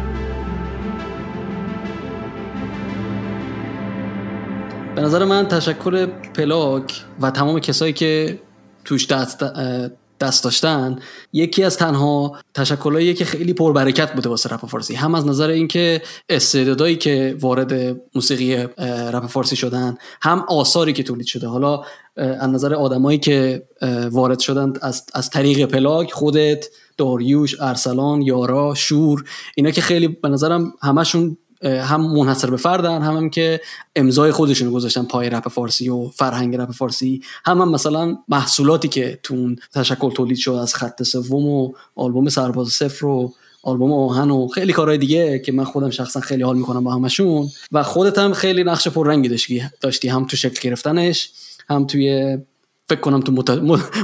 به 4.95 5.02
نظر 5.02 5.26
من 5.26 5.47
تشکر 5.47 6.06
پلاک 6.06 7.04
و 7.22 7.32
تمام 7.32 7.60
کسایی 7.60 7.93
که 7.93 8.39
توش 8.86 9.08
دست, 9.08 9.43
دست 10.22 10.43
داشتن 10.43 10.99
یکی 11.34 11.64
از 11.64 11.78
تنها 11.78 12.38
تشکلایی 12.54 13.14
که 13.14 13.26
خیلی 13.26 13.54
پربرکت 13.54 14.14
بوده 14.14 14.30
واسه 14.30 14.49
رپ 14.49 14.66
فارسی 14.66 14.95
هم 14.95 15.16
از 15.16 15.28
نظر 15.28 15.49
اینکه 15.49 16.02
استعدادایی 16.30 16.95
که 16.95 17.36
وارد 17.39 17.97
موسیقی 18.16 18.56
رپ 19.14 19.26
فارسی 19.26 19.56
شدن 19.56 19.97
هم 20.22 20.45
آثاری 20.47 20.93
که 20.93 21.04
تولید 21.04 21.28
شده. 21.28 21.47
حالا 21.47 21.84
از 22.16 22.49
نظر 22.49 22.74
آدمایی 22.74 23.18
که 23.18 23.64
وارد 24.12 24.39
شدن 24.39 24.74
از, 24.82 25.06
از 25.14 25.30
طریق 25.30 25.66
پلاک 25.66 26.12
خودت 26.12 26.68
داریوش 27.02 27.62
ارسلان 27.62 28.22
یارا 28.22 28.74
شور 28.76 29.24
اینا 29.56 29.72
که 29.72 29.82
خیلی 29.82 30.08
به 30.08 30.30
نظرم 30.30 30.74
همشون 30.82 31.38
هم 31.64 32.02
منحصر 32.02 32.49
به 32.49 32.58
فردن 32.58 33.02
هم, 33.02 33.18
هم 33.18 33.30
که 33.30 33.62
امضای 33.95 34.32
خودشون 34.32 34.72
گذاشتن 34.72 35.04
پای 35.04 35.30
رپ 35.30 35.49
فارسی 35.49 35.89
و 35.89 36.08
فرهنگ 36.08 36.56
رپ 36.56 36.72
فارسی. 36.72 37.22
هم, 37.45 37.62
هم 37.62 37.72
مثلا 37.72 38.18
محصولاتی 38.28 38.88
که 38.88 39.20
تو 39.24 39.56
تشکل 39.74 40.12
تولید 40.12 40.38
شد 40.38 40.52
از 40.52 40.76
خط 40.76 41.04
سوم 41.04 41.45
و 41.45 41.72
آلبوم 41.95 42.30
سرباز 42.30 42.68
صفر 42.68 43.06
و 43.06 43.34
آلبوم 43.64 43.93
آهن 43.93 44.32
و 44.32 44.47
خیلی 44.47 44.74
کارهای 44.74 44.97
دیگه 44.97 45.39
که 45.39 45.52
من 45.52 45.64
خودم 45.64 45.89
شخصا 45.89 46.20
خیلی 46.20 46.43
حال 46.43 46.58
می‌کنم 46.58 46.84
با 46.84 46.93
همشون. 46.93 47.47
و 47.72 47.84
خودت 47.84 48.18
هم 48.18 48.34
خیلی 48.34 48.64
نقش 48.64 48.88
پررنگی 48.88 49.30
داشتی 49.82 50.08
هم 50.08 50.26
تو 50.26 50.38
شکل 50.38 50.70
گرفتنش 50.70 51.32
هم 51.70 51.86
توی 51.86 52.38
فکر 52.92 53.00
کنم 53.00 53.20
تو 53.20 53.32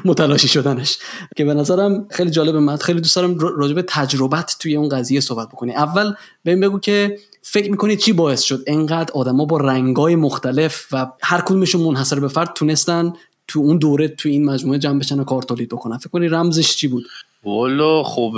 متلاشی 0.06 0.48
شدنش. 0.48 0.98
که 1.36 1.46
به 1.46 1.54
نظرم 1.54 2.08
خیلی 2.10 2.30
جالبه 2.30 2.60
من 2.60 2.78
خیلی 2.78 3.02
دوست 3.02 3.16
دارم 3.16 3.40
راجع 3.40 3.82
تجربت 3.88 4.56
توی 4.60 4.76
اون 4.76 4.90
قضیه 4.90 5.20
صحبت 5.20 5.48
بکنی. 5.48 5.76
اول 5.76 6.14
ببین 6.46 6.60
بگو 6.60 6.80
که 6.80 7.18
فکر 7.42 7.72
می‌کنی 7.72 7.98
چی 7.98 8.14
باعث 8.14 8.42
شد 8.42 8.64
انقدر 8.68 9.12
آدما 9.14 9.46
با 9.46 9.58
رنگای 9.58 10.16
مختلف 10.16 10.88
و 10.92 11.08
هر 11.22 11.42
کدومشون 11.42 11.82
منحصر 11.82 12.20
به 12.20 12.28
فرد 12.28 12.54
تونستن 12.54 13.14
تو 13.48 13.60
اون 13.60 13.78
دوره 13.78 14.08
تو 14.08 14.30
این 14.30 14.46
مجموعه 14.46 14.80
جمع 14.80 15.00
بشن 15.00 15.20
و 15.20 15.24
کار 15.24 15.42
تولید 15.42 15.70
بکنن؟ 15.70 15.98
فکر 15.98 16.10
کنی 16.10 16.28
رمزش 16.28 16.76
چی 16.76 16.88
بود؟ 16.88 17.06
والا 17.44 18.04
خب 18.04 18.34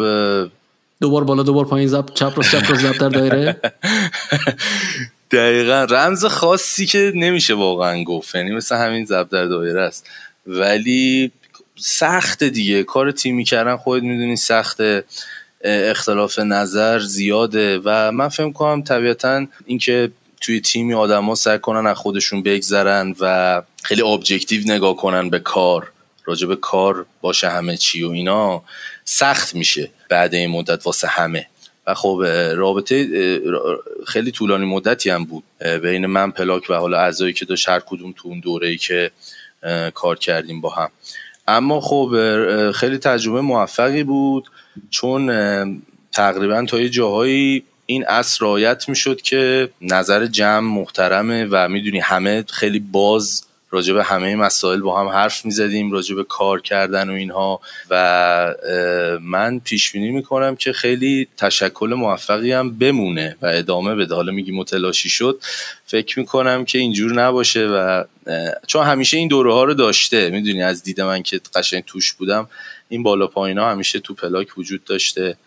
دوبار 1.02 1.24
بالا 1.24 1.44
دوبار 1.44 1.66
پایین 1.66 1.88
زب 1.88 2.06
چپ 2.14 2.34
راست 2.38 2.52
چپ 2.52 2.72
راست 2.72 3.00
در 3.00 3.10
دایره. 3.10 3.56
دقیقا. 5.32 5.88
رمز 5.90 6.26
خاصی 6.26 6.86
که 6.86 7.12
نمیشه 7.16 7.54
واقعا 7.54 8.04
گفت. 8.04 8.36
یعنی 8.36 8.52
مثل 8.52 8.76
همین 8.76 9.06
زب 9.06 9.30
در 9.30 9.46
دایره 9.46 9.82
است. 9.82 10.08
ولی 10.50 11.32
سخت 11.76 12.44
دیگه. 12.44 12.84
کار 12.84 13.12
تیمی 13.12 13.44
کردن 13.44 13.76
خودت 13.76 14.04
می‌دونی 14.04 14.36
سخت 14.36 14.82
اختلاف 15.64 16.40
نظر 16.40 17.00
زیاده 17.00 17.82
و 17.84 18.12
من 18.12 18.30
فهم 18.30 18.54
کنم 18.54 18.84
طبیعتا 18.84 19.48
اینکه 19.66 20.12
توی 20.42 20.62
تیمی 20.62 20.94
آدما 20.94 21.36
سعی 21.36 21.60
کنن 21.60 21.88
از 21.88 21.98
خودشون 21.98 22.44
بگذرن 22.44 23.16
و 23.20 23.62
خیلی 23.84 24.02
ابجکتیو 24.02 24.62
نگاه 24.66 24.96
کنن 24.96 25.30
به 25.30 25.40
کار 25.40 25.92
راجب 26.26 26.56
کار 26.56 27.06
باشه 27.22 27.50
همه 27.50 27.78
چی 27.78 28.04
و 28.04 28.10
اینا 28.10 28.64
سخت 29.06 29.56
میشه 29.56 29.90
بعد 30.10 30.34
این 30.34 30.50
مدت 30.50 30.86
واسه 30.86 31.08
همه. 31.08 31.48
و 31.88 31.94
خب 31.94 32.24
رابطه 32.56 33.08
خیلی 34.08 34.32
طولانی 34.32 34.66
مدتی 34.66 35.10
هم 35.10 35.26
بود. 35.26 35.44
بین 35.82 36.06
من 36.06 36.32
پلاک 36.32 36.70
و 36.70 36.74
حالا 36.74 37.00
اعضایی 37.00 37.34
که 37.34 37.46
داشت 37.46 37.70
هر 37.70 37.80
کدوم 37.80 38.14
تو 38.18 38.28
اون 38.28 38.40
دوره 38.40 38.68
ای 38.68 38.78
که 38.78 39.12
کار 39.94 40.18
کردیم 40.18 40.62
با 40.62 40.70
هم. 40.70 40.90
اما 41.48 41.82
خب 41.82 42.16
خیلی 42.72 42.98
تجربه 42.98 43.42
موفقی 43.42 44.04
بود 44.04 44.52
چون 44.90 45.32
تقریبا 46.12 46.66
تا 46.66 46.80
یه 46.80 46.90
جاهایی 46.90 47.64
این 47.86 48.06
اصل 48.08 48.38
رایت 48.46 48.90
می‌شد 48.90 49.22
که 49.22 49.70
نظر 49.82 50.26
جمع 50.26 50.60
محترمه 50.60 51.48
و 51.52 51.68
می‌دونی 51.70 52.00
همه 52.00 52.44
خیلی 52.50 52.80
باز 52.80 53.46
راجع 53.72 54.02
همه 54.04 54.36
مسائل 54.36 54.80
با 54.80 55.02
هم 55.02 55.08
حرف 55.08 55.46
می‌زدیم 55.46 55.92
راجع 55.92 56.16
به 56.16 56.24
کار 56.24 56.62
کردن 56.62 57.10
و 57.10 57.14
اینها 57.14 57.60
و 57.90 58.56
من 59.22 59.60
پیش 59.60 59.92
بینی 59.92 60.12
می‌کنم 60.12 60.56
که 60.56 60.74
خیلی 60.74 61.28
تشکل 61.38 61.94
موفقی 61.94 62.52
هم 62.52 62.78
بمونه 62.78 63.36
و 63.42 63.46
ادامه 63.46 63.96
بده. 63.96 64.16
حالا 64.16 64.32
میگی 64.32 64.52
متلاشی 64.52 65.10
شد. 65.10 65.40
فکر 65.92 66.20
می‌کنم 66.20 66.66
که 66.66 66.78
اینجور 66.78 67.14
نباشه 67.14 67.68
و 67.68 68.04
چون 68.68 68.86
همیشه 68.86 69.18
این 69.18 69.28
دوره 69.28 69.54
ها 69.54 69.64
رو 69.64 69.74
داشته 69.74 70.30
می‌دونی 70.30 70.64
از 70.64 70.84
دید 70.84 71.02
من 71.02 71.24
که 71.24 71.42
قشنگ 71.56 71.84
توش 71.88 72.14
بودم 72.14 72.50
این 72.90 73.04
بالا 73.04 73.28
پایین 73.28 73.58
ها 73.58 73.72
همیشه 73.72 74.00
تو 74.00 74.14
پلاک 74.14 74.58
وجود 74.58 74.84
داشته 74.84 75.38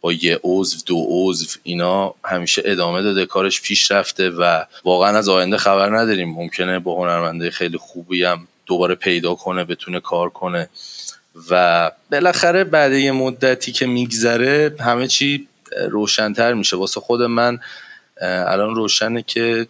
با 0.00 0.12
یه 0.12 0.40
عضو 0.44 0.78
دو 0.86 1.06
عضو 1.08 1.46
اینا 1.62 2.14
همیشه 2.24 2.62
ادامه 2.64 3.02
داده 3.02 3.26
کارش 3.26 3.62
پیش 3.62 3.90
رفته 3.90 4.30
و 4.30 4.64
واقعا 4.84 5.18
از 5.18 5.28
آینده 5.28 5.56
خبر 5.56 5.96
نداریم. 5.96 6.28
ممکنه 6.28 6.78
با 6.78 6.96
هنرمنده 6.96 7.50
خیلی 7.50 7.78
خوبی 7.78 8.24
هم 8.24 8.48
دوباره 8.66 8.94
پیدا 8.94 9.34
کنه 9.34 9.64
بتونه 9.64 10.00
کار 10.00 10.30
کنه 10.30 10.68
و 11.50 11.90
بالاخره 12.12 12.64
بعد 12.64 12.92
یه 12.92 13.12
مدتی 13.12 13.72
که 13.72 13.86
میگذره 13.86 14.76
همه 14.80 15.08
چی 15.08 15.48
روشنتر 15.88 16.54
میشه. 16.54 16.76
واسه 16.76 17.00
خود 17.00 17.22
من 17.22 17.60
الان 18.20 18.74
روشنه 18.74 19.22
که 19.22 19.66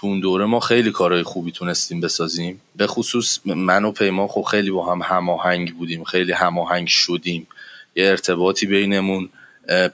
تو 0.00 0.06
اون 0.06 0.20
دوره 0.20 0.44
ما 0.44 0.60
خیلی 0.60 0.90
کارهای 0.90 1.22
خوبی 1.22 1.52
تونستیم 1.52 2.00
بسازیم. 2.00 2.60
به 2.76 2.86
خصوص 2.86 3.38
من 3.44 3.84
و 3.84 3.92
پیما 3.92 4.28
خب 4.28 4.42
خیلی 4.42 4.70
با 4.70 4.92
هم 4.92 5.02
هماهنگ 5.02 5.74
بودیم 5.74 6.04
خیلی 6.04 6.32
هماهنگ 6.32 6.86
شدیم. 6.88 7.46
یه 7.96 8.06
ارتباطی 8.06 8.66
بینمون 8.66 9.28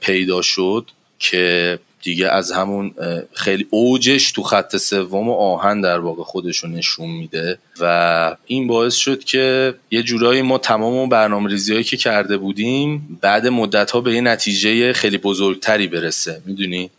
پیدا 0.01 0.43
شد 0.43 0.91
که 1.19 1.79
دیگه 2.03 2.29
از 2.29 2.53
همون 2.53 2.95
خیلی 3.33 3.67
اوجش 3.71 4.33
تو 4.33 4.43
خط 4.43 4.77
سوم 4.77 5.29
و 5.29 5.33
آهن 5.33 5.81
در 5.81 5.99
واقع 5.99 6.23
خودشون 6.23 6.73
نشون 6.73 7.11
میده 7.11 7.59
و 7.81 8.37
این 8.47 8.67
باعث 8.67 8.95
شد 8.95 9.25
که 9.25 9.75
یه 9.91 10.03
جورایی 10.03 10.43
ما 10.43 10.59
تمام 10.59 10.93
اون 10.93 11.09
برنامه 11.09 11.51
ریزی 11.51 11.73
هایی 11.73 11.85
که 11.85 11.97
کرده 11.97 12.37
بودیم 12.37 13.19
بعد 13.21 13.47
مدت 13.47 13.91
ها 13.91 14.01
به 14.01 14.15
یه 14.15 14.21
نتیجه 14.21 14.93
خیلی 14.93 15.19
بزرگتری 15.19 15.87
برسه. 15.87 16.43
می‌دونی؟ 16.47 16.91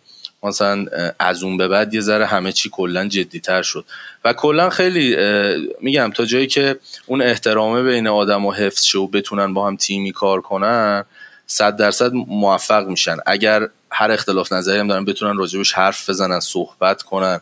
مثلا 0.45 0.85
از 1.19 1.43
اون 1.43 1.57
به 1.57 1.67
بعد 1.67 1.93
یه 1.93 2.01
ذره 2.01 2.25
همه 2.25 2.51
چی 2.51 2.69
کلا 2.71 3.07
جدیتر 3.07 3.61
شد. 3.61 3.85
و 4.25 4.33
کلا 4.33 4.69
خیلی 4.69 5.15
میگم 5.81 6.11
تا 6.15 6.25
جایی 6.25 6.47
که 6.47 6.79
اون 7.05 7.21
احترامه 7.21 7.83
بین 7.83 8.07
آدم 8.07 8.45
و 8.45 8.51
حفظ 8.51 8.83
شه 8.83 8.99
و 8.99 9.07
بتونن 9.07 9.53
با 9.53 9.67
هم 9.67 9.75
تیمی 9.75 10.11
کار 10.11 10.41
کنن 10.41 11.03
صد 11.47 11.75
درصد 11.75 12.11
موفق 12.13 12.87
میشن. 12.87 13.17
اگر 13.25 13.69
هر 13.91 14.11
اختلاف 14.11 14.53
نظری 14.53 14.79
هم 14.79 14.87
دارن 14.87 15.05
بتونن 15.05 15.37
راجبش 15.37 15.73
حرف 15.73 16.09
بزنن 16.09 16.39
صحبت 16.39 17.01
کنن 17.01 17.39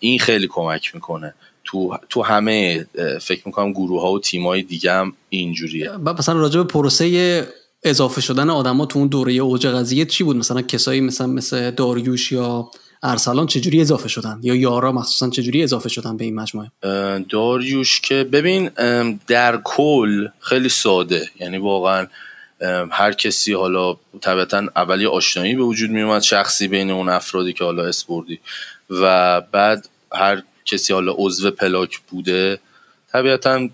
این 0.00 0.18
خیلی 0.18 0.48
کمک 0.50 0.94
می‌کنه. 0.94 1.34
تو 1.64 1.98
تو 2.08 2.22
همه 2.22 2.86
فکر 3.20 3.42
می‌کنم 3.44 3.72
گروه 3.72 4.02
ها 4.02 4.12
و 4.12 4.20
تیم 4.20 4.46
های 4.46 4.62
دیگه 4.62 4.92
هم 4.92 5.12
اینجوریه. 5.28 5.90
مثلا 5.96 6.40
راجب 6.40 6.66
پروسه 6.66 7.46
اضافه 7.82 8.20
شدن 8.20 8.50
آدما 8.50 8.86
تو 8.86 8.98
اون 8.98 9.08
دوره 9.08 9.32
اوج 9.32 9.66
قضیه 9.66 10.04
چی 10.04 10.24
بود؟ 10.24 10.36
مثلا 10.36 10.62
کسایی 10.62 11.00
مثلا 11.00 11.26
مثل 11.26 11.70
داریوش 11.70 12.32
یا 12.32 12.70
ارسلان 13.02 13.46
چجوری 13.46 13.80
اضافه 13.80 14.08
شدن؟ 14.08 14.40
یا 14.42 14.54
یارا 14.54 14.92
مخصوصا 14.92 15.30
چجوری 15.30 15.62
اضافه 15.62 15.88
شدن 15.88 16.16
به 16.16 16.24
این 16.24 16.34
مجموعه؟ 16.34 16.70
داریوش 17.28 18.00
که 18.00 18.24
ببین 18.24 18.70
در 19.26 19.60
کل 19.64 20.28
خیلی 20.40 20.68
ساده. 20.68 21.28
یعنی 21.40 21.58
واقعا 21.58 22.06
هر 22.90 23.12
کسی 23.12 23.52
حالا 23.52 23.96
طبیعتا 24.20 24.66
اولی 24.76 25.06
آشنایی 25.06 25.54
به 25.54 25.62
وجود 25.62 25.90
می 25.90 26.02
اومد 26.02 26.22
شخصی 26.22 26.68
بین 26.68 26.90
اون 26.90 27.08
افرادی 27.08 27.52
که 27.52 27.64
حالا 27.64 27.84
اسپوردی 27.84 28.40
و 28.90 29.40
بعد 29.40 29.88
هر 30.12 30.42
کسی 30.64 30.92
حالا 30.92 31.14
عضو 31.18 31.50
پلاک 31.50 31.98
بوده 31.98 32.58
طبیعتا 33.12 33.68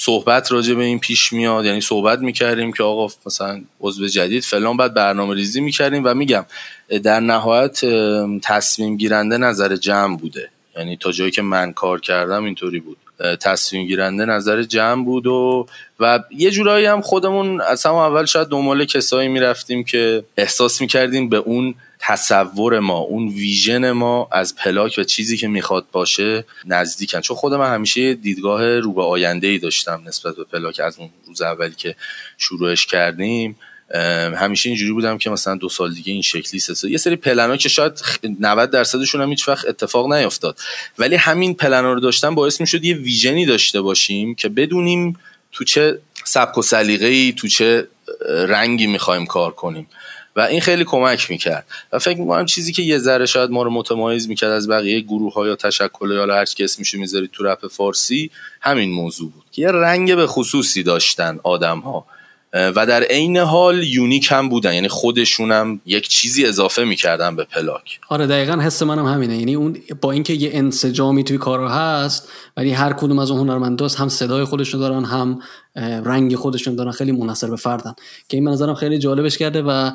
صحبت 0.00 0.52
راجع 0.52 0.74
به 0.74 0.84
این 0.84 0.98
پیش 0.98 1.32
میاد 1.32 1.64
یعنی 1.64 1.80
صحبت 1.80 2.18
می‌کردیم 2.18 2.72
که 2.72 2.82
آقا 2.82 3.14
مثلا 3.26 3.60
عضو 3.80 4.06
جدید 4.08 4.44
فلان 4.44 4.76
بعد 4.76 4.94
برنامه 4.94 5.34
ریزی 5.34 5.60
می‌کردیم 5.60 6.02
و 6.04 6.14
میگم 6.14 6.46
در 7.02 7.20
نهایت 7.20 7.80
تصمیم 8.42 8.96
گیرنده 8.96 9.38
نظر 9.38 9.76
جمع 9.76 10.16
بوده. 10.16 10.50
یعنی 10.76 10.96
تا 10.96 11.12
جایی 11.12 11.30
که 11.30 11.42
من 11.42 11.72
کار 11.72 12.00
کردم 12.00 12.44
اینطوری 12.44 12.80
بود. 12.80 12.96
تصمیم 13.40 13.86
گیرنده 13.86 14.24
نظر 14.24 14.62
جمع 14.62 15.04
بود 15.04 15.26
و 15.26 15.66
و 16.00 16.20
یه 16.30 16.50
جورایی 16.50 16.86
هم 16.86 17.00
خودمون 17.00 17.60
از 17.60 17.86
همون 17.86 18.02
اول 18.02 18.24
شاید 18.24 18.48
دنبال 18.48 18.84
کسایی 18.84 19.28
می‌رفتیم 19.28 19.84
که 19.84 20.24
احساس 20.36 20.80
می‌کردیم 20.80 21.28
به 21.28 21.36
اون 21.36 21.74
تصور 22.08 22.78
ما 22.78 22.98
اون 22.98 23.28
ویژن 23.28 23.90
ما 23.90 24.28
از 24.32 24.56
پلاک 24.56 24.94
و 24.98 25.04
چیزی 25.04 25.36
که 25.36 25.48
می‌خواد 25.48 25.86
باشه 25.92 26.44
نزدیکن. 26.64 27.20
چون 27.20 27.36
خود 27.36 27.54
من 27.54 27.74
همیشه 27.74 28.14
دیدگاه 28.14 28.78
رو 28.78 28.92
به 28.92 29.02
آینده 29.02 29.46
ای 29.46 29.58
داشتم 29.58 30.02
نسبت 30.06 30.36
به 30.36 30.44
پلاک 30.44 30.80
از 30.80 30.98
اون 30.98 31.10
روز 31.26 31.42
اولی 31.42 31.74
که 31.74 31.96
شروعش 32.38 32.86
کردیم. 32.86 33.56
همیشه 34.36 34.68
اینجوری 34.68 34.92
بودم 34.92 35.18
که 35.18 35.30
مثلا 35.30 35.54
دو 35.54 35.68
سال 35.68 35.94
دیگه 35.94 36.12
این 36.12 36.22
شکلی 36.22 36.60
سه 36.60 36.90
یه 36.90 36.98
سری 36.98 37.16
پلنا 37.16 37.56
که 37.56 37.68
شاید 37.68 38.02
90 38.40 38.70
درصدشون 38.70 39.20
هم 39.20 39.30
هیچ 39.30 39.48
وقت 39.48 39.66
اتفاق 39.66 40.12
نیفتاد 40.12 40.58
ولی 40.98 41.16
همین 41.16 41.54
پلنا 41.54 41.92
رو 41.92 42.00
داشتن 42.00 42.34
باعث 42.34 42.60
می‌شد 42.60 42.84
یه 42.84 42.96
ویژنی 42.96 43.46
داشته 43.46 43.80
باشیم 43.80 44.34
که 44.34 44.48
بدونیم 44.48 45.18
تو 45.52 45.64
چه 45.64 45.98
سبک 46.24 46.58
و 46.58 46.62
سلیقه‌ای 46.62 47.32
تو 47.32 47.48
چه 47.48 47.88
رنگی 48.28 48.86
می‌خوایم 48.86 49.26
کار 49.26 49.52
کنیم. 49.52 49.86
و 50.38 50.40
این 50.40 50.60
خیلی 50.60 50.84
کمک 50.84 51.30
می‌کرد. 51.30 51.66
و 51.92 51.98
فکر 51.98 52.18
می‌کنم 52.18 52.46
چیزی 52.46 52.72
که 52.72 52.82
یه 52.82 52.98
ذره 52.98 53.26
شاید 53.26 53.50
ما 53.50 53.62
رو 53.62 53.70
متمایز 53.70 54.28
می‌کرد 54.28 54.50
از 54.50 54.68
بقیه 54.68 55.00
گروه 55.00 55.34
ها 55.34 55.46
یا 55.46 55.56
تشکل 55.56 56.10
یا 56.10 56.34
هر 56.34 56.44
کی 56.44 56.64
اسمشو 56.64 56.98
می‌ذارید 56.98 57.30
تو 57.32 57.44
رپ 57.44 57.66
فارسی 57.66 58.30
همین 58.60 58.90
موضوع 58.90 59.30
بود. 59.32 59.44
که 59.52 59.62
یه 59.62 59.70
رنگ 59.70 60.16
به 60.16 60.26
خصوصی 60.26 60.82
داشتن 60.82 61.38
آدم 61.44 61.78
ها 61.78 62.06
و 62.52 62.86
در 62.86 63.02
عین 63.02 63.36
حال 63.36 63.82
یونیک 63.82 64.28
هم 64.30 64.48
بودن. 64.48 64.74
یعنی 64.74 64.88
خودشونم 64.88 65.80
یک 65.86 66.08
چیزی 66.08 66.46
اضافه 66.46 66.84
می‌کردن 66.84 67.36
به 67.36 67.44
پلاک. 67.44 68.00
آره 68.08 68.26
دقیقا 68.26 68.52
حس 68.52 68.82
منم 68.82 69.06
همینه. 69.06 69.38
یعنی 69.38 69.54
اون 69.54 69.76
با 70.00 70.12
اینکه 70.12 70.32
یه 70.32 70.50
انسجامی 70.52 71.24
توی 71.24 71.38
کارا 71.38 71.68
هست 71.68 72.28
ولی 72.56 72.70
هر 72.70 72.92
کدوم 72.92 73.18
از 73.18 73.30
اون 73.30 73.40
هنرمنداست 73.40 73.96
هم 73.96 74.08
صدای 74.08 74.44
خودشون 74.44 74.80
دارن 74.80 75.04
هم 75.04 75.38
رنگ 76.04 76.34
خودشون 76.34 76.76
دارن 76.76 76.90
خیلی 76.90 77.12
منحصر 77.12 77.50
به 77.50 77.56
فردن. 77.56 77.94
که 78.28 78.36
این 78.36 78.48
نظرم 78.48 78.74
خیلی 78.74 78.98
جالبش 78.98 79.38
کرده 79.38 79.62
و 79.62 79.90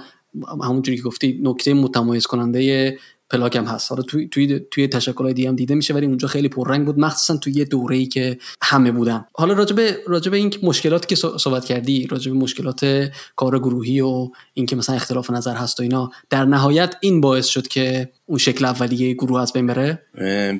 همونجوری 0.63 0.97
که 0.97 1.03
گفتی 1.03 1.39
نکته 1.43 1.73
متمایز 1.73 2.25
کننده 2.25 2.97
پلاک 3.29 3.55
هم 3.55 3.65
هست. 3.65 3.89
حالا 3.89 4.03
توی 4.03 4.27
توی 4.27 4.59
توی 4.71 4.87
تشکل 4.87 5.33
دیگه 5.33 5.49
هم 5.49 5.55
دیده 5.55 5.75
میشه 5.75 5.93
ولی 5.93 6.05
اونجا 6.05 6.27
خیلی 6.27 6.49
پررنگ 6.49 6.85
بود. 6.85 6.99
مخصوصا 6.99 7.37
توی 7.37 7.53
یه 7.53 7.65
دوره‌ای 7.65 8.05
که 8.05 8.37
همه 8.61 8.91
بودن. 8.91 9.25
حالا 9.33 9.53
راجبه 9.53 9.97
راجبه 10.07 10.37
این 10.37 10.53
مشکلاتی 10.63 11.07
که 11.07 11.15
صحبت 11.15 11.65
کردی 11.65 12.07
راجبه 12.07 12.35
مشکلات 12.35 13.11
کار 13.35 13.59
گروهی 13.59 14.01
و 14.01 14.29
اینکه 14.53 14.75
مثلا 14.75 14.95
اختلاف 14.95 15.31
نظر 15.31 15.55
هست 15.55 15.79
و 15.79 15.83
اینا 15.83 16.11
در 16.29 16.45
نهایت 16.45 16.95
این 17.01 17.21
باعث 17.21 17.45
شد 17.45 17.67
که 17.67 18.09
اون 18.25 18.37
شکل 18.37 18.65
اولیه 18.65 19.13
گروه 19.13 19.41
از 19.41 19.53
بین 19.53 19.67
بره؟ 19.67 20.01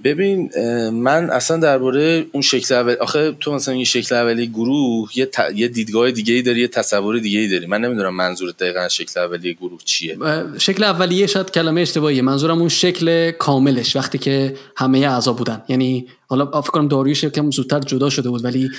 ببین 0.04 0.50
من 0.90 1.30
اصلا 1.30 1.58
درباره 1.58 2.26
اون 2.32 2.42
شکل 2.42 2.76
اول 2.76 2.96
آخه 3.02 3.32
تو 3.40 3.54
مثلا 3.54 3.74
این 3.74 3.84
شکل 3.84 4.16
اولیه 4.16 4.46
گروه 4.46 5.10
یه, 5.16 5.30
یه 5.56 5.68
دیدگاه 5.68 6.12
دیگه 6.12 6.34
ای 6.34 6.42
داری 6.42 6.60
یه 6.62 6.68
تصور 6.68 7.20
دیگه 7.20 7.40
ای 7.40 7.48
داری. 7.48 7.66
من 7.66 7.82
نمی‌دونم 7.82 8.16
منظور 8.16 8.52
دقیقا 8.52 8.88
شکل 8.88 9.20
اولیه 9.20 9.54
گروه 9.54 9.80
چیه. 9.86 10.18
شکل 10.58 10.84
اولیه 10.84 11.28
شاید 11.28 11.52
کلمه 11.52 11.82
اشتباهیه. 11.82 12.22
منظورم 12.22 12.60
اون 12.60 12.70
شکل 12.70 13.32
کاملش 13.32 13.96
وقتی 13.96 14.18
که 14.18 14.56
همه 14.76 15.00
اعضا 15.00 15.34
بودن. 15.34 15.62
یعنی 15.68 16.08
حالا 16.28 16.62
فکر 16.62 16.72
کنم 16.72 16.88
داریوش 16.88 17.26
کم 17.26 17.52
زودتر 17.52 17.80
جدا 17.80 18.10
شده 18.10 18.30
بود 18.30 18.46
ولی 18.46 18.70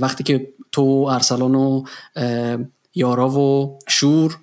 وقتی 0.00 0.24
که 0.24 0.48
تو 0.72 0.82
ارسلان 1.10 1.54
و 1.54 1.84
یارا 2.94 3.28
و 3.28 3.78
شور 3.88 4.36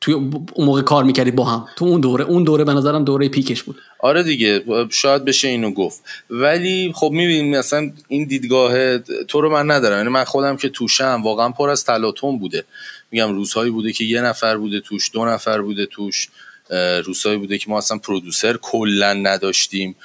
توی 0.00 0.14
اون 0.14 0.46
موقع 0.58 0.82
کار 0.82 1.04
می‌کردید 1.04 1.36
با 1.36 1.44
هم. 1.44 1.68
تو 1.76 1.84
اون 1.84 2.00
دوره 2.00 2.24
اون 2.24 2.44
دوره 2.44 2.64
به 2.64 2.72
نظرم 2.72 3.04
دوره 3.04 3.28
پیکش 3.28 3.62
بود. 3.62 3.76
آره 4.00 4.22
دیگه 4.22 4.64
شاید 4.90 5.24
بشه 5.24 5.48
اینو 5.48 5.70
گفت. 5.70 6.02
ولی 6.30 6.92
خب 6.94 7.10
می‌بینیم 7.12 7.58
مثلا 7.58 7.90
این 8.08 8.24
دیدگاه 8.24 8.98
تو 8.98 9.40
رو 9.40 9.50
من 9.50 9.70
ندارم. 9.70 9.96
یعنی 9.96 10.08
من 10.08 10.24
خودم 10.24 10.56
که 10.56 10.68
توشم 10.68 11.20
واقعا 11.24 11.48
پر 11.50 11.70
از 11.70 11.84
تلاطم 11.84 12.38
بوده. 12.38 12.64
میگم 13.10 13.34
روزهایی 13.34 13.70
بوده 13.70 13.92
که 13.92 14.04
یه 14.04 14.20
نفر 14.20 14.56
بوده 14.56 14.80
توش 14.80 15.10
دو 15.12 15.24
نفر 15.24 15.60
بوده 15.60 15.86
توش. 15.86 16.28
روزهایی 17.04 17.38
بوده 17.38 17.58
که 17.58 17.70
ما 17.70 17.78
اصلا 17.78 17.98
پرودوسر 17.98 18.56
کلا 18.62 19.12
نداشتیم. 19.12 19.96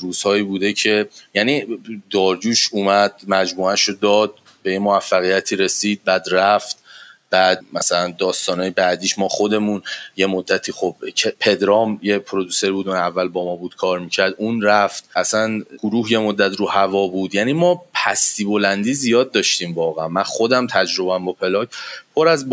روزهایی 0.00 0.42
بوده 0.42 0.72
که 0.72 1.08
یعنی 1.34 1.64
دارجوش 2.10 2.68
اومد 2.72 3.12
مجموعهش 3.28 3.82
رو 3.82 3.94
داد 3.94 4.34
به 4.62 4.78
موفقیتی 4.78 5.56
رسید 5.56 6.00
بعد 6.04 6.24
رفت. 6.30 6.83
بعد 7.30 7.60
مثلا 7.72 8.14
داستانهای 8.18 8.70
بعدیش 8.70 9.18
ما 9.18 9.28
خودمون 9.28 9.82
یه 10.16 10.26
مدتی 10.26 10.72
خب 10.72 10.96
پدرام 11.40 12.00
یه 12.02 12.18
پرودوسر 12.18 12.70
بود 12.70 12.88
اون 12.88 12.96
اول 12.96 13.28
با 13.28 13.44
ما 13.44 13.56
بود 13.56 13.76
کار 13.76 13.98
می‌کرد. 13.98 14.34
اون 14.38 14.62
رفت. 14.62 15.04
اصلا 15.16 15.62
گروه 15.78 16.12
یه 16.12 16.18
مدت 16.18 16.56
رو 16.56 16.66
هوا 16.66 17.06
بود. 17.06 17.34
یعنی 17.34 17.52
ما 17.52 17.82
پستی 17.94 18.44
بلندی 18.44 18.94
زیاد 18.94 19.32
داشتیم 19.32 19.74
واقعا. 19.74 20.08
من 20.08 20.22
خودم 20.22 20.66
تجربهم 20.66 21.24
با 21.24 21.32
پلاک 21.32 21.68
پر 22.16 22.28
از 22.28 22.48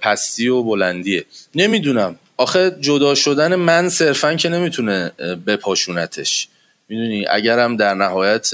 پستی 0.00 0.48
و 0.48 0.62
بلندیه. 0.62 1.24
نمی‌دونم. 1.54 2.18
آخه 2.36 2.76
جدا 2.80 3.14
شدن 3.14 3.54
من 3.54 3.88
صرفا 3.88 4.34
که 4.34 4.48
نمی‌تونه 4.48 5.12
بپاشونتش. 5.46 6.48
می‌دونی؟ 6.88 7.26
اگرم 7.26 7.76
در 7.76 7.94
نهایت 7.94 8.50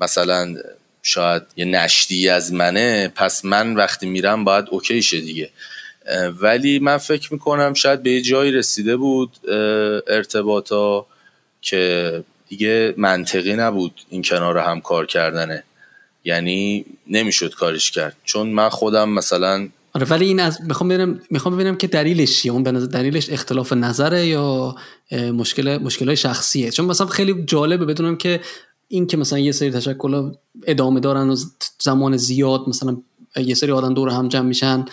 مثلا 0.00 0.56
شاید 1.08 1.42
یه 1.56 1.64
نشتی 1.64 2.28
از 2.28 2.52
منه 2.52 3.12
پس 3.14 3.44
من 3.44 3.74
وقتی 3.74 4.06
میرم 4.06 4.44
باید 4.44 4.64
اوکی 4.70 5.02
شه 5.02 5.20
دیگه 5.20 5.50
ولی 6.40 6.78
من 6.78 6.96
فکر 6.96 7.32
می‌کنم 7.32 7.74
شاید 7.74 8.02
به 8.02 8.20
جایی 8.20 8.52
رسیده 8.52 8.96
بود 8.96 9.30
ارتباطا 10.06 11.06
که 11.62 12.24
دیگه 12.48 12.94
منطقی 12.96 13.56
نبود 13.56 14.00
این 14.08 14.22
کنار 14.22 14.58
هم 14.58 14.80
کار 14.80 15.06
کردنه. 15.06 15.62
یعنی 16.24 16.84
نمی‌شد 17.06 17.54
کارش 17.54 17.90
کرد. 17.90 18.16
چون 18.24 18.48
من 18.48 18.68
خودم 18.68 19.08
مثلا 19.08 19.68
آره 19.92 20.06
ولی 20.06 20.26
این 20.26 20.40
از 20.40 20.58
می‌خوام 20.62 20.88
ببینم 20.88 21.20
می‌خوام 21.30 21.54
ببینم 21.54 21.76
که 21.76 21.86
دلیلش 21.86 22.42
چیه؟ 22.42 22.52
اون 22.52 22.62
به 22.62 22.72
دلیلش 22.72 23.30
اختلاف 23.30 23.72
نظره 23.72 24.26
یا 24.26 24.76
مشکل 25.12 25.76
مشکلای 25.76 26.16
شخصیه؟ 26.16 26.70
چون 26.70 26.86
مثلا 26.86 27.06
خیلی 27.06 27.44
جالبه 27.44 27.84
بدونم 27.84 28.16
که 28.16 28.40
این 28.88 29.06
که 29.06 29.16
مثلا 29.16 29.38
یه 29.38 29.52
سری 29.52 29.70
تشکل 29.70 30.32
ادامه 30.66 31.00
دارن 31.00 31.30
و 31.30 31.36
زمان 31.80 32.16
زیاد 32.16 32.68
مثلا 32.68 32.96
یه 33.36 33.54
سری 33.54 33.72
آدم 33.72 33.94
دور 33.94 34.08
هم 34.08 34.28
جمع 34.28 34.48
میشن 34.48 34.84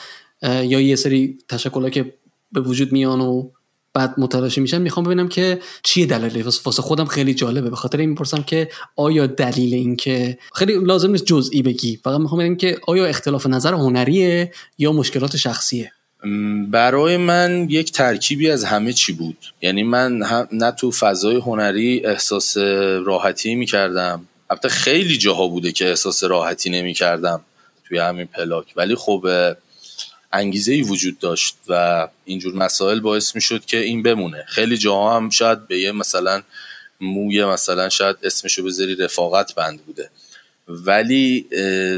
یا 0.42 0.82
یه 0.82 0.96
سری 0.96 1.38
تشکل 1.50 1.90
که 1.90 2.14
به 2.52 2.62
وجود 2.62 2.92
میان 2.92 3.22
و 3.22 3.50
بعد 3.94 4.14
متلاشی 4.18 4.62
میشن 4.62 4.78
می‌خوام 4.82 5.06
ببینم 5.06 5.28
که 5.28 5.60
چیه 5.84 6.06
دلیلی 6.06 6.42
واسه 6.42 6.82
خودم 6.82 7.06
خیلی 7.06 7.34
جالبه. 7.34 7.70
به 7.70 7.76
خاطر 7.76 7.98
این 7.98 8.10
می‌پرسم 8.10 8.44
که 8.44 8.70
آیا 8.96 9.28
دلیل 9.28 9.74
این 9.74 9.96
که 9.96 10.38
خیلی 10.54 10.80
لازم 10.80 11.12
نیست 11.12 11.26
جزئی 11.26 11.62
بگی 11.62 12.00
فقط 12.04 12.20
می‌خوام 12.20 12.40
ببینم 12.40 12.56
که 12.56 12.80
آیا 12.88 13.06
اختلاف 13.06 13.48
نظر 13.48 13.74
هنریه 13.74 14.52
یا 14.78 14.92
مشکلات 14.92 15.38
شخصیه؟ 15.38 15.92
برای 16.70 17.18
من 17.18 17.68
یک 17.70 17.92
ترکیبی 17.92 18.52
از 18.52 18.64
همه 18.64 18.94
چی 18.94 19.14
بود. 19.14 19.38
یعنی 19.62 19.84
من 19.84 20.18
نه 20.52 20.72
تو 20.72 20.92
فضای 20.92 21.36
هنری 21.36 22.06
احساس 22.06 22.58
راحتی 22.58 23.56
می‌کردم. 23.56 24.28
البته 24.50 24.70
خیلی 24.70 25.18
جاها 25.18 25.48
بوده 25.48 25.72
که 25.72 25.90
احساس 25.90 26.24
راحتی 26.24 26.70
نمی‌کردم 26.70 27.42
توی 27.88 27.98
همین 28.00 28.26
پلاک. 28.26 28.74
ولی 28.76 28.96
خب 28.96 29.28
انگیزه 30.34 30.74
ای 30.74 30.82
وجود 30.82 31.20
داشت 31.20 31.56
و 31.68 32.08
اینجور 32.26 32.56
مسائل 32.56 33.00
باعث 33.00 33.36
می‌شد 33.36 33.66
که 33.66 33.78
این 33.78 34.04
بمونه. 34.04 34.46
خیلی 34.48 34.78
جاها 34.78 35.16
هم 35.16 35.30
شاید 35.30 35.68
به 35.68 35.80
یه 35.80 35.92
مثلا 35.92 36.42
موی 37.02 37.46
مثلا 37.46 37.90
شاید 37.90 38.16
اسمشو 38.24 38.64
بذاری 38.64 38.96
رفاقت 38.96 39.56
بند 39.56 39.82
بوده. 39.86 40.10
ولی 40.68 41.46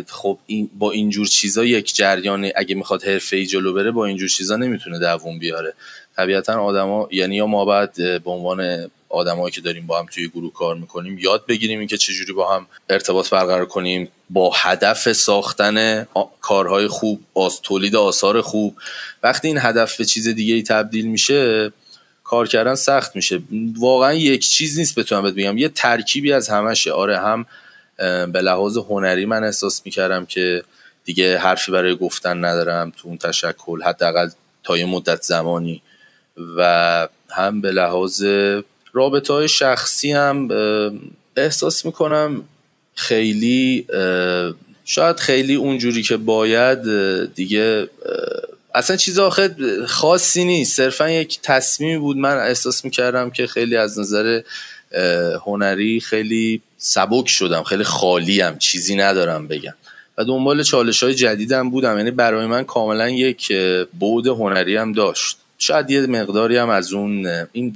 خب 0.07 0.39
این 0.45 0.69
با 0.79 0.91
اینجور 0.91 1.27
چیزا 1.27 1.65
یک 1.65 1.95
جریان 1.95 2.51
اگه 2.55 2.75
می‌خواد 2.75 3.03
حرفه 3.03 3.37
ای 3.37 3.45
جلو 3.45 3.73
بره 3.73 3.91
با 3.91 4.05
اینجور 4.05 4.29
چیزا 4.29 4.55
نمی‌تونه 4.55 4.99
دووم 4.99 5.39
بیاره. 5.39 5.73
طبیعتا 6.17 6.53
آدما 6.53 7.07
یعنی 7.11 7.35
یا 7.35 7.45
ما 7.45 7.65
باید 7.65 7.93
به 7.95 8.31
عنوان 8.31 8.89
آدمایی 9.09 9.51
که 9.51 9.61
داریم 9.61 9.87
با 9.87 9.99
هم 9.99 10.05
توی 10.05 10.27
گروه 10.27 10.53
کار 10.53 10.75
می‌کنیم 10.75 11.17
یاد 11.17 11.45
بگیریم 11.45 11.79
اینکه 11.79 11.97
چجوری 11.97 12.33
با 12.33 12.55
هم 12.55 12.67
ارتباط 12.89 13.29
برقرار 13.29 13.65
کنیم 13.65 14.07
با 14.29 14.51
هدف 14.55 15.13
ساختن 15.13 16.07
کارهای 16.41 16.87
خوب 16.87 17.21
از 17.45 17.61
تولید 17.61 17.95
آثار 17.95 18.41
خوب. 18.41 18.75
وقتی 19.23 19.47
این 19.47 19.57
هدف 19.57 19.97
به 19.97 20.05
چیز 20.05 20.27
دیگه 20.27 20.53
ای 20.53 20.63
تبدیل 20.63 21.07
میشه 21.07 21.71
کار 22.23 22.47
کردن 22.47 22.75
سخت 22.75 23.15
میشه. 23.15 23.39
واقعا 23.79 24.13
یک 24.13 24.47
چیز 24.47 24.79
نیست 24.79 24.99
بتونم 24.99 25.23
بهت 25.23 25.33
بگم. 25.33 25.57
یه 25.57 25.69
ترکیبی 25.69 26.33
از 26.33 26.49
همشه. 26.49 26.91
آره 26.91 27.19
هم 27.19 27.45
به 28.33 28.41
لحاظ 28.41 28.77
هنری 28.77 29.25
من 29.25 29.43
احساس 29.43 29.81
می‌کردم 29.85 30.25
که 30.25 30.63
دیگه 31.05 31.37
حرفی 31.37 31.71
برای 31.71 31.95
گفتن 31.95 32.45
ندارم 32.45 32.91
تو 32.97 33.07
اون 33.07 33.17
تشکل 33.17 33.81
حداقل 33.81 34.29
تا 34.63 34.77
یه 34.77 34.85
مدت 34.85 35.21
زمانی. 35.21 35.81
و 36.57 37.07
هم 37.29 37.61
به 37.61 37.71
لحاظ 37.71 38.25
رابطه 38.93 39.33
های 39.33 39.47
شخصی 39.47 40.11
هم 40.11 40.47
احساس 41.35 41.85
می‌کنم 41.85 42.43
خیلی 42.95 43.85
شاید 44.85 45.17
خیلی 45.17 45.55
اونجوری 45.55 46.03
که 46.03 46.17
باید 46.17 46.79
دیگه 47.33 47.89
اصلا 48.75 48.95
چیز 48.95 49.19
آخه 49.19 49.55
خاصی 49.87 50.43
نیست. 50.43 50.77
صرفا 50.77 51.09
یک 51.09 51.39
تصمیمی 51.43 51.97
بود. 51.97 52.17
من 52.17 52.37
احساس 52.37 52.85
می‌کردم 52.85 53.29
که 53.29 53.47
خیلی 53.47 53.77
از 53.77 53.99
نظر 53.99 54.41
هنری 55.45 55.99
خیلی 55.99 56.61
سبک 56.77 57.27
شدم. 57.27 57.63
خیلی 57.63 57.83
خالیم. 57.83 58.57
چیزی 58.57 58.95
ندارم 58.95 59.47
بگم. 59.47 59.73
و 60.17 60.23
دنبال 60.23 60.63
چالش 60.63 61.03
های 61.03 61.15
جدیدم 61.15 61.69
بودم. 61.69 61.97
یعنی 61.97 62.11
برای 62.11 62.45
من 62.45 62.63
کاملا 62.63 63.09
یک 63.09 63.53
بود 63.99 64.27
هنری 64.27 64.77
هم 64.77 64.93
داشت. 64.93 65.37
شاید 65.57 65.91
یه 65.91 66.01
مقداری 66.01 66.57
هم 66.57 66.69
از 66.69 66.93
اون 66.93 67.27
این 67.51 67.75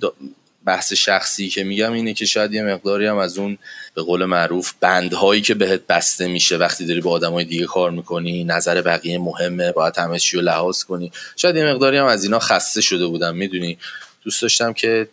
بحث 0.65 0.94
شخصی 0.94 1.49
که 1.49 1.64
میگم 1.64 1.94
اینه 1.94 2.14
که 2.14 2.26
شاید 2.26 2.53
یه 2.53 2.64
مقداری 2.64 3.06
هم 3.06 3.18
از 3.18 3.38
اون 3.38 3.57
به 3.95 4.02
قول 4.02 4.26
معروف 4.26 4.73
بندهایی 4.80 5.41
که 5.41 5.53
بهت 5.53 5.88
بسته 5.88 6.28
میشه 6.28 6.57
وقتی 6.57 6.86
داری 6.86 7.02
با 7.02 7.11
آدمای 7.11 7.45
دیگه 7.45 7.65
کار 7.65 7.91
می‌کنی 7.91 8.44
نظر 8.44 8.82
بقیه 8.82 9.19
مهمه 9.19 9.72
باید 9.72 9.98
همه 9.98 10.19
چی 10.19 10.38
رو 10.38 10.44
لحاظ 10.44 10.84
کنی. 10.84 11.11
شاید 11.36 11.56
یه 11.56 11.65
مقداری 11.65 11.98
هم 11.98 12.06
از 12.06 12.23
اینا 12.23 12.40
خسته 12.40 12.82
شده 12.82 13.06
بودم. 13.06 13.36
می‌دونی؟ 13.36 13.78
دوست 14.23 14.41
داشتم 14.41 14.73
که 14.73 15.07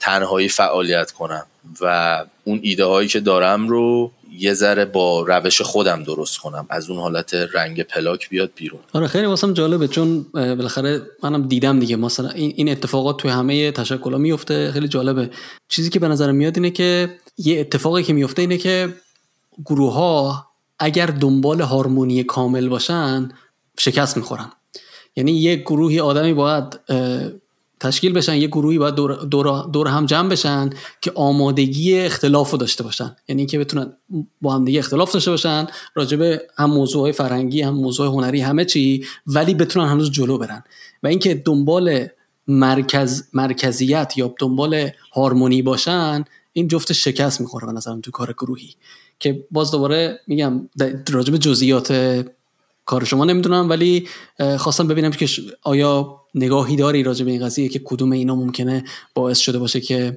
تنهایی 0.00 0.48
فعالیت 0.48 1.10
کنم. 1.10 1.46
و 1.80 2.24
اون 2.44 2.60
ایده 2.62 2.84
هایی 2.84 3.08
که 3.08 3.20
دارم 3.20 3.68
رو 3.68 4.12
یه 4.38 4.54
ذره 4.54 4.84
با 4.84 5.20
روش 5.22 5.62
خودم 5.62 6.02
درست 6.02 6.38
کنم. 6.38 6.66
از 6.70 6.90
اون 6.90 6.98
حالت 6.98 7.34
رنگ 7.34 7.82
پلاک 7.82 8.28
بیاد 8.28 8.50
بیرون. 8.56 8.80
آره 8.92 9.06
خیلی 9.06 9.26
واسم 9.26 9.52
جالبه 9.52 9.88
چون 9.88 10.26
بالاخره 10.32 11.02
منم 11.22 11.48
دیدم 11.48 11.80
دیگه. 11.80 11.96
مثلا 11.96 12.28
این 12.30 12.68
اتفاقات 12.68 13.16
توی 13.16 13.30
همه 13.30 13.70
تشکلات 13.70 14.20
میفته 14.20 14.72
خیلی 14.72 14.88
جالبه. 14.88 15.30
چیزی 15.68 15.90
که 15.90 15.98
به 15.98 16.08
نظر 16.08 16.32
میاد 16.32 16.56
اینه 16.56 16.70
که 16.70 17.18
یه 17.38 17.60
اتفاقی 17.60 18.02
که 18.02 18.12
میفته 18.12 18.42
اینه 18.42 18.56
که 18.58 18.94
گروه 19.64 19.92
ها 19.92 20.46
اگر 20.78 21.06
دنبال 21.06 21.60
هارمونی 21.60 22.24
کامل 22.24 22.68
باشن 22.68 23.28
شکست 23.78 24.16
می‌خورن. 24.16 24.52
یعنی 25.16 25.32
یه 25.32 25.56
گروهی 25.56 26.00
آدمی 26.00 26.32
باید 26.32 26.80
تشکیل 27.80 28.12
بشن 28.12 28.36
یه 28.36 28.46
گروهی 28.46 28.78
باید 28.78 28.94
دور, 28.94 29.14
دور, 29.14 29.68
دور 29.72 29.88
هم 29.88 30.06
جمع 30.06 30.28
بشن 30.28 30.70
که 31.00 31.12
آمادگی 31.14 31.98
اختلاف 31.98 32.50
رو 32.50 32.58
داشته 32.58 32.84
باشن. 32.84 33.16
یعنی 33.28 33.46
که 33.46 33.58
بتونن 33.58 33.92
با 34.42 34.54
هم 34.54 34.64
دیگه 34.64 34.78
اختلاف 34.78 35.12
داشته 35.12 35.30
باشن 35.30 35.66
راجبه 35.94 36.42
هم 36.56 36.70
موضوع 36.70 37.12
فرنگی 37.12 37.62
هم 37.62 37.74
موضوع 37.74 38.06
هنری 38.06 38.40
همه 38.40 38.64
چی 38.64 39.04
ولی 39.26 39.54
بتونن 39.54 39.86
هنوز 39.86 40.10
جلو 40.10 40.38
برن. 40.38 40.64
و 41.02 41.06
اینکه 41.06 41.34
دنبال 41.34 42.06
مرکز 42.48 43.22
مرکزیت 43.32 44.12
یا 44.16 44.34
دنبال 44.38 44.90
هارمونی 45.14 45.62
باشن 45.62 46.24
این 46.52 46.68
جفت 46.68 46.92
شکست 46.92 47.40
می‌خوره 47.40 47.66
به 47.66 47.72
نظرم 47.72 48.00
تو 48.00 48.10
کار 48.10 48.32
گروهی. 48.32 48.74
که 49.18 49.46
باز 49.50 49.70
دوباره 49.70 50.20
میگم 50.26 50.68
راجب 51.10 51.36
جزئیات 51.36 52.24
کار 52.84 53.04
شما 53.04 53.24
نمی‌دونم 53.24 53.70
ولی 53.70 54.08
خواستم 54.58 54.88
ببینم 54.88 55.10
که 55.10 55.28
آیا 55.62 56.20
نگاهی 56.38 56.76
داری 56.76 57.02
راجع 57.02 57.24
به 57.24 57.30
این 57.30 57.44
قضیه 57.44 57.68
که 57.68 57.80
کدوم 57.84 58.12
اینا 58.12 58.34
ممکنه 58.34 58.84
باعث 59.14 59.38
شده 59.38 59.58
باشه 59.58 59.80
که 59.80 60.16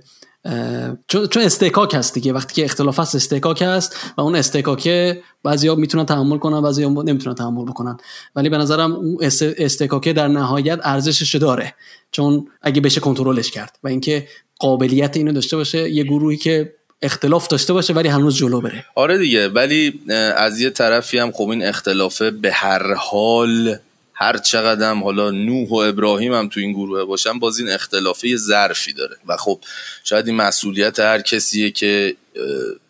چون 1.07 1.41
استکاک 1.41 1.95
هست 1.95 2.14
دیگه. 2.14 2.34
وقتی 2.34 2.53
که 2.53 2.65
اختلاف 2.65 2.99
هست 2.99 3.15
استکاک 3.15 3.61
هست 3.61 3.95
و 4.18 4.22
اون 4.22 4.35
استکاکه 4.35 5.22
بعضیا 5.43 5.76
می‌تونن 5.76 6.06
تحمل 6.06 6.38
کنن 6.38 6.61
بعضیا 6.61 6.89
نمی‌تونن 6.89 7.35
تحمل 7.35 7.65
بکنن. 7.65 7.98
ولی 8.35 8.49
به 8.49 8.57
نظرم 8.57 8.91
اون 8.91 9.18
استکاکه 9.57 10.14
در 10.14 10.27
نهایت 10.27 10.80
ارزشش 10.84 11.35
داره. 11.35 11.73
چون 12.11 12.48
اگه 12.61 12.81
بشه 12.81 12.99
کنترلش 12.99 13.52
کرد 13.52 13.80
و 13.84 13.88
اینکه 13.88 14.27
قابلیت 14.60 15.18
اینو 15.18 15.31
داشته 15.31 15.57
باشه 15.57 15.89
یه 15.89 16.03
گروهی 16.03 16.38
که 16.38 16.73
اختلاف 17.02 17.48
داشته 17.48 17.73
باشه 17.73 17.93
ولی 17.93 18.10
هنوز 18.10 18.35
جلو 18.35 18.61
بره. 18.61 18.85
آره 18.95 19.18
دیگه. 19.18 19.48
ولی 19.48 19.99
از 20.35 20.61
یه 20.61 20.69
طرفی 20.69 21.18
هم 21.18 21.31
خب 21.31 21.49
این 21.49 21.64
اختلافه 21.64 22.31
به 22.31 22.52
هر 22.52 22.93
حال 22.93 23.77
هر 24.22 24.38
چقدر 24.38 24.93
حالا 24.93 25.31
نوح 25.31 25.69
و 25.69 25.76
ابراهیم 25.76 26.34
هم 26.34 26.49
تو 26.49 26.60
این 26.60 26.72
گروه 26.72 27.03
باشن 27.03 27.39
باز 27.39 27.60
این 27.60 27.69
اختلافه 27.69 28.35
ظرفی 28.35 28.93
داره. 28.93 29.18
و 29.27 29.38
خب 29.38 29.60
شاید 30.03 30.27
این 30.27 30.35
مسئولیت 30.35 30.99
هر 30.99 31.22
کسیه 31.22 31.72
که 31.72 32.15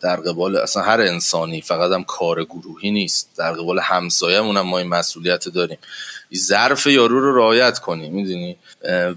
در 0.02 0.16
قبال 0.16 0.58
اصلا 0.58 0.84
هر 0.84 1.02
انسانی 1.02 1.62
فقط 1.62 1.92
هم 1.92 2.04
کار 2.04 2.46
گروهی 2.46 2.92
نیست. 2.92 3.30
در 3.38 3.54
قبال 3.54 3.80
همسایه‌مون 3.80 4.58
هم 4.58 4.68
ما 4.68 4.78
این 4.78 4.88
مسئولیت 4.88 5.50
داریم. 5.50 5.78
ظرف 6.36 6.88
یارو 6.88 7.20
رو 7.22 7.36
رعایت 7.38 7.80
کنیم 7.80 8.14
می‌دونی؟ 8.14 8.58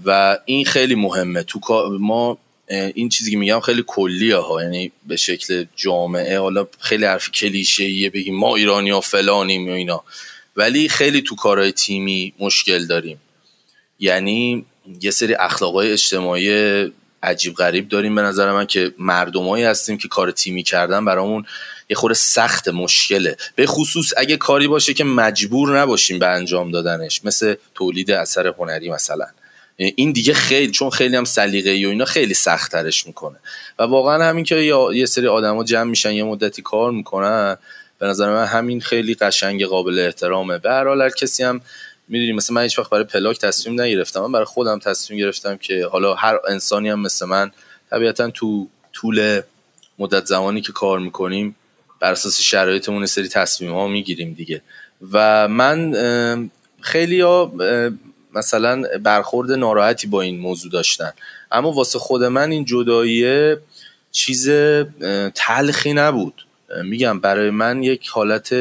و 0.05 0.37
این 0.45 0.65
خیلی 0.65 0.95
مهمه. 0.95 1.43
تو 1.43 1.59
ما 1.99 2.37
این 2.69 3.09
چیزی 3.09 3.31
که 3.31 3.37
میگم 3.37 3.59
خیلی 3.59 3.83
کلیه 3.87 4.35
ها 4.35 4.63
یعنی 4.63 4.91
به 5.07 5.15
شکل 5.15 5.65
جامعه 5.75 6.39
حالا 6.39 6.67
خیلی 6.79 7.05
حرف 7.05 7.31
کلیشه 7.31 8.09
بگیم 8.09 8.35
ما 8.35 8.55
ایرانی 8.55 8.89
ها 8.89 9.01
فلانیم 9.01 9.69
و 9.69 9.71
اینا. 9.71 10.03
ولی 10.55 10.89
خیلی 10.89 11.21
تو 11.21 11.35
کارهای 11.35 11.71
تیمی 11.71 12.33
مشکل 12.39 12.85
داریم. 12.85 13.21
یعنی 13.99 14.65
یه 15.01 15.11
سری 15.11 15.35
اخلاقای 15.35 15.91
اجتماعی 15.91 16.49
عجیب 17.23 17.55
غریب 17.55 17.89
داریم 17.89 18.15
به 18.15 18.21
نظر 18.21 18.51
من 18.51 18.65
که 18.65 18.93
مردمایی 18.99 19.63
هستیم 19.63 19.97
که 19.97 20.07
کار 20.07 20.31
تیمی 20.31 20.63
کردن 20.63 21.05
برامون 21.05 21.45
یه 21.89 21.95
خورده 21.95 22.15
سخت 22.15 22.67
مشکله. 22.67 23.37
به 23.55 23.65
خصوص 23.65 24.13
اگه 24.17 24.37
کاری 24.37 24.67
باشه 24.67 24.93
که 24.93 25.03
مجبور 25.03 25.79
نباشیم 25.79 26.19
به 26.19 26.27
انجام 26.27 26.71
دادنش. 26.71 27.21
مثل 27.23 27.55
تولید 27.73 28.11
اثر 28.11 28.47
هنری 28.47 28.89
مثلا. 28.89 29.25
این 29.77 30.11
دیگه 30.11 30.33
خیلی 30.33 30.71
چون 30.71 30.89
خیلی 30.89 31.15
هم 31.15 31.25
سلیقه‌ای 31.25 31.85
و 31.85 31.89
اینا 31.89 32.05
خیلی 32.05 32.33
سخت 32.33 32.71
ترش 32.71 33.07
می‌کنه. 33.07 33.35
و 33.79 33.83
واقعا 33.83 34.23
همین 34.23 34.43
که 34.43 34.55
یه 34.93 35.05
سری 35.05 35.27
آدما 35.27 35.63
جمع 35.63 35.89
میشن 35.89 36.11
یه 36.11 36.23
مدتی 36.23 36.61
کار 36.61 36.91
می‌کنن 36.91 37.57
به 38.05 38.11
نظر 38.11 38.33
من 38.33 38.45
همین 38.45 38.81
خیلی 38.81 39.13
قشنگ 39.13 39.65
قابل 39.65 39.99
احترامه. 39.99 40.57
به 40.57 40.69
هر 40.69 40.87
حال 40.87 41.09
کسی 41.09 41.43
هم 41.43 41.61
می‌دونی 42.07 42.31
مثل 42.31 42.53
من 42.53 42.61
هیچ 42.63 42.79
وقت 42.79 42.89
برای 42.89 43.03
پلاک 43.03 43.39
تصمیم 43.39 43.81
نگرفتم. 43.81 44.19
من 44.19 44.31
برای 44.31 44.45
خودم 44.45 44.79
تصمیم 44.79 45.19
گرفتم 45.19 45.57
که 45.57 45.85
حالا 45.91 46.13
هر 46.13 46.39
انسانی 46.47 46.89
هم 46.89 46.99
مثل 46.99 47.25
من 47.25 47.51
طبیعتا 47.89 48.29
تو 48.29 48.67
طول 48.93 49.41
مدت 49.99 50.25
زمانی 50.25 50.61
که 50.61 50.71
کار 50.71 50.99
می‌کنیم 50.99 51.55
بر 51.99 52.11
اساس 52.11 52.41
شرایطمون 52.41 53.05
سری 53.05 53.27
تصمیم 53.27 53.73
ها 53.73 53.87
می‌گیریم 53.87 54.33
دیگه. 54.33 54.61
و 55.11 55.47
من 55.47 56.49
خیلی 56.81 57.21
ها 57.21 57.51
مثلا 58.33 58.83
برخورد 59.03 59.51
ناراحتی 59.51 60.07
با 60.07 60.21
این 60.21 60.39
موضوع 60.39 60.71
داشتن. 60.71 61.11
اما 61.51 61.71
واسه 61.71 61.99
خود 61.99 62.23
من 62.23 62.51
این 62.51 62.65
جداییه 62.65 63.57
چیز 64.11 64.49
تلخی 65.35 65.93
نبود. 65.93 66.44
میگم 66.83 67.19
برای 67.19 67.49
من 67.49 67.83
یک 67.83 68.07
حالت 68.07 68.55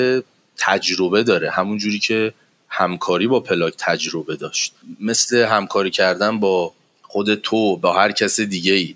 تجربه 0.57 1.23
داره 1.23 1.51
همون 1.51 1.79
جوری 1.79 1.99
که 1.99 2.33
همکاری 2.69 3.27
با 3.27 3.41
پلاک 3.41 3.75
تجربه 3.79 4.37
داشت. 4.37 4.75
مثل 5.01 5.37
همکاری 5.37 5.91
کردن 5.91 6.41
با 6.41 6.73
خود 7.03 7.35
تو 7.35 7.77
با 7.77 7.93
هر 7.93 8.13
کس 8.13 8.41
دیگه 8.41 8.73
ای 8.73 8.95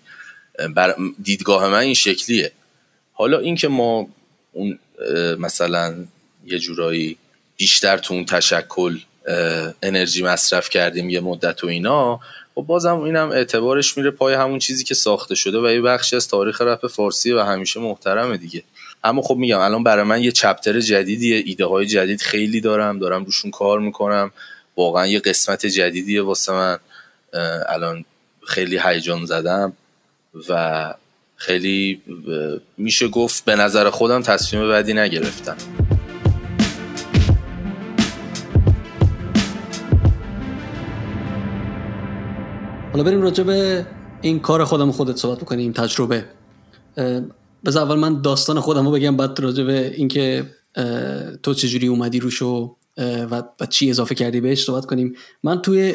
بر 0.74 0.94
دیدگاه 1.22 1.68
من 1.68 1.78
این 1.78 1.94
شکلیه. 1.94 2.52
حالا 3.12 3.38
اینکه 3.38 3.68
ما 3.68 4.08
اون 4.52 4.78
مثلا 5.38 5.94
یه 6.46 6.58
جورایی 6.58 7.16
بیشتر 7.56 7.98
تو 7.98 8.14
اون 8.14 8.24
تشکل 8.24 8.98
انرژی 9.82 10.22
مصرف 10.22 10.70
کردیم 10.70 11.10
یه 11.10 11.20
مدت 11.20 11.64
و 11.64 11.66
اینا 11.66 12.14
و 12.14 12.20
خب 12.54 12.66
بازم 12.66 13.00
اینم 13.00 13.30
اعتبارش 13.30 13.96
میره 13.96 14.10
پای 14.10 14.34
همون 14.34 14.58
چیزی 14.58 14.84
که 14.84 14.94
ساخته 14.94 15.34
شده 15.34 15.58
و 15.58 15.70
یه 15.70 15.80
بخشی 15.80 16.16
از 16.16 16.28
تاریخ 16.28 16.60
رپ 16.60 16.86
فارسی 16.86 17.32
و 17.32 17.42
همیشه 17.42 17.80
محترمه 17.80 18.36
دیگه. 18.36 18.62
اما 19.08 19.22
خب 19.22 19.36
میگم 19.36 19.58
الان 19.58 19.82
برای 19.82 20.04
من 20.04 20.22
یه 20.22 20.32
چپتر 20.32 20.80
جدیدیه 20.80 21.42
ایده 21.46 21.64
های 21.66 21.86
جدید 21.86 22.20
خیلی 22.20 22.60
دارم 22.60 22.98
دارم 22.98 23.24
روشون 23.24 23.50
کار 23.50 23.80
می‌کنم. 23.80 24.30
واقعا 24.76 25.06
یه 25.06 25.18
قسمت 25.18 25.66
جدیدیه 25.66 26.22
واسه 26.22 26.52
من. 26.52 26.78
الان 27.68 28.04
خیلی 28.46 28.80
هیجان 28.84 29.24
زدم 29.24 29.72
و 30.48 30.94
خیلی 31.36 32.02
میشه 32.78 33.08
گفت 33.08 33.44
به 33.44 33.56
نظر 33.56 33.90
خودم 33.90 34.22
تصمیم 34.22 34.68
بعدی 34.68 34.94
نگرفتم. 34.94 35.56
حالا 42.92 43.04
بریم 43.04 43.22
راجع 43.22 43.44
به 43.44 43.86
این 44.20 44.40
کار 44.40 44.64
خودم 44.64 44.92
خودت 44.92 45.16
صحبت 45.16 45.38
بکنیم 45.38 45.72
تجربه. 45.72 46.24
بذار 47.64 47.82
اول 47.82 47.96
من 47.96 48.22
داستان 48.22 48.60
خودم 48.60 48.84
رو 48.84 48.90
بگم 48.90 49.16
بعد 49.16 49.40
راجع 49.40 49.64
به 49.64 49.94
اینکه 49.94 50.50
تو 51.42 51.54
چجوری 51.54 51.86
اومدی 51.86 52.20
روش 52.20 52.42
و, 52.42 52.76
و 53.60 53.66
چی 53.70 53.90
اضافه 53.90 54.14
کردی 54.14 54.40
بهش 54.40 54.64
صحبت 54.64 54.86
کنیم. 54.86 55.14
من 55.42 55.62
توی 55.62 55.94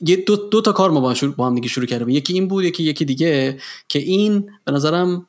یه 0.00 0.16
دو, 0.26 0.36
دو 0.36 0.60
تا 0.60 0.72
کار 0.72 0.90
ما 0.90 1.00
با, 1.00 1.14
با 1.36 1.46
هم 1.46 1.54
دیگه 1.54 1.68
شروع 1.68 1.86
کردیم. 1.86 2.08
یکی 2.08 2.32
این 2.32 2.48
بود 2.48 2.64
یکی 2.64 2.82
یکی 2.82 3.04
دیگه 3.04 3.58
که 3.88 3.98
این 3.98 4.50
به 4.64 4.72
نظرم 4.72 5.26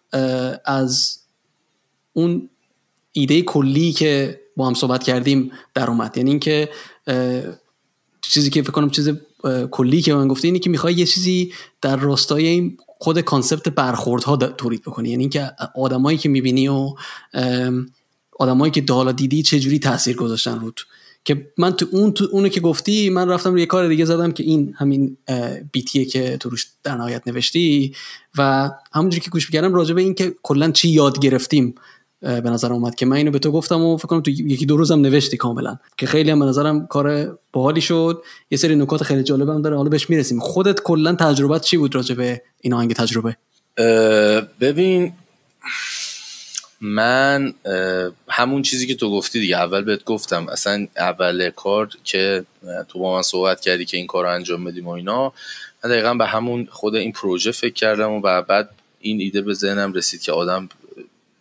از 0.65 1.19
اون 2.13 2.49
ایده 3.11 3.41
کلی 3.41 3.91
که 3.91 4.41
با 4.55 4.67
هم 4.67 4.73
صحبت 4.73 5.03
کردیم 5.03 5.51
در 5.73 5.89
اومد. 5.89 6.17
یعنی 6.17 6.29
اینکه 6.29 6.69
چیزی 8.21 8.49
که 8.49 8.61
فکر 8.61 8.71
کنم 8.71 8.89
چیز 8.89 9.11
کلی 9.71 10.01
که 10.01 10.13
من 10.13 10.27
گفته 10.27 10.47
اینه 10.47 10.59
که 10.59 10.69
می‌خوای 10.69 10.93
یه 10.93 11.05
چیزی 11.05 11.53
در 11.81 11.95
راستای 11.95 12.47
این 12.47 12.77
خود 13.01 13.19
کانسپت 13.19 13.69
برخوردها 13.69 14.37
تولید 14.37 14.81
بکنی. 14.81 15.09
یعنی 15.09 15.23
اینکه 15.23 15.51
آدمایی 15.75 16.17
که 16.17 16.29
می‌بینی 16.29 16.67
و 16.67 16.95
آدمایی 18.39 18.71
که 18.71 18.81
دالا 18.81 19.11
دیدی 19.11 19.43
چه 19.43 19.59
جوری 19.59 19.79
تاثیر 19.79 20.15
گذاشتن 20.15 20.59
رود 20.59 20.79
که 21.25 21.51
من 21.57 21.71
تو 21.71 21.85
اون 21.91 22.11
تو 22.11 22.27
اونو 22.31 22.49
که 22.49 22.59
گفتی 22.59 23.09
من 23.09 23.29
رفتم 23.29 23.51
روی 23.51 23.65
کار 23.65 23.87
دیگه 23.87 24.05
زدم 24.05 24.31
که 24.31 24.43
این 24.43 24.73
همین 24.77 25.17
بیتیه 25.71 26.05
که 26.05 26.37
تو 26.37 26.49
روش 26.49 26.67
در 26.83 26.95
نهایت 26.95 27.27
نوشتی 27.27 27.95
و 28.37 28.71
همونجوری 28.93 29.21
که 29.21 29.29
گوش 29.29 29.49
می‌کردم 29.49 29.73
راجع 29.73 29.93
به 29.93 30.01
این 30.01 30.13
که 30.13 30.35
کلا 30.43 30.71
چی 30.71 30.89
یاد 30.89 31.19
گرفتیم 31.19 31.75
به 32.21 32.49
نظر 32.49 32.73
اومد 32.73 32.95
که 32.95 33.05
من 33.05 33.15
اینو 33.15 33.31
به 33.31 33.39
تو 33.39 33.51
گفتم 33.51 33.81
و 33.81 33.97
فکر 33.97 34.07
کنم 34.07 34.21
تو 34.21 34.31
یکی 34.31 34.65
دو 34.65 34.77
روزم 34.77 34.99
نوشتی 34.99 35.37
کاملا. 35.37 35.77
که 35.97 36.07
خیلی 36.07 36.31
هم 36.31 36.39
به 36.39 36.45
نظرم 36.45 36.87
کار 36.87 37.37
باحالی 37.53 37.81
شد. 37.81 38.23
یه 38.51 38.57
سری 38.57 38.75
نکات 38.75 39.03
خیلی 39.03 39.23
جالبم 39.23 39.61
داره. 39.61 39.77
حالا 39.77 39.89
بهش 39.89 40.09
می‌رسیم. 40.09 40.39
خودت 40.39 40.79
کلا 40.79 41.15
تجربت 41.15 41.61
چی 41.61 41.77
بود 41.77 41.95
راجع 41.95 42.15
به 42.15 42.41
این 42.61 42.73
آهنگ 42.73 42.93
تجربه؟ 42.93 43.37
ببین 44.59 45.13
من 46.81 47.53
همون 48.29 48.61
چیزی 48.61 48.87
که 48.87 48.95
تو 48.95 49.11
گفتی 49.11 49.39
دیگه. 49.39 49.57
اول 49.57 49.83
بهت 49.83 50.03
گفتم 50.03 50.47
اصلا 50.47 50.87
اول 50.97 51.49
کار 51.49 51.89
که 52.03 52.45
تو 52.87 52.99
با 52.99 53.15
من 53.15 53.21
صحبت 53.21 53.61
کردی 53.61 53.85
که 53.85 53.97
این 53.97 54.07
کار 54.07 54.23
رو 54.23 54.31
انجام 54.31 54.63
بدیم 54.63 54.87
و 54.87 54.89
اینا. 54.89 55.33
من 55.83 55.89
دقیقا 55.89 56.13
به 56.13 56.25
همون 56.25 56.67
خود 56.71 56.95
این 56.95 57.11
پروژه 57.11 57.51
فکر 57.51 57.73
کردم 57.73 58.11
و 58.11 58.41
بعد 58.41 58.69
این 58.99 59.21
ایده 59.21 59.41
به 59.41 59.53
ذهنم 59.53 59.93
رسید 59.93 60.21
که 60.21 60.31
آدم 60.31 60.69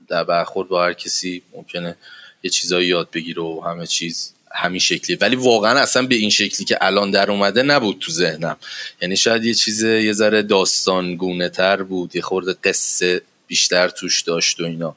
در 0.08 0.24
برخورد 0.24 0.68
با 0.68 0.84
هر 0.84 0.92
کسی 0.92 1.42
ممکنه 1.54 1.96
یه 2.42 2.50
چیزایی 2.50 2.88
یاد 2.88 3.08
بگیره 3.10 3.42
و 3.42 3.60
همه 3.66 3.86
چیز 3.86 4.32
همین 4.52 4.80
شکلی. 4.80 5.16
ولی 5.16 5.36
واقعا 5.36 5.78
اصلا 5.78 6.06
به 6.06 6.14
این 6.14 6.30
شکلی 6.30 6.64
که 6.66 6.78
الان 6.80 7.10
در 7.10 7.30
اومده 7.30 7.62
نبود 7.62 7.98
تو 8.00 8.12
ذهنم. 8.12 8.56
یعنی 9.02 9.16
شاید 9.16 9.44
یه 9.44 9.54
چیز 9.54 9.82
یه 9.82 10.12
ذره 10.12 10.42
داستان 10.42 11.48
تر 11.48 11.82
بود 11.82 12.16
یه 12.16 12.22
خورده 12.22 12.56
قصه 12.64 13.22
بیشتر 13.46 13.88
توش 13.88 14.22
داشت 14.22 14.60
و 14.60 14.64
اینا. 14.64 14.96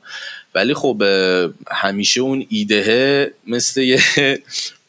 ولی 0.56 0.74
خب 0.74 1.04
همیشه 1.72 2.22
اون 2.22 2.46
ایده 2.50 3.34
مثل 3.48 3.82
یه 3.82 4.02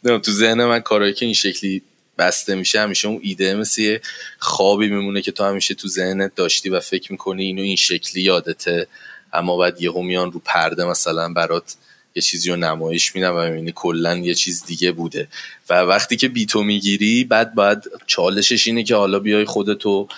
تو 0.25 0.33
ذهن 0.33 0.65
من 0.65 0.81
کارایی 0.81 1.13
که 1.13 1.25
این 1.25 1.35
شکلی 1.35 1.83
بسته 2.19 2.55
میشه 2.55 2.81
همیشه 2.81 3.09
اون 3.09 3.21
ایده 3.23 3.55
مثل 3.55 3.83
یه 3.83 4.01
خوابی 4.39 4.89
میمونه 4.89 5.23
که 5.23 5.33
تو 5.33 5.45
همیشه 5.45 5.75
تو 5.75 5.89
ذهنت 5.89 6.35
داشتی 6.35 6.69
و 6.69 6.81
فکر 6.81 7.13
می‌کنی 7.13 7.45
اینو 7.45 7.63
این 7.63 7.77
شکلی 7.77 8.23
یادته. 8.23 8.87
اما 9.33 9.57
بعد 9.57 9.83
یهو 9.83 10.03
میان 10.03 10.33
رو 10.33 10.41
پرده 10.45 10.85
مثلا 10.85 11.33
برات 11.33 11.77
یه 12.15 12.23
چیزی 12.23 12.51
رو 12.51 12.57
نمایش 12.57 13.15
میدن 13.15 13.29
و 13.31 13.41
می‌بینی 13.41 13.73
کلا 13.75 14.17
یه 14.17 14.35
چیز 14.35 14.65
دیگه 14.65 14.93
بوده. 14.93 15.29
و 15.71 15.81
وقتی 15.81 16.17
که 16.17 16.29
بیتو 16.29 16.63
می‌گیری 16.63 17.25
بعد 17.25 17.55
باید 17.55 17.79
چالشش 18.07 18.67
اینه 18.67 18.83
که 18.83 18.95
حالا 18.95 19.19
بیای 19.19 19.45
خودتو 19.45 20.09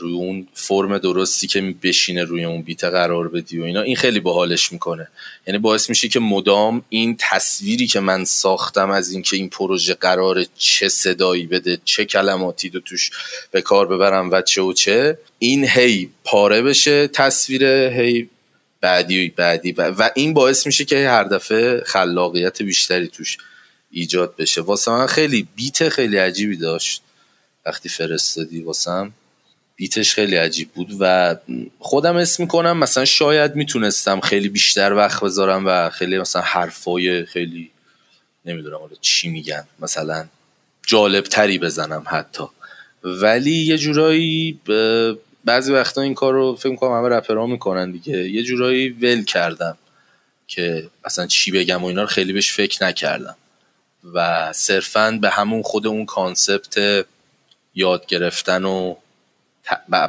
روی 0.00 0.12
اون 0.12 0.48
فرم 0.54 0.98
درستی 0.98 1.46
که 1.46 1.74
بشینه 1.82 2.24
روی 2.24 2.44
اون 2.44 2.62
بیت 2.62 2.84
قرار 2.84 3.28
بدی 3.28 3.58
و 3.58 3.64
اینا 3.64 3.82
این 3.82 3.96
خیلی 3.96 4.20
باحالش 4.20 4.72
می‌کنه. 4.72 5.08
یعنی 5.46 5.58
باعث 5.58 5.88
میشه 5.88 6.08
که 6.08 6.20
مدام 6.20 6.84
این 6.88 7.16
تصویری 7.18 7.86
که 7.86 8.00
من 8.00 8.24
ساختم 8.24 8.90
از 8.90 9.10
اینکه 9.10 9.36
این 9.36 9.48
پروژه 9.48 9.94
قرار 9.94 10.44
چه 10.58 10.88
صدایی 10.88 11.46
بده 11.46 11.78
چه 11.84 12.04
کلماتی 12.04 12.68
رو 12.68 12.80
توش 12.80 13.10
به 13.50 13.62
کار 13.62 13.86
ببرم 13.86 14.30
و 14.30 14.42
چه 14.42 14.62
و 14.62 14.72
چه 14.72 15.18
این 15.38 15.68
هی 15.68 16.10
پاره 16.24 16.62
بشه 16.62 17.08
تصویر 17.08 17.64
هی 17.64 18.28
بعدی 18.80 19.28
و 19.28 19.30
بعدی 19.36 19.72
و 19.72 20.10
این 20.14 20.34
باعث 20.34 20.66
میشه 20.66 20.84
که 20.84 21.08
هر 21.08 21.24
دفعه 21.24 21.82
خلاقیت 21.86 22.62
بیشتری 22.62 23.08
توش 23.08 23.38
ایجاد 23.90 24.36
بشه. 24.36 24.60
واسه 24.60 24.90
من 24.90 25.06
خیلی 25.06 25.48
بیت 25.56 25.88
خیلی 25.88 26.16
عجیبی 26.16 26.56
داشت. 26.56 27.02
وقتی 27.66 27.88
فرستادی 27.88 28.60
واسم. 28.60 29.12
بیتش 29.76 30.14
خیلی 30.14 30.36
عجیب 30.36 30.70
بود 30.72 30.96
و 31.00 31.36
خودم 31.78 32.16
اسم 32.16 32.42
می‌کنم 32.42 32.78
مثلا 32.78 33.04
شاید 33.04 33.56
می‌تونستم 33.56 34.20
خیلی 34.20 34.48
بیشتر 34.48 34.92
وقت 34.92 35.24
بذارم 35.24 35.66
و 35.66 35.90
خیلی 35.90 36.18
مثلا 36.18 36.42
حرفای 36.42 37.24
خیلی 37.24 37.70
نمی‌دونم 38.44 38.78
حالا 38.78 38.94
چی 39.00 39.28
میگن 39.28 39.64
مثلا 39.78 40.26
جالب 40.86 41.24
تری 41.24 41.58
بزنم 41.58 42.04
حتی. 42.06 42.44
ولی 43.04 43.50
یه 43.50 43.78
جورایی 43.78 44.60
بعضی 45.44 45.72
وقتا 45.72 46.02
این 46.02 46.14
کار 46.14 46.32
رو 46.32 46.56
فکر 46.56 46.68
می‌کنم 46.68 46.92
همه 46.92 47.08
رپرها 47.08 47.46
می‌کنن 47.46 47.90
دیگه. 47.90 48.18
یه 48.18 48.42
جورایی 48.42 48.88
ول 48.88 49.24
کردم 49.24 49.78
که 50.46 50.88
اصلا 51.04 51.26
چی 51.26 51.50
بگم 51.50 51.82
و 51.84 51.86
اینا 51.86 52.00
رو 52.00 52.06
خیلی 52.06 52.32
بهش 52.32 52.52
فکر 52.52 52.84
نکردم. 52.84 53.36
و 54.14 54.52
صرفا 54.52 55.18
به 55.20 55.30
همون 55.30 55.62
خود 55.62 55.86
اون 55.86 56.04
کانسپت 56.04 57.06
یاد 57.74 58.06
گرفتن 58.06 58.64
و 58.64 58.94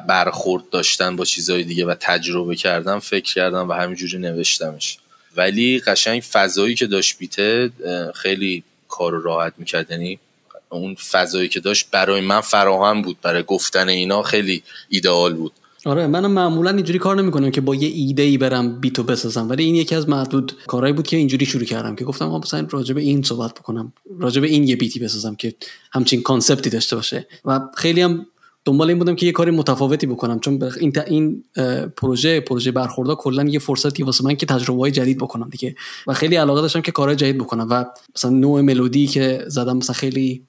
برخورد 0.07 0.69
داشتن 0.69 1.15
با 1.15 1.25
چیزهای 1.25 1.63
دیگه 1.63 1.85
و 1.85 1.95
تجربه 1.99 2.55
کردم 2.55 2.99
فکر 2.99 3.33
کردم 3.33 3.69
و 3.69 3.73
همینجوری 3.73 4.17
نوشتمش. 4.17 4.97
ولی 5.35 5.79
قشنگ 5.79 6.21
فضایی 6.21 6.75
که 6.75 6.87
داشت 6.87 7.17
بیته 7.17 7.71
خیلی 8.15 8.63
کار 8.87 9.21
راحت 9.21 9.53
می‌کرد. 9.57 9.91
یعنی 9.91 10.19
اون 10.69 10.95
فضایی 10.95 11.49
که 11.49 11.59
داشت 11.59 11.87
برای 11.91 12.21
من 12.21 12.41
فراهم 12.41 13.01
بود 13.01 13.17
برای 13.21 13.43
گفتن 13.43 13.89
اینا 13.89 14.23
خیلی 14.23 14.63
ایدئال 14.89 15.33
بود. 15.33 15.51
آره 15.85 16.07
منم 16.07 16.31
معمولا 16.31 16.69
اینجوری 16.69 16.99
کار 16.99 17.15
نمی‌کنم 17.15 17.51
که 17.51 17.61
با 17.61 17.75
یه 17.75 17.87
ایده 17.87 18.21
ای 18.21 18.37
برم 18.37 18.79
بیتو 18.79 19.03
بسازم. 19.03 19.49
ولی 19.49 19.63
این 19.63 19.75
یکی 19.75 19.95
از 19.95 20.09
معدود 20.09 20.53
کارهایی 20.67 20.93
بود 20.93 21.07
که 21.07 21.17
اینجوری 21.17 21.45
شروع 21.45 21.65
کردم 21.65 21.95
که 21.95 22.05
گفتم 22.05 22.27
مثلا 22.27 22.67
راجع 22.69 22.93
به 22.93 23.01
این 23.01 23.23
صحبت 23.23 23.53
بکنم 23.53 23.93
راجع 24.19 24.41
به 24.41 24.47
این 24.47 24.63
یه 24.63 24.75
بیتی 24.75 24.99
بسازم 24.99 25.35
که 25.35 25.53
همچین 25.91 26.21
کانسپتی 26.21 26.69
داشته 26.69 26.95
باشه. 26.95 27.27
و 27.45 27.59
خیلی 27.75 28.01
هم 28.01 28.25
دنبال 28.67 28.89
این 28.89 28.97
بودم 28.97 29.15
که 29.15 29.25
یه 29.25 29.31
کاری 29.31 29.51
متفاوتی 29.51 30.07
بکنم. 30.07 30.39
چون 30.39 30.63
این 30.79 30.93
این 31.07 31.43
پروژه 31.97 32.39
پروژه 32.39 32.71
برخوردا 32.71 33.15
کلا 33.15 33.43
یه 33.43 33.59
فرصتی 33.59 34.03
واسه 34.03 34.23
من 34.23 34.35
که 34.35 34.45
تجربه 34.45 34.79
های 34.79 34.91
جدید 34.91 35.17
بکنم 35.17 35.49
دیگه. 35.49 35.75
و 36.07 36.13
خیلی 36.13 36.35
علاقه 36.35 36.61
داشتم 36.61 36.81
که 36.81 36.91
کارهای 36.91 37.15
جدید 37.15 37.37
بکنم. 37.37 37.67
و 37.69 37.85
مثلا 38.15 38.31
نوع 38.31 38.61
ملودی 38.61 39.07
که 39.07 39.45
زدم 39.47 39.77
مثلا 39.77 39.93
خیلی 39.93 40.43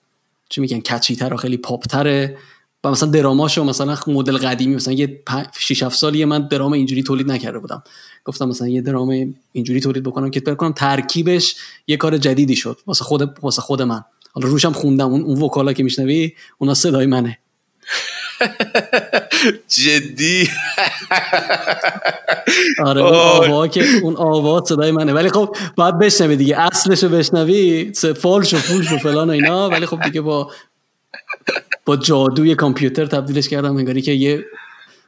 چی 0.49 0.61
میگن 0.61 0.81
کچی 0.81 1.17
تر 1.17 1.35
و 1.35 1.37
خیلی 1.37 1.57
پاپ 1.57 1.85
تره 1.85 2.37
و 2.85 2.91
مثلا 2.91 3.11
دراماشو 3.11 3.65
مثلا 3.65 3.97
مدل 4.07 4.39
قدیمی 4.39 4.75
مثلا 4.75 4.95
یه 4.95 5.21
6 5.59 5.83
7 5.83 5.99
سالی 5.99 6.25
من 6.25 6.49
درام 6.49 6.73
اینجوری 6.73 7.03
تولید 7.03 7.33
نکرده 7.33 7.59
بودم. 7.59 7.83
گفتم 8.25 8.49
مثلا 8.49 8.69
یه 8.69 8.81
درام 8.81 9.35
اینجوری 9.53 9.81
تولید 9.81 10.03
بکنم 10.03 10.31
که 10.31 10.41
بکنم 10.41 10.73
ترکیبش 10.73 11.57
یه 11.87 11.97
کار 11.97 12.19
جدیدی 12.19 12.57
شد. 12.57 12.81
واسه 12.87 13.05
خود 13.05 13.39
واسه 13.43 13.63
خود 13.63 13.83
من. 13.83 14.05
حالا 14.33 14.49
روشم 14.49 14.73
خوندم. 14.73 15.09
اون 15.09 15.23
اون 15.23 15.43
وکالا 15.43 15.73
که 15.73 15.83
میشنوی 15.83 16.33
اونا 16.59 16.75
صدای 16.75 17.07
منه. 17.07 17.39
جدی. 19.69 20.51
آره 22.87 23.01
اون 23.01 23.15
آوا 23.15 23.69
که 23.69 23.85
اون 24.03 24.17
آوا 24.17 24.65
صدای 24.65 24.91
منه. 24.91 25.13
ولی 25.13 25.29
خب 25.29 25.57
باید 25.77 25.99
بشنوی 25.99 26.37
دیگه. 26.37 26.61
اصلشو 26.61 27.09
بشنوی. 27.09 27.93
فالش 28.21 28.55
و 28.55 28.59
فولش 28.59 28.93
و 28.93 28.99
فلان 28.99 29.29
و 29.29 29.33
اینا. 29.33 29.71
ولی 29.71 29.87
خب 29.87 30.03
دیگه 30.03 30.21
با 30.21 30.53
با 31.85 31.97
جادوی 31.97 32.55
کامپیوتر 32.55 33.07
تبدیلش 33.07 33.49
کردم. 33.49 33.77
انگاری 33.77 34.03
که 34.03 34.13
یه 34.13 34.45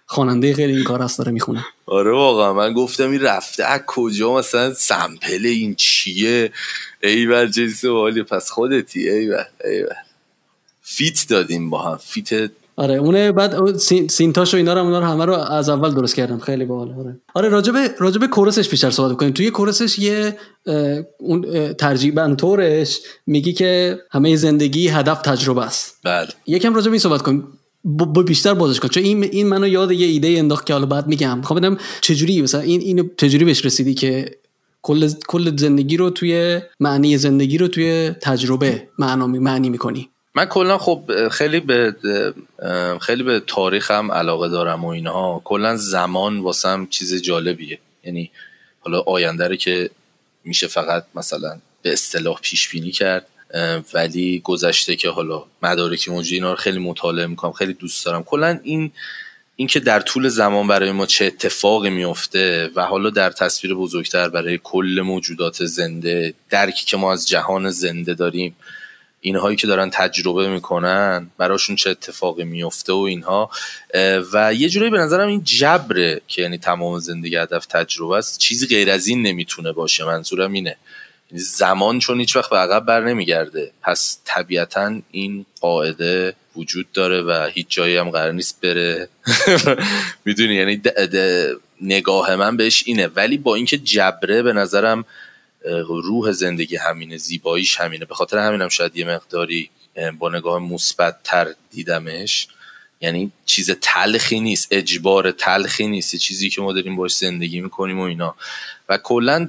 خواننده 0.07 0.55
خیلی 0.55 0.73
این 0.73 0.85
کار 0.85 1.03
هست 1.03 1.19
داره 1.19 1.33
می‌خونه. 1.33 1.65
آره 1.87 2.11
واقعا. 2.13 2.53
من 2.53 2.73
گفتم 2.73 3.11
این 3.11 3.21
رفته 3.21 3.65
از 3.65 3.81
کجا؟ 3.87 4.35
مثلا 4.35 4.75
سمپل 4.75 5.47
این 5.47 5.75
چیه؟ 5.75 6.53
ای 7.03 7.27
بر 7.27 7.47
جنس 7.47 7.85
والی. 7.85 8.23
پس 8.23 8.51
خودتی. 8.51 9.09
ای 9.09 9.29
بر 9.29 9.47
ای 9.65 9.83
بر. 9.83 9.97
فیت 10.83 11.27
دادیم 11.29 11.71
با 11.71 11.83
هم. 11.83 11.97
فیت 11.97 12.51
آره 12.81 12.95
اونه 12.95 13.33
بعد 13.33 13.77
سینتاش 14.09 14.55
و 14.55 14.57
اینا 14.57 14.75
رو 14.75 14.81
اونا 14.81 14.99
رو 14.99 15.07
همه 15.07 15.25
رو 15.25 15.33
از 15.35 15.69
اول 15.69 15.95
درست 15.95 16.15
کردم. 16.15 16.39
خیلی 16.39 16.65
باحال. 16.65 16.93
آره. 16.99 17.21
آره 17.35 17.49
راجب 17.49 17.75
راجب 17.99 18.27
کورسش 18.27 18.69
بیشتر 18.69 18.91
صحبت 18.91 19.17
کنیم 19.17 19.33
توی 19.33 19.51
کورسش 19.51 19.99
یه 19.99 20.37
اون 21.19 21.73
ترجیبا 21.73 22.35
طورش 22.35 23.01
میگی 23.27 23.53
که 23.53 23.99
همه 24.11 24.37
زندگی 24.37 24.89
هدف 24.89 25.23
تجربه 25.23 25.63
است. 25.63 25.99
بله. 26.05 26.29
یکم 26.47 26.75
راجب 26.75 26.91
این 26.91 26.99
صحبت 26.99 27.23
کنیم. 27.23 27.45
با 27.85 28.23
بیشتر 28.23 28.55
بازش 28.55 28.81
کن. 28.81 28.89
چون 28.89 29.03
این 29.03 29.25
این 29.25 29.47
منو 29.49 29.69
یاد 29.69 29.93
یه 29.93 30.07
ایده 30.07 30.29
انداخت 30.29 30.67
که 30.67 30.73
حالا 30.73 30.87
بعد 30.87 31.07
میگم. 31.07 31.43
خب 31.43 31.59
ببینم 31.59 31.79
چجوری 32.01 32.43
مثلا 32.43 32.61
این 32.61 32.81
اینو 32.81 33.05
چجوری 33.17 33.45
بهش 33.45 33.65
رسیدی 33.65 33.95
که 33.95 34.31
کل 34.83 35.11
کل 35.29 35.57
زندگی 35.57 35.97
رو 35.97 36.11
توی 36.11 36.61
معنی 36.81 37.17
زندگی 37.17 37.59
رو 37.59 37.69
توی 37.69 38.11
تجربه 38.21 38.89
معنا 38.99 39.27
معنی 39.27 39.71
می‌کنی؟ 39.71 40.09
من 40.41 40.47
کلا 40.47 40.79
خب 40.79 41.29
خیلی 41.29 41.61
به 41.61 41.95
خیلی 43.01 43.23
به 43.23 43.41
تاریخم 43.47 44.13
علاقه 44.13 44.49
دارم 44.49 44.85
و 44.85 44.89
اینها. 44.89 45.43
کلا 45.45 45.77
زمان 45.77 46.39
واسم 46.39 46.87
چیز 46.91 47.23
جالبیه. 47.23 47.79
یعنی 48.05 48.31
حالا 48.81 49.01
آینده 49.01 49.49
رو 49.49 49.57
که 49.57 49.91
میشه 50.45 50.67
فقط 50.67 51.05
مثلا 51.15 51.59
به 51.83 51.93
اصطلاح 51.93 52.41
پیش 52.43 52.69
بینی 52.69 52.91
کرد 52.91 53.27
ولی 53.95 54.41
گذشته 54.45 54.97
که 54.97 55.11
حالا 55.11 55.45
مدارکی 55.63 56.11
موجود 56.11 56.33
اینا 56.33 56.51
رو 56.51 56.57
خیلی 56.57 56.79
مطالعه 56.79 57.27
می‌کنم 57.27 57.53
خیلی 57.53 57.73
دوست 57.73 58.07
دارم. 58.07 58.23
کلا 58.23 58.61
این 58.63 58.93
اینکه 59.57 59.81
در 59.81 60.01
طول 60.01 60.29
زمان 60.29 60.67
برای 60.67 60.93
ما 60.93 61.07
چه 61.07 61.25
اتفاقی 61.25 61.91
میفته 61.91 62.71
و 62.75 62.83
حالا 62.87 63.11
در 63.11 63.31
تصویر 63.31 63.75
بزرگتر 63.75 64.29
برای 64.29 64.61
کل 64.63 65.03
موجودات 65.05 65.65
زنده 65.65 66.35
درکی 66.51 66.87
که 66.87 66.97
ما 66.97 67.13
از 67.13 67.29
جهان 67.29 67.71
زنده 67.71 68.15
داریم 68.15 68.57
اینهایی 69.21 69.57
که 69.57 69.67
دارن 69.67 69.91
تجربه 69.91 70.49
می‌کنن 70.49 71.31
براشون 71.39 71.77
چه 71.77 71.91
اتفاقی 71.91 72.45
میفته 72.45 72.93
و 72.93 72.97
اینها. 72.97 73.51
و 74.33 74.55
یه 74.55 74.69
جورایی 74.69 74.91
به 74.91 74.99
نظرم 74.99 75.29
این 75.29 75.45
جبره 75.45 76.21
که 76.29 76.43
یعنی 76.43 76.59
تمام 76.59 76.99
زندگی 76.99 77.37
هدف 77.37 77.67
تجربه 77.67 78.17
است. 78.17 78.39
چیزی 78.39 78.67
غیر 78.67 78.91
از 78.91 79.07
این 79.07 79.23
نمی‌تونه 79.23 79.73
باشه. 79.73 80.05
منظورم 80.05 80.53
اینه. 80.53 80.77
یعنی 81.31 81.43
زمان 81.43 81.99
چون 81.99 82.21
هیچ 82.21 82.37
وقت 82.37 82.51
به 82.51 82.57
عقب 82.57 82.87
بر 82.87 83.05
نمیگرده. 83.05 83.71
پس 83.83 84.19
طبیعتا 84.25 85.01
این 85.11 85.47
قاعده 85.61 86.35
وجود 86.57 86.93
داره 86.93 87.23
و 87.23 87.49
هیچ 87.53 87.67
جایی 87.71 87.97
هم 87.97 88.11
قرار 88.11 88.33
نیست 88.33 88.61
بره. 88.61 89.09
می‌دونی؟ 90.25 90.55
یعنی 90.55 90.83
نگاه 91.81 92.37
من 92.37 92.57
بهش 92.57 92.83
اینه. 92.87 93.07
ولی 93.07 93.39
با 93.39 93.55
اینکه 93.55 93.79
جبره 93.79 94.43
به 94.43 94.53
نظرم 94.53 95.05
روح 95.89 96.33
زندگی 96.33 96.77
همینه 96.77 97.17
زیباییش 97.17 97.77
همینه. 97.77 98.05
به 98.05 98.15
خاطر 98.15 98.39
همینم 98.39 98.69
شاید 98.69 98.97
یه 98.97 99.05
مقداری 99.05 99.71
با 100.19 100.29
نگاه 100.29 100.59
مثبت 100.59 101.23
تر 101.25 101.55
دیدمش. 101.71 102.49
یعنی 103.01 103.33
چیز 103.47 103.71
تلخی 103.81 104.41
نیست 104.41 104.69
اجبار 104.71 105.31
تلخی 105.31 105.87
نیست. 105.87 106.17
چیزی 106.17 106.51
که 106.51 106.63
ما 106.63 106.73
داریم 106.73 106.97
باش 106.97 107.17
زندگی 107.17 107.61
می‌کنیم 107.61 107.99
و 107.99 108.03
اینا. 108.03 108.35
و 108.89 108.99
کلا 108.99 109.47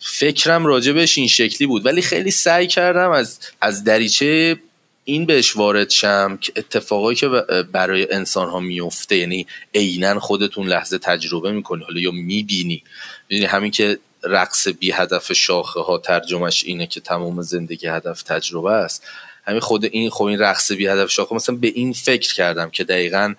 فکرم 0.00 0.66
راجبش 0.66 1.18
این 1.18 1.28
شکلی 1.28 1.66
بود. 1.66 1.86
ولی 1.86 2.02
خیلی 2.02 2.30
سعی 2.30 2.66
کردم 2.66 3.10
از 3.10 3.38
از 3.60 3.84
دریچه 3.84 4.56
این 5.04 5.26
بهش 5.26 5.56
وارد 5.56 5.90
شم 5.90 6.38
که 6.40 6.52
اتفاقایی 6.56 7.16
که 7.16 7.28
برای 7.72 8.12
انسان 8.12 8.48
ها 8.48 8.60
میفته 8.60 9.16
یعنی 9.16 9.46
عینا 9.74 10.20
خودتون 10.20 10.68
لحظه 10.68 10.98
تجربه 10.98 11.52
می‌کنی. 11.52 11.84
حالا 11.84 12.00
یا 12.00 12.10
می‌بینی. 12.10 12.82
می‌دونی 13.30 13.46
همین 13.46 13.70
که 13.70 13.98
رقص 14.24 14.68
بی 14.68 14.92
هدف 14.92 15.32
شاخه 15.32 15.80
ها 15.80 15.98
ترجمهش 15.98 16.64
اینه 16.64 16.86
که 16.86 17.00
تمام 17.00 17.42
زندگی 17.42 17.86
هدف 17.86 18.22
تجربه 18.22 18.70
است. 18.70 19.02
همین 19.46 19.60
خود 19.60 19.84
این 19.84 20.10
خب 20.10 20.24
این 20.24 20.38
رقص 20.38 20.72
بی 20.72 20.86
هدف 20.86 21.10
شاخه 21.10 21.34
مثلا 21.34 21.56
به 21.56 21.72
این 21.74 21.92
فکر 21.92 22.34
کردم 22.34 22.70
که 22.70 22.84
دقیقا 22.84 23.34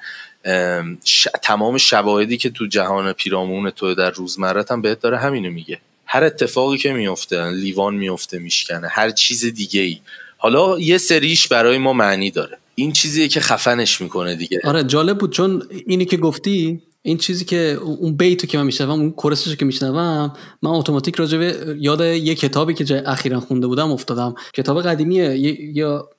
تمام 1.42 1.78
شواهدی 1.78 2.38
که 2.38 2.50
تو 2.50 2.66
جهان 2.66 3.14
پیرامون 3.14 3.70
تو 3.70 3.96
در 3.96 4.12
روزمرت 4.12 4.72
هم 4.72 4.82
بهت 4.82 5.00
داره 5.00 5.18
همینو 5.18 5.52
میگه. 5.52 5.80
هر 6.06 6.24
اتفاقی 6.24 6.78
که 6.78 6.94
میفته 6.94 7.52
لیوان 7.52 7.96
میفته 7.96 8.40
میشکنه 8.40 8.88
هر 8.88 9.12
چیز 9.12 9.46
دیگه 9.46 9.82
ای 9.82 10.00
حالا 10.38 10.80
یه 10.80 10.98
سریش 10.98 11.48
برای 11.48 11.78
ما 11.78 11.94
معنی 11.94 12.32
داره. 12.32 12.58
این 12.76 12.94
چیزیه 12.94 13.28
که 13.28 13.40
خفنش 13.40 14.02
می‌کنه 14.02 14.36
دیگه. 14.36 14.62
آره 14.64 14.84
جالب 14.84 15.18
بود 15.18 15.32
چون 15.32 15.68
اینی 15.88 16.06
که 16.06 16.18
گفتی 16.18 16.82
این 17.08 17.18
چیزی 17.18 17.46
که 17.46 17.80
اون 17.82 18.18
بیتو 18.18 18.48
که 18.48 18.58
من 18.58 18.66
میشنوم 18.66 19.00
اون 19.00 19.12
کورسش 19.12 19.56
که 19.56 19.66
میشنوم 19.66 20.34
من 20.62 20.72
اتوماتیک 20.72 21.16
راجبه 21.16 21.76
یاد 21.80 22.02
یه 22.02 22.36
کتابی 22.36 22.74
که 22.74 23.04
اخیرا 23.06 23.40
خونده 23.40 23.68
بودم 23.68 23.92
افتادم. 23.92 24.36
کتاب 24.54 24.82
قدیمیه. 24.82 25.38
یا 25.78 26.10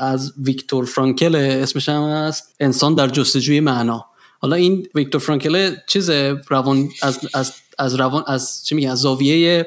از 0.00 0.32
ویکتور 0.44 0.84
فرانکل 0.84 1.34
اسمش 1.34 1.88
هم 1.88 2.02
هست 2.02 2.54
انسان 2.60 2.94
در 2.94 3.08
جستجوی 3.08 3.60
معنا. 3.60 4.06
حالا 4.38 4.56
این 4.56 4.86
ویکتور 4.94 5.20
فرانکل 5.20 5.74
چیز 5.86 6.10
روان 6.48 6.88
از 7.02 7.18
از 7.34 7.52
از 7.78 7.94
روان 7.94 8.24
از 8.26 8.64
چی 8.64 8.74
میگه 8.74 8.90
از 8.90 8.98
زاویه 8.98 9.66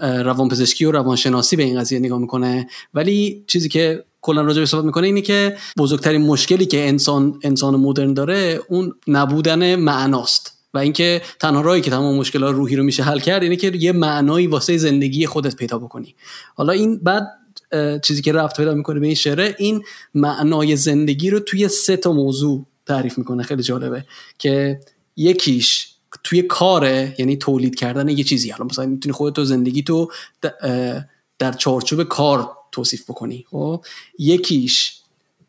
روانپزشکی 0.00 0.84
و 0.84 0.92
روانشناسی 0.92 1.56
به 1.56 1.62
این 1.62 1.80
قضیه 1.80 1.98
نگاه 1.98 2.18
می‌کنه. 2.18 2.66
ولی 2.94 3.44
چیزی 3.46 3.68
که 3.68 4.04
کلا 4.24 4.42
راجع 4.42 4.60
به 4.60 4.66
صحبت 4.66 4.84
می‌کنه 4.84 5.06
اینه 5.06 5.20
که 5.20 5.56
بزرگترین 5.78 6.22
مشکلی 6.22 6.66
که 6.66 6.88
انسان 6.88 7.40
انسان 7.42 7.76
مدرن 7.76 8.14
داره 8.14 8.60
اون 8.68 8.94
نبودن 9.06 9.76
معناست 9.76 10.58
و 10.74 10.78
اینکه 10.78 11.22
تنها 11.40 11.60
راهی 11.60 11.80
که 11.80 11.90
تمام 11.90 12.16
مشکلات 12.16 12.54
روحی 12.54 12.76
رو 12.76 12.84
میشه 12.84 13.02
حل 13.02 13.18
کرد 13.18 13.42
اینه 13.42 13.56
که 13.56 13.72
یه 13.74 13.92
معنایی 13.92 14.46
واسه 14.46 14.76
زندگی 14.76 15.26
خودت 15.26 15.56
پیدا 15.56 15.78
بکنی. 15.78 16.14
حالا 16.54 16.72
این 16.72 16.98
بعد 16.98 17.26
چیزی 18.02 18.22
که 18.22 18.32
رفت 18.32 18.56
پیدا 18.56 18.74
می‌کنه 18.74 19.00
به 19.00 19.06
این 19.06 19.14
شعره 19.14 19.54
این 19.58 19.82
معنای 20.14 20.76
زندگی 20.76 21.30
رو 21.30 21.40
توی 21.40 21.68
سه 21.68 21.96
تا 21.96 22.12
موضوع 22.12 22.66
تعریف 22.86 23.18
می‌کنه. 23.18 23.42
خیلی 23.42 23.62
جالبه 23.62 24.04
که 24.38 24.80
یکیش 25.16 25.90
توی 26.24 26.42
کاره 26.42 27.14
یعنی 27.18 27.36
تولید 27.36 27.74
کردن 27.74 28.08
یه 28.08 28.24
چیزی. 28.24 28.50
حالا 28.50 28.64
مثلا 28.64 28.86
می‌تونی 28.86 29.12
خودت 29.12 29.36
تو 29.36 29.44
زندگی 29.44 29.82
تو 29.82 30.10
در 31.38 31.52
چارچوب 31.52 32.02
کار 32.02 32.50
توصیف 32.74 33.10
بکنی. 33.10 33.44
خب؟ 33.50 33.84
یکیش 34.18 34.92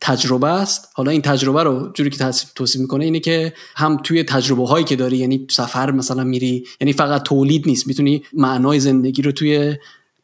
تجربه 0.02 0.48
است. 0.48 0.90
حالا 0.94 1.12
این 1.12 1.22
تجربه 1.22 1.64
رو 1.64 1.92
جوری 1.94 2.10
که 2.10 2.32
توصیف 2.56 2.82
می‌کنه 2.82 3.06
اینه 3.06 3.20
که 3.20 3.54
هم 3.76 3.98
توی 3.98 4.24
تجربه 4.24 4.68
هایی 4.68 4.86
که 4.86 4.96
داری 4.96 5.18
یعنی 5.18 5.48
سفر 5.50 5.92
مثلا 5.92 6.24
میری 6.24 6.66
یعنی 6.82 6.94
فقط 6.94 7.24
تولید 7.24 7.68
نیست 7.68 7.88
می‌تونی 7.88 8.24
معنای 8.34 8.80
زندگی 8.80 9.22
رو 9.22 9.32
توی 9.32 9.76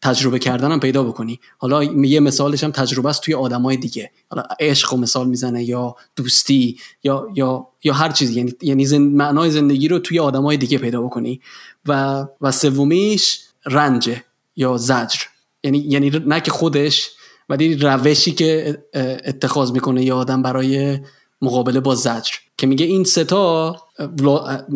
تجربه 0.02 0.40
کردن 0.40 0.72
هم 0.72 0.80
پیدا 0.80 1.03
بکنی. 1.03 1.40
حالا 1.57 1.84
یه 1.84 2.19
مثالش 2.19 2.64
هم 2.64 2.72
تجربه 2.72 3.10
است 3.10 3.22
توی 3.22 3.34
آدمای 3.34 3.78
دیگه. 3.78 4.11
حالا 4.30 4.44
عشق 4.60 4.94
و 4.94 4.98
مثال 4.98 5.28
می‌زنه 5.28 5.64
یا 5.64 5.95
دوستی 6.15 6.78
یا 7.03 7.28
یا 7.36 7.68
یا 7.84 7.94
هر 7.94 8.11
چیزی. 8.11 8.34
یعنی 8.34 8.53
یعنی 8.61 8.86
زن... 8.86 9.02
معنای 9.02 9.52
زندگی 9.52 9.88
رو 9.88 9.99
توی 9.99 10.19
آدمای 10.19 10.57
دیگه 10.57 10.78
پیدا 10.78 11.02
بکنی. 11.02 11.41
و 11.86 12.26
و 12.41 12.52
سومیش 12.52 13.40
رنجه 13.65 14.23
یا 14.56 14.78
زجر. 14.78 15.19
یعنی 15.64 15.78
یعنی 15.78 16.10
نه 16.10 16.42
که 16.42 16.52
خودش 16.52 17.10
ولی 17.50 17.76
روشی 17.76 18.32
که 18.32 18.78
اتخاذ 19.26 19.72
می‌کنه 19.72 20.04
یه 20.04 20.14
آدم 20.14 20.42
برای 20.42 21.00
مقابله 21.42 21.80
با 21.80 21.96
زجر. 21.96 22.34
که 22.58 22.68
میگه 22.68 22.86
این 22.86 23.04
ستا 23.04 23.76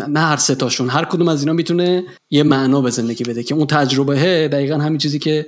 نه 0.08 0.20
هر 0.20 0.38
ستاشون 0.38 0.90
هر 0.90 1.06
کدوم 1.06 1.28
از 1.28 1.40
اینا 1.40 1.54
می‌تونه 1.54 2.04
یه 2.30 2.44
معنا 2.44 2.82
به 2.82 2.90
زندگی 2.90 3.24
بده 3.24 3.44
که 3.44 3.56
اون 3.56 3.68
تجربه 3.68 4.48
دقیقا 4.48 4.78
همین 4.78 4.98
چیزی 4.98 5.20
که 5.20 5.46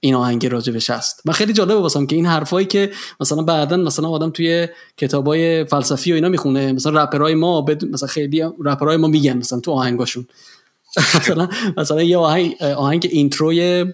این 0.00 0.14
آهنگ 0.14 0.46
راجبش 0.46 0.90
هست. 0.90 1.22
من 1.24 1.32
خیلی 1.32 1.52
جالبه 1.52 1.74
واسم 1.74 2.06
که 2.06 2.16
این 2.16 2.26
حرفایی 2.26 2.66
که 2.66 2.90
مثلا 3.20 3.42
بعدا 3.42 3.76
مثلا 3.76 4.08
آدم 4.08 4.30
توی 4.30 4.68
کتابای 4.96 5.64
فلسفی 5.64 6.12
و 6.12 6.14
اینا 6.14 6.28
می‌خونه 6.28 6.72
مثلا 6.72 7.02
رپرای 7.02 7.34
ما 7.34 7.60
بد... 7.60 7.84
مثلا 7.84 8.08
خیلی 8.08 8.44
رپرای 8.64 8.96
ما 8.96 9.08
میگن 9.08 9.36
مثلا 9.36 9.60
تو 9.60 9.72
آهنگاشون. 9.72 10.26
مثلا 11.14 11.48
مثلا 11.76 12.02
یه 12.02 12.18
آهنگ 12.18 12.62
آهنگ 12.62 13.08
اینتروی 13.12 13.84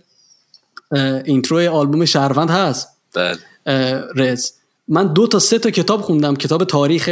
اینتروی 1.25 1.67
آلبوم 1.67 2.05
شهروند 2.05 2.51
هست. 2.51 2.89
بله. 3.15 3.39
رز. 4.17 4.53
من 4.89 5.13
دو 5.13 5.27
تا 5.27 5.39
سه 5.39 5.59
تا 5.59 5.71
کتاب 5.71 6.01
خوندم. 6.01 6.37
کتاب 6.37 6.65
تاریخ 6.65 7.05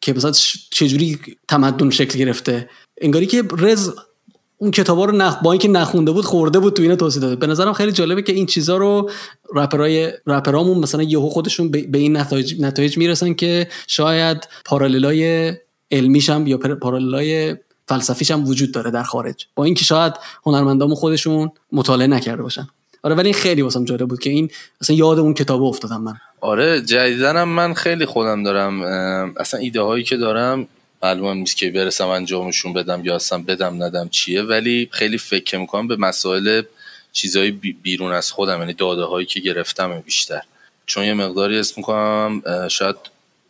که 0.00 0.12
مثلا 0.12 0.32
چجوری 0.70 1.18
تمدن 1.48 1.90
شکل 1.90 2.18
گرفته. 2.18 2.68
انگاری 3.00 3.26
که 3.26 3.44
رز 3.58 3.90
اون 4.58 4.70
کتابا 4.70 5.04
رو 5.04 5.16
نخ... 5.16 5.36
با 5.42 5.52
اینکه 5.52 5.68
نخونده 5.68 6.12
بود 6.12 6.24
خورده 6.24 6.58
بود 6.58 6.72
تو 6.72 6.82
اینا 6.82 6.96
توضیح 6.96 7.22
داده. 7.22 7.36
به 7.36 7.46
نظرم 7.46 7.72
خیلی 7.72 7.92
جالبه 7.92 8.22
که 8.22 8.32
این 8.32 8.46
چیزا 8.46 8.76
رو 8.76 9.10
رپرای 9.54 10.12
رپرامون 10.26 10.78
مثلا 10.78 11.02
یهو 11.02 11.28
خودشون 11.28 11.70
به 11.70 11.98
این 11.98 12.16
نتایج 12.16 12.60
نتایج 12.60 12.98
می‌رسن 12.98 13.34
که 13.34 13.68
شاید 13.86 14.48
پاراللای 14.64 15.52
علمیش 15.90 16.30
هم 16.30 16.46
یا 16.46 16.58
پاراللای 16.58 17.56
فلسفیش 17.88 18.30
هم 18.30 18.48
وجود 18.48 18.72
داره 18.72 18.90
در 18.90 19.02
خارج. 19.02 19.46
با 19.54 19.64
اینکه 19.64 19.84
شاید 19.84 20.12
هنرمندامون 20.46 20.94
خودشون 20.94 21.50
مطالعه 21.72 22.06
نکرده 22.06 22.42
باشن. 22.42 22.68
آره 23.06 23.14
ولی 23.14 23.32
خیلی 23.32 23.62
واسم 23.62 23.84
جالب 23.84 24.08
بود 24.08 24.20
که 24.20 24.30
این 24.30 24.50
اصلا 24.80 24.96
یاد 24.96 25.18
اون 25.18 25.34
کتاب 25.34 25.62
افتادم 25.62 26.00
من. 26.00 26.14
آره 26.40 26.80
جدیدنم 26.80 27.48
من 27.48 27.74
خیلی 27.74 28.06
خودم 28.06 28.42
دارم 28.42 28.82
اصلا 29.36 29.60
ایده 29.60 29.80
هایی 29.80 30.04
که 30.04 30.16
دارم 30.16 30.68
معلوم 31.02 31.36
نیست 31.36 31.56
که 31.56 31.70
برسم 31.70 32.08
انجامشون 32.08 32.72
بدم 32.72 33.04
یا 33.04 33.14
اصلا 33.14 33.38
بدم 33.38 33.82
ندم 33.82 34.08
چیه 34.08 34.42
ولی 34.42 34.88
خیلی 34.92 35.18
فکر 35.18 35.58
می‌کنم 35.58 35.88
به 35.88 35.96
مسائل 35.96 36.62
چیزهای 37.12 37.50
بیرون 37.82 38.12
از 38.12 38.32
خودم 38.32 38.58
یعنی 38.58 38.72
داده 38.72 39.04
هایی 39.04 39.26
که 39.26 39.40
گرفتم 39.40 40.00
بیشتر. 40.00 40.42
چون 40.86 41.04
یه 41.04 41.14
مقداری 41.14 41.58
اسم 41.58 41.74
می‌کنم 41.76 42.42
شاید 42.68 42.96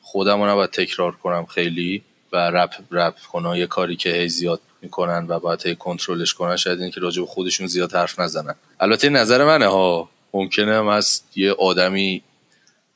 خودم 0.02 0.42
رو 0.42 0.50
نباید 0.50 0.70
تکرار 0.70 1.12
کنم 1.12 1.46
خیلی 1.46 2.02
و 2.32 2.36
رپ 2.36 2.70
رپ 2.90 3.14
کنم. 3.32 3.54
یه 3.54 3.66
کاری 3.66 3.96
که 3.96 4.12
هی 4.12 4.28
زیاد 4.28 4.60
می‌کنن 4.86 5.26
و 5.28 5.38
باید 5.38 5.78
کنترلش 5.78 6.34
کنن 6.34 6.56
شاید 6.56 6.80
این 6.80 6.90
که 6.90 7.00
راجع 7.00 7.20
به 7.20 7.26
خودشون 7.26 7.66
زیاد 7.66 7.94
حرف 7.94 8.18
نزنن. 8.18 8.54
البته 8.80 9.08
نظر 9.08 9.44
منه 9.44 9.66
ها. 9.66 10.08
ممکنه 10.34 10.74
هم 10.74 10.88
از 10.88 11.22
یه 11.36 11.52
آدمی 11.52 12.22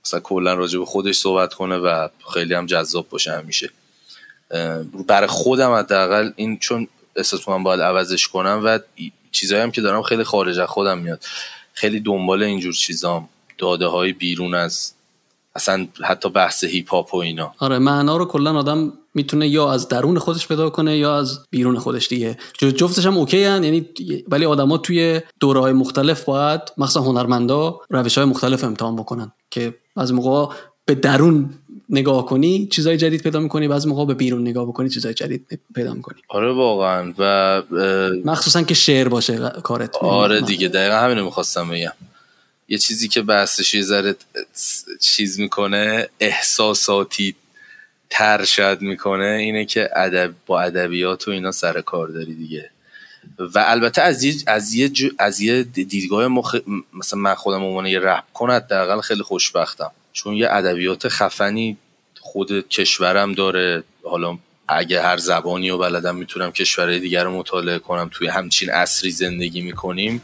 مثلا 0.04 0.20
کلا 0.20 0.54
راجع 0.54 0.78
به 0.78 0.84
خودش 0.84 1.18
صحبت 1.18 1.54
کنه 1.54 1.76
و 1.76 2.08
خیلی 2.34 2.54
هم 2.54 2.66
جذاب 2.66 3.08
باشه 3.08 3.32
همیشه. 3.32 3.70
برای 5.06 5.26
خودم 5.26 5.72
حداقل 5.72 6.30
این 6.36 6.58
چون 6.58 6.88
احساس 7.16 7.48
من 7.48 7.62
باید 7.62 7.80
عوضش 7.80 8.28
کنم 8.28 8.60
و 8.64 8.78
چیزایی 9.32 9.62
هم 9.62 9.70
که 9.70 9.80
دارم 9.80 10.02
خیلی 10.02 10.24
خارج 10.24 10.58
از 10.58 10.68
خودم 10.68 10.98
میاد. 10.98 11.24
خیلی 11.72 12.00
دنبال 12.00 12.42
اینجور 12.42 12.72
چیزام. 12.72 13.28
داده 13.58 13.86
های 13.86 14.12
بیرون 14.12 14.54
از 14.54 14.92
اصلا 15.54 15.86
حتی 16.04 16.30
بحث 16.30 16.64
هیپ 16.64 16.90
هاپ 16.90 17.14
و 17.14 17.16
اینا. 17.16 17.52
آره 17.58 17.78
معنا 17.78 18.16
رو 18.16 18.24
کلا 18.24 18.58
آدم 18.58 18.92
می‌تونه 19.14 19.48
یا 19.48 19.72
از 19.72 19.88
درون 19.88 20.18
خودش 20.18 20.48
پیدا 20.48 20.70
کنه 20.70 20.96
یا 20.96 21.16
از 21.16 21.38
بیرون 21.50 21.78
خودش 21.78 22.08
دیگه. 22.08 22.38
جفتش 22.76 23.06
هم 23.06 23.16
اوکی 23.16 23.44
هن. 23.44 23.64
یعنی 23.64 23.86
ولی 24.28 24.44
آدما 24.44 24.78
توی 24.78 25.20
دوره 25.40 25.60
های 25.60 25.72
مختلف 25.72 26.24
باید 26.24 26.60
مخصوصا 26.78 27.00
هنرمندا 27.00 27.80
روش 27.90 28.18
های 28.18 28.26
مختلف 28.26 28.64
امتحان 28.64 28.96
بکنن 28.96 29.32
که 29.50 29.74
از 29.96 30.12
موقع 30.12 30.54
به 30.84 30.94
درون 30.94 31.54
نگاه 31.88 32.26
کنی 32.26 32.66
چیزای 32.66 32.96
جدید 32.96 33.22
پیدا 33.22 33.40
می‌کنی 33.40 33.68
بعضی 33.68 33.88
موقع 33.88 34.04
به 34.04 34.14
بیرون 34.14 34.40
نگاه 34.40 34.66
بکنی 34.66 34.88
چیزای 34.88 35.14
جدید 35.14 35.60
پیدا 35.74 35.94
می‌کنی. 35.94 36.20
آره 36.28 36.52
واقعا. 36.52 37.14
و 37.18 37.62
مخصوصا 38.24 38.62
که 38.62 38.74
شعر 38.74 39.08
باشه 39.08 39.38
کارت. 39.62 39.96
آره 39.96 40.40
دیگه 40.40 40.68
دقیقا 40.68 40.96
همینو 40.96 41.24
می‌خواستم 41.24 41.68
بگم. 41.68 41.92
یه 42.70 42.78
چیزی 42.78 43.08
که 43.08 43.22
بحثش 43.22 43.74
یه 43.74 43.82
ذره 43.82 44.16
چیز 45.00 45.40
می‌کنه 45.40 46.08
احساساتی 46.20 47.34
تر 48.10 48.44
شاید 48.44 48.82
می‌کنه 48.82 49.24
اینه 49.24 49.64
که 49.64 49.90
ادب 49.96 50.32
با 50.46 50.60
ادبیات 50.60 51.28
و 51.28 51.30
اینا 51.30 51.52
سر 51.52 51.80
کار 51.80 52.08
داری 52.08 52.34
دیگه. 52.34 52.70
و 53.38 53.64
البته 53.66 54.02
از 54.02 54.24
یه 54.24 54.34
از 54.46 54.74
یه 54.74 54.90
از 55.18 55.40
یه 55.40 55.62
دیدگاه 55.62 56.26
مخ... 56.26 56.56
مثلا 56.92 57.18
من 57.18 57.34
خودم 57.34 57.64
عنوان 57.64 57.86
یه 57.86 57.98
رپ 57.98 58.24
کن 58.34 58.50
حداقل 58.50 59.00
خیلی 59.00 59.22
خوشبختم. 59.22 59.90
چون 60.12 60.34
یه 60.34 60.48
ادبیات 60.50 61.08
خفنی 61.08 61.76
خود 62.20 62.68
کشورم 62.68 63.32
داره. 63.32 63.82
حالا 64.04 64.38
اگه 64.68 65.02
هر 65.02 65.16
زبانی 65.16 65.70
و 65.70 65.78
بلدم 65.78 66.16
می‌تونم 66.16 66.50
کشورهای 66.50 66.98
دیگر 66.98 67.24
رو 67.24 67.38
مطالعه 67.38 67.78
کنم. 67.78 68.08
توی 68.12 68.28
همچین 68.28 68.70
عصری 68.70 69.10
زندگی 69.10 69.60
می‌کنیم. 69.60 70.22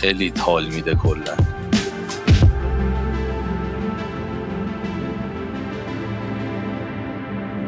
خیلی 0.00 0.30
تال 0.30 0.66
میده 0.66 0.94
کلا. 0.94 1.36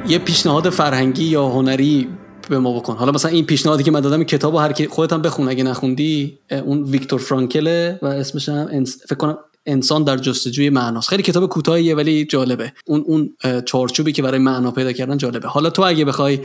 یه 0.08 0.18
پیشنهاد 0.18 0.70
فرهنگی 0.70 1.24
یا 1.24 1.48
هنری 1.48 2.08
به 2.48 2.58
ما 2.58 2.78
بکن. 2.78 2.96
حالا 2.96 3.12
مثلا 3.12 3.30
این 3.30 3.46
پیشنهادی 3.46 3.82
که 3.82 3.90
من 3.90 4.00
دادم 4.00 4.24
کتابو 4.24 4.58
هر 4.58 4.72
کی 4.72 4.86
خودت 4.86 5.12
هم 5.12 5.22
بخون 5.22 5.48
اگه 5.48 5.64
نخوندی 5.64 6.38
اون 6.50 6.82
ویکتور 6.82 7.20
فرانکل 7.20 7.96
و 8.02 8.06
اسمش 8.06 8.48
هم 8.48 8.84
فکر 8.84 9.14
کنم 9.14 9.38
انسان 9.66 10.04
در 10.04 10.16
جستجوی 10.16 10.70
معناست. 10.70 11.08
خیلی 11.08 11.22
کتاب 11.22 11.48
کوتاهیه 11.48 11.94
ولی 11.94 12.24
جالبه. 12.24 12.72
اون 12.86 13.04
اون 13.06 13.36
چارچوبی 13.64 14.12
که 14.12 14.22
برای 14.22 14.38
معنا 14.38 14.70
پیدا 14.70 14.92
کردن 14.92 15.16
جالبه. 15.16 15.48
حالا 15.48 15.70
تو 15.70 15.82
اگه 15.82 16.04
بخوای 16.04 16.40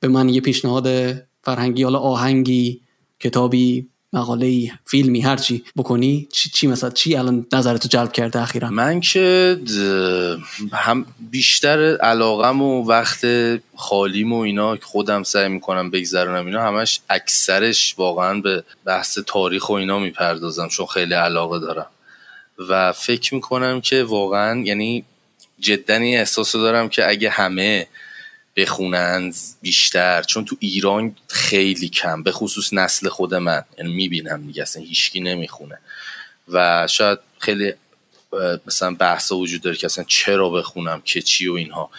به 0.00 0.08
من 0.08 0.28
یه 0.28 0.40
پیشنهاد 0.40 0.88
فرهنگی 1.42 1.82
حالا 1.82 1.98
آهنگی 1.98 2.80
کتابی 3.20 3.88
مقاله 4.12 4.70
فیلمی 4.84 5.20
هرچی 5.20 5.64
بکنی 5.76 6.28
چی, 6.32 6.50
چی 6.50 6.66
مثلا 6.66 6.90
چی 6.90 7.16
الان 7.16 7.46
نظرتو 7.52 7.88
جلب 7.88 8.12
کرده 8.12 8.42
اخیرا؟ 8.42 8.70
من 8.70 9.00
که 9.00 9.58
هم 10.72 11.06
بیشتر 11.30 11.96
علاقم 11.96 12.62
و 12.62 12.84
وقت 12.84 13.26
خالیم 13.76 14.32
و 14.32 14.40
اینا 14.40 14.78
خودم 14.82 15.22
سعی 15.22 15.48
می‌کنم 15.48 15.90
بگذرونم 15.90 16.46
اینا 16.46 16.62
همش 16.62 17.00
اکثرش 17.10 17.94
واقعا 17.98 18.40
به 18.40 18.64
بحث 18.84 19.18
تاریخ 19.26 19.70
و 19.70 19.72
اینا 19.72 19.98
می‌پردازم 19.98 20.68
چون 20.68 20.86
خیلی 20.86 21.14
علاقه 21.14 21.58
دارم. 21.58 21.86
و 22.68 22.92
فکر 22.92 23.34
می‌کنم 23.34 23.80
که 23.80 24.02
واقعا 24.02 24.60
یعنی 24.60 25.04
جدا 25.60 25.94
این 25.94 26.18
احساس 26.18 26.52
دارم 26.52 26.88
که 26.88 27.08
اگه 27.08 27.30
همه 27.30 27.86
بخونند 28.56 29.34
بیشتر 29.62 30.22
چون 30.22 30.44
تو 30.44 30.56
ایران 30.60 31.16
خیلی 31.28 31.88
کم 31.88 32.22
به 32.22 32.32
خصوص 32.32 32.72
نسل 32.72 33.08
خود 33.08 33.34
من. 33.34 33.64
یعنی 33.78 33.92
می‌بینم 33.92 34.46
دیگه 34.46 34.62
اصلا 34.62 34.82
هیچکی 34.82 35.20
نمی‌خونه. 35.20 35.78
و 36.48 36.86
شاید 36.86 37.18
خیلی 37.38 37.72
مثلا 38.66 38.94
بحثا 38.94 39.36
وجود 39.36 39.60
داره 39.62 39.76
که 39.76 39.86
اصلا 39.86 40.04
چرا 40.04 40.50
بخونم 40.50 41.02
که 41.04 41.22
چی 41.22 41.48
و 41.48 41.54
اینها. 41.54 41.90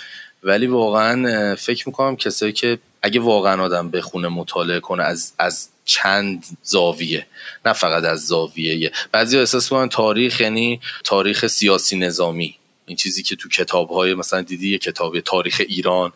ولی 0.44 0.68
واقعا 0.68 1.56
فکر 1.56 1.90
می‌کنم 1.90 2.16
کسایی 2.16 2.54
که 2.54 2.80
اگه 3.02 3.20
واقعا 3.20 3.64
آدم 3.64 3.90
بخونه 3.90 4.28
مطالعه 4.28 4.80
کنه 4.80 5.04
از, 5.04 5.34
از 5.40 5.70
چند 5.86 6.46
زاویه. 6.64 7.28
نه 7.66 7.74
فقط 7.74 8.04
از 8.04 8.28
زاویه 8.28 8.92
بعضی 9.12 9.38
احساس 9.38 9.72
می‌کنن 9.72 9.90
تاریخ 9.90 10.42
یعنی 10.42 10.82
تاریخ 11.04 11.48
سیاسی 11.48 11.98
نظامی. 11.98 12.56
این 12.86 12.98
چیزی 12.98 13.24
که 13.24 13.36
تو 13.36 13.50
کتاب 13.50 13.90
های 13.90 14.14
مثلا 14.14 14.42
دیدی 14.42 14.72
یه 14.72 14.78
کتاب 14.78 15.20
تاریخ 15.20 15.62
ایران. 15.68 16.14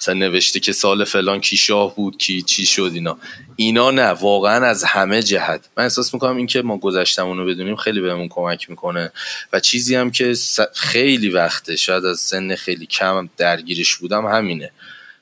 مثلا 0.00 0.14
نوشته 0.14 0.60
که 0.60 0.72
سال 0.72 1.04
فلان 1.04 1.40
کی 1.40 1.56
شاه 1.56 1.96
بود 1.96 2.18
کی 2.18 2.42
چی 2.42 2.66
شد 2.66 2.90
اینا. 2.94 3.18
اینا 3.56 3.90
نه 3.90 4.06
واقعا 4.06 4.66
از 4.66 4.84
همه 4.84 5.22
جهت. 5.22 5.68
من 5.76 5.82
احساس 5.84 6.14
می‌کنم 6.14 6.36
این 6.36 6.46
که 6.46 6.62
ما 6.62 6.76
گذشتمون 6.76 7.38
رو 7.38 7.46
بدونیم 7.46 7.76
خیلی 7.76 8.00
بهمون 8.00 8.28
کمک 8.28 8.70
می‌کنه. 8.70 9.12
و 9.52 9.60
چیزی 9.60 9.94
هم 9.94 10.10
که 10.10 10.34
خیلی 10.74 11.28
وقته 11.28 11.76
شاید 11.76 12.04
از 12.04 12.20
سن 12.20 12.54
خیلی 12.54 12.86
کم 12.86 13.28
درگیرش 13.36 13.96
بودم 13.96 14.26
همینه. 14.26 14.70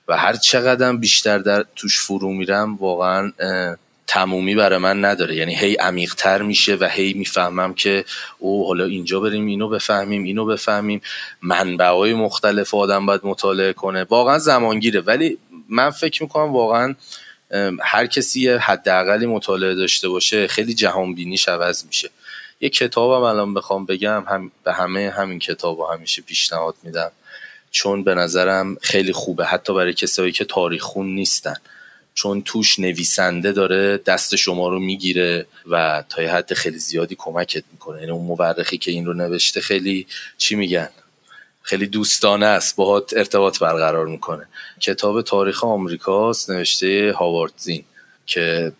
و 0.09 0.17
هر 0.17 0.37
چقدر 0.37 0.93
بیشتر 0.93 1.39
در 1.39 1.65
توش 1.77 2.01
فرو 2.01 2.33
میرم 2.33 2.77
واقعا 2.77 3.33
تمومی 4.09 4.55
برای 4.55 4.79
من 4.79 5.05
نداره. 5.05 5.35
یعنی 5.35 5.55
هی 5.55 5.75
عمیقتر 5.75 6.43
میشه 6.43 6.77
و 6.81 6.89
هی 6.91 7.13
می‌فهمم 7.13 7.75
که 7.75 8.05
او 8.39 8.67
حالا 8.67 8.85
اینجا 8.85 9.21
بریم 9.21 9.47
اینو 9.47 9.69
بفهمیم 9.69 10.25
اینو 10.25 10.45
بفهمیم. 10.45 11.01
منبع 11.43 11.89
های 11.89 12.15
مختلف 12.15 12.75
آدم 12.75 13.07
باید 13.07 13.21
مطالعه 13.25 13.73
کنه. 13.73 14.05
واقعا 14.05 14.39
زمانگیره. 14.39 15.01
ولی 15.01 15.39
من 15.69 15.91
فکر 15.91 16.23
می‌کنم 16.23 16.53
واقعا 16.53 16.95
هر 17.83 18.07
کسی 18.07 18.49
حداقلی 18.49 19.27
مطالعه 19.27 19.75
داشته 19.75 20.09
باشه 20.09 20.47
خیلی 20.47 20.75
جهان 20.75 21.15
بینیش 21.15 21.49
عوض 21.49 21.85
میشه. 21.87 22.11
یه 22.61 22.69
کتابم 22.69 23.23
الان 23.23 23.55
بخوام 23.55 23.87
بگم 23.87 24.25
هم 24.29 24.51
به 24.65 24.73
همه 24.73 25.13
همین 25.17 25.39
کتاب 25.39 25.81
همیشه 25.93 26.23
پیشنهاد 26.23 26.75
میدم. 26.83 27.11
چون 27.71 28.05
به 28.05 28.15
نظرم 28.15 28.77
خیلی 28.81 29.13
خوبه 29.13 29.47
حتی 29.47 29.75
برای 29.75 29.93
کسایی 29.93 30.33
که 30.33 30.45
تاریخ 30.45 30.83
خون 30.83 31.07
نیستن. 31.15 31.57
چون 32.19 32.43
توش 32.43 32.79
نویسنده 32.79 33.53
داره 33.53 33.97
دست 33.97 34.37
شما 34.37 34.69
رو 34.69 34.79
می‌گیره 34.79 35.47
و 35.67 36.05
تا 36.09 36.23
یه 36.23 36.33
حد 36.33 36.55
خیلی 36.55 36.79
زیادی 36.79 37.15
کمکت 37.19 37.65
می‌کنه. 37.73 37.99
یعنی 38.01 38.11
اون 38.11 38.27
مورخی 38.27 38.79
که 38.79 38.91
این 38.91 39.07
رو 39.07 39.15
نوشته 39.15 39.61
خیلی 39.61 40.07
چی 40.39 40.55
میگن؟ 40.55 40.89
خیلی 41.63 41.87
دوستانه 41.87 42.47
است 42.47 42.77
باهات 42.77 43.17
ارتباط 43.17 43.59
برقرار 43.59 44.07
می‌کنه. 44.07 44.47
کتاب 44.81 45.23
تاریخ 45.23 45.65
آمریکاست 45.65 46.51
نوشته 46.51 47.15
هاوارد 47.17 47.53
زین 47.57 47.85
که 48.27 48.73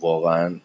واقعا 0.00 0.60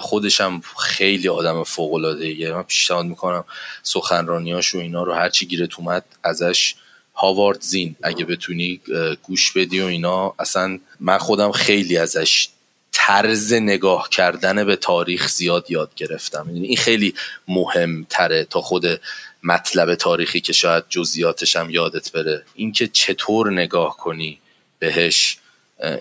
خودش 0.00 0.40
هم 0.40 0.62
خیلی 0.78 1.28
آدم 1.28 1.62
فوق 1.62 1.94
العاده 1.94 2.52
من 2.52 2.62
پیشنهاد 2.62 3.06
می‌کنم 3.06 3.44
سخنرانیاش 3.82 4.74
و 4.74 4.78
اینا 4.78 5.02
رو 5.02 5.12
هرچی 5.12 5.46
گیرت 5.46 5.78
اومد 5.78 6.04
ازش 6.22 6.74
هاوارد 7.14 7.60
زین 7.60 7.96
اگه 8.02 8.24
بتونی 8.24 8.80
گوش 9.22 9.52
بدی 9.52 9.80
و 9.80 9.84
اینا. 9.84 10.34
اصلا 10.38 10.78
من 11.00 11.18
خودم 11.18 11.52
خیلی 11.52 11.96
ازش 11.96 12.48
طرز 12.92 13.52
نگاه 13.52 14.08
کردن 14.08 14.64
به 14.64 14.76
تاریخ 14.76 15.28
زیاد 15.28 15.70
یاد 15.70 15.94
گرفتم. 15.94 16.46
یعنی 16.46 16.66
این 16.66 16.76
خیلی 16.76 17.14
مهم 17.48 18.06
تره 18.10 18.44
تا 18.44 18.60
خود 18.60 19.00
مطلب 19.42 19.94
تاریخی 19.94 20.40
که 20.40 20.52
شاید 20.52 20.84
جزئیاتش 20.88 21.56
هم 21.56 21.70
یادت 21.70 22.12
بره. 22.12 22.44
اینکه 22.54 22.88
چطور 22.88 23.52
نگاه 23.52 23.96
کنی 23.96 24.38
بهش 24.78 25.38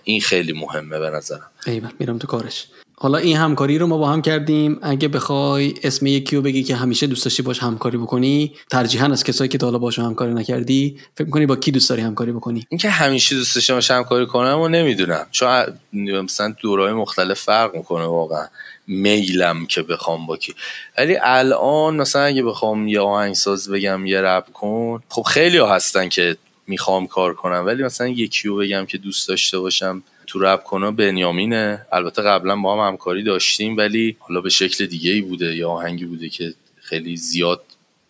این 0.03 0.21
خیلی 0.21 0.53
مهمه 0.53 0.99
به 0.99 1.09
نظرم. 1.09 1.51
ایوه 1.67 1.89
میرم 1.99 2.17
تو 2.17 2.27
کارش. 2.27 2.65
حالا 3.01 3.17
این 3.17 3.37
همکاری 3.37 3.77
رو 3.77 3.87
ما 3.87 3.97
با 3.97 4.09
هم 4.09 4.21
کردیم. 4.21 4.79
اگه 4.81 5.07
بخوای 5.07 5.73
اسم 5.83 6.05
یکی 6.05 6.35
رو 6.35 6.41
بگی 6.41 6.63
که 6.63 6.75
همیشه 6.75 7.07
دوست 7.07 7.25
داشتی 7.25 7.43
باش 7.43 7.59
همکاری 7.59 7.97
بکنی 7.97 8.53
ترجیحاً 8.71 9.05
از 9.05 9.23
کسایی 9.23 9.49
که 9.49 9.57
تا 9.57 9.67
حالا 9.67 9.77
باشون 9.77 10.05
همکاری 10.05 10.33
نکردی 10.33 10.97
فکر 11.15 11.25
می‌کنی 11.25 11.45
با 11.45 11.55
کی 11.55 11.71
دوست 11.71 11.89
داری 11.89 12.01
همکاری 12.01 12.31
بکنی؟ 12.31 12.65
اینکه 12.69 12.89
همیشه 12.89 13.35
دوست 13.35 13.55
داشتم 13.55 13.73
باش 13.73 13.91
همکاری 13.91 14.25
کنم 14.25 14.59
و 14.59 14.67
نمی‌دونم. 14.67 15.25
چون 15.31 15.65
مثلا 15.93 16.55
دورهای 16.61 16.93
مختلف 16.93 17.41
فرق 17.41 17.75
می‌کنه 17.75 18.05
واقعا. 18.05 18.45
میلم 18.87 19.65
که 19.65 19.81
بخوام 19.81 20.25
با 20.25 20.37
کی. 20.37 20.53
ولی 20.97 21.17
الان 21.21 21.95
مثلا 21.95 22.21
اگه 22.21 22.43
بخوام 22.43 22.87
یه 22.87 22.99
آهنگساز 22.99 23.69
بگم 23.69 24.05
یه 24.05 24.21
رپ 24.21 24.51
کن 24.53 25.03
خب 25.09 25.21
خیلی 25.21 25.57
ها 25.57 25.75
هستن 25.75 26.09
که 26.09 26.37
می‌خوام 26.67 27.07
کار 27.07 27.33
کنم. 27.33 27.63
ولی 27.65 27.83
مثلا 27.83 28.07
یکی 28.07 28.47
رو 28.47 28.57
بگم 28.57 28.85
که 28.85 28.97
دوست 28.97 29.27
داشته 29.27 29.59
باشم 29.59 30.03
تو 30.27 30.39
رپ 30.39 30.63
کنه 30.63 30.91
بنیامینه. 30.91 31.85
البته 31.91 32.21
قبلا 32.21 32.55
با 32.55 32.73
هم 32.73 32.87
همکاری 32.87 33.23
داشتیم 33.23 33.77
ولی 33.77 34.17
حالا 34.19 34.41
به 34.41 34.49
شکل 34.49 34.85
دیگه 34.85 35.11
ای 35.11 35.21
بوده 35.21 35.55
یا 35.55 35.69
آهنگی 35.69 36.05
بوده 36.05 36.29
که 36.29 36.53
خیلی 36.81 37.17
زیاد 37.17 37.63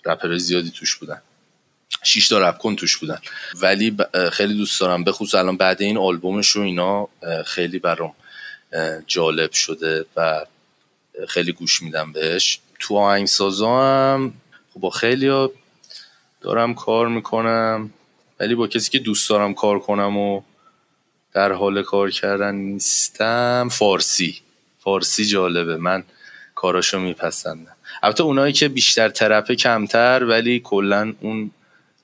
رپر 0.06 0.38
زیادی 0.38 0.72
توش 0.72 0.96
بودن. 0.96 1.22
شیش 2.04 2.28
تا 2.28 2.50
رپ 2.50 2.58
کن 2.58 2.76
توش 2.76 2.98
بودن. 2.98 3.20
ولی 3.62 3.98
خیلی 4.32 4.54
دوست 4.54 4.82
دارم. 4.82 5.04
به 5.04 5.12
خصوص 5.12 5.36
الان 5.36 5.58
بعد 5.58 5.82
این 5.82 5.98
آلبومش 5.98 6.56
و 6.56 6.60
اینا 6.60 7.08
خیلی 7.46 7.80
برام 7.80 8.14
جالب 9.08 9.52
شده 9.52 10.06
و 10.16 10.46
خیلی 11.28 11.52
گوش 11.52 11.82
میدم 11.82 12.12
بهش. 12.12 12.60
تو 12.80 12.98
آهنگسازا 12.98 13.82
هم 13.82 14.34
خب 14.74 14.80
با 14.80 14.90
خیلی 14.90 15.48
دارم 16.42 16.74
کار 16.74 17.08
می‌کنم 17.08 17.90
ولی 18.40 18.56
با 18.56 18.68
کسی 18.68 18.90
که 18.90 19.00
دوست 19.00 19.30
دارم 19.30 19.54
کار 19.54 19.80
کنم 19.80 20.18
و 20.18 20.42
در 21.34 21.52
حال 21.52 21.82
کار 21.82 22.12
کردن 22.12 22.56
نیستم. 22.56 23.70
فارسی. 23.72 24.36
فارسی 24.80 25.26
جالبه. 25.26 25.78
من 25.78 26.04
کاراشو 26.56 27.00
میپسندم. 27.00 27.76
البته 28.04 28.24
اونایی 28.24 28.54
که 28.54 28.68
بیشتر 28.68 29.10
ترپه 29.10 29.56
کمتر 29.56 30.24
ولی 30.24 30.60
کلا 30.60 31.14
اون 31.22 31.52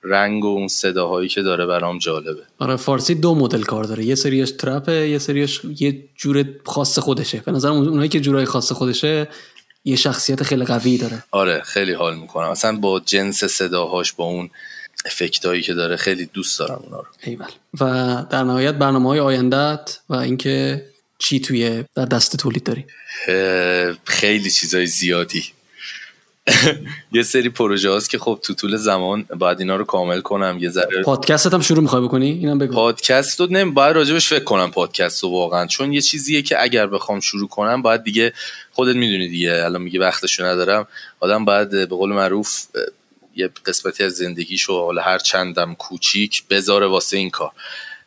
رنگ 0.04 0.46
و 0.46 0.48
اون 0.48 0.68
صداهایی 0.68 1.30
که 1.30 1.42
داره 1.42 1.66
برام 1.66 1.98
جالبه. 1.98 2.42
آره 2.60 2.76
فارسی 2.76 3.16
دو 3.16 3.36
مدل 3.36 3.62
کار 3.62 3.84
داره. 3.84 4.06
یه 4.06 4.16
سریش 4.16 4.52
ترپه 4.52 5.10
یه 5.10 5.18
سریش 5.18 5.62
یه 5.80 6.04
جور 6.16 6.46
خاص 6.66 7.00
خودشه. 7.00 7.42
به 7.46 7.52
نظر 7.52 7.70
اونایی 7.70 8.10
که 8.10 8.20
جورای 8.20 8.46
خاص 8.46 8.72
خودشه 8.72 9.28
یه 9.86 9.96
شخصیت 9.96 10.44
خیلی 10.44 10.66
قوی 10.66 10.98
داره. 10.98 11.24
آره 11.32 11.62
خیلی 11.62 11.94
حال 11.94 12.16
می‌کنم. 12.16 12.50
اصلا 12.50 12.76
با 12.76 13.00
جنس 13.00 13.44
صداهاش 13.44 14.14
با 14.14 14.26
اون 14.26 14.50
افکتایی 15.08 15.62
که 15.62 15.74
داره 15.74 15.96
خیلی 15.96 16.26
دوست 16.26 16.60
دارم 16.60 16.82
اونا 16.84 16.98
رو. 16.98 17.08
ایول. 17.24 17.52
و 17.80 17.86
در 18.30 18.44
نهایت 18.44 18.76
برنامه 18.76 19.10
های 19.10 19.20
آیندت 19.20 20.00
و 20.10 20.16
اینکه 20.16 20.86
چی 21.20 21.40
توی 21.40 21.84
در 21.96 22.06
دست 22.06 22.38
تولید 22.38 22.64
داری؟ 22.64 22.86
خیلی 24.04 24.52
چیزای 24.52 24.86
زیادی. 24.86 25.44
یه 27.12 27.24
سری 27.24 27.50
پروژه 27.50 27.90
هاست 27.90 28.10
که 28.10 28.20
خب 28.20 28.40
تو 28.44 28.54
طول 28.54 28.76
زمان 28.76 29.26
باید 29.40 29.60
اینا 29.60 29.76
رو 29.76 29.84
کامل 29.84 30.22
کنم. 30.22 30.58
یه 30.60 30.70
ذره 30.70 31.04
پادکست 31.04 31.54
هم 31.54 31.62
شروع 31.62 31.82
می‌خوای 31.82 32.02
بکنی؟ 32.02 32.32
اینم 32.32 32.58
بگو. 32.58 32.74
پادکست 32.74 33.40
رو 33.40 33.48
نمی 33.50 33.72
باید 33.72 33.96
راجبش 33.96 34.28
فکر 34.28 34.44
کنم 34.44 34.72
پادکست 34.72 35.24
رو 35.24 35.30
واقعا. 35.30 35.66
چون 35.66 35.94
یه 35.94 36.02
چیزیه 36.02 36.42
که 36.42 36.62
اگر 36.62 36.88
بخوام 36.88 37.20
شروع 37.20 37.48
کنم 37.48 37.82
باید 37.82 38.04
دیگه 38.04 38.34
خودت 38.72 38.96
می‌دونی 38.96 39.28
دیگه. 39.28 39.62
الان 39.66 39.82
میگه 39.82 40.00
وقتشو 40.00 40.46
ندارم. 40.46 40.88
آدم 41.20 41.46
باید 41.46 41.70
به 41.70 41.86
قول 41.86 42.10
معروف 42.10 42.66
یه 43.38 43.50
قسمتی 43.66 44.04
از 44.04 44.14
زندگیشو 44.14 44.86
حالا 44.86 45.02
هر 45.02 45.18
چندم 45.18 45.76
کوچیک 45.76 46.44
بذاره 46.50 46.88
واسه 46.88 47.18
این 47.18 47.30
کار. 47.30 47.52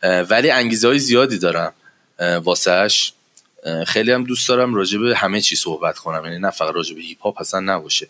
ولی 0.03 0.51
انگیزه 0.51 0.89
های 0.89 0.99
زیادی 0.99 1.39
دارم. 1.39 1.73
واسهش 2.45 3.13
خیلی 3.87 4.13
هم 4.13 4.25
دوست 4.25 4.49
دارم 4.49 4.75
راجع 4.75 4.99
به 4.99 5.17
همه 5.17 5.41
چی 5.41 5.57
صحبت 5.57 5.99
کنم. 5.99 6.25
یعنی 6.25 6.39
نه 6.39 6.51
فقط 6.51 6.75
راجع 6.75 6.95
به 6.95 7.01
هیپ 7.01 7.23
هاپ 7.23 7.41
اصلا 7.41 7.61
نباشه. 7.61 8.09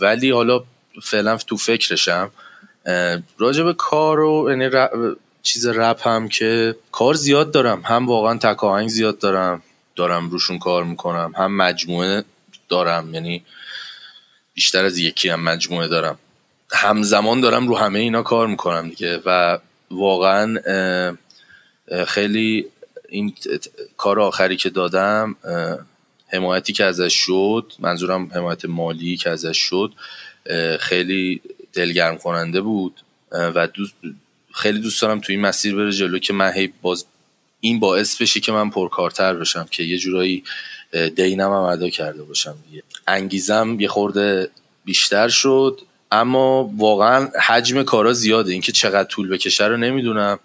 ولی 0.00 0.30
حالا 0.30 0.64
فعلا 1.02 1.36
تو 1.36 1.56
فکرشم 1.56 2.30
راجع 3.38 3.62
به 3.62 3.74
کار 3.74 4.20
و 4.20 4.50
یعنی 4.50 4.70
چیز 5.42 5.66
رپ 5.66 6.08
هم 6.08 6.28
که 6.28 6.76
کار 6.92 7.14
زیاد 7.14 7.50
دارم. 7.50 7.82
هم 7.84 8.06
واقعا 8.06 8.38
تک 8.38 8.88
زیاد 8.88 9.18
دارم. 9.18 9.62
دارم 9.96 10.30
روشون 10.30 10.58
کار 10.58 10.84
می‌کنم. 10.84 11.32
هم 11.36 11.56
مجموعه 11.56 12.24
دارم. 12.68 13.14
یعنی 13.14 13.44
بیشتر 14.54 14.84
از 14.84 14.98
یکی 14.98 15.28
هم 15.28 15.40
مجموعه 15.40 15.88
دارم. 15.88 16.18
همزمان 16.72 17.40
دارم 17.40 17.68
رو 17.68 17.76
همه 17.76 17.98
اینا 17.98 18.22
کار 18.22 18.46
می‌کنم 18.46 18.88
دیگه 18.88 19.20
و 19.26 19.58
واقعا 19.90 20.58
خیلی 22.06 22.66
این 23.08 23.34
کار 23.96 24.20
آخری 24.20 24.56
که 24.56 24.70
دادم 24.70 25.36
حمایتی 26.26 26.72
که 26.72 26.84
ازش 26.84 27.14
شد 27.14 27.72
منظورم 27.78 28.30
حمایت 28.34 28.64
مالی 28.64 29.16
که 29.16 29.30
ازش 29.30 29.58
شد 29.58 29.92
خیلی 30.80 31.40
دلگرم 31.72 32.18
کننده 32.18 32.60
بود 32.60 33.00
و 33.32 33.66
دوست 33.66 33.94
خیلی 34.54 34.78
دوست 34.78 35.02
دارم 35.02 35.20
تو 35.20 35.32
این 35.32 35.40
مسیر 35.40 35.76
بره 35.76 35.92
جلو 35.92 36.18
که 36.18 36.32
من 36.32 36.52
هی 36.52 36.72
باز 36.82 37.06
این 37.60 37.80
باعث 37.80 38.22
بشه 38.22 38.40
که 38.40 38.52
من 38.52 38.70
پرکارتر 38.70 39.34
بشم 39.34 39.66
که 39.70 39.82
یه 39.82 39.98
جورایی 39.98 40.44
دینم 40.94 41.52
هم 41.52 41.62
ادا 41.62 41.88
کرده 41.88 42.22
باشم 42.22 42.54
دیگه. 42.70 42.82
انگیزم 43.06 43.76
یه 43.80 43.88
خورده 43.88 44.50
بیشتر 44.84 45.28
شد 45.28 45.80
اما 46.12 46.70
واقعا 46.76 47.28
حجم 47.46 47.82
کارا 47.82 48.12
زیاده. 48.12 48.52
اینکه 48.52 48.72
چقدر 48.72 49.08
طول 49.08 49.28
بکشه 49.28 49.66
رو 49.66 49.76
نمی‌دونم. 49.76 50.38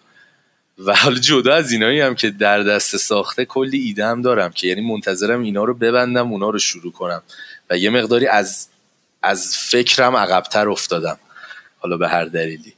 و 0.85 0.95
حالا 0.95 1.19
جدا 1.19 1.53
از 1.55 1.71
اینایی 1.71 2.01
هم 2.01 2.15
که 2.15 2.29
در 2.29 2.63
دست 2.63 2.97
ساخته 2.97 3.45
کلی 3.45 3.79
ایدم 3.79 4.21
دارم 4.21 4.51
که 4.51 4.67
یعنی 4.67 4.81
منتظرم 4.81 5.41
اینا 5.41 5.63
رو 5.63 5.73
ببندم 5.73 6.31
اونا 6.31 6.49
رو 6.49 6.59
شروع 6.59 6.91
کنم. 6.91 7.21
و 7.69 7.77
یه 7.77 7.89
مقداری 7.89 8.27
از 8.27 8.67
از 9.21 9.57
فکرم 9.57 10.15
عقبتر 10.15 10.69
افتادم. 10.69 11.17
حالا 11.79 11.97
به 11.97 12.09
هر 12.09 12.25
دلیلی. 12.25 12.73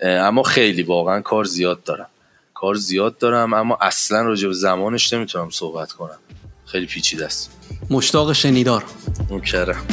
اما 0.00 0.42
خیلی 0.42 0.82
واقعا 0.82 1.20
کار 1.20 1.44
زیاد 1.44 1.84
دارم. 1.84 2.08
کار 2.54 2.74
زیاد 2.74 3.18
دارم 3.18 3.54
اما 3.54 3.78
اصلا 3.80 4.22
راجع 4.22 4.50
زمانش 4.50 5.12
نمی‌تونم 5.12 5.50
صحبت 5.50 5.92
کنم. 5.92 6.18
خیلی 6.72 6.86
پیچیده 6.86 7.24
است. 7.26 7.50
مشتاق 7.90 8.32
شنیدار. 8.32 8.84
مکرم. 9.30 9.86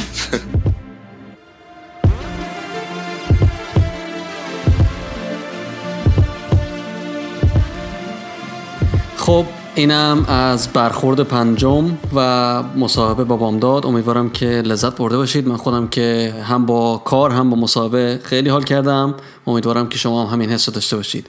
خب 9.16 9.46
اینم 9.78 10.24
از 10.28 10.68
برخورد 10.72 11.20
پنجم 11.20 11.98
و 12.14 12.62
مصاحبه 12.62 13.24
با 13.24 13.36
بامداد. 13.36 13.86
امیدوارم 13.86 14.30
که 14.30 14.46
لذت 14.46 14.96
برده 14.96 15.16
باشید. 15.16 15.48
من 15.48 15.56
خودم 15.56 15.88
که 15.88 16.34
هم 16.44 16.66
با 16.66 17.02
کار 17.04 17.30
هم 17.30 17.50
با 17.50 17.56
مصاحبه 17.56 18.20
خیلی 18.24 18.48
حال 18.48 18.64
کردم. 18.64 19.14
امیدوارم 19.46 19.88
که 19.88 19.98
شما 19.98 20.26
هم 20.26 20.32
همین 20.32 20.50
حس 20.50 20.70
داشته 20.70 20.96
باشید. 20.96 21.26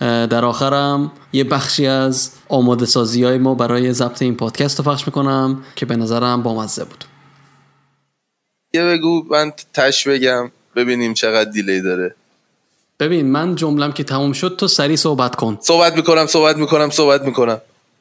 در 0.00 0.44
آخرم 0.44 1.12
یه 1.32 1.44
بخشی 1.44 1.86
از 1.86 2.30
آماده 2.48 2.86
سازی 2.86 3.24
های 3.24 3.38
ما 3.38 3.54
برای 3.54 3.92
ضبط 3.92 4.22
این 4.22 4.34
پادکست 4.34 4.78
رو 4.78 4.84
پخش 4.84 5.06
می‌کنم 5.06 5.62
که 5.76 5.86
به 5.86 5.96
نظرم 5.96 6.42
بامزه 6.42 6.84
بود. 6.84 7.04
یه 8.74 8.84
بگو 8.84 9.24
من 9.30 9.52
تش 9.74 10.08
بگم 10.08 10.50
ببینیم 10.76 11.14
چقدر 11.14 11.50
دیلی 11.50 11.82
داره. 11.82 12.14
ببین 13.00 13.30
من 13.30 13.54
جملم 13.54 13.92
که 13.92 14.04
تموم 14.04 14.32
شد 14.32 14.56
تو 14.58 14.68
سریع 14.68 14.96
صحبت 14.96 15.36
کن. 15.36 15.58
صحبت 15.60 15.96
می‌کنم 15.96 16.26
صحبت 16.26 16.56
می‌کنم 16.56 16.90
صحبت 16.90 17.22
می‌کنم. 17.22 17.60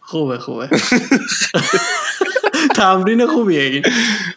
خوبه 0.09 0.37
خوبه. 0.37 0.69
تمرین 2.75 3.27
خوبیه 3.27 3.61
این. 3.61 3.83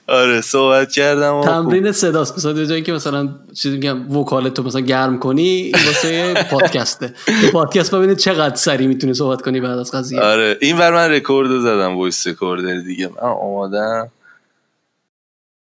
آره 0.07 0.41
صحبت 0.41 0.93
کردم 0.93 1.41
تمرین 1.41 1.93
صداست 1.93 2.37
مثلا 2.37 2.65
جایی 2.65 2.83
که 2.83 2.93
مثلا 2.93 3.29
چیزی 3.55 3.77
میگم 3.77 4.17
وکالت 4.17 4.55
تو 4.55 4.63
مثلا 4.63 4.81
گرم 4.81 5.19
کنی 5.19 5.73
واسه 5.87 6.35
پادکسته. 6.51 7.15
پادکست 7.53 7.95
ببینید 7.95 8.17
چقدر 8.17 8.55
سریع 8.55 8.87
می‌تونی 8.87 9.15
صحبت 9.15 9.43
کنی 9.43 9.61
بعد 9.61 9.79
از 9.79 9.93
قضیه. 9.93 10.21
آره 10.21 10.59
این 10.61 10.79
ور 10.79 10.95
من 10.95 11.11
رکورد 11.11 11.61
زدم 11.61 11.97
voice 11.97 12.27
recorder 12.27 12.79
دیگه. 12.81 13.09
من 13.09 13.29
آمادم 13.29 14.09